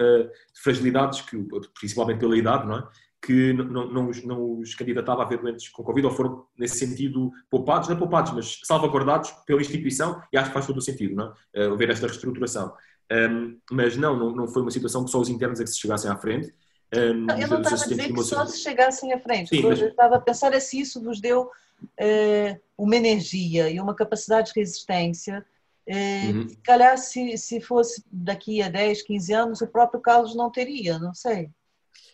fragilidades 0.62 1.22
que, 1.22 1.38
principalmente 1.80 2.20
pela 2.20 2.36
idade 2.36 2.68
não 2.68 2.80
é? 2.80 2.88
Que 3.22 3.54
não, 3.54 3.66
não, 3.66 3.92
não, 3.92 4.10
os, 4.10 4.24
não 4.24 4.60
os 4.60 4.76
candidatava 4.76 5.24
a 5.24 5.26
ver 5.26 5.40
doentes 5.42 5.68
com 5.70 5.84
Covid 5.84 6.08
ou 6.08 6.14
foram, 6.14 6.46
nesse 6.58 6.80
sentido, 6.80 7.32
poupados, 7.50 7.90
não 7.90 7.96
é 7.96 8.00
poupados, 8.00 8.32
mas 8.32 8.60
salvaguardados 8.64 9.32
pela 9.46 9.62
instituição 9.62 10.22
e 10.32 10.38
acho 10.38 10.48
que 10.48 10.54
faz 10.54 10.66
todo 10.66 10.78
o 10.78 10.82
sentido, 10.82 11.16
não 11.16 11.34
é? 11.54 11.68
Uh, 11.68 11.76
ver 11.76 11.90
esta 11.90 12.08
reestruturação. 12.08 12.74
Um, 13.12 13.58
mas 13.72 13.98
não, 13.98 14.16
não, 14.16 14.32
não 14.32 14.48
foi 14.48 14.62
uma 14.62 14.72
situação 14.72 15.04
que 15.04 15.12
só 15.12 15.20
os 15.20 15.30
internos 15.30 15.60
é 15.60 15.64
que 15.64 15.70
se 15.70 15.80
chegassem 15.80 16.10
à 16.10 16.16
frente. 16.16 16.54
Um, 16.96 17.26
não, 17.26 17.40
eu 17.40 17.48
não 17.48 17.62
estava 17.62 17.84
a 17.84 17.88
dizer 17.88 18.14
que 18.14 18.24
só 18.24 18.46
se 18.46 18.60
chegassem 18.60 19.14
à 19.14 19.20
frente. 19.20 19.50
Sim, 19.50 19.64
mas... 19.64 19.82
Eu 19.82 19.90
estava 19.90 20.16
a 20.16 20.22
pensar 20.22 20.54
é 20.54 20.60
se 20.60 20.80
isso 20.80 21.02
vos 21.02 21.20
deu 21.20 21.44
uh, 21.44 22.62
uma 22.78 22.96
energia 22.96 23.70
e 23.70 23.80
uma 23.80 23.96
capacidade 23.96 24.54
de 24.54 24.60
resistência 24.60 25.46
uh, 25.88 26.36
uhum. 26.36 26.50
se 26.50 26.58
calhar 26.58 26.98
se, 26.98 27.38
se 27.38 27.60
fosse 27.60 28.04
daqui 28.12 28.62
a 28.62 28.70
10, 28.70 29.02
15 29.02 29.34
anos 29.34 29.62
o 29.62 29.68
próprio 29.68 30.00
Carlos 30.00 30.36
não 30.36 30.52
teria, 30.52 30.98
não 31.00 31.14
sei. 31.14 31.50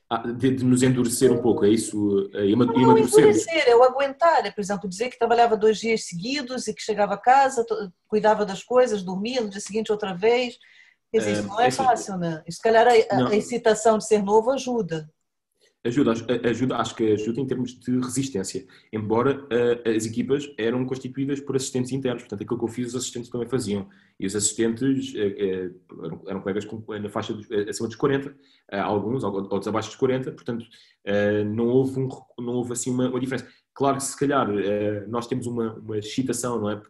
Ah, 0.08 0.20
de, 0.20 0.52
de, 0.52 0.64
nos 0.64 0.84
endurecer 0.84 1.32
um 1.32 1.42
pouco, 1.42 1.66
é 1.66 1.70
isso? 1.70 2.30
É 2.34 2.46
não, 2.56 2.66
não 2.68 2.98
endurecer, 2.98 3.64
é 3.68 3.76
o 3.76 3.84
aguentar. 3.84 4.46
É, 4.46 4.52
por 4.52 4.62
exemplo, 4.62 4.88
dizer 4.88 5.10
que 5.10 5.18
trabalhava 5.18 5.58
dois 5.58 5.80
dias 5.80 6.06
seguidos 6.06 6.68
e 6.68 6.74
que 6.76 6.82
chegava 6.82 7.16
a 7.16 7.18
casa, 7.18 7.66
cuidava 8.08 8.46
das 8.46 8.64
coisas, 8.64 9.02
dormia, 9.02 9.42
no 9.42 9.50
dia 9.50 9.60
seguinte 9.60 9.92
outra 9.92 10.14
vez. 10.14 10.58
Quer 11.12 11.20
dizer, 11.20 11.32
isso 11.34 11.48
não 11.48 11.60
é, 11.60 11.68
é 11.68 11.72
fácil, 11.72 12.18
né? 12.18 12.44
E 12.48 12.52
se 12.52 12.62
calhar 12.62 12.86
a, 12.88 13.30
a 13.30 13.36
excitação 13.36 13.98
de 13.98 14.06
ser 14.06 14.22
novo 14.22 14.52
ajuda. 14.52 15.10
Ajuda, 15.86 16.14
ajuda, 16.50 16.78
acho 16.78 16.96
que 16.96 17.12
ajuda 17.12 17.40
em 17.40 17.46
termos 17.46 17.80
de 17.80 18.00
resistência, 18.00 18.66
embora 18.92 19.40
uh, 19.44 19.96
as 19.96 20.08
equipas 20.08 20.52
eram 20.58 20.84
constituídas 20.84 21.40
por 21.40 21.56
assistentes 21.56 21.92
internos, 21.92 22.24
portanto 22.24 22.42
aquilo 22.42 22.58
que 22.58 22.66
eu 22.66 22.70
fiz 22.70 22.88
os 22.88 22.96
assistentes 22.96 23.30
também 23.30 23.48
faziam, 23.48 23.88
e 24.20 24.26
os 24.26 24.36
assistentes 24.36 25.14
uh, 25.14 25.18
uh, 25.18 26.06
eram, 26.06 26.22
eram, 26.26 26.42
colegas 26.42 26.66
com, 26.66 26.84
na 27.00 27.08
faixa 27.08 27.36
dos, 27.36 27.46
acima 27.70 27.88
dos 27.88 27.96
40, 27.98 28.36
alguns, 28.72 29.24
outros 29.24 29.68
abaixo 29.68 29.90
dos 29.90 29.98
40, 29.98 30.32
portanto 30.32 30.66
não 31.54 31.68
houve, 31.68 32.00
um, 32.00 32.10
não 32.40 32.54
houve 32.54 32.74
assim 32.74 32.90
uma, 32.90 33.08
uma, 33.08 33.20
diferença. 33.20 33.48
Claro 33.72 33.98
que 33.98 34.04
se 34.04 34.18
calhar 34.18 34.48
nós 35.08 35.28
temos 35.28 35.46
uma, 35.46 35.76
uma 35.76 36.00
excitação, 36.00 36.60
não 36.60 36.72
é? 36.72 36.82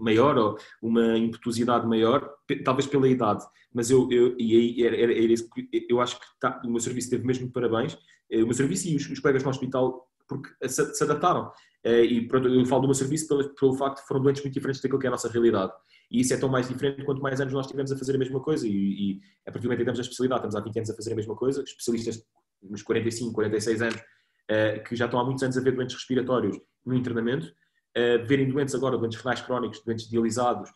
Maior 0.00 0.36
ou 0.36 0.58
uma 0.82 1.16
impetuosidade 1.16 1.86
maior, 1.86 2.28
talvez 2.64 2.86
pela 2.86 3.08
idade, 3.08 3.44
mas 3.72 3.90
eu, 3.90 4.08
eu, 4.10 4.34
e 4.38 4.56
aí 4.56 4.86
era, 4.86 4.96
era, 4.96 5.12
era 5.12 5.34
eu 5.88 6.00
acho 6.00 6.18
que 6.18 6.26
tá, 6.40 6.60
o 6.64 6.70
meu 6.70 6.80
serviço 6.80 7.10
teve 7.10 7.26
mesmo 7.26 7.50
parabéns, 7.50 7.96
eh, 8.30 8.42
o 8.42 8.46
meu 8.46 8.54
serviço 8.54 8.88
e 8.88 8.96
os, 8.96 9.08
os 9.08 9.20
colegas 9.20 9.42
no 9.42 9.50
hospital, 9.50 10.08
porque 10.26 10.48
se, 10.68 10.94
se 10.94 11.04
adaptaram. 11.04 11.50
Eh, 11.84 12.04
e 12.04 12.28
pronto, 12.28 12.48
eu 12.48 12.64
falo 12.66 12.82
do 12.82 12.88
meu 12.88 12.94
serviço 12.94 13.28
pelo, 13.28 13.54
pelo 13.54 13.74
facto 13.74 14.00
de 14.00 14.08
foram 14.08 14.22
doentes 14.22 14.42
muito 14.42 14.54
diferentes 14.54 14.80
daquilo 14.80 14.98
que 14.98 15.06
é 15.06 15.08
a 15.08 15.12
nossa 15.12 15.28
realidade. 15.28 15.72
E 16.10 16.20
isso 16.20 16.32
é 16.32 16.36
tão 16.36 16.48
mais 16.48 16.68
diferente 16.68 17.04
quanto 17.04 17.22
mais 17.22 17.40
anos 17.40 17.52
nós 17.52 17.66
tivemos 17.66 17.92
a 17.92 17.96
fazer 17.96 18.14
a 18.14 18.18
mesma 18.18 18.40
coisa. 18.40 18.66
E, 18.66 18.70
e 18.72 19.20
a 19.46 19.52
partir 19.52 19.62
do 19.62 19.64
momento 19.64 19.78
que 19.78 19.84
temos 19.84 19.98
a 19.98 20.02
especialidade, 20.02 20.40
estamos 20.40 20.56
há 20.56 20.60
20 20.60 20.76
anos 20.78 20.90
a 20.90 20.96
fazer 20.96 21.12
a 21.12 21.16
mesma 21.16 21.36
coisa, 21.36 21.62
especialistas 21.62 22.24
nos 22.62 22.82
45, 22.82 23.32
46 23.32 23.82
anos, 23.82 24.00
eh, 24.48 24.78
que 24.80 24.96
já 24.96 25.04
estão 25.04 25.20
há 25.20 25.24
muitos 25.24 25.42
anos 25.42 25.56
a 25.56 25.60
ver 25.60 25.72
doentes 25.72 25.94
respiratórios 25.94 26.58
no 26.84 26.94
internamento, 26.94 27.52
verem 28.26 28.48
doentes 28.48 28.74
agora, 28.74 28.96
doentes 28.96 29.18
renais 29.18 29.40
crónicos, 29.40 29.82
doentes 29.84 30.08
dialisados, 30.08 30.70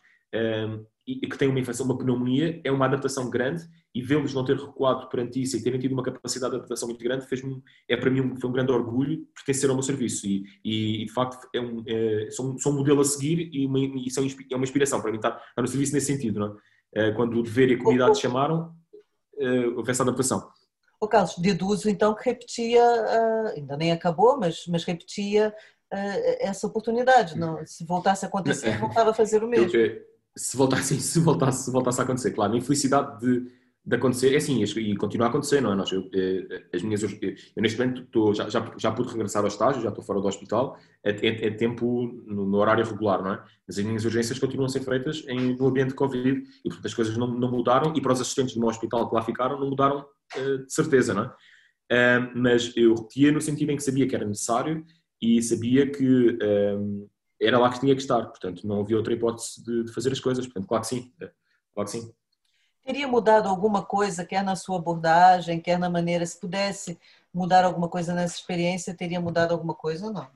e 1.05 1.27
que 1.27 1.37
têm 1.37 1.49
uma 1.49 1.59
infecção, 1.59 1.85
uma 1.85 1.97
pneumonia, 1.97 2.61
é 2.63 2.71
uma 2.71 2.85
adaptação 2.85 3.29
grande 3.29 3.63
e 3.93 4.01
vê-los 4.01 4.33
não 4.33 4.43
ter 4.43 4.57
recuado 4.57 5.07
perante 5.09 5.41
isso 5.41 5.55
e 5.55 5.61
terem 5.61 5.79
tido 5.79 5.91
uma 5.91 6.03
capacidade 6.03 6.51
de 6.51 6.57
adaptação 6.57 6.87
muito 6.87 7.03
grande, 7.03 7.27
fez 7.27 7.41
é 7.87 7.95
para 7.95 8.09
mim 8.09 8.21
um, 8.21 8.39
foi 8.39 8.49
um 8.49 8.53
grande 8.53 8.71
orgulho 8.71 9.27
pertencer 9.35 9.69
ao 9.69 9.75
meu 9.75 9.83
serviço 9.83 10.25
e, 10.25 10.43
e, 10.63 11.05
de 11.05 11.11
facto 11.11 11.47
é 11.53 11.59
um, 11.59 11.83
é, 11.85 12.31
sou, 12.31 12.57
sou, 12.57 12.71
um 12.71 12.77
modelo 12.77 13.01
a 13.01 13.05
seguir 13.05 13.49
e, 13.53 13.65
uma, 13.67 13.79
e 13.79 14.07
isso 14.07 14.19
é 14.19 14.55
uma 14.55 14.63
inspiração 14.63 15.01
para 15.01 15.11
mim 15.11 15.17
estar, 15.17 15.35
estar 15.49 15.61
no 15.61 15.67
serviço 15.67 15.93
nesse 15.93 16.07
sentido. 16.07 16.59
É? 16.95 17.09
Uh, 17.09 17.15
quando 17.15 17.37
o 17.37 17.43
dever 17.43 17.69
e 17.69 17.73
a 17.73 17.77
comunidade 17.77 18.19
chamaram, 18.19 18.73
uh, 19.35 19.77
houve 19.77 19.91
essa 19.91 20.03
adaptação. 20.03 20.49
O 20.99 21.07
Carlos, 21.07 21.35
deduzo 21.37 21.89
então 21.89 22.15
que 22.15 22.23
repetia, 22.23 22.81
uh, 22.81 23.57
ainda 23.57 23.75
nem 23.75 23.91
acabou, 23.91 24.39
mas, 24.39 24.65
mas 24.67 24.85
repetia 24.85 25.53
essa 26.39 26.67
oportunidade. 26.67 27.37
Não, 27.37 27.65
se 27.65 27.85
voltasse 27.85 28.25
a 28.25 28.27
acontecer, 28.27 28.77
voltava 28.79 29.11
a 29.11 29.13
fazer 29.13 29.43
o 29.43 29.47
mesmo. 29.47 29.71
Se 30.35 30.57
voltasse, 30.57 30.99
se 31.01 31.19
voltasse, 31.19 31.65
se 31.65 31.71
voltasse 31.71 32.01
a 32.01 32.03
acontecer, 32.03 32.31
claro, 32.31 32.53
a 32.53 32.57
infelicidade 32.57 33.19
de, 33.19 33.51
de 33.85 33.95
acontecer, 33.95 34.33
é 34.33 34.37
assim, 34.37 34.63
e 34.63 34.95
continua 34.95 35.27
a 35.27 35.29
acontecer, 35.29 35.61
não 35.61 35.73
é? 35.73 35.75
Nós, 35.75 35.91
eu, 35.91 36.09
eh, 36.13 36.63
as 36.73 36.81
minhas, 36.81 37.03
eu, 37.03 37.09
neste 37.57 37.77
momento 37.77 38.01
estou, 38.03 38.33
já, 38.33 38.49
já, 38.49 38.73
já 38.77 38.91
pude 38.91 39.11
regressar 39.11 39.43
ao 39.43 39.47
estágio, 39.47 39.81
já 39.81 39.89
estou 39.89 40.03
fora 40.03 40.21
do 40.21 40.27
hospital, 40.27 40.77
é, 41.03 41.11
é, 41.11 41.47
é 41.47 41.51
tempo 41.51 42.23
no, 42.25 42.45
no, 42.45 42.57
horário 42.57 42.85
regular, 42.85 43.21
não 43.21 43.33
é? 43.33 43.43
Mas 43.67 43.77
as 43.77 43.83
minhas 43.83 44.05
urgências 44.05 44.39
continuam 44.39 44.65
a 44.65 44.69
ser 44.69 44.81
feitas 44.81 45.23
em, 45.27 45.55
no 45.55 45.67
ambiente 45.67 45.89
de 45.89 45.95
Covid 45.95 46.43
e, 46.63 46.69
portanto, 46.69 46.85
as 46.85 46.93
coisas 46.93 47.17
não, 47.17 47.27
não 47.27 47.51
mudaram 47.51 47.93
e 47.95 48.01
para 48.01 48.13
os 48.13 48.21
assistentes 48.21 48.55
do 48.55 48.59
meu 48.59 48.69
hospital 48.69 49.09
que 49.09 49.15
lá 49.15 49.21
ficaram, 49.21 49.59
não 49.59 49.69
mudaram 49.69 50.05
de 50.35 50.73
certeza, 50.73 51.13
não 51.13 51.23
é? 51.23 52.31
Mas 52.33 52.75
eu 52.75 52.95
repetia 52.95 53.31
no 53.31 53.39
sentido 53.39 53.71
em 53.71 53.75
que 53.75 53.83
sabia 53.83 54.07
que 54.07 54.15
era 54.15 54.25
necessário 54.25 54.83
e 55.23 55.41
sabia 55.41 55.89
que 55.89 56.37
um, 56.77 57.07
era 57.41 57.57
lá 57.57 57.71
que 57.71 57.79
tinha 57.79 57.95
que 57.95 58.01
estar, 58.01 58.25
portanto 58.25 58.67
não 58.67 58.81
havia 58.81 58.97
outra 58.97 59.13
hipótese 59.13 59.63
de, 59.63 59.85
de, 59.85 59.93
fazer 59.93 60.11
as 60.11 60.19
coisas, 60.19 60.45
portanto 60.45 60.67
claro 60.67 60.81
que 60.81 60.89
sim, 60.89 61.13
é, 61.21 61.31
claro 61.73 61.89
que 61.89 61.97
sim. 61.97 62.13
Teria 62.83 63.07
mudado 63.07 63.47
alguma 63.47 63.85
coisa, 63.85 64.25
quer 64.25 64.43
na 64.43 64.57
sua 64.57 64.77
abordagem, 64.77 65.61
quer 65.61 65.79
na 65.79 65.89
maneira, 65.89 66.25
se 66.25 66.37
pudesse 66.37 66.99
mudar 67.33 67.63
alguma 67.63 67.87
coisa 67.87 68.13
nessa 68.13 68.35
experiência, 68.35 68.93
teria 68.93 69.21
mudado 69.21 69.53
alguma 69.53 69.73
coisa 69.73 70.07
ou 70.07 70.13
não? 70.13 70.27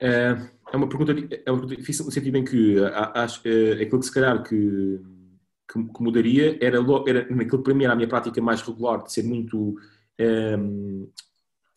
É, 0.00 0.36
é 0.72 0.76
uma 0.76 0.88
pergunta, 0.88 1.12
é 1.12 1.50
uma 1.50 1.60
pergunta 1.60 1.76
difícil 1.76 2.04
no 2.04 2.10
sentido 2.10 2.36
em 2.36 2.44
que 2.44 2.76
acho, 3.14 3.40
é, 3.46 3.82
aquilo 3.82 4.00
que 4.00 4.06
se 4.06 4.12
calhar 4.12 4.42
que, 4.42 5.00
que, 5.72 5.84
que 5.84 6.02
mudaria 6.02 6.58
era, 6.60 6.78
era 7.06 7.30
naquilo 7.30 7.58
que 7.58 7.64
para 7.64 7.74
mim 7.74 7.84
era 7.84 7.92
a 7.92 7.96
minha 7.96 8.08
prática 8.08 8.42
mais 8.42 8.60
regular 8.62 9.04
de 9.04 9.12
ser 9.12 9.22
muito 9.22 9.76
é, 10.18 10.56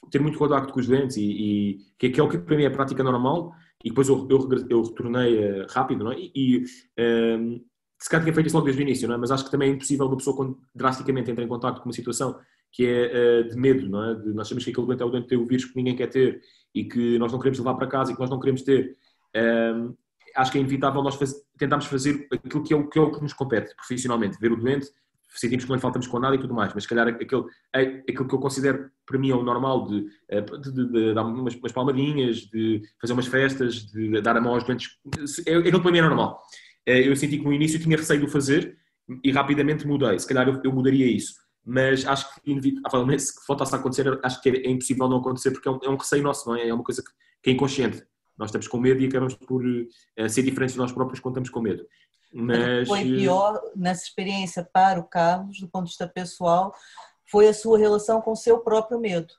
ter 0.10 0.20
muito 0.20 0.38
contacto 0.38 0.74
com 0.74 0.80
os 0.80 0.88
doentes 0.88 1.18
e, 1.18 1.24
e 1.24 1.78
que, 1.98 2.10
que 2.10 2.20
é 2.20 2.24
o 2.24 2.30
que 2.30 2.38
para 2.38 2.56
mim 2.56 2.64
é 2.64 2.70
prática 2.70 3.04
normal 3.04 3.54
e 3.84 3.90
depois 3.90 4.08
eu, 4.08 4.28
eu, 4.30 4.50
eu 4.70 4.84
retornei 4.84 5.38
uh, 5.38 5.66
rápido, 5.70 6.04
não 6.04 6.12
é? 6.12 6.18
E, 6.20 6.64
um, 7.00 7.64
se 8.02 8.10
calhar 8.10 8.24
tinha 8.24 8.34
feito 8.34 8.48
isso 8.48 8.56
logo 8.56 8.66
desde 8.66 8.82
o 8.82 8.84
início, 8.84 9.08
não 9.08 9.16
é? 9.16 9.18
Mas 9.18 9.32
acho 9.32 9.46
que 9.46 9.52
também 9.52 9.70
é 9.70 9.74
impossível 9.74 10.06
uma 10.06 10.18
pessoa 10.18 10.36
quando 10.36 10.60
drasticamente 10.74 11.32
entra 11.32 11.44
em 11.44 11.48
contato 11.48 11.80
com 11.80 11.90
uma 11.90 11.94
situação 11.94 12.38
que 12.72 12.86
é 12.86 13.46
uh, 13.46 13.50
de 13.50 13.56
medo, 13.56 13.88
não 13.88 14.04
é? 14.04 14.16
De, 14.16 14.34
nós 14.34 14.48
sabemos 14.48 14.66
que 14.66 14.72
aquele 14.72 14.88
doente 14.88 15.02
é 15.02 15.06
o 15.06 15.10
doente 15.10 15.28
ter 15.28 15.38
o 15.38 15.46
vírus 15.46 15.66
que 15.66 15.76
ninguém 15.76 15.96
quer 15.96 16.08
ter 16.08 16.42
e 16.74 16.84
que 16.84 17.18
nós 17.18 17.32
não 17.32 17.40
queremos 17.40 17.58
levar 17.58 17.76
para 17.76 17.88
casa 17.88 18.12
e 18.12 18.16
que 18.16 18.20
nós 18.20 18.30
não 18.30 18.40
queremos 18.40 18.64
ter. 18.64 18.98
Um, 19.36 19.96
acho 20.36 20.52
que 20.52 20.58
é 20.58 20.62
inevitável 20.62 21.02
nós 21.02 21.16
faz, 21.16 21.34
tentarmos 21.58 21.86
fazer 21.86 22.28
aquilo 22.32 22.64
que 22.64 22.74
é, 22.74 22.78
o, 22.78 22.90
que 22.90 23.00
é 23.00 23.02
o 23.02 23.12
que 23.12 23.22
nos 23.22 23.34
compete 23.34 23.74
profissionalmente, 23.76 24.38
ver 24.40 24.52
o 24.52 24.58
doente, 24.58 24.88
sentimos 25.40 25.64
que 25.64 25.70
não 25.70 25.76
lhe 25.76 25.82
faltamos 25.82 26.08
com 26.08 26.20
nada 26.20 26.36
e 26.36 26.40
tudo 26.40 26.54
mais, 26.54 26.74
mas 26.74 26.84
se 26.84 26.90
calhar 26.90 27.08
aquele, 27.08 27.44
é, 27.74 27.82
aquilo 27.82 28.28
que 28.28 28.36
eu 28.36 28.40
considero 28.40 28.90
para 29.06 29.20
mim 29.20 29.30
é 29.30 29.36
o 29.36 29.44
normal 29.44 29.88
de, 29.88 30.08
eh, 30.30 30.42
de, 30.42 30.72
de, 30.72 30.92
de 30.92 31.14
dar 31.14 31.24
umas, 31.24 31.56
umas, 31.56 31.72
palmadinhas, 31.72 32.38
de 32.38 32.82
fazer 33.00 33.14
umas 33.14 33.28
festas, 33.28 33.86
de 33.86 34.22
dar 34.22 34.36
a 34.38 34.42
mão 34.42 34.54
aos 34.54 34.64
doentes, 34.64 34.90
é, 35.46 35.54
é 35.54 35.58
aquilo 35.58 35.82
para 35.82 35.92
mim 35.92 36.00
é 36.00 36.02
normal. 36.02 36.42
Eh, 36.86 37.08
eu 37.08 37.16
senti 37.16 37.38
que 37.38 37.44
no 37.44 37.54
início 37.54 37.80
tinha 37.80 37.98
receio 37.98 38.20
de 38.20 38.26
o 38.26 38.30
fazer 38.30 38.78
e 39.24 39.32
rapidamente 39.32 39.86
mudei, 39.86 40.18
se 40.18 40.28
calhar 40.28 40.48
eu, 40.48 40.60
eu 40.64 40.72
mudaria 40.72 41.06
isso 41.06 41.46
mas 41.66 42.06
acho 42.06 42.36
que 42.36 42.52
inevitavelmente 42.52 43.24
se 43.24 43.46
faltasse 43.46 43.74
a 43.74 43.80
acontecer, 43.80 44.20
acho 44.22 44.40
que 44.40 44.50
é 44.50 44.70
impossível 44.70 45.10
não 45.10 45.18
acontecer 45.18 45.50
porque 45.50 45.68
é 45.68 45.72
um, 45.72 45.80
é 45.84 45.90
um 45.90 45.96
receio 45.96 46.22
nosso, 46.22 46.48
não 46.48 46.56
é? 46.56 46.68
É 46.68 46.74
uma 46.74 46.84
coisa 46.84 47.02
que, 47.02 47.10
que, 47.42 47.50
é 47.50 47.54
inconsciente. 47.54 48.04
Nós 48.38 48.50
estamos 48.50 48.68
com 48.68 48.78
medo 48.78 49.02
e 49.02 49.08
acabamos 49.08 49.34
por 49.34 49.66
uh, 49.66 50.30
ser 50.30 50.44
diferentes 50.44 50.74
de 50.74 50.80
nós 50.80 50.92
próprios 50.92 51.20
quando 51.20 51.34
estamos 51.34 51.50
com 51.50 51.62
medo. 51.62 51.84
Mas 52.38 52.88
foi 52.88 53.04
pior 53.04 53.62
nessa 53.76 54.04
experiência 54.04 54.64
para 54.64 55.00
o 55.00 55.04
Carlos, 55.04 55.60
do 55.60 55.70
ponto 55.70 55.86
de 55.86 55.92
vista 55.92 56.08
pessoal, 56.08 56.74
foi 57.32 57.48
a 57.48 57.54
sua 57.54 57.78
relação 57.78 58.22
com 58.22 58.32
o 58.32 58.36
seu 58.36 58.60
próprio 58.60 59.00
medo. 59.00 59.34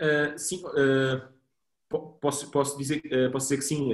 Uh, 0.00 0.38
sim, 0.38 0.62
uh, 0.64 2.00
posso, 2.20 2.50
posso, 2.50 2.78
dizer, 2.78 3.02
posso 3.30 3.46
dizer 3.46 3.58
que 3.58 3.64
sim. 3.64 3.92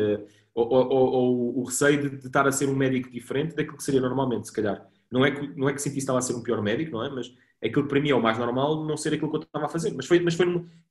Ou, 0.55 0.69
ou, 0.73 1.13
ou, 1.13 1.59
o 1.59 1.65
receio 1.65 2.01
de, 2.03 2.17
de 2.17 2.27
estar 2.27 2.47
a 2.47 2.53
ser 2.53 2.69
um 2.69 2.77
médico 2.77 3.11
diferente 3.11 3.55
daquilo 3.55 3.77
que 3.77 3.83
seria 3.83 4.01
normalmente, 4.01 4.49
se 4.49 4.53
calhar 4.53 4.89
não 5.11 5.25
é 5.25 5.31
que, 5.31 5.47
não 5.57 5.69
é 5.69 5.73
que 5.73 5.81
senti 5.81 5.95
que 5.95 6.01
estava 6.01 6.19
a 6.19 6.23
ser 6.23 6.35
um 6.35 6.43
pior 6.43 6.63
médico, 6.63 6.93
não 6.93 7.05
é? 7.05 7.11
Mas 7.11 7.33
aquilo 7.65 7.85
que 7.85 7.89
para 7.89 8.01
mim 8.01 8.11
é 8.11 8.15
o 8.15 8.23
mais 8.23 8.39
normal 8.39 8.85
não 8.85 8.97
ser 8.97 9.15
aquilo 9.15 9.31
que 9.31 9.37
eu 9.37 9.43
estava 9.43 9.67
a 9.67 9.69
fazer. 9.69 9.93
Mas 9.95 10.07
foi, 10.07 10.21
mas 10.21 10.35
foi 10.35 10.47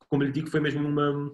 como 0.09 0.23
lhe 0.23 0.31
digo, 0.31 0.49
foi 0.49 0.59
mesmo 0.59 0.87
uma, 0.87 1.31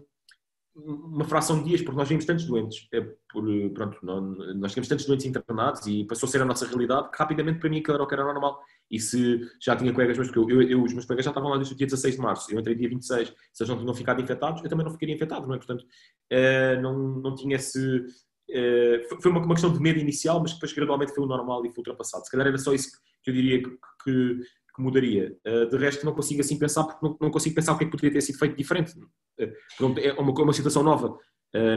uma 0.75 1.23
fração 1.25 1.59
de 1.59 1.65
dias, 1.69 1.81
porque 1.81 1.97
nós 1.97 2.09
vimos 2.09 2.25
tantos 2.25 2.45
doentes, 2.45 2.87
é 2.91 3.01
por, 3.31 3.43
pronto, 3.73 3.97
nós 4.03 4.73
tínhamos 4.73 4.87
tantos 4.87 5.05
doentes 5.05 5.25
internados 5.25 5.85
e 5.85 6.03
passou 6.05 6.27
a 6.27 6.31
ser 6.31 6.41
a 6.41 6.45
nossa 6.45 6.65
realidade 6.65 7.11
que 7.11 7.17
rapidamente 7.17 7.59
para 7.59 7.69
mim 7.69 7.79
aquilo 7.79 7.95
era 7.95 8.03
o 8.03 8.07
que 8.07 8.13
era 8.15 8.23
normal. 8.23 8.59
E 8.89 8.99
se 8.99 9.41
já 9.61 9.75
tinha 9.75 9.93
colegas 9.93 10.17
meus, 10.17 10.29
porque 10.31 10.53
eu, 10.53 10.61
eu, 10.61 10.69
eu, 10.69 10.83
os 10.83 10.93
meus 10.93 11.05
colegas 11.05 11.25
já 11.25 11.31
estavam 11.31 11.49
lá 11.49 11.57
desde 11.57 11.73
o 11.73 11.77
dia 11.77 11.87
16 11.87 12.15
de 12.15 12.21
março, 12.21 12.51
eu 12.51 12.59
entrei 12.59 12.75
dia 12.75 12.89
26, 12.89 13.27
se 13.27 13.63
eles 13.63 13.69
não 13.69 13.79
tinham 13.79 13.93
ficado 13.93 14.21
infectados, 14.21 14.63
eu 14.63 14.69
também 14.69 14.85
não 14.85 14.91
ficaria 14.91 15.13
infectado, 15.13 15.47
não 15.47 15.55
é? 15.55 15.57
Portanto, 15.57 15.83
uh, 15.83 16.81
não, 16.81 16.97
não 17.21 17.35
tinha 17.35 17.55
esse, 17.55 18.03
eh, 18.49 19.07
foi 19.21 19.31
uma, 19.31 19.41
uma, 19.41 19.55
questão 19.55 19.71
de 19.71 19.79
medo 19.79 19.99
inicial, 19.99 20.39
mas 20.39 20.51
que 20.51 20.57
depois 20.57 20.73
gradualmente 20.73 21.13
foi 21.13 21.23
o 21.23 21.27
normal 21.27 21.65
e 21.65 21.69
foi 21.69 21.79
ultrapassado. 21.79 22.25
Se 22.25 22.31
calhar 22.31 22.47
era 22.47 22.57
só 22.57 22.73
isso 22.73 22.91
que 23.23 23.31
eu 23.31 23.33
diria 23.33 23.63
que, 23.63 23.69
que, 24.03 24.39
que 24.75 24.81
mudaria. 24.81 25.37
Uh, 25.45 25.69
de 25.69 25.77
resto, 25.77 26.05
não 26.05 26.13
consigo 26.13 26.41
assim 26.41 26.57
pensar, 26.57 26.83
porque 26.83 27.17
não, 27.21 27.31
consigo 27.31 27.55
pensar 27.55 27.73
o 27.73 27.77
que 27.77 27.83
é 27.83 27.87
que 27.87 27.91
poderia 27.91 28.13
ter 28.13 28.21
sido 28.21 28.39
feito 28.39 28.55
diferente. 28.55 28.97
Uh, 28.97 29.51
pronto, 29.77 29.99
é 29.99 30.13
uma, 30.13 30.31
uma 30.31 30.53
situação 30.53 30.83
nova. 30.83 31.17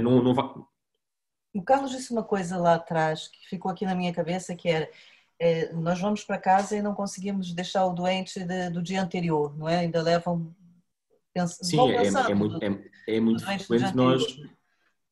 não, 0.02 0.22
não 0.22 0.34
va... 0.34 0.54
O 1.54 1.62
Carlos 1.62 1.90
disse 1.90 2.12
uma 2.12 2.22
coisa 2.22 2.58
lá 2.58 2.74
atrás 2.74 3.28
que 3.28 3.48
ficou 3.48 3.70
aqui 3.70 3.86
na 3.86 3.94
minha 3.94 4.12
cabeça, 4.12 4.54
que 4.54 4.68
era 4.68 4.90
é, 5.38 5.72
nós 5.72 6.00
vamos 6.00 6.24
para 6.24 6.38
casa 6.38 6.76
e 6.76 6.82
não 6.82 6.94
conseguimos 6.94 7.52
deixar 7.52 7.84
o 7.86 7.92
doente 7.92 8.42
de, 8.42 8.70
do 8.70 8.82
dia 8.82 9.02
anterior, 9.02 9.56
não 9.56 9.68
é? 9.68 9.80
Ainda 9.80 10.02
levam... 10.02 10.54
Pens... 11.32 11.58
Sim, 11.62 11.90
é, 11.90 12.06
é, 12.06 12.34
muito, 12.34 12.64
é, 12.64 13.16
é 13.16 13.20
muito 13.20 13.44
frequente 13.44 13.94
nós 13.94 14.24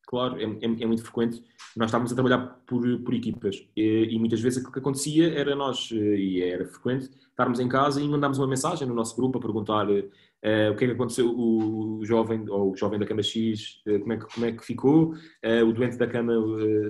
claro, 0.06 0.38
é, 0.38 0.44
é, 0.44 0.82
é, 0.82 0.86
muito 0.86 1.02
frequente. 1.02 1.42
Nós 1.76 1.88
estávamos 1.88 2.12
a 2.12 2.14
trabalhar 2.14 2.38
por, 2.66 2.82
por 3.00 3.14
equipas 3.14 3.66
e, 3.76 4.08
e, 4.10 4.18
muitas 4.18 4.40
vezes 4.40 4.58
aquilo 4.58 4.72
que 4.72 4.78
acontecia 4.78 5.32
era 5.32 5.54
nós, 5.56 5.90
eh, 5.92 5.96
e 5.96 6.42
era 6.42 6.64
frequente, 6.66 7.10
estarmos 7.30 7.58
em 7.58 7.68
casa 7.68 8.00
e 8.00 8.08
mandarmos 8.08 8.38
uma 8.38 8.46
mensagem 8.46 8.86
no 8.86 8.94
nosso 8.94 9.16
grupo 9.16 9.38
a 9.38 9.40
perguntar 9.40 9.88
uh, 9.88 10.70
o 10.72 10.76
que 10.76 10.84
é 10.84 10.86
que 10.88 10.92
aconteceu, 10.92 11.28
o, 11.28 11.98
o 11.98 12.04
jovem 12.04 12.48
ou 12.48 12.72
o 12.72 12.76
jovem 12.76 12.98
da 12.98 13.06
cama 13.06 13.22
X, 13.22 13.82
uh, 13.88 13.98
como, 14.00 14.12
é 14.12 14.16
que, 14.16 14.34
como 14.34 14.46
é 14.46 14.52
que 14.52 14.64
ficou, 14.64 15.12
uh, 15.12 15.66
o 15.66 15.72
doente 15.72 15.96
da 15.96 16.06
cama 16.06 16.32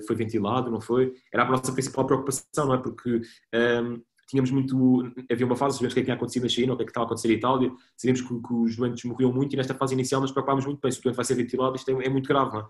foi 0.06 0.16
ventilado, 0.16 0.70
não 0.70 0.80
foi? 0.80 1.14
Era 1.32 1.44
a 1.44 1.50
nossa 1.50 1.72
principal 1.72 2.06
preocupação, 2.06 2.66
não 2.66 2.74
é? 2.74 2.78
Porque 2.78 3.22
ehm, 3.52 4.02
tínhamos 4.26 4.50
muito. 4.50 5.12
Havia 5.30 5.46
uma 5.46 5.56
fase, 5.56 5.76
sabemos 5.76 5.92
o 5.92 5.94
que 5.94 6.00
é 6.00 6.02
que 6.02 6.06
tinha 6.06 6.16
acontecido 6.16 6.42
na 6.42 6.48
China, 6.48 6.72
o 6.72 6.76
que 6.76 6.82
é 6.82 6.86
que 6.86 6.90
estava 6.90 7.04
a 7.04 7.08
acontecer 7.08 7.28
em 7.30 7.36
Itália, 7.36 7.72
sabemos 7.96 8.20
que, 8.20 8.28
que, 8.28 8.54
os 8.54 8.76
doentes 8.76 9.04
morriam 9.04 9.32
muito 9.32 9.52
e 9.52 9.56
nesta 9.56 9.74
fase 9.74 9.94
inicial 9.94 10.20
nos 10.20 10.32
preocupávamos 10.32 10.66
muito 10.66 10.80
bem. 10.80 10.90
Se 10.90 10.98
o 10.98 11.02
doente 11.02 11.16
vai 11.16 11.24
ser 11.24 11.34
ventilado, 11.34 11.76
isto 11.76 11.90
é, 11.90 12.06
é 12.06 12.08
muito 12.08 12.28
grave, 12.28 12.52
não 12.52 12.60
é? 12.60 12.64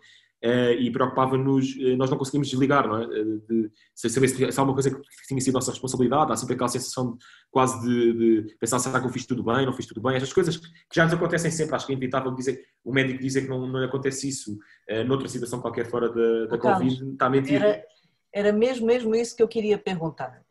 Uh, 0.45 0.73
e 0.79 0.91
preocupava-nos, 0.91 1.75
uh, 1.77 1.97
nós 1.97 2.11
não 2.11 2.19
conseguimos 2.19 2.51
desligar, 2.51 2.87
não 2.87 2.99
é? 2.99 3.07
Uh, 3.07 3.41
de, 3.49 3.71
saber 3.95 4.29
se, 4.29 4.37
se 4.37 4.45
há 4.45 4.61
alguma 4.61 4.75
coisa 4.75 4.91
que 4.91 5.27
tinha 5.27 5.41
sido 5.41 5.55
nossa 5.55 5.71
responsabilidade, 5.71 6.33
há 6.33 6.37
sempre 6.37 6.55
aquela 6.55 6.69
sensação 6.69 7.13
de, 7.13 7.19
quase 7.51 7.81
de, 7.81 8.43
de, 8.43 8.55
pensar 8.57 8.79
será 8.79 9.01
que 9.01 9.07
eu 9.07 9.11
fiz 9.11 9.25
tudo 9.25 9.43
bem, 9.43 9.65
não 9.65 9.73
fiz 9.73 9.87
tudo 9.87 10.03
bem, 10.03 10.17
estas 10.17 10.33
coisas 10.35 10.59
que 10.59 10.67
já 10.95 11.05
nos 11.05 11.15
acontecem 11.15 11.51
sempre, 11.51 11.75
acho 11.75 11.87
que 11.87 11.93
é 11.93 11.97
inevitável 11.97 12.35
dizer, 12.35 12.63
o 12.85 12.93
médico 12.93 13.21
dizer 13.21 13.43
que 13.43 13.49
não, 13.49 13.67
não 13.67 13.81
lhe 13.81 13.87
acontece 13.87 14.29
isso 14.29 14.59
noutra 15.07 15.29
situação 15.29 15.63
qualquer 15.63 15.87
fora 15.87 16.11
da, 16.11 16.47
da 16.47 16.59
Covid, 16.59 17.13
está 17.13 17.25
a 17.25 17.31
mentir. 17.31 17.63
Era, 17.63 17.83
era 18.31 18.53
mesmo, 18.53 18.87
mesmo 18.87 19.15
isso 19.15 19.35
que 19.35 19.43
eu 19.43 19.49
queria 19.49 19.79
perguntar 19.79 20.43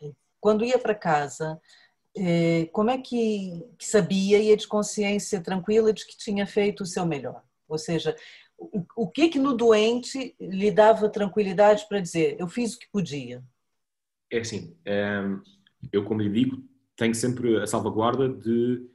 quando 0.43 0.65
ia 0.65 0.77
para 0.77 0.93
casa, 0.93 1.57
eh, 2.17 2.67
como 2.73 2.91
é 2.91 2.97
que, 2.97 3.65
sabia 3.79 4.37
e 4.39 4.51
a 4.51 4.57
desconsciência 4.57 5.39
tranquila 5.39 5.93
de 5.93 6.05
que 6.05 6.17
tinha 6.17 6.45
feito 6.45 6.83
o 6.83 6.85
seu 6.85 7.05
melhor? 7.05 7.41
Ou 7.65 7.77
seja, 7.77 8.13
o, 8.95 9.07
que 9.07 9.29
que 9.29 9.39
no 9.39 9.55
doente 9.55 10.35
lhe 10.39 10.71
dava 10.71 11.09
tranquilidade 11.09 11.85
para 11.87 11.99
dizer 11.99 12.35
eu 12.39 12.47
fiz 12.47 12.73
o 12.73 12.79
que 12.79 12.89
podia? 12.91 13.43
É 14.31 14.39
assim, 14.39 14.75
ehm, 14.85 15.39
eu 15.91 16.03
como 16.03 16.21
lhe 16.21 16.29
digo, 16.29 16.63
tenho 16.95 17.13
sempre 17.13 17.61
a 17.61 17.67
salvaguarda 17.67 18.29
de 18.29 18.87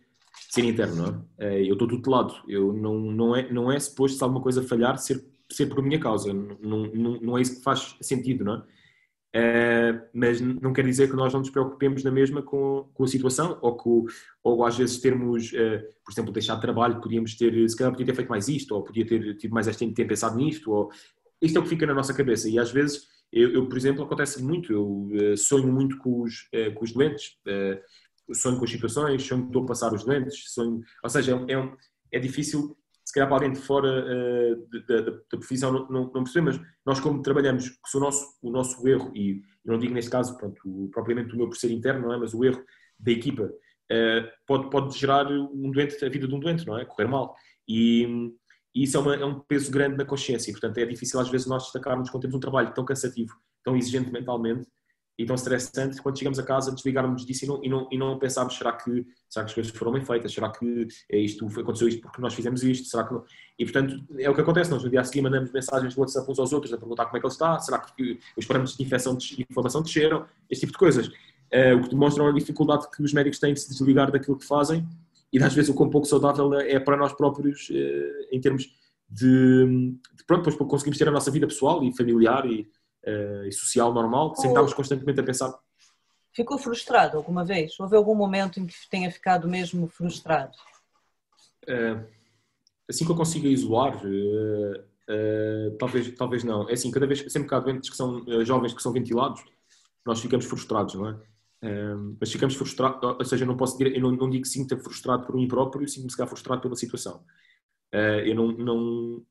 ser 0.50 0.64
interno, 0.64 1.26
é? 1.38 1.46
Eh, 1.46 1.68
eu 1.68 1.74
estou 1.74 1.88
tutelado, 1.88 2.34
eu 2.48 2.72
não, 2.72 2.98
não, 2.98 3.36
é, 3.36 3.50
não 3.50 3.70
é 3.72 3.78
suposto 3.78 4.18
se 4.18 4.22
alguma 4.24 4.42
coisa 4.42 4.62
falhar 4.62 4.98
ser, 4.98 5.24
ser 5.50 5.66
por 5.66 5.82
minha 5.82 6.00
causa, 6.00 6.32
não, 6.32 6.86
não, 6.86 7.20
não 7.20 7.38
é 7.38 7.42
isso 7.42 7.56
que 7.56 7.62
faz 7.62 7.96
sentido, 8.00 8.44
não 8.44 8.54
é? 8.56 8.62
Uh, 9.37 10.09
mas 10.14 10.41
não 10.41 10.72
quer 10.72 10.85
dizer 10.87 11.09
que 11.11 11.16
nós 11.16 11.33
não 11.35 11.41
nos 11.41 11.51
preocupemos 11.51 12.03
na 12.03 12.11
mesma 12.11 12.41
com, 12.43 12.89
com 12.95 13.05
a 13.05 13.07
situação 13.07 13.59
ou, 13.61 13.76
com, 13.76 14.07
ou 14.43 14.64
às 14.64 14.79
vezes 14.79 14.99
termos, 15.01 15.53
uh, 15.53 15.85
por 16.03 16.12
exemplo, 16.12 16.33
deixar 16.33 16.55
de 16.55 16.62
trabalho, 16.62 17.01
podíamos 17.01 17.35
ter, 17.37 17.68
se 17.68 17.76
calhar 17.76 17.93
podia 17.93 18.07
ter 18.07 18.14
feito 18.14 18.29
mais 18.29 18.49
isto, 18.49 18.74
ou 18.74 18.83
podia 18.83 19.07
ter 19.07 19.37
tido 19.37 19.53
mais 19.53 19.68
este 19.68 19.81
tempo, 19.81 19.95
ter 19.95 20.07
pensado 20.07 20.37
nisto, 20.37 20.72
ou 20.72 20.91
isto 21.43 21.57
é 21.57 21.61
o 21.61 21.62
que 21.62 21.68
fica 21.68 21.87
na 21.87 21.93
nossa 21.93 22.14
cabeça 22.14 22.49
e 22.49 22.59
às 22.59 22.72
vezes 22.72 23.07
eu, 23.31 23.53
eu 23.53 23.68
por 23.68 23.76
exemplo, 23.76 24.03
acontece 24.03 24.43
muito, 24.43 24.72
eu 24.72 25.11
uh, 25.12 25.37
sonho 25.37 25.70
muito 25.70 25.99
com 25.99 26.22
os, 26.22 26.49
com 26.74 26.85
os 26.85 26.93
doentes, 26.93 27.37
sonho 28.33 28.57
com 28.57 28.64
as 28.64 28.70
situações, 28.70 29.22
sonho 29.22 29.43
que 29.43 29.49
estou 29.49 29.62
a 29.62 29.66
passar 29.66 29.93
os 29.93 30.05
doentes, 30.05 30.53
sonho, 30.53 30.81
ou 31.03 31.11
seja, 31.11 31.45
é, 31.49 31.53
é, 31.53 31.72
é 32.12 32.18
difícil 32.18 32.74
calhar 33.18 33.28
para 33.28 33.36
alguém 33.36 33.52
de 33.52 33.60
fora 33.60 34.04
uh, 34.04 34.66
da, 34.86 35.12
profissão 35.36 35.72
não, 35.72 35.88
não, 35.88 36.12
não 36.12 36.24
mas 36.42 36.60
nós 36.84 37.00
como 37.00 37.22
trabalhamos, 37.22 37.64
se 37.64 37.96
o 37.96 38.00
nosso, 38.00 38.26
o 38.42 38.50
nosso 38.50 38.86
erro, 38.86 39.12
e 39.14 39.42
não 39.64 39.78
digo 39.78 39.94
neste 39.94 40.10
caso 40.10 40.36
pronto, 40.36 40.90
propriamente 40.92 41.34
o 41.34 41.36
meu 41.36 41.48
por 41.48 41.56
ser 41.56 41.70
interno, 41.70 42.08
não 42.08 42.14
é? 42.14 42.18
mas 42.18 42.34
o 42.34 42.44
erro 42.44 42.62
da 42.98 43.10
equipa 43.10 43.44
uh, 43.44 44.28
pode, 44.46 44.70
pode 44.70 44.98
gerar 44.98 45.26
um 45.30 45.70
doente, 45.70 46.02
a 46.04 46.08
vida 46.08 46.26
de 46.26 46.34
um 46.34 46.40
doente, 46.40 46.66
não 46.66 46.78
é? 46.78 46.84
Correr 46.84 47.08
mal. 47.08 47.34
E, 47.68 48.32
e 48.74 48.84
isso 48.84 48.96
é, 48.96 49.00
uma, 49.00 49.14
é, 49.14 49.24
um 49.24 49.40
peso 49.40 49.70
grande 49.70 49.96
na 49.96 50.04
consciência, 50.04 50.50
e, 50.50 50.52
portanto 50.52 50.78
é 50.78 50.86
difícil 50.86 51.20
às 51.20 51.28
vezes 51.28 51.46
nós 51.46 51.64
destacarmos 51.64 52.10
quando 52.10 52.22
temos 52.22 52.36
um 52.36 52.40
trabalho 52.40 52.72
tão 52.72 52.84
cansativo, 52.84 53.34
tão 53.62 53.76
exigente 53.76 54.10
mentalmente, 54.10 54.66
e 55.18 55.26
tão 55.26 55.34
estressante 55.34 56.00
quando 56.00 56.16
chegamos 56.16 56.38
a 56.38 56.44
casa 56.44 56.70
desligarmos 56.70 57.26
disso 57.26 57.44
e 57.44 57.48
não, 57.48 57.64
e 57.64 57.68
não, 57.68 57.88
e 57.90 57.98
não 57.98 58.18
pensarmos 58.18 58.56
será 58.56 58.72
que, 58.72 59.04
será 59.28 59.44
que 59.44 59.50
as 59.50 59.54
coisas 59.54 59.72
foram 59.72 59.92
bem 59.92 60.04
feitas, 60.04 60.32
será 60.32 60.48
que 60.48 60.86
é 61.10 61.18
isto, 61.18 61.44
aconteceu 61.58 61.88
isto 61.88 62.00
porque 62.02 62.22
nós 62.22 62.32
fizemos 62.32 62.62
isto, 62.62 62.86
será 62.86 63.02
que 63.02 63.12
não? 63.12 63.24
E 63.58 63.64
portanto 63.64 64.00
é 64.16 64.30
o 64.30 64.34
que 64.34 64.40
acontece, 64.40 64.70
nós 64.70 64.84
no 64.84 64.88
dia 64.88 65.00
a 65.00 65.04
seguir 65.04 65.22
mandamos 65.22 65.50
mensagens 65.50 65.92
do 65.92 66.00
WhatsApp 66.00 66.30
uns 66.30 66.38
aos 66.38 66.52
outros 66.52 66.72
a 66.72 66.78
perguntar 66.78 67.06
como 67.06 67.16
é 67.16 67.20
que 67.20 67.26
ele 67.26 67.32
está, 67.32 67.58
será 67.58 67.80
que 67.80 68.20
os 68.36 68.46
parâmetros 68.46 68.76
de 68.76 68.84
infecção 68.84 69.16
de 69.16 69.44
inflamação 69.50 69.82
desceram, 69.82 70.24
este 70.48 70.60
tipo 70.60 70.72
de 70.72 70.78
coisas. 70.78 71.08
Uh, 71.08 71.76
o 71.78 71.82
que 71.82 71.88
demonstra 71.88 72.22
uma 72.22 72.32
dificuldade 72.32 72.86
que 72.94 73.02
os 73.02 73.12
médicos 73.12 73.38
têm 73.38 73.54
de 73.54 73.60
se 73.60 73.70
desligar 73.70 74.12
daquilo 74.12 74.36
que 74.38 74.44
fazem 74.44 74.86
e 75.32 75.42
às 75.42 75.54
vezes 75.54 75.70
o 75.70 75.74
quão 75.74 75.88
pouco 75.88 76.06
saudável 76.06 76.52
é 76.60 76.78
para 76.78 76.96
nós 76.96 77.12
próprios 77.14 77.70
uh, 77.70 78.28
em 78.30 78.40
termos 78.40 78.68
de, 79.10 79.94
de 80.14 80.24
pronto, 80.26 80.50
depois 80.50 80.70
conseguimos 80.70 80.98
ter 80.98 81.08
a 81.08 81.10
nossa 81.10 81.30
vida 81.30 81.46
pessoal 81.46 81.82
e 81.82 81.96
familiar 81.96 82.44
e 82.46 82.68
uh, 83.07 83.44
e 83.44 83.53
social 83.53 83.92
normal, 83.92 84.34
sempre 84.34 84.49
estávamos 84.49 84.74
constantemente 84.74 85.20
a 85.20 85.24
pensar. 85.24 85.59
Ficou 86.32 86.59
frustrado 86.59 87.16
alguma 87.16 87.44
vez? 87.44 87.78
Houve 87.80 87.96
algum 87.96 88.14
momento 88.14 88.61
em 88.61 88.66
que 88.66 88.74
tenha 88.90 89.11
ficado 89.11 89.49
mesmo 89.49 89.88
frustrado? 89.88 90.57
Uh, 91.64 92.07
assim 92.88 93.05
que 93.05 93.11
eu 93.11 93.16
consiga 93.16 93.49
isolar, 93.49 93.96
uh, 94.05 94.88
Uh, 95.09 95.74
talvez, 95.78 96.14
talvez 96.16 96.44
não. 96.44 96.68
É 96.68 96.74
assim, 96.74 96.90
cada 96.90 97.07
vez, 97.07 97.24
sempre 97.32 97.49
que 97.49 97.55
há 97.55 97.59
doentes 97.59 97.88
que 97.88 97.96
são 97.96 98.18
uh, 98.24 98.44
jovens 98.44 98.74
que 98.74 98.82
são 98.82 98.92
ventilados, 98.92 99.42
nós 100.05 100.20
ficamos 100.20 100.44
frustrados, 100.44 100.94
não 100.94 101.09
é? 101.09 101.12
Uh, 101.64 102.16
mas 102.20 102.30
ficamos 102.30 102.55
frustrados, 102.55 103.03
ou 103.03 103.24
seja, 103.24 103.46
não 103.46 103.57
posso 103.57 103.78
dizer, 103.78 103.96
eu 103.96 104.03
não, 104.03 104.11
não 104.12 104.28
digo 104.28 104.42
que 104.42 104.49
sinta 104.49 104.76
frustrado 104.76 105.26
por 105.26 105.34
mim 105.34 105.49
próprio, 105.49 105.88
sinto-me 105.88 106.14
calhar 106.14 106.28
frustrado 106.28 106.61
pela 106.61 106.76
situação. 106.76 107.24
eu 107.92 108.34
não, 108.34 108.53
não 108.53 109.22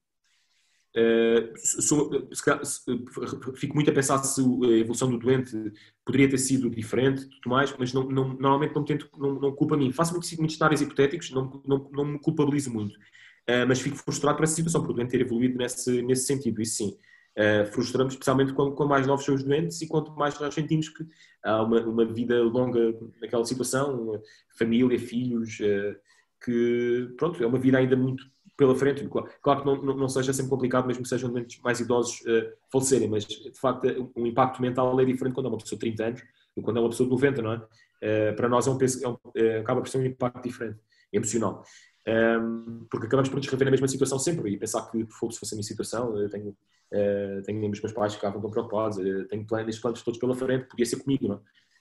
sou, 1.58 2.28
se 2.34 2.44
calhar, 2.44 2.62
fico 3.56 3.76
muito 3.76 3.90
a 3.90 3.94
pensar 3.94 4.18
se 4.24 4.42
a 4.42 4.78
evolução 4.78 5.10
do 5.10 5.18
doente 5.18 5.56
poderia 6.06 6.30
ter 6.30 6.38
sido 6.38 6.70
diferente, 6.70 7.28
tudo 7.30 7.50
mais, 7.50 7.76
mas 7.78 7.94
não, 7.94 8.04
não, 8.04 8.30
normalmente 8.30 8.76
não 8.76 8.84
tento, 8.84 9.10
não, 9.18 9.36
não 9.36 9.52
culpa 9.56 9.76
a 9.76 9.78
mim. 9.78 9.92
Faço 9.92 10.14
muitos, 10.14 10.36
muitos 10.38 10.58
cenários 10.58 10.82
hipotéticos, 10.82 11.32
não, 11.32 11.62
não, 11.66 11.90
não 11.92 12.06
me 12.06 12.20
culpabilizo 12.20 12.72
muito. 12.72 12.98
Mas 13.68 13.80
fico 13.80 13.96
frustrado 13.96 14.36
por 14.36 14.44
essa 14.44 14.56
situação, 14.56 14.82
por 14.82 14.92
o 14.92 14.94
doente 14.94 15.12
ter 15.12 15.22
evoluído 15.22 15.58
nesse, 15.58 16.02
nesse 16.02 16.26
sentido, 16.26 16.62
isso 16.62 16.76
sim. 16.76 16.98
Uh, 17.38 17.72
frustramos 17.72 18.14
especialmente 18.14 18.52
quando, 18.52 18.74
quando, 18.74 18.90
mais 18.90 19.06
novos 19.06 19.24
são 19.24 19.36
os 19.36 19.44
doentes 19.44 19.80
e 19.84 19.88
quanto 19.88 20.12
mais 20.14 20.40
nós 20.40 20.56
sentimos 20.56 20.90
que 20.90 21.06
há 21.44 21.62
uma, 21.62 21.80
uma 21.82 22.04
vida 22.04 22.42
longa 22.42 22.98
naquela 23.22 23.46
situação, 23.46 24.20
família, 24.58 24.98
filhos, 24.98 25.60
uh, 25.60 25.96
que 26.44 27.14
pronto, 27.16 27.44
é 27.44 27.46
uma 27.46 27.60
vida 27.60 27.78
ainda 27.78 27.96
muito 27.96 28.26
pela 28.58 28.76
frente. 28.76 29.08
Claro 29.42 29.62
que 29.62 29.66
não, 29.66 29.82
não, 29.82 29.96
não 29.96 30.10
seja 30.10 30.34
sempre 30.34 30.50
complicado, 30.50 30.88
mesmo 30.88 31.04
que 31.04 31.10
sejam 31.10 31.32
mais 31.64 31.80
idosos 31.80 32.22
uh, 32.22 32.52
falecerem, 32.72 33.08
mas 33.08 33.26
de 33.26 33.52
facto 33.54 34.12
o 34.16 34.26
impacto 34.26 34.62
mental 34.62 35.00
é 35.00 35.06
diferente 35.06 35.34
quando 35.34 35.46
é 35.46 35.50
uma 35.50 35.58
pessoa 35.58 35.78
de 35.78 35.86
30 35.86 36.04
anos 36.04 36.24
do 36.56 36.62
quando 36.64 36.78
é 36.78 36.80
uma 36.80 36.90
pessoa 36.90 37.08
de 37.08 37.14
90, 37.14 37.42
não 37.42 37.54
é? 37.54 38.32
para 38.34 38.50
nós 38.50 38.68
é 38.68 38.72
um, 38.72 38.78
é 38.78 39.08
um, 39.08 39.60
acaba 39.60 39.82
por 39.82 39.88
ser 39.88 40.00
um 40.00 40.06
impacto 40.06 40.44
diferente, 40.44 40.80
emocional 41.14 41.64
um, 42.08 42.86
porque 42.90 43.06
acabamos 43.06 43.30
por 43.30 43.36
nos 43.36 43.48
rever 43.48 43.66
na 43.66 43.72
mesma 43.72 43.88
situação 43.88 44.18
sempre 44.18 44.52
e 44.52 44.58
pensar 44.58 44.90
que, 44.90 45.06
fogo, 45.08 45.34
se 45.34 45.40
fosse 45.40 45.54
a 45.54 45.58
minha 45.58 45.64
situação, 45.64 46.18
eu 46.18 46.30
tenho, 46.30 46.50
uh, 46.50 47.42
tenho 47.44 47.70
os 47.70 47.82
meus 47.82 47.92
pais 47.94 48.14
que 48.14 48.20
ficavam 48.20 48.40
tão 48.40 48.50
preocupados, 48.50 48.98
uh, 48.98 49.28
tenho 49.28 49.46
planos, 49.46 49.78
planos 49.78 50.02
todos 50.02 50.20
pela 50.20 50.34
frente, 50.34 50.68
podia 50.68 50.86
ser 50.86 51.04
comigo, 51.04 51.28
não 51.28 51.36
é? 51.36 51.40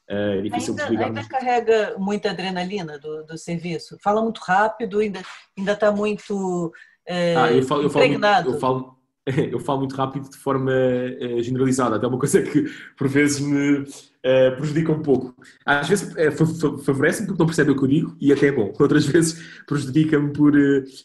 É 0.09 0.41
difícil 0.41 0.77
ainda, 0.79 1.05
ainda 1.07 1.25
carrega 1.25 1.97
muita 1.99 2.31
adrenalina 2.31 2.99
do, 2.99 3.25
do 3.25 3.37
serviço, 3.37 3.99
fala 4.01 4.23
muito 4.23 4.39
rápido, 4.39 5.01
ainda 5.01 5.21
ainda 5.57 5.73
está 5.73 5.91
muito 5.91 6.67
uh, 7.09 7.39
ah, 7.39 7.53
eu 7.53 7.63
falo, 7.63 7.83
eu 7.83 7.91
falo, 7.91 8.09
muito, 8.09 8.25
eu 8.25 8.59
falo, 8.61 8.97
eu 9.53 9.59
falo 9.59 9.79
muito 9.81 9.97
rápido 9.97 10.31
de 10.31 10.37
forma 10.37 10.71
uh, 10.71 11.43
generalizada, 11.43 11.97
até 11.97 12.07
uma 12.07 12.19
coisa 12.19 12.41
que 12.43 12.67
por 12.97 13.09
vezes 13.09 13.41
me 13.41 13.79
uh, 13.81 14.57
prejudica 14.57 14.93
um 14.93 15.03
pouco. 15.03 15.35
Às 15.65 15.89
vezes 15.89 16.15
uh, 16.15 16.79
favorece-me 16.85 17.27
porque 17.27 17.41
não 17.41 17.47
percebe 17.47 17.73
o 17.73 17.77
que 17.77 17.83
eu 17.83 17.89
digo 17.89 18.17
e 18.21 18.33
até 18.33 18.47
é 18.47 18.53
bom. 18.53 18.73
Outras 18.79 19.05
vezes 19.05 19.65
prejudica-me 19.67 20.33
por, 20.33 20.53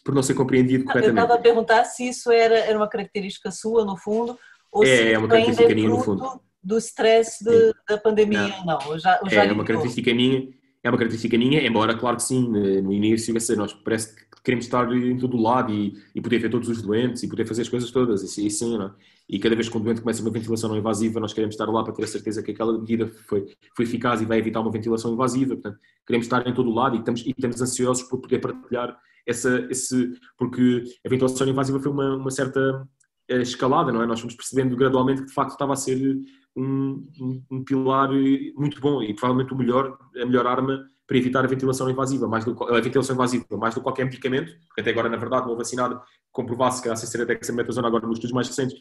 por 0.04 0.14
não 0.14 0.22
ser 0.22 0.34
compreendido 0.34 0.84
corretamente. 0.84 1.18
Eu 1.18 1.22
estava 1.24 1.38
a 1.38 1.42
perguntar 1.42 1.84
se 1.84 2.08
isso 2.08 2.30
era, 2.30 2.56
era 2.58 2.78
uma 2.78 2.88
característica 2.88 3.50
sua, 3.50 3.84
no 3.84 3.96
fundo, 3.96 4.38
ou 4.70 4.84
é, 4.84 4.86
se 4.86 5.12
é 5.12 5.18
uma 5.18 5.28
característica 5.28 5.74
minha, 5.74 5.88
no 5.88 6.00
fundo. 6.00 6.40
Do 6.62 6.78
stress 6.78 7.44
da 7.88 7.98
pandemia, 7.98 8.48
não. 8.64 8.78
não. 8.78 8.98
Já, 8.98 9.20
já 9.28 9.44
é 9.44 9.52
uma 9.52 9.64
característica 9.64 10.14
minha 10.14 10.48
é 10.82 10.90
uma 10.90 10.98
característica 10.98 11.38
minha, 11.38 11.64
embora, 11.64 11.96
claro 11.96 12.16
que 12.16 12.24
sim, 12.24 12.48
no 12.48 12.92
início, 12.92 13.32
nós 13.56 13.72
parece 13.72 14.16
que 14.16 14.42
queremos 14.42 14.64
estar 14.64 14.92
em 14.92 15.16
todo 15.16 15.36
o 15.36 15.40
lado 15.40 15.72
e, 15.72 15.94
e, 16.12 16.20
poder 16.20 16.38
ver 16.40 16.50
todos 16.50 16.68
os 16.68 16.82
doentes 16.82 17.22
e 17.22 17.28
poder 17.28 17.46
fazer 17.46 17.62
as 17.62 17.68
coisas 17.68 17.90
todas, 17.92 18.36
e, 18.36 18.46
e 18.46 18.50
sim, 18.50 18.76
não 18.76 18.86
é? 18.86 18.90
E 19.28 19.38
cada 19.38 19.54
vez 19.54 19.68
que 19.68 19.78
um 19.78 19.80
doente 19.80 20.00
começa 20.00 20.20
uma 20.20 20.32
ventilação 20.32 20.68
não 20.68 20.76
invasiva, 20.76 21.20
nós 21.20 21.32
queremos 21.32 21.54
estar 21.54 21.66
lá 21.66 21.84
para 21.84 21.92
ter 21.92 22.02
a 22.02 22.06
certeza 22.08 22.42
que 22.42 22.50
aquela 22.50 22.76
medida 22.76 23.06
foi, 23.28 23.46
foi 23.76 23.84
eficaz 23.84 24.20
e 24.20 24.24
vai 24.24 24.38
evitar 24.38 24.60
uma 24.60 24.72
ventilação 24.72 25.12
invasiva, 25.12 25.54
portanto, 25.54 25.78
queremos 26.04 26.26
estar 26.26 26.46
em 26.48 26.52
todo 26.52 26.68
o 26.68 26.74
lado 26.74 26.96
e 26.96 26.98
estamos, 26.98 27.24
e 27.24 27.30
estamos 27.30 27.62
ansiosos 27.62 28.02
por 28.02 28.20
poder 28.20 28.40
partilhar 28.40 28.98
essa, 29.24 29.64
esse, 29.70 30.12
porque 30.36 30.82
a 31.06 31.08
ventilação 31.08 31.46
invasiva 31.46 31.78
foi 31.78 31.92
uma, 31.92 32.16
uma 32.16 32.30
certa 32.32 32.88
eh, 33.28 33.40
escalada, 33.40 33.92
não 33.92 34.02
é? 34.02 34.06
Nós 34.06 34.18
fomos 34.18 34.34
percebendo 34.34 34.76
gradualmente 34.76 35.22
que 35.22 35.28
de 35.28 35.34
facto 35.34 35.52
estava 35.52 35.74
a 35.74 35.76
ser 35.76 36.18
um, 36.56 37.08
um, 37.20 37.42
um 37.50 37.64
pilar 37.64 38.10
muito 38.54 38.80
bom 38.80 39.02
e 39.02 39.14
provavelmente 39.14 39.52
o 39.52 39.56
melhor, 39.56 39.98
a 40.20 40.26
melhor 40.26 40.46
arma 40.46 40.84
para 41.06 41.18
evitar 41.18 41.44
a 41.44 41.48
ventilação 41.48 41.90
invasiva, 41.90 42.26
mais 42.28 42.44
do, 42.44 42.56
a 42.64 42.80
ventilação 42.80 43.14
invasiva, 43.14 43.44
mais 43.56 43.74
do 43.74 43.80
que 43.80 43.84
qualquer 43.84 44.04
medicamento, 44.04 44.56
porque 44.66 44.80
até 44.80 44.90
agora, 44.90 45.08
na 45.08 45.16
verdade, 45.16 45.46
uma 45.46 45.56
vacinada 45.56 46.00
comprovasse 46.30 46.82
que 46.82 46.88
a 46.88 46.96
ser 46.96 47.20
a 47.20 47.24
dexametasona 47.24 47.86
agora 47.86 48.06
nos 48.06 48.16
estudos 48.16 48.32
mais 48.32 48.48
recentes, 48.48 48.78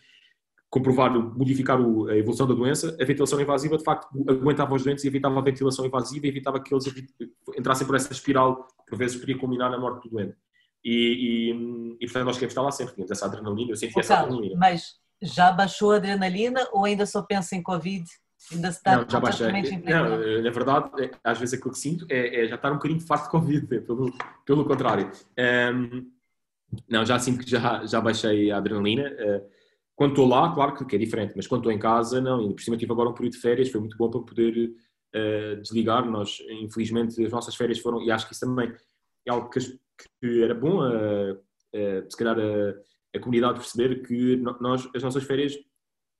comprovar, 0.69 1.11
modificar 1.11 1.77
a 1.77 2.17
evolução 2.17 2.47
da 2.47 2.53
doença, 2.53 2.95
a 2.99 3.03
ventilação 3.03 3.41
invasiva, 3.41 3.77
de 3.77 3.83
facto, 3.83 4.07
aguentava 4.29 4.73
os 4.73 4.83
doentes 4.83 5.03
e 5.03 5.07
evitava 5.07 5.37
a 5.37 5.41
ventilação 5.41 5.85
invasiva 5.85 6.25
e 6.25 6.29
evitava 6.29 6.61
que 6.61 6.73
eles 6.73 6.85
entrassem 7.57 7.85
por 7.85 7.95
essa 7.97 8.13
espiral 8.13 8.65
que, 8.65 8.91
por 8.91 8.97
vezes, 8.97 9.17
podia 9.17 9.37
culminar 9.37 9.69
na 9.69 9.77
morte 9.77 10.07
do 10.07 10.15
doente. 10.15 10.37
E, 10.83 11.51
e, 11.51 11.97
e 11.99 12.05
portanto, 12.05 12.25
nós 12.25 12.37
queremos 12.37 12.51
estar 12.51 12.61
lá 12.61 12.71
sempre, 12.71 12.93
tínhamos 12.93 13.11
essa 13.11 13.25
adrenalina, 13.25 13.71
eu 13.71 13.75
senti 13.75 13.99
essa 13.99 14.19
adrenalina. 14.19 14.55
Mas 14.57 15.00
já 15.21 15.51
baixou 15.51 15.91
a 15.91 15.97
adrenalina 15.97 16.67
ou 16.71 16.85
ainda 16.85 17.05
só 17.05 17.21
pensa 17.21 17.55
em 17.55 17.63
Covid 17.63 18.05
Ainda 18.51 18.69
está 18.69 18.97
não, 18.97 19.09
já 19.09 19.19
baixei. 19.19 19.51
Não, 19.83 20.41
na 20.41 20.49
verdade, 20.49 21.03
é, 21.03 21.11
às 21.23 21.37
vezes 21.37 21.53
aquilo 21.53 21.73
que 21.73 21.79
sinto 21.79 22.05
é, 22.09 22.43
é, 22.43 22.47
já 22.47 22.55
estar 22.55 22.71
um 22.71 22.75
bocadinho 22.75 22.99
farto 22.99 23.25
de 23.25 23.31
Covid, 23.31 23.67
pelo, 23.81 24.11
pelo 24.45 24.65
contrário. 24.65 25.11
Um, 25.73 26.11
não, 26.89 27.05
já 27.05 27.19
sinto 27.19 27.43
que 27.43 27.49
já, 27.49 27.85
já 27.85 28.01
baixei 28.01 28.51
a 28.51 28.57
adrenalina. 28.57 29.09
Uh, 29.11 29.47
quando 29.95 30.11
estou 30.11 30.27
lá, 30.27 30.51
claro 30.53 30.73
que, 30.73 30.85
que, 30.85 30.95
é 30.95 30.99
diferente, 30.99 31.33
mas 31.35 31.45
quando 31.45 31.61
estou 31.61 31.71
em 31.71 31.77
casa, 31.77 32.19
não. 32.19 32.49
E 32.49 32.53
por 32.53 32.61
cima 32.61 32.77
tive 32.77 32.91
agora 32.91 33.09
um 33.09 33.13
período 33.13 33.33
de 33.33 33.39
férias, 33.39 33.69
foi 33.69 33.79
muito 33.79 33.97
bom 33.97 34.09
para 34.09 34.21
poder 34.21 34.73
uh, 35.15 35.61
desligar. 35.61 36.09
Nós, 36.09 36.37
infelizmente, 36.49 37.23
as 37.23 37.31
nossas 37.31 37.55
férias 37.55 37.79
foram, 37.79 38.01
e 38.01 38.09
acho 38.09 38.27
que 38.27 38.33
isso 38.33 38.45
também 38.45 38.73
é 39.25 39.31
algo 39.31 39.49
que, 39.49 39.59
que 39.59 40.43
era 40.43 40.55
bom, 40.55 40.81
uh, 40.81 41.39
se 42.09 42.17
calhar, 42.17 42.37
a, 42.37 42.73
a 43.15 43.19
comunidade 43.19 43.59
perceber 43.59 44.01
que 44.01 44.37
nós, 44.59 44.89
as 44.95 45.03
nossas 45.03 45.23
férias 45.23 45.53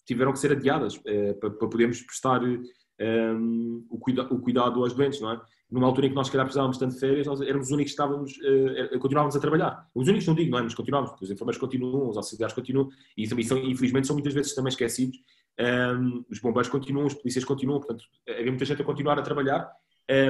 tiveram 0.05 0.33
que 0.33 0.39
ser 0.39 0.51
adiadas 0.51 0.95
uh, 0.95 1.39
para, 1.39 1.51
para, 1.51 1.69
podermos 1.69 2.01
prestar 2.01 2.41
ehm, 2.43 3.85
o, 3.89 3.97
cuida, 3.97 4.23
o, 4.23 4.39
cuidado 4.39 4.83
aos 4.83 4.93
doentes, 4.93 5.21
não 5.21 5.31
é? 5.31 5.41
Numa 5.69 5.87
altura 5.87 6.07
em 6.07 6.09
que 6.09 6.15
nós, 6.15 6.27
se 6.27 6.31
calhar, 6.31 6.45
precisávamos 6.45 6.77
tanto 6.77 6.93
de 6.93 6.99
férias, 6.99 7.25
nós 7.25 7.39
éramos 7.39 7.67
os 7.67 7.71
únicos 7.71 7.93
que 7.93 8.01
estávamos, 8.01 8.33
uh, 8.37 8.99
continuávamos 8.99 9.35
a 9.35 9.39
trabalhar. 9.39 9.87
Os 9.95 10.07
únicos, 10.07 10.27
não 10.27 10.35
digo, 10.35 10.51
não 10.51 10.59
é? 10.59 10.63
Mas 10.63 10.75
continuávamos, 10.75 11.21
os 11.21 11.31
enfermeiros 11.31 11.59
continuam, 11.59 12.09
os 12.09 12.17
auxiliares 12.17 12.53
continuam, 12.53 12.89
e 13.15 13.27
são, 13.27 13.57
infelizmente 13.57 14.07
são 14.07 14.15
muitas 14.15 14.33
vezes 14.33 14.53
também 14.53 14.69
esquecidos. 14.69 15.17
Ehm, 15.57 16.23
os 16.29 16.39
bombeiros 16.39 16.69
continuam, 16.69 17.05
os 17.05 17.13
polícias 17.13 17.45
continuam, 17.45 17.79
portanto, 17.79 18.03
havia 18.27 18.51
muita 18.51 18.65
gente 18.65 18.81
a 18.81 18.85
continuar 18.85 19.17
a 19.17 19.21
trabalhar, 19.21 19.71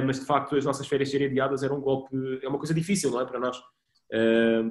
mas 0.06 0.20
de 0.20 0.26
facto 0.26 0.54
as 0.54 0.64
nossas 0.64 0.86
férias 0.86 1.10
serem 1.10 1.26
adiadas 1.26 1.64
era 1.64 1.74
um 1.74 1.80
golpe, 1.80 2.16
é 2.40 2.48
uma 2.48 2.58
coisa 2.58 2.72
difícil, 2.72 3.10
não 3.10 3.20
é? 3.20 3.24
Para 3.24 3.40
nós, 3.40 3.60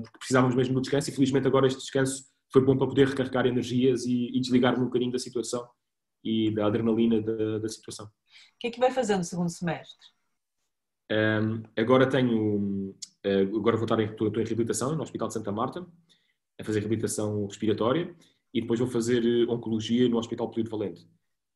porque 0.04 0.20
precisávamos 0.20 0.56
mesmo 0.56 0.76
do 0.76 0.82
descanso, 0.82 1.10
e 1.10 1.14
felizmente 1.14 1.48
agora 1.48 1.68
este 1.68 1.80
descanso 1.80 2.26
foi 2.52 2.64
bom 2.64 2.78
para 2.78 2.88
poder 2.88 3.08
recarregar 3.08 3.48
energias 3.48 4.06
e, 4.06 4.36
e 4.36 4.40
desligar-me 4.40 4.82
um 4.82 4.86
bocadinho 4.86 5.12
da 5.12 5.20
situação 5.20 5.68
e 6.24 6.52
da 6.52 6.68
adrenalina 6.68 7.22
da, 7.22 7.60
da 7.60 7.70
situação. 7.70 8.06
O 8.06 8.10
que 8.60 8.68
é 8.68 8.72
que 8.72 8.80
vai 8.80 8.92
fazer 8.92 9.18
no 9.18 9.24
segundo 9.24 9.50
semestre? 9.50 10.08
Um, 11.12 11.64
agora 11.76 12.08
tenho, 12.08 12.96
uh, 13.26 13.58
agora 13.58 13.76
vou 13.76 13.86
estar 13.86 14.00
em, 14.00 14.10
estou, 14.10 14.28
estou 14.28 14.42
em 14.42 14.46
reabilitação 14.46 14.96
no 14.96 15.04
Hospital 15.04 15.28
de 15.28 15.34
Santa 15.34 15.52
Marta, 15.52 15.86
a 16.60 16.64
fazer 16.64 16.80
reabilitação 16.80 17.46
respiratória 17.48 18.16
e 18.54 18.62
depois 18.62 18.80
vou 18.80 18.88
fazer 18.88 19.24
eh, 19.26 19.52
oncologia 19.52 20.08
no 20.08 20.18
Hospital 20.18 20.50
Polivalente. 20.50 21.02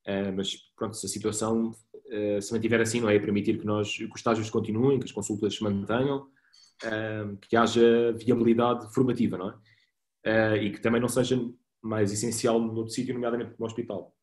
Uh, 0.08 0.32
mas 0.36 0.56
pronto, 0.76 0.96
se 0.96 1.06
a 1.06 1.10
situação 1.10 1.72
uh, 1.72 2.42
se 2.42 2.54
mantiver 2.54 2.82
assim, 2.82 3.00
não 3.00 3.10
é? 3.10 3.20
Permitir 3.20 3.60
que, 3.60 3.66
nós, 3.66 3.96
que 3.96 4.06
os 4.06 4.16
estágios 4.16 4.50
continuem, 4.50 5.00
que 5.00 5.06
as 5.06 5.12
consultas 5.12 5.56
se 5.56 5.64
mantenham, 5.64 6.28
que 7.42 7.56
haja 7.56 8.12
viabilidade 8.14 8.94
formativa, 8.94 9.38
não 9.38 9.50
é? 9.50 9.54
uh, 10.26 10.56
e 10.58 10.72
que 10.72 10.82
também 10.82 11.00
não 11.00 11.08
seja 11.08 11.40
mais 11.82 12.12
essencial 12.12 12.60
no 12.60 12.74
outro 12.76 12.94
sítio, 12.94 13.14
nomeadamente 13.14 13.54
no 13.58 13.66
hospital. 13.66 14.14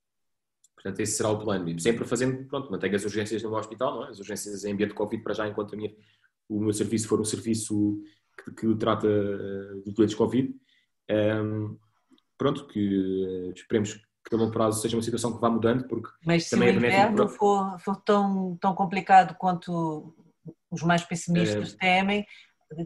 Portanto, 0.75 1.01
esse 1.01 1.13
será 1.13 1.31
o 1.31 1.39
plano. 1.39 1.69
E 1.69 1.81
sempre 1.81 2.05
fazendo, 2.05 2.45
pronto, 2.49 2.71
mantenho 2.71 2.97
as 2.97 3.05
urgências 3.05 3.43
no 3.43 3.57
hospital, 3.57 3.95
não 3.95 4.07
é? 4.07 4.11
as 4.11 4.19
urgências 4.19 4.65
em 4.65 4.73
ambiente 4.73 4.91
de 4.91 4.97
Covid 4.97 5.23
para 5.23 5.35
já, 5.35 5.47
enquanto 5.47 5.77
minha, 5.77 5.95
o 6.49 6.61
meu 6.61 6.73
serviço 6.73 7.07
for 7.07 7.21
um 7.21 7.25
serviço 7.25 8.03
que, 8.43 8.53
que 8.53 8.75
trata 8.77 9.07
uh, 9.07 9.83
de 9.85 9.93
doentes 9.93 10.17
Covid. 10.17 10.53
Um, 11.09 11.79
pronto, 12.37 12.67
que 12.67 12.81
uh, 12.81 13.53
esperemos 13.53 13.95
que 14.29 14.35
a 14.35 14.39
longo 14.39 14.53
prazo 14.53 14.81
seja 14.81 14.97
uma 14.97 15.03
situação 15.03 15.33
que 15.35 15.41
vá 15.41 15.51
mudando, 15.51 15.87
porque 15.87 16.09
Mas 16.25 16.49
se 16.49 16.57
o 16.57 16.63
é 16.63 16.73
inverno 16.73 17.29
for, 17.29 17.79
for, 17.79 17.97
tão, 17.97 18.57
tão 18.61 18.75
complicado 18.75 19.37
quanto 19.37 20.15
os 20.73 20.83
mais 20.83 21.05
pessimistas 21.05 21.75
temem, 21.75 22.27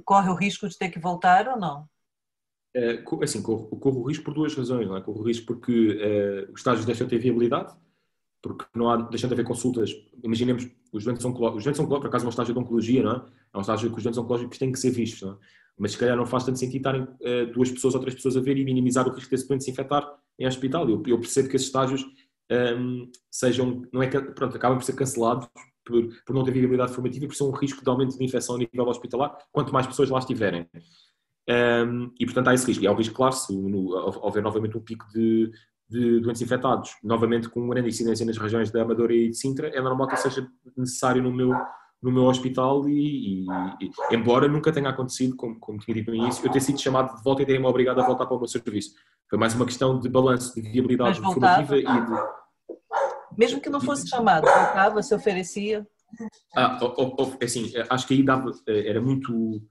corre 0.04 0.28
o 0.28 0.34
risco 0.34 0.68
de 0.68 0.76
ter 0.76 0.90
que 0.90 0.98
voltar 0.98 1.48
ou 1.48 1.58
não? 1.58 1.88
Eh, 2.74 3.02
assim, 3.22 3.42
corro, 3.42 3.68
corro, 3.78 4.00
o 4.00 4.06
risco 4.06 4.24
por 4.24 4.34
duas 4.34 4.54
razões, 4.54 4.86
não 4.86 4.96
é? 4.96 5.00
Corro 5.00 5.20
o 5.20 5.22
risco 5.22 5.46
porque 5.46 5.72
uh, 5.72 6.52
os 6.52 6.60
estágios 6.60 6.84
deixam 6.84 7.06
de 7.06 7.10
ter 7.10 7.22
viabilidade, 7.22 7.74
porque 8.42 8.66
não 8.74 8.90
há, 8.90 8.96
deixam 8.96 9.28
de 9.28 9.34
haver 9.34 9.46
consultas. 9.46 9.92
Imaginemos, 10.22 10.68
os 10.92 11.04
doentes 11.04 11.24
oncológicos, 11.24 11.58
os 11.60 11.64
doentes 11.64 11.80
oncológicos, 11.80 12.02
por 12.02 12.08
acaso, 12.08 12.24
é 12.24 12.26
um 12.26 12.30
estágio 12.30 12.52
de 12.52 12.60
oncologia, 12.60 13.02
não 13.02 13.12
é? 13.12 13.24
É 13.54 13.58
um 13.58 13.62
estágio 13.62 13.90
que 13.90 13.96
os 13.96 14.02
doentes 14.02 14.18
oncológicos 14.18 14.58
têm 14.58 14.72
que 14.72 14.78
ser 14.78 14.90
vistos, 14.90 15.22
não 15.22 15.32
é? 15.34 15.36
Mas 15.78 15.92
se 15.92 15.98
calhar 15.98 16.16
não 16.16 16.26
faz 16.26 16.44
tanto 16.44 16.58
sentido 16.58 16.78
estarem 16.78 17.02
uh, 17.02 17.52
duas 17.52 17.70
pessoas 17.70 17.94
ou 17.94 18.00
três 18.00 18.14
pessoas 18.14 18.36
a 18.36 18.40
ver 18.40 18.58
e 18.58 18.64
minimizar 18.64 19.06
o 19.06 19.12
risco 19.12 19.30
desse 19.30 19.48
doente 19.48 19.64
se 19.64 19.70
infectar 19.70 20.06
em 20.38 20.46
hospital. 20.46 20.88
Eu, 20.88 21.02
eu 21.06 21.18
percebo 21.18 21.48
que 21.48 21.56
esses 21.56 21.68
estágios 21.68 22.04
um, 22.50 23.10
sejam, 23.30 23.82
não 23.92 24.02
é 24.02 24.08
pronto, 24.08 24.56
acabam 24.56 24.78
por 24.78 24.84
ser 24.84 24.94
cancelados 24.94 25.48
por, 25.86 26.06
por 26.26 26.34
não 26.34 26.44
ter 26.44 26.50
viabilidade 26.50 26.92
formativa 26.92 27.24
e 27.24 27.28
por 27.28 27.34
ser 27.34 27.44
um 27.44 27.52
risco 27.52 27.82
de 27.82 27.88
aumento 27.88 28.18
de 28.18 28.24
infecção 28.24 28.56
a 28.56 28.58
nível 28.58 28.88
hospitalar, 28.88 29.38
quanto 29.52 29.72
mais 29.72 29.86
pessoas 29.86 30.10
lá 30.10 30.18
estiverem. 30.18 30.68
Um, 31.48 32.12
e, 32.18 32.26
portanto, 32.26 32.48
há 32.48 32.54
esse 32.54 32.66
risco. 32.66 32.84
E 32.84 32.86
há 32.86 32.92
o 32.92 32.96
risco, 32.96 33.14
claro, 33.14 33.32
se 33.32 33.56
no, 33.56 33.94
houver 34.20 34.42
novamente 34.42 34.76
um 34.76 34.80
pico 34.80 35.06
de, 35.14 35.50
de 35.88 36.20
doentes 36.20 36.42
infectados, 36.42 36.90
novamente 37.02 37.48
com 37.48 37.60
uma 37.60 37.74
grande 37.74 37.88
incidência 37.88 38.26
nas 38.26 38.36
regiões 38.36 38.70
da 38.70 38.82
Amadora 38.82 39.14
e 39.14 39.30
de 39.30 39.36
Sintra, 39.36 39.68
é 39.68 39.80
normal 39.80 40.08
que 40.08 40.16
seja 40.16 40.46
necessário 40.76 41.22
no 41.22 41.32
meu, 41.32 41.52
no 42.02 42.10
meu 42.10 42.24
hospital 42.24 42.88
e, 42.88 43.44
e, 43.44 43.46
e, 43.80 44.14
embora 44.14 44.48
nunca 44.48 44.72
tenha 44.72 44.90
acontecido, 44.90 45.36
como, 45.36 45.58
como 45.60 45.78
tinha 45.78 45.94
dito 45.94 46.10
no 46.10 46.16
início, 46.16 46.44
eu 46.44 46.50
ter 46.50 46.60
sido 46.60 46.80
chamado 46.80 47.16
de 47.16 47.22
volta 47.22 47.42
e 47.42 47.46
ter-me 47.46 47.66
obrigado 47.66 48.00
a 48.00 48.06
voltar 48.06 48.26
para 48.26 48.36
o 48.36 48.40
meu 48.40 48.48
serviço. 48.48 48.94
Foi 49.30 49.38
mais 49.38 49.54
uma 49.54 49.64
questão 49.64 50.00
de 50.00 50.08
balanço, 50.08 50.54
de 50.54 50.68
viabilidade 50.68 51.20
informativa 51.20 51.76
e 51.78 51.82
de... 51.82 52.45
Mesmo 53.36 53.60
que 53.60 53.70
não 53.70 53.80
fosse 53.80 54.08
chamado, 54.08 54.44
voltava, 54.44 55.02
se 55.02 55.14
oferecia? 55.14 55.86
Ah, 56.56 56.78
assim, 57.42 57.72
acho 57.90 58.06
que 58.06 58.14
aí 58.14 58.22
dava, 58.22 58.50
eh, 58.66 58.88
era 58.88 59.00
muito 59.00 59.62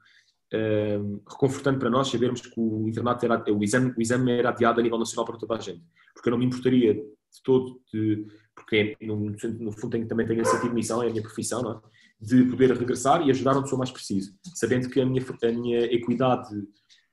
reconfortante 1.27 1.79
para 1.79 1.89
nós 1.89 2.07
sabermos 2.07 2.39
que 2.39 2.53
o 2.55 2.87
internato 2.87 3.25
era, 3.25 3.43
o 3.51 3.63
exame, 3.63 3.93
o 3.97 4.01
exame 4.01 4.31
era 4.31 4.49
adiado 4.49 4.79
a 4.79 4.83
nível 4.83 4.97
nacional 4.97 5.25
para 5.25 5.37
toda 5.37 5.55
a 5.55 5.59
gente. 5.59 5.83
Porque 6.13 6.29
eu 6.29 6.31
não 6.31 6.37
me 6.37 6.45
importaria 6.45 6.93
de 6.93 7.43
todo, 7.43 7.81
de, 7.91 8.25
porque 8.55 8.95
no, 9.01 9.17
no 9.59 9.71
fundo 9.71 9.89
tenho, 9.89 10.07
também 10.07 10.25
tenho 10.25 10.41
essa 10.41 10.63
missão, 10.69 11.03
é 11.03 11.07
a 11.07 11.09
minha 11.09 11.21
profissão, 11.21 11.61
não 11.61 11.71
é? 11.71 11.81
de 12.19 12.43
poder 12.45 12.71
regressar 12.71 13.21
e 13.21 13.29
ajudar 13.29 13.57
onde 13.57 13.69
sou 13.69 13.77
mais 13.77 13.91
preciso, 13.91 14.33
sabendo 14.53 14.89
que 14.89 14.99
a 15.01 15.05
minha, 15.05 15.21
a 15.21 15.51
minha 15.51 15.79
equidade 15.85 16.49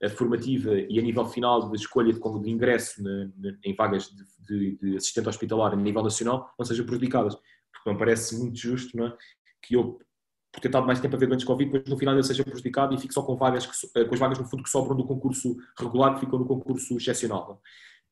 formativa 0.08 0.74
e 0.74 0.98
a 0.98 1.02
nível 1.02 1.24
final 1.26 1.70
de 1.70 1.76
escolha 1.76 2.12
de, 2.12 2.20
de 2.20 2.50
ingresso 2.50 3.02
na, 3.02 3.30
na, 3.36 3.56
em 3.64 3.74
vagas 3.74 4.08
de, 4.08 4.24
de, 4.46 4.78
de, 4.78 4.96
assistente 4.96 5.28
hospitalar 5.28 5.72
a 5.72 5.76
nível 5.76 6.02
nacional 6.02 6.52
não 6.58 6.66
sejam 6.66 6.84
prejudicadas. 6.84 7.34
Porque 7.34 7.90
não 7.90 7.96
parece 7.96 8.36
muito 8.38 8.58
justo 8.58 8.96
não 8.96 9.06
é? 9.06 9.16
que 9.62 9.74
eu 9.74 9.98
por 10.52 10.60
ter 10.60 10.68
estado 10.68 10.86
mais 10.86 11.00
tempo 11.00 11.16
a 11.16 11.18
ver 11.18 11.26
doentes 11.26 11.46
Covid, 11.46 11.70
depois 11.70 11.90
no 11.90 11.98
final 11.98 12.14
ele 12.14 12.22
seja 12.22 12.44
prejudicado 12.44 12.94
e 12.94 12.98
fique 12.98 13.14
só 13.14 13.22
com 13.22 13.36
vagas, 13.36 13.64
que, 13.64 13.98
eh, 13.98 14.04
com 14.04 14.14
as 14.14 14.20
vagas 14.20 14.38
no 14.38 14.44
fundo 14.44 14.62
que 14.62 14.68
sobram 14.68 14.94
do 14.94 15.06
concurso 15.06 15.56
regular 15.78 16.14
que 16.14 16.20
ficam 16.20 16.38
no 16.38 16.44
concurso 16.44 16.94
excepcional. 16.98 17.58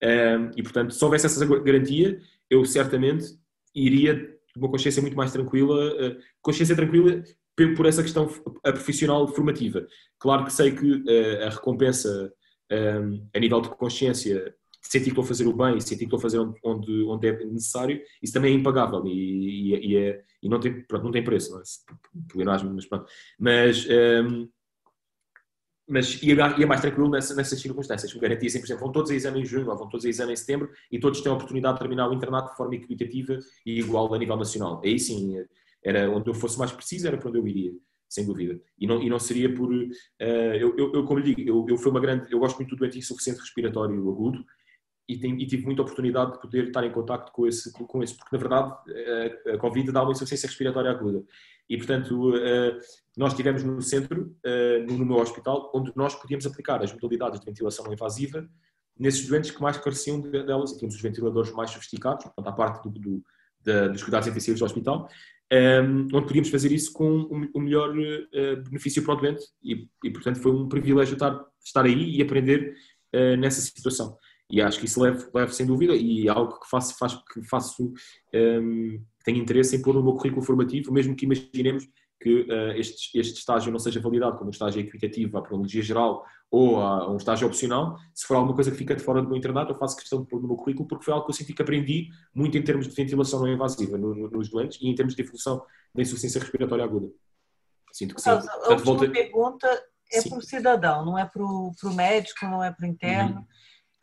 Um, 0.02 0.50
e 0.56 0.62
portanto, 0.62 0.94
se 0.94 1.04
houvesse 1.04 1.26
essa 1.26 1.44
garantia, 1.60 2.18
eu 2.48 2.64
certamente 2.64 3.26
iria 3.74 4.14
de 4.14 4.32
uma 4.56 4.70
consciência 4.70 5.02
muito 5.02 5.16
mais 5.16 5.30
tranquila, 5.30 5.92
uh, 5.92 6.16
consciência 6.40 6.74
tranquila 6.74 7.22
por 7.68 7.86
essa 7.86 8.02
questão 8.02 8.28
profissional 8.62 9.26
formativa. 9.28 9.86
Claro 10.18 10.44
que 10.44 10.52
sei 10.52 10.72
que 10.72 10.92
uh, 10.92 11.46
a 11.46 11.50
recompensa 11.50 12.32
um, 12.70 13.28
a 13.34 13.38
nível 13.38 13.60
de 13.60 13.68
consciência 13.70 14.54
sentir 14.82 15.04
que 15.04 15.10
estou 15.10 15.24
a 15.24 15.26
fazer 15.26 15.46
o 15.46 15.52
bem, 15.52 15.80
sentir 15.80 15.98
que 15.98 16.04
estou 16.04 16.18
a 16.18 16.22
fazer 16.22 16.38
onde, 16.38 17.04
onde, 17.04 17.28
é 17.28 17.44
necessário, 17.44 18.00
isso 18.22 18.32
também 18.32 18.52
é 18.52 18.56
impagável 18.56 19.06
e, 19.06 19.74
e, 19.74 19.92
e, 19.92 19.96
é, 19.96 20.22
e 20.42 20.48
não, 20.48 20.58
tem, 20.58 20.82
pronto, 20.82 21.04
não 21.04 21.10
tem 21.10 21.22
preço, 21.22 21.52
não 21.52 21.60
é? 21.60 22.64
mas 22.64 22.86
pronto. 22.86 23.06
Mas, 23.38 23.86
um, 23.86 24.48
mas 25.86 26.22
ia, 26.22 26.34
ia 26.58 26.66
mais 26.66 26.80
tranquilo 26.80 27.10
nessa, 27.10 27.34
nessas 27.34 27.60
circunstâncias. 27.60 28.14
Me 28.14 28.20
garantia 28.20 28.48
sempre, 28.48 28.62
por 28.62 28.72
exemplo, 28.72 28.84
vão 28.84 28.92
todos 28.92 29.10
a 29.10 29.14
exame 29.14 29.40
em 29.40 29.44
junho 29.44 29.68
ou 29.68 29.76
vão 29.76 29.88
todos 29.88 30.06
a 30.06 30.08
exame 30.08 30.32
em 30.32 30.36
setembro 30.36 30.70
e 30.90 30.98
todos 30.98 31.20
têm 31.20 31.30
a 31.30 31.34
oportunidade 31.34 31.74
de 31.74 31.80
terminar 31.80 32.08
o 32.08 32.14
internato 32.14 32.50
de 32.50 32.56
forma 32.56 32.74
equitativa 32.76 33.38
e 33.66 33.80
igual 33.80 34.12
a 34.14 34.18
nível 34.18 34.36
nacional. 34.36 34.80
Aí 34.84 34.98
sim, 34.98 35.44
era 35.84 36.10
onde 36.10 36.28
eu 36.28 36.34
fosse 36.34 36.58
mais 36.58 36.72
preciso, 36.72 37.06
era 37.06 37.16
para 37.16 37.28
onde 37.28 37.38
eu 37.38 37.46
iria 37.46 37.72
sem 38.10 38.26
dúvida. 38.26 38.60
E 38.76 38.86
não, 38.88 39.00
e 39.00 39.08
não 39.08 39.20
seria 39.20 39.54
por. 39.54 39.72
Uh, 39.72 39.86
eu, 40.18 40.76
eu, 40.76 40.92
eu, 40.92 41.04
como 41.04 41.20
lhe 41.20 41.32
digo, 41.32 41.48
eu, 41.48 41.66
eu 41.68 41.78
fui 41.78 41.90
uma 41.90 42.00
grande. 42.00 42.30
Eu 42.30 42.40
gosto 42.40 42.56
muito 42.56 42.70
do 42.70 42.76
doente 42.76 42.98
insuficiente 42.98 43.38
respiratório 43.38 43.96
agudo 44.10 44.44
e, 45.08 45.16
tem, 45.16 45.40
e, 45.40 45.46
tive 45.46 45.64
muita 45.64 45.82
oportunidade 45.82 46.32
de 46.32 46.40
poder 46.40 46.66
estar 46.66 46.84
em 46.84 46.90
contato 46.90 47.30
com 47.30 47.46
esse, 47.46 47.72
com 47.72 48.02
esse 48.02 48.16
porque 48.16 48.36
na 48.36 48.40
verdade 48.40 48.74
a, 49.46 49.54
a 49.54 49.58
Covid 49.58 49.92
dá 49.92 50.02
uma 50.02 50.10
insuficiência 50.10 50.48
respiratória 50.48 50.90
aguda. 50.90 51.24
E 51.68 51.76
portanto, 51.76 52.32
nós 53.16 53.30
estivemos 53.30 53.62
no 53.62 53.80
centro, 53.80 54.36
no 54.88 55.06
meu 55.06 55.18
hospital, 55.18 55.70
onde 55.72 55.92
nós 55.94 56.16
podíamos 56.16 56.44
aplicar 56.44 56.82
as 56.82 56.92
modalidades 56.92 57.38
de 57.38 57.46
ventilação 57.46 57.84
não 57.84 57.92
invasiva 57.92 58.44
nesses 58.98 59.28
doentes 59.28 59.52
que 59.52 59.62
mais 59.62 59.78
careciam 59.78 60.20
delas, 60.20 60.72
e 60.72 60.78
tínhamos 60.78 60.96
os 60.96 61.00
ventiladores 61.00 61.52
mais 61.52 61.70
sofisticados, 61.70 62.24
portanto, 62.24 62.48
à 62.48 62.52
parte 62.52 62.82
do, 62.82 62.98
do, 62.98 63.24
da, 63.60 63.86
dos 63.86 64.02
cuidados 64.02 64.26
intensivos 64.26 64.58
do 64.58 64.66
hospital, 64.66 65.08
onde 66.12 66.26
podíamos 66.26 66.48
fazer 66.48 66.72
isso 66.72 66.92
com 66.92 67.22
o 67.54 67.60
melhor 67.60 67.92
benefício 68.64 69.02
para 69.02 69.14
o 69.14 69.16
doente, 69.16 69.44
e, 69.62 69.88
e 70.04 70.10
portanto 70.10 70.38
foi 70.40 70.52
um 70.52 70.68
privilégio 70.68 71.14
estar, 71.14 71.44
estar 71.64 71.84
aí 71.84 72.16
e 72.16 72.22
aprender 72.22 72.74
nessa 73.38 73.60
situação. 73.60 74.16
E 74.50 74.60
acho 74.60 74.80
que 74.80 74.86
isso 74.86 75.00
levo 75.00 75.52
sem 75.52 75.66
dúvida 75.66 75.94
e 75.94 76.26
é 76.26 76.30
algo 76.30 76.58
que 76.58 76.68
faço, 76.68 76.98
faz, 76.98 77.14
que 77.32 77.42
faço 77.48 77.92
um, 78.34 79.00
tenho 79.24 79.38
interesse 79.38 79.76
em 79.76 79.82
pôr 79.82 79.94
no 79.94 80.02
meu 80.02 80.14
currículo 80.14 80.42
formativo, 80.42 80.92
mesmo 80.92 81.14
que 81.14 81.24
imaginemos 81.24 81.86
que 82.20 82.42
uh, 82.42 82.72
este, 82.76 83.18
este 83.18 83.38
estágio 83.38 83.72
não 83.72 83.78
seja 83.78 84.00
validado 84.00 84.36
como 84.36 84.48
um 84.48 84.50
estágio 84.50 84.80
equitativo 84.80 85.38
à 85.38 85.42
pronologia 85.42 85.82
geral 85.82 86.24
ou 86.50 86.78
a, 86.78 87.10
um 87.10 87.16
estágio 87.16 87.46
opcional, 87.46 87.96
se 88.14 88.26
for 88.26 88.34
alguma 88.34 88.54
coisa 88.54 88.70
que 88.70 88.76
fica 88.76 88.94
de 88.94 89.02
fora 89.02 89.22
do 89.22 89.28
meu 89.28 89.38
internato, 89.38 89.72
eu 89.72 89.78
faço 89.78 89.96
questão 89.96 90.20
de 90.20 90.28
pôr 90.28 90.42
no 90.42 90.48
meu 90.48 90.56
currículo 90.56 90.86
porque 90.86 91.04
foi 91.04 91.14
algo 91.14 91.24
que 91.24 91.30
eu 91.30 91.34
senti 91.34 91.54
que 91.54 91.62
aprendi 91.62 92.08
muito 92.34 92.58
em 92.58 92.62
termos 92.62 92.88
de 92.88 92.94
ventilação 92.94 93.40
não 93.40 93.48
invasiva 93.48 93.96
no, 93.96 94.14
no, 94.14 94.30
nos 94.30 94.50
doentes 94.50 94.78
e 94.82 94.88
em 94.88 94.94
termos 94.94 95.14
de 95.14 95.22
evolução 95.22 95.64
da 95.94 96.02
insuficiência 96.02 96.40
respiratória 96.40 96.84
aguda. 96.84 97.10
Sinto 97.92 98.14
que 98.14 98.20
sim. 98.20 98.30
A 98.30 98.34
última 98.34 98.76
volta... 98.76 99.10
pergunta 99.10 99.90
é 100.12 100.22
para 100.22 100.38
o 100.38 100.42
cidadão, 100.42 101.04
não 101.04 101.18
é 101.18 101.24
para 101.24 101.42
o 101.42 101.94
médico, 101.94 102.44
não 102.44 102.62
é 102.62 102.70
para 102.70 102.86
o 102.86 102.88
interno. 102.88 103.36
Uhum. 103.38 103.46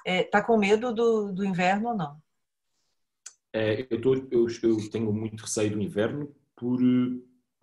Está 0.05 0.39
é, 0.39 0.41
com 0.41 0.57
medo 0.57 0.93
do, 0.93 1.33
do 1.33 1.45
inverno 1.45 1.89
ou 1.89 1.95
não? 1.95 2.17
É, 3.53 3.85
eu, 3.89 4.01
tô, 4.01 4.15
eu, 4.15 4.47
eu, 4.63 4.89
tenho 4.89 5.11
muito 5.11 5.41
receio 5.41 5.71
do 5.71 5.81
inverno, 5.81 6.33
por, 6.55 6.79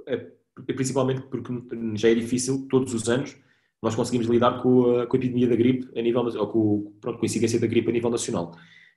é, 0.07 0.31
principalmente 0.75 1.23
porque 1.23 1.53
já 1.95 2.09
é 2.09 2.15
difícil, 2.15 2.67
todos 2.69 2.95
os 2.95 3.09
anos, 3.09 3.37
nós 3.83 3.95
conseguimos 3.95 4.27
lidar 4.27 4.63
com 4.63 5.01
a, 5.01 5.07
com 5.07 5.17
a 5.17 5.19
epidemia 5.19 5.49
da 5.49 5.57
gripe 5.57 5.89
a 5.99 6.03
nível, 6.03 6.23
ou 6.23 6.47
com, 6.47 6.93
pronto, 7.01 7.19
com 7.19 7.25
a 7.25 7.27
incidência 7.27 7.61
da 7.61 7.67
gripe 7.67 7.91
a 7.91 7.93
nível 7.93 8.11
nacional. 8.11 8.53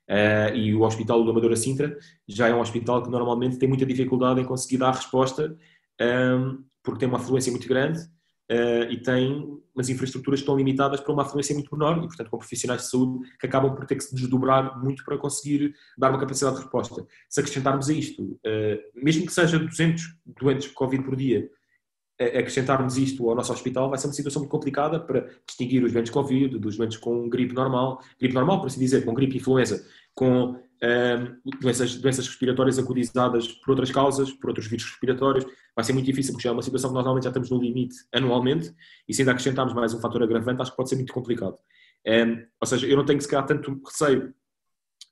Uh, 0.09 0.55
e 0.55 0.73
o 0.73 0.83
Hospital 0.83 1.23
do 1.23 1.31
Amadora 1.31 1.57
Sintra 1.57 1.97
já 2.25 2.47
é 2.47 2.55
um 2.55 2.61
hospital 2.61 3.03
que 3.03 3.09
normalmente 3.09 3.57
tem 3.57 3.67
muita 3.67 3.85
dificuldade 3.85 4.39
em 4.39 4.45
conseguir 4.45 4.77
dar 4.77 4.91
resposta, 4.91 5.57
um, 5.99 6.63
porque 6.81 6.99
tem 6.99 7.09
uma 7.09 7.17
afluência 7.17 7.51
muito 7.51 7.67
grande 7.67 7.99
uh, 8.51 8.91
e 8.91 8.97
tem 8.97 9.59
umas 9.75 9.89
infraestruturas 9.89 10.39
estão 10.39 10.55
limitadas 10.55 10.99
para 10.99 11.13
uma 11.13 11.23
afluência 11.23 11.53
muito 11.53 11.75
menor 11.75 11.97
e, 11.97 12.07
portanto, 12.07 12.29
com 12.29 12.37
profissionais 12.37 12.81
de 12.83 12.89
saúde 12.89 13.29
que 13.39 13.45
acabam 13.45 13.75
por 13.75 13.85
ter 13.85 13.95
que 13.95 14.03
se 14.03 14.15
desdobrar 14.15 14.81
muito 14.83 15.03
para 15.03 15.17
conseguir 15.17 15.73
dar 15.97 16.09
uma 16.09 16.19
capacidade 16.19 16.55
de 16.55 16.61
resposta. 16.63 17.05
Se 17.29 17.39
acrescentarmos 17.39 17.89
a 17.89 17.93
isto, 17.93 18.23
uh, 18.23 18.39
mesmo 18.95 19.25
que 19.25 19.33
seja 19.33 19.59
200 19.59 20.03
doentes 20.39 20.67
Covid 20.69 21.03
por 21.03 21.15
dia, 21.15 21.49
acrescentarmos 22.19 22.97
isto 22.97 23.29
ao 23.29 23.35
nosso 23.35 23.53
hospital 23.53 23.89
vai 23.89 23.99
ser 23.99 24.07
uma 24.07 24.13
situação 24.13 24.41
muito 24.41 24.51
complicada 24.51 24.99
para 24.99 25.29
distinguir 25.45 25.83
os 25.83 25.93
doentes 25.93 26.11
Covid 26.11 26.57
dos 26.57 26.75
doentes 26.75 26.97
com 26.97 27.29
gripe 27.29 27.53
normal, 27.53 28.01
gripe 28.19 28.33
normal, 28.33 28.59
por 28.59 28.67
assim 28.67 28.79
dizer, 28.79 29.05
com 29.05 29.13
gripe 29.13 29.37
influenza, 29.37 29.85
com 30.15 30.59
doenças, 31.59 31.95
doenças 31.95 32.27
respiratórias 32.27 32.77
agudizadas 32.77 33.47
por 33.47 33.71
outras 33.71 33.91
causas, 33.91 34.31
por 34.31 34.49
outros 34.49 34.67
vírus 34.67 34.85
respiratórios, 34.85 35.45
vai 35.75 35.83
ser 35.83 35.93
muito 35.93 36.05
difícil, 36.05 36.33
porque 36.33 36.43
já 36.43 36.49
é 36.49 36.53
uma 36.53 36.61
situação 36.61 36.89
que 36.89 36.95
nós 36.95 37.03
normalmente 37.03 37.23
já 37.23 37.29
estamos 37.29 37.49
no 37.49 37.59
limite 37.59 37.95
anualmente, 38.13 38.73
e 39.07 39.13
se 39.13 39.21
ainda 39.21 39.31
acrescentarmos 39.31 39.73
mais 39.73 39.93
um 39.93 39.99
fator 39.99 40.23
agravante, 40.23 40.61
acho 40.61 40.71
que 40.71 40.77
pode 40.77 40.89
ser 40.89 40.95
muito 40.95 41.13
complicado. 41.13 41.57
Ou 42.61 42.67
seja, 42.67 42.87
eu 42.87 42.97
não 42.97 43.05
tenho 43.05 43.21
se 43.21 43.27
calhar 43.27 43.45
tanto 43.45 43.81
receio, 43.85 44.33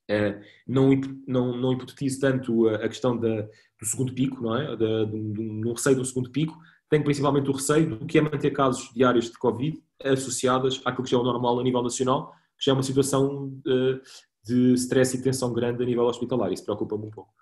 uh, 0.09 0.41
não, 0.67 0.89
não, 1.27 1.57
não 1.57 1.73
hipotetizo 1.73 2.19
tanto 2.19 2.69
a, 2.69 2.87
questão 2.87 3.17
da, 3.17 3.41
do 3.41 3.85
segundo 3.85 4.13
pico, 4.13 4.41
não 4.41 4.55
é? 4.55 4.75
Da, 4.75 5.03
do, 5.05 5.73
receio 5.73 5.97
do 5.97 6.05
segundo 6.05 6.31
pico, 6.31 6.57
tenho 6.89 7.03
principalmente 7.03 7.49
o 7.49 7.53
receio 7.53 7.89
do 7.97 8.05
que 8.05 8.17
é 8.17 8.21
manter 8.21 8.51
casos 8.51 8.91
diários 8.93 9.25
de 9.25 9.37
Covid 9.37 9.81
associadas 10.03 10.81
àquilo 10.85 11.03
que 11.03 11.11
já 11.11 11.17
é 11.17 11.19
o 11.19 11.23
normal 11.23 11.59
a 11.59 11.63
nível 11.63 11.81
nacional, 11.81 12.31
que 12.57 12.65
já 12.65 12.71
é 12.71 12.75
uma 12.75 12.83
situação 12.83 13.47
uh, 13.67 14.01
de 14.45 14.73
stress 14.75 15.17
e 15.17 15.21
tensão 15.21 15.51
grande 15.51 15.81
a 15.81 15.85
nível 15.85 16.03
hospitalar. 16.05 16.51
Isso 16.51 16.63
preocupa-me 16.63 17.07
um 17.07 17.11
pouco. 17.11 17.33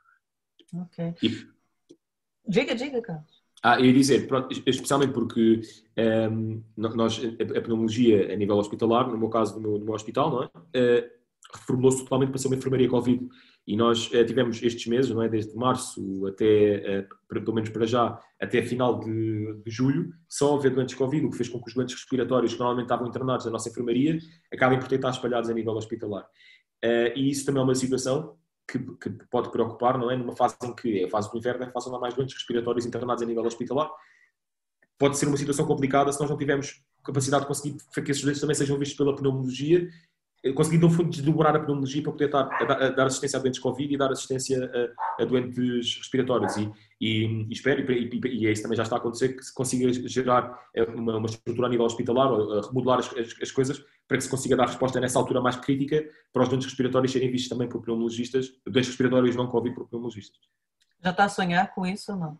Ok. 0.73 1.13
E... 1.21 1.47
Diga, 2.47 2.75
diga, 2.75 3.01
Carlos. 3.01 3.43
Ah, 3.65 3.79
eu 3.79 3.85
ia 3.85 3.93
dizer, 3.93 4.27
pronto, 4.27 4.51
especialmente 4.65 5.13
porque 5.13 5.61
um, 5.97 6.01
ehm, 6.01 6.63
nós, 6.75 7.17
a 7.55 7.61
pneumologia 7.61 8.33
a 8.33 8.35
nível 8.35 8.57
hospitalar, 8.57 9.09
no 9.09 9.17
meu 9.17 9.29
caso, 9.29 9.55
no 9.55 9.61
meu, 9.61 9.79
no 9.79 9.85
meu 9.85 9.93
hospital, 9.93 10.29
não 10.29 10.43
é? 10.43 10.47
Uh, 10.47 11.09
reformulou-se 11.53 12.03
totalmente 12.03 12.29
para 12.29 12.39
ser 12.39 12.47
uma 12.47 12.57
enfermaria 12.57 12.89
Covid. 12.89 13.25
E 13.65 13.77
nós 13.77 14.07
uh, 14.11 14.25
tivemos 14.25 14.61
estes 14.61 14.85
meses, 14.87 15.11
não 15.11 15.23
é? 15.23 15.29
Desde 15.29 15.55
março 15.55 16.27
até, 16.27 17.07
uh, 17.09 17.39
pelo 17.39 17.53
menos 17.53 17.69
para 17.69 17.85
já, 17.85 18.19
até 18.37 18.61
final 18.61 18.99
de, 18.99 19.61
de, 19.63 19.71
julho, 19.71 20.11
só 20.27 20.57
haver 20.57 20.71
doentes 20.71 20.95
Covid, 20.95 21.25
o 21.25 21.29
que 21.29 21.37
fez 21.37 21.47
com 21.47 21.61
que 21.61 21.69
os 21.69 21.73
doentes 21.73 21.95
respiratórios 21.95 22.51
que 22.51 22.59
normalmente 22.59 22.87
estavam 22.87 23.07
internados 23.07 23.45
na 23.45 23.51
nossa 23.53 23.69
enfermaria 23.69 24.17
acabem 24.51 24.77
por 24.77 24.89
ter 24.89 24.95
estar 24.95 25.11
espalhados 25.11 25.49
a 25.49 25.53
nível 25.53 25.73
hospitalar. 25.73 26.27
Uh, 26.83 27.15
e 27.15 27.29
isso 27.29 27.45
também 27.45 27.61
é 27.61 27.63
uma 27.63 27.75
situação 27.75 28.35
que, 28.67 28.77
que, 28.79 29.09
pode 29.29 29.51
preocupar, 29.51 29.97
não 29.97 30.11
é? 30.11 30.17
Numa 30.17 30.35
fase 30.35 30.55
em 30.63 30.73
que 30.75 31.01
é 31.01 31.05
a 31.05 31.09
fase 31.09 31.31
do 31.31 31.37
inverno, 31.37 31.63
é 31.63 31.67
a 31.67 31.71
fase 31.71 31.87
onde 31.87 31.97
há 31.97 31.99
mais 31.99 32.13
doentes 32.13 32.35
respiratórios 32.35 32.85
internados 32.85 33.23
a 33.23 33.25
nível 33.25 33.43
hospitalar. 33.43 33.89
Pode 34.97 35.17
ser 35.17 35.27
uma 35.27 35.37
situação 35.37 35.65
complicada 35.65 36.11
se 36.11 36.19
nós 36.19 36.29
não 36.29 36.37
tivermos 36.37 36.83
capacidade 37.03 37.43
de 37.43 37.47
conseguir 37.47 37.77
que 37.93 38.11
esses 38.11 38.23
doentes 38.23 38.41
também 38.41 38.55
sejam 38.55 38.77
vistos 38.77 38.97
pela 38.97 39.15
pneumologia 39.15 39.89
consegui, 40.51 40.77
no 40.77 40.89
fundo, 40.89 41.09
desdobrar 41.09 41.55
a 41.55 41.59
pneumologia 41.59 42.03
para 42.03 42.11
poder 42.11 42.29
dar, 42.29 42.49
a, 42.51 42.89
dar 42.89 43.05
assistência 43.05 43.39
a 43.39 43.41
doentes 43.41 43.61
Covid 43.61 43.93
e 43.93 43.97
dar 43.97 44.11
assistência 44.11 44.69
a, 45.17 45.23
doentes 45.23 45.97
respiratórios. 45.97 46.57
E, 46.57 46.69
e, 46.99 47.25
e 47.25 47.53
espero, 47.53 47.89
e, 47.89 48.09
e, 48.09 48.45
e, 48.45 48.51
isso 48.51 48.61
também 48.61 48.75
já 48.75 48.83
está 48.83 48.97
a 48.97 48.99
acontecer, 48.99 49.29
que 49.29 49.43
se 49.43 49.53
consiga 49.53 49.91
gerar 50.07 50.59
eh, 50.75 50.83
uma, 50.83 51.17
uma 51.17 51.27
estrutura 51.27 51.67
a 51.67 51.69
nível 51.69 51.85
hospitalar, 51.85 52.29
remodelar 52.67 52.99
as, 52.99 53.07
as, 53.17 53.41
as, 53.41 53.51
coisas, 53.51 53.81
para 54.07 54.17
que 54.17 54.23
se 54.23 54.29
consiga 54.29 54.57
dar 54.57 54.67
resposta 54.67 54.99
nessa 54.99 55.17
altura 55.17 55.39
mais 55.39 55.55
crítica 55.55 56.03
para 56.33 56.43
os 56.43 56.49
doentes 56.49 56.67
respiratórios 56.67 57.11
serem 57.13 57.31
vistos 57.31 57.49
também 57.49 57.69
por 57.69 57.81
pneumologistas, 57.81 58.49
doentes 58.65 58.89
respiratórios 58.89 59.35
não 59.37 59.47
Covid 59.47 59.73
por 59.73 59.87
pneumologistas. 59.87 60.41
Já 61.01 61.11
está 61.11 61.25
a 61.25 61.29
sonhar 61.29 61.73
com 61.73 61.85
isso 61.85 62.11
ou 62.11 62.17
não? 62.17 62.39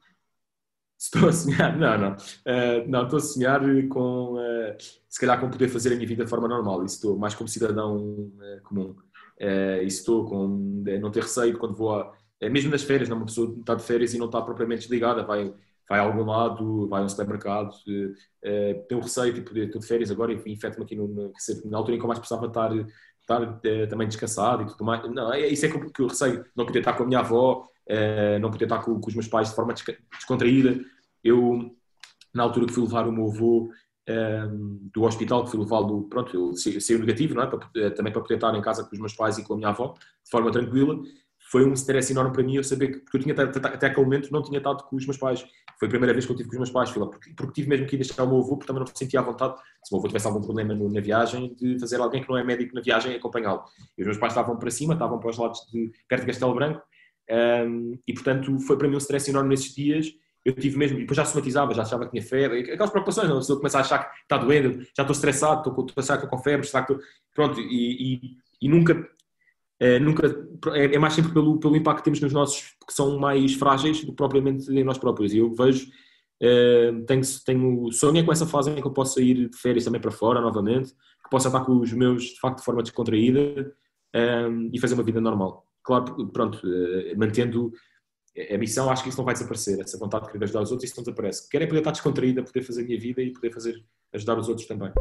Estou 1.04 1.28
a 1.28 1.34
sonhar, 1.34 1.76
não, 1.78 1.98
não. 1.98 2.12
Uh, 2.14 2.88
não, 2.88 3.04
estou 3.04 3.18
a 3.18 3.22
sonhar 3.22 3.62
com, 3.90 4.36
uh, 4.36 4.76
se 5.10 5.20
calhar, 5.20 5.38
com 5.38 5.50
poder 5.50 5.68
fazer 5.68 5.92
a 5.92 5.96
minha 5.96 6.08
vida 6.08 6.24
de 6.24 6.30
forma 6.30 6.48
normal. 6.48 6.86
Isso 6.86 6.96
estou 6.96 7.18
mais 7.18 7.36
como 7.36 7.50
cidadão 7.50 7.98
uh, 7.98 8.62
comum. 8.64 8.96
isso 9.86 10.00
estou 10.00 10.24
com 10.24 10.82
não 11.02 11.12
ter 11.12 11.24
receio 11.24 11.58
quando 11.58 11.76
vou 11.76 11.94
a. 11.94 12.14
mesmo 12.50 12.72
nas 12.72 12.84
férias, 12.84 13.10
não, 13.10 13.18
uma 13.18 13.26
pessoa 13.26 13.54
está 13.60 13.76
de 13.76 13.84
férias 13.84 14.14
e 14.14 14.18
não 14.18 14.28
está 14.28 14.42
propriamente 14.42 14.84
desligada, 14.84 15.26
vai, 15.26 15.54
vai 15.90 16.00
a 16.00 16.04
algum 16.04 16.24
lado, 16.24 16.88
vai 16.88 17.02
a 17.02 17.06
um 17.06 17.10
supermercado, 17.10 17.74
uh, 17.74 18.88
tenho 18.88 19.02
receio, 19.02 19.34
tipo, 19.34 19.58
estou 19.58 19.82
de 19.82 19.88
férias 19.88 20.10
agora 20.10 20.32
e 20.32 20.54
infecto-me 20.54 20.86
aqui 20.86 20.96
no, 20.96 21.34
na 21.66 21.78
altura 21.78 21.98
em 21.98 22.00
que 22.00 22.06
eu 22.06 22.08
mais 22.08 22.20
precisava 22.20 22.48
estar, 22.48 22.72
estar 23.20 23.60
também 23.90 24.08
descansado 24.08 24.64
e 24.64 24.68
tudo 24.68 24.86
mais. 24.86 25.04
Não, 25.12 25.34
é, 25.34 25.48
isso 25.50 25.66
é 25.66 25.70
que 25.70 26.02
eu 26.02 26.08
receio, 26.08 26.46
não 26.56 26.66
poder 26.66 26.80
estar 26.80 26.94
com 26.94 27.04
a 27.04 27.06
minha 27.06 27.20
avó, 27.20 27.68
não 28.40 28.50
poder 28.50 28.64
estar 28.64 28.82
com, 28.82 29.02
com, 29.02 29.10
os 29.10 29.14
meus 29.14 29.28
pais 29.28 29.50
de 29.50 29.56
forma 29.56 29.74
descontraída. 29.74 30.93
Eu, 31.24 31.76
na 32.34 32.44
altura 32.44 32.66
que 32.66 32.74
fui 32.74 32.84
levar 32.84 33.08
o 33.08 33.12
meu 33.12 33.30
avô 33.30 33.70
um, 34.10 34.14
ehm, 34.14 34.90
do 34.94 35.04
hospital, 35.04 35.46
que 35.46 35.52
fui 35.52 35.60
levá-lo, 35.60 36.04
pronto, 36.10 36.52
ele 36.52 36.82
saiu 36.82 37.00
negativo, 37.00 37.36
não 37.36 37.44
é? 37.44 37.48
Para, 37.48 37.70
eh, 37.76 37.90
também 37.92 38.12
para 38.12 38.22
poder 38.22 38.36
estar 38.36 38.54
em 38.56 38.62
casa 38.62 38.84
com 38.84 38.94
os 38.94 39.00
meus 39.00 39.14
pais 39.14 39.38
e 39.38 39.44
com 39.44 39.54
a 39.54 39.58
minha 39.58 39.70
avó, 39.70 39.94
de 39.94 40.30
forma 40.30 40.52
tranquila. 40.52 41.00
Foi 41.52 41.66
um 41.66 41.74
stress 41.74 42.12
enorme 42.12 42.34
para 42.34 42.44
mim 42.44 42.56
eu 42.56 42.64
saber 42.64 42.88
que, 42.88 43.00
porque 43.00 43.18
eu 43.18 43.22
tinha 43.22 43.36
até 43.36 43.88
aquele 43.88 44.06
momento 44.06 44.32
não 44.32 44.42
tinha 44.42 44.58
estado 44.58 44.84
com 44.84 44.96
os 44.96 45.06
meus 45.06 45.18
pais. 45.18 45.46
Foi 45.78 45.88
a 45.88 45.90
primeira 45.90 46.14
vez 46.14 46.26
que 46.26 46.32
eu 46.32 46.36
tive 46.36 46.50
com 46.50 46.56
os 46.56 46.60
meus 46.60 46.72
pais, 46.72 46.96
lá, 46.96 47.08
porque, 47.08 47.34
porque 47.36 47.54
tive 47.54 47.70
mesmo 47.70 47.86
que 47.86 47.96
ir 47.96 48.00
deixar 48.00 48.24
o 48.24 48.28
meu 48.28 48.40
avô, 48.40 48.58
porque 48.58 48.68
também 48.68 48.84
não 48.84 48.92
me 48.92 48.98
sentia 48.98 49.20
à 49.20 49.24
vontade, 49.24 49.56
se 49.84 49.92
o 49.92 49.96
meu 49.96 50.00
avô 50.00 50.08
tivesse 50.08 50.28
algum 50.28 50.42
problema 50.42 50.74
no, 50.74 50.90
na 50.90 51.02
viagem, 51.02 51.54
de 51.56 51.80
fazer 51.80 52.00
alguém 52.00 52.22
que 52.22 52.30
não 52.30 52.38
é 52.38 52.44
médico 52.44 52.74
na 52.76 52.82
viagem 52.82 53.16
acompanhá-lo. 53.16 53.64
E 53.98 54.02
os 54.02 54.06
meus 54.08 54.18
pais 54.18 54.34
estavam 54.34 54.58
para 54.58 54.72
cima, 54.72 54.94
estavam 54.94 55.20
para 55.20 55.30
os 55.30 55.38
lados 55.38 55.60
de 55.72 55.92
perto 56.08 56.22
de 56.22 56.28
Castelo 56.28 56.56
Branco, 56.56 56.82
um, 57.30 57.98
e 58.08 58.14
portanto 58.14 58.60
foi 58.60 58.78
para 58.78 58.88
mim 58.88 58.96
um 58.96 59.00
stress 59.00 59.30
enorme 59.30 59.50
nesses 59.50 59.74
dias. 59.74 60.08
Eu 60.46 60.54
tive 60.54 60.78
mesmo, 60.78 60.98
depois 60.98 61.16
já 61.16 61.24
somatizava, 61.24 61.74
já 61.74 61.84
achava 61.84 62.06
que 62.06 62.12
tinha 62.12 62.24
febre, 62.24 62.72
aquelas 62.72 62.90
preocupações, 62.90 63.30
não? 63.30 63.38
a 63.38 63.40
pessoa 63.40 63.62
a 63.64 63.80
achar 63.80 64.10
que 64.10 64.22
está 64.22 64.38
doendo, 64.38 64.82
já 64.96 65.04
estou 65.04 65.12
estressado, 65.12 65.70
estou, 65.70 65.86
a 65.96 66.00
achar 66.00 66.18
que 66.18 66.26
estou 66.26 66.38
com 66.38 66.44
febre, 66.44 66.68
será 66.68 66.84
que 66.84 66.94
estou... 66.94 67.08
Pronto, 67.34 67.60
e, 67.60 68.16
e, 68.16 68.38
e 68.62 68.68
nunca, 68.68 69.08
é, 69.80 70.00
nunca 70.00 70.28
é, 70.74 70.96
é, 70.96 71.00
mais 71.00 71.14
sempre 71.14 71.34
pelo, 71.34 71.60
pelo 71.60 71.78
impacto 71.78 72.00
que 72.00 72.04
temos 72.04 72.20
nos 72.20 72.34
nossos, 72.34 72.76
que 72.86 72.94
são 72.94 73.18
mais 73.18 73.54
frágeis 73.54 74.02
do 74.02 74.08
que 74.08 74.18
propriamente 74.18 74.70
em 74.70 74.84
nós 74.84 74.98
próprios. 74.98 75.34
E 75.34 75.38
eu 75.38 75.54
vejo, 75.54 75.88
é, 76.42 76.92
tenho, 77.08 77.22
tenho 77.46 77.92
sonho 77.92 78.18
é 78.18 78.24
com 78.24 78.32
essa 78.32 78.46
fase 78.46 78.70
em 78.70 78.82
que 78.82 78.88
eu 78.88 78.92
possa 78.92 79.22
ir 79.22 79.50
de 79.50 79.58
férias 79.58 79.86
também 79.86 80.02
para 80.02 80.12
fora 80.12 80.42
novamente, 80.42 80.92
que 80.92 81.30
possa 81.32 81.48
estar 81.48 81.62
com 81.62 81.80
os 81.80 81.94
meus, 81.94 82.24
de 82.24 82.40
facto, 82.40 82.60
de 82.60 82.66
forma 82.66 82.84
descontraída 82.84 83.74
e 84.72 84.80
fazer 84.80 84.94
uma 84.94 85.04
vida 85.04 85.20
normal 85.20 85.66
claro, 85.84 86.28
pronto, 86.30 86.60
eh, 86.66 87.14
mantendo 87.16 87.72
a 88.52 88.58
missão, 88.58 88.90
acho 88.90 89.04
que 89.04 89.10
isso 89.10 89.18
não 89.18 89.26
vai 89.26 89.34
desaparecer, 89.34 89.80
essa 89.80 89.98
vontade 89.98 90.26
de 90.26 90.32
querer 90.32 90.46
ajudar 90.46 90.62
os 90.62 90.72
outros, 90.72 90.90
isso 90.90 91.00
não 91.00 91.04
desaparece. 91.04 91.48
Quero 91.50 91.64
é 91.64 91.68
poder 91.68 91.80
estar 91.80 91.92
descontraída, 91.92 92.44
poder 92.44 92.62
fazer 92.64 92.82
a 92.82 92.86
minha 92.86 93.00
vida 93.00 93.22
e 93.22 93.32
poder 93.32 93.52
fazer, 93.52 93.84
ajudar 94.14 94.40
os 94.40 94.50
outros 94.50 94.68
também. 94.68 94.92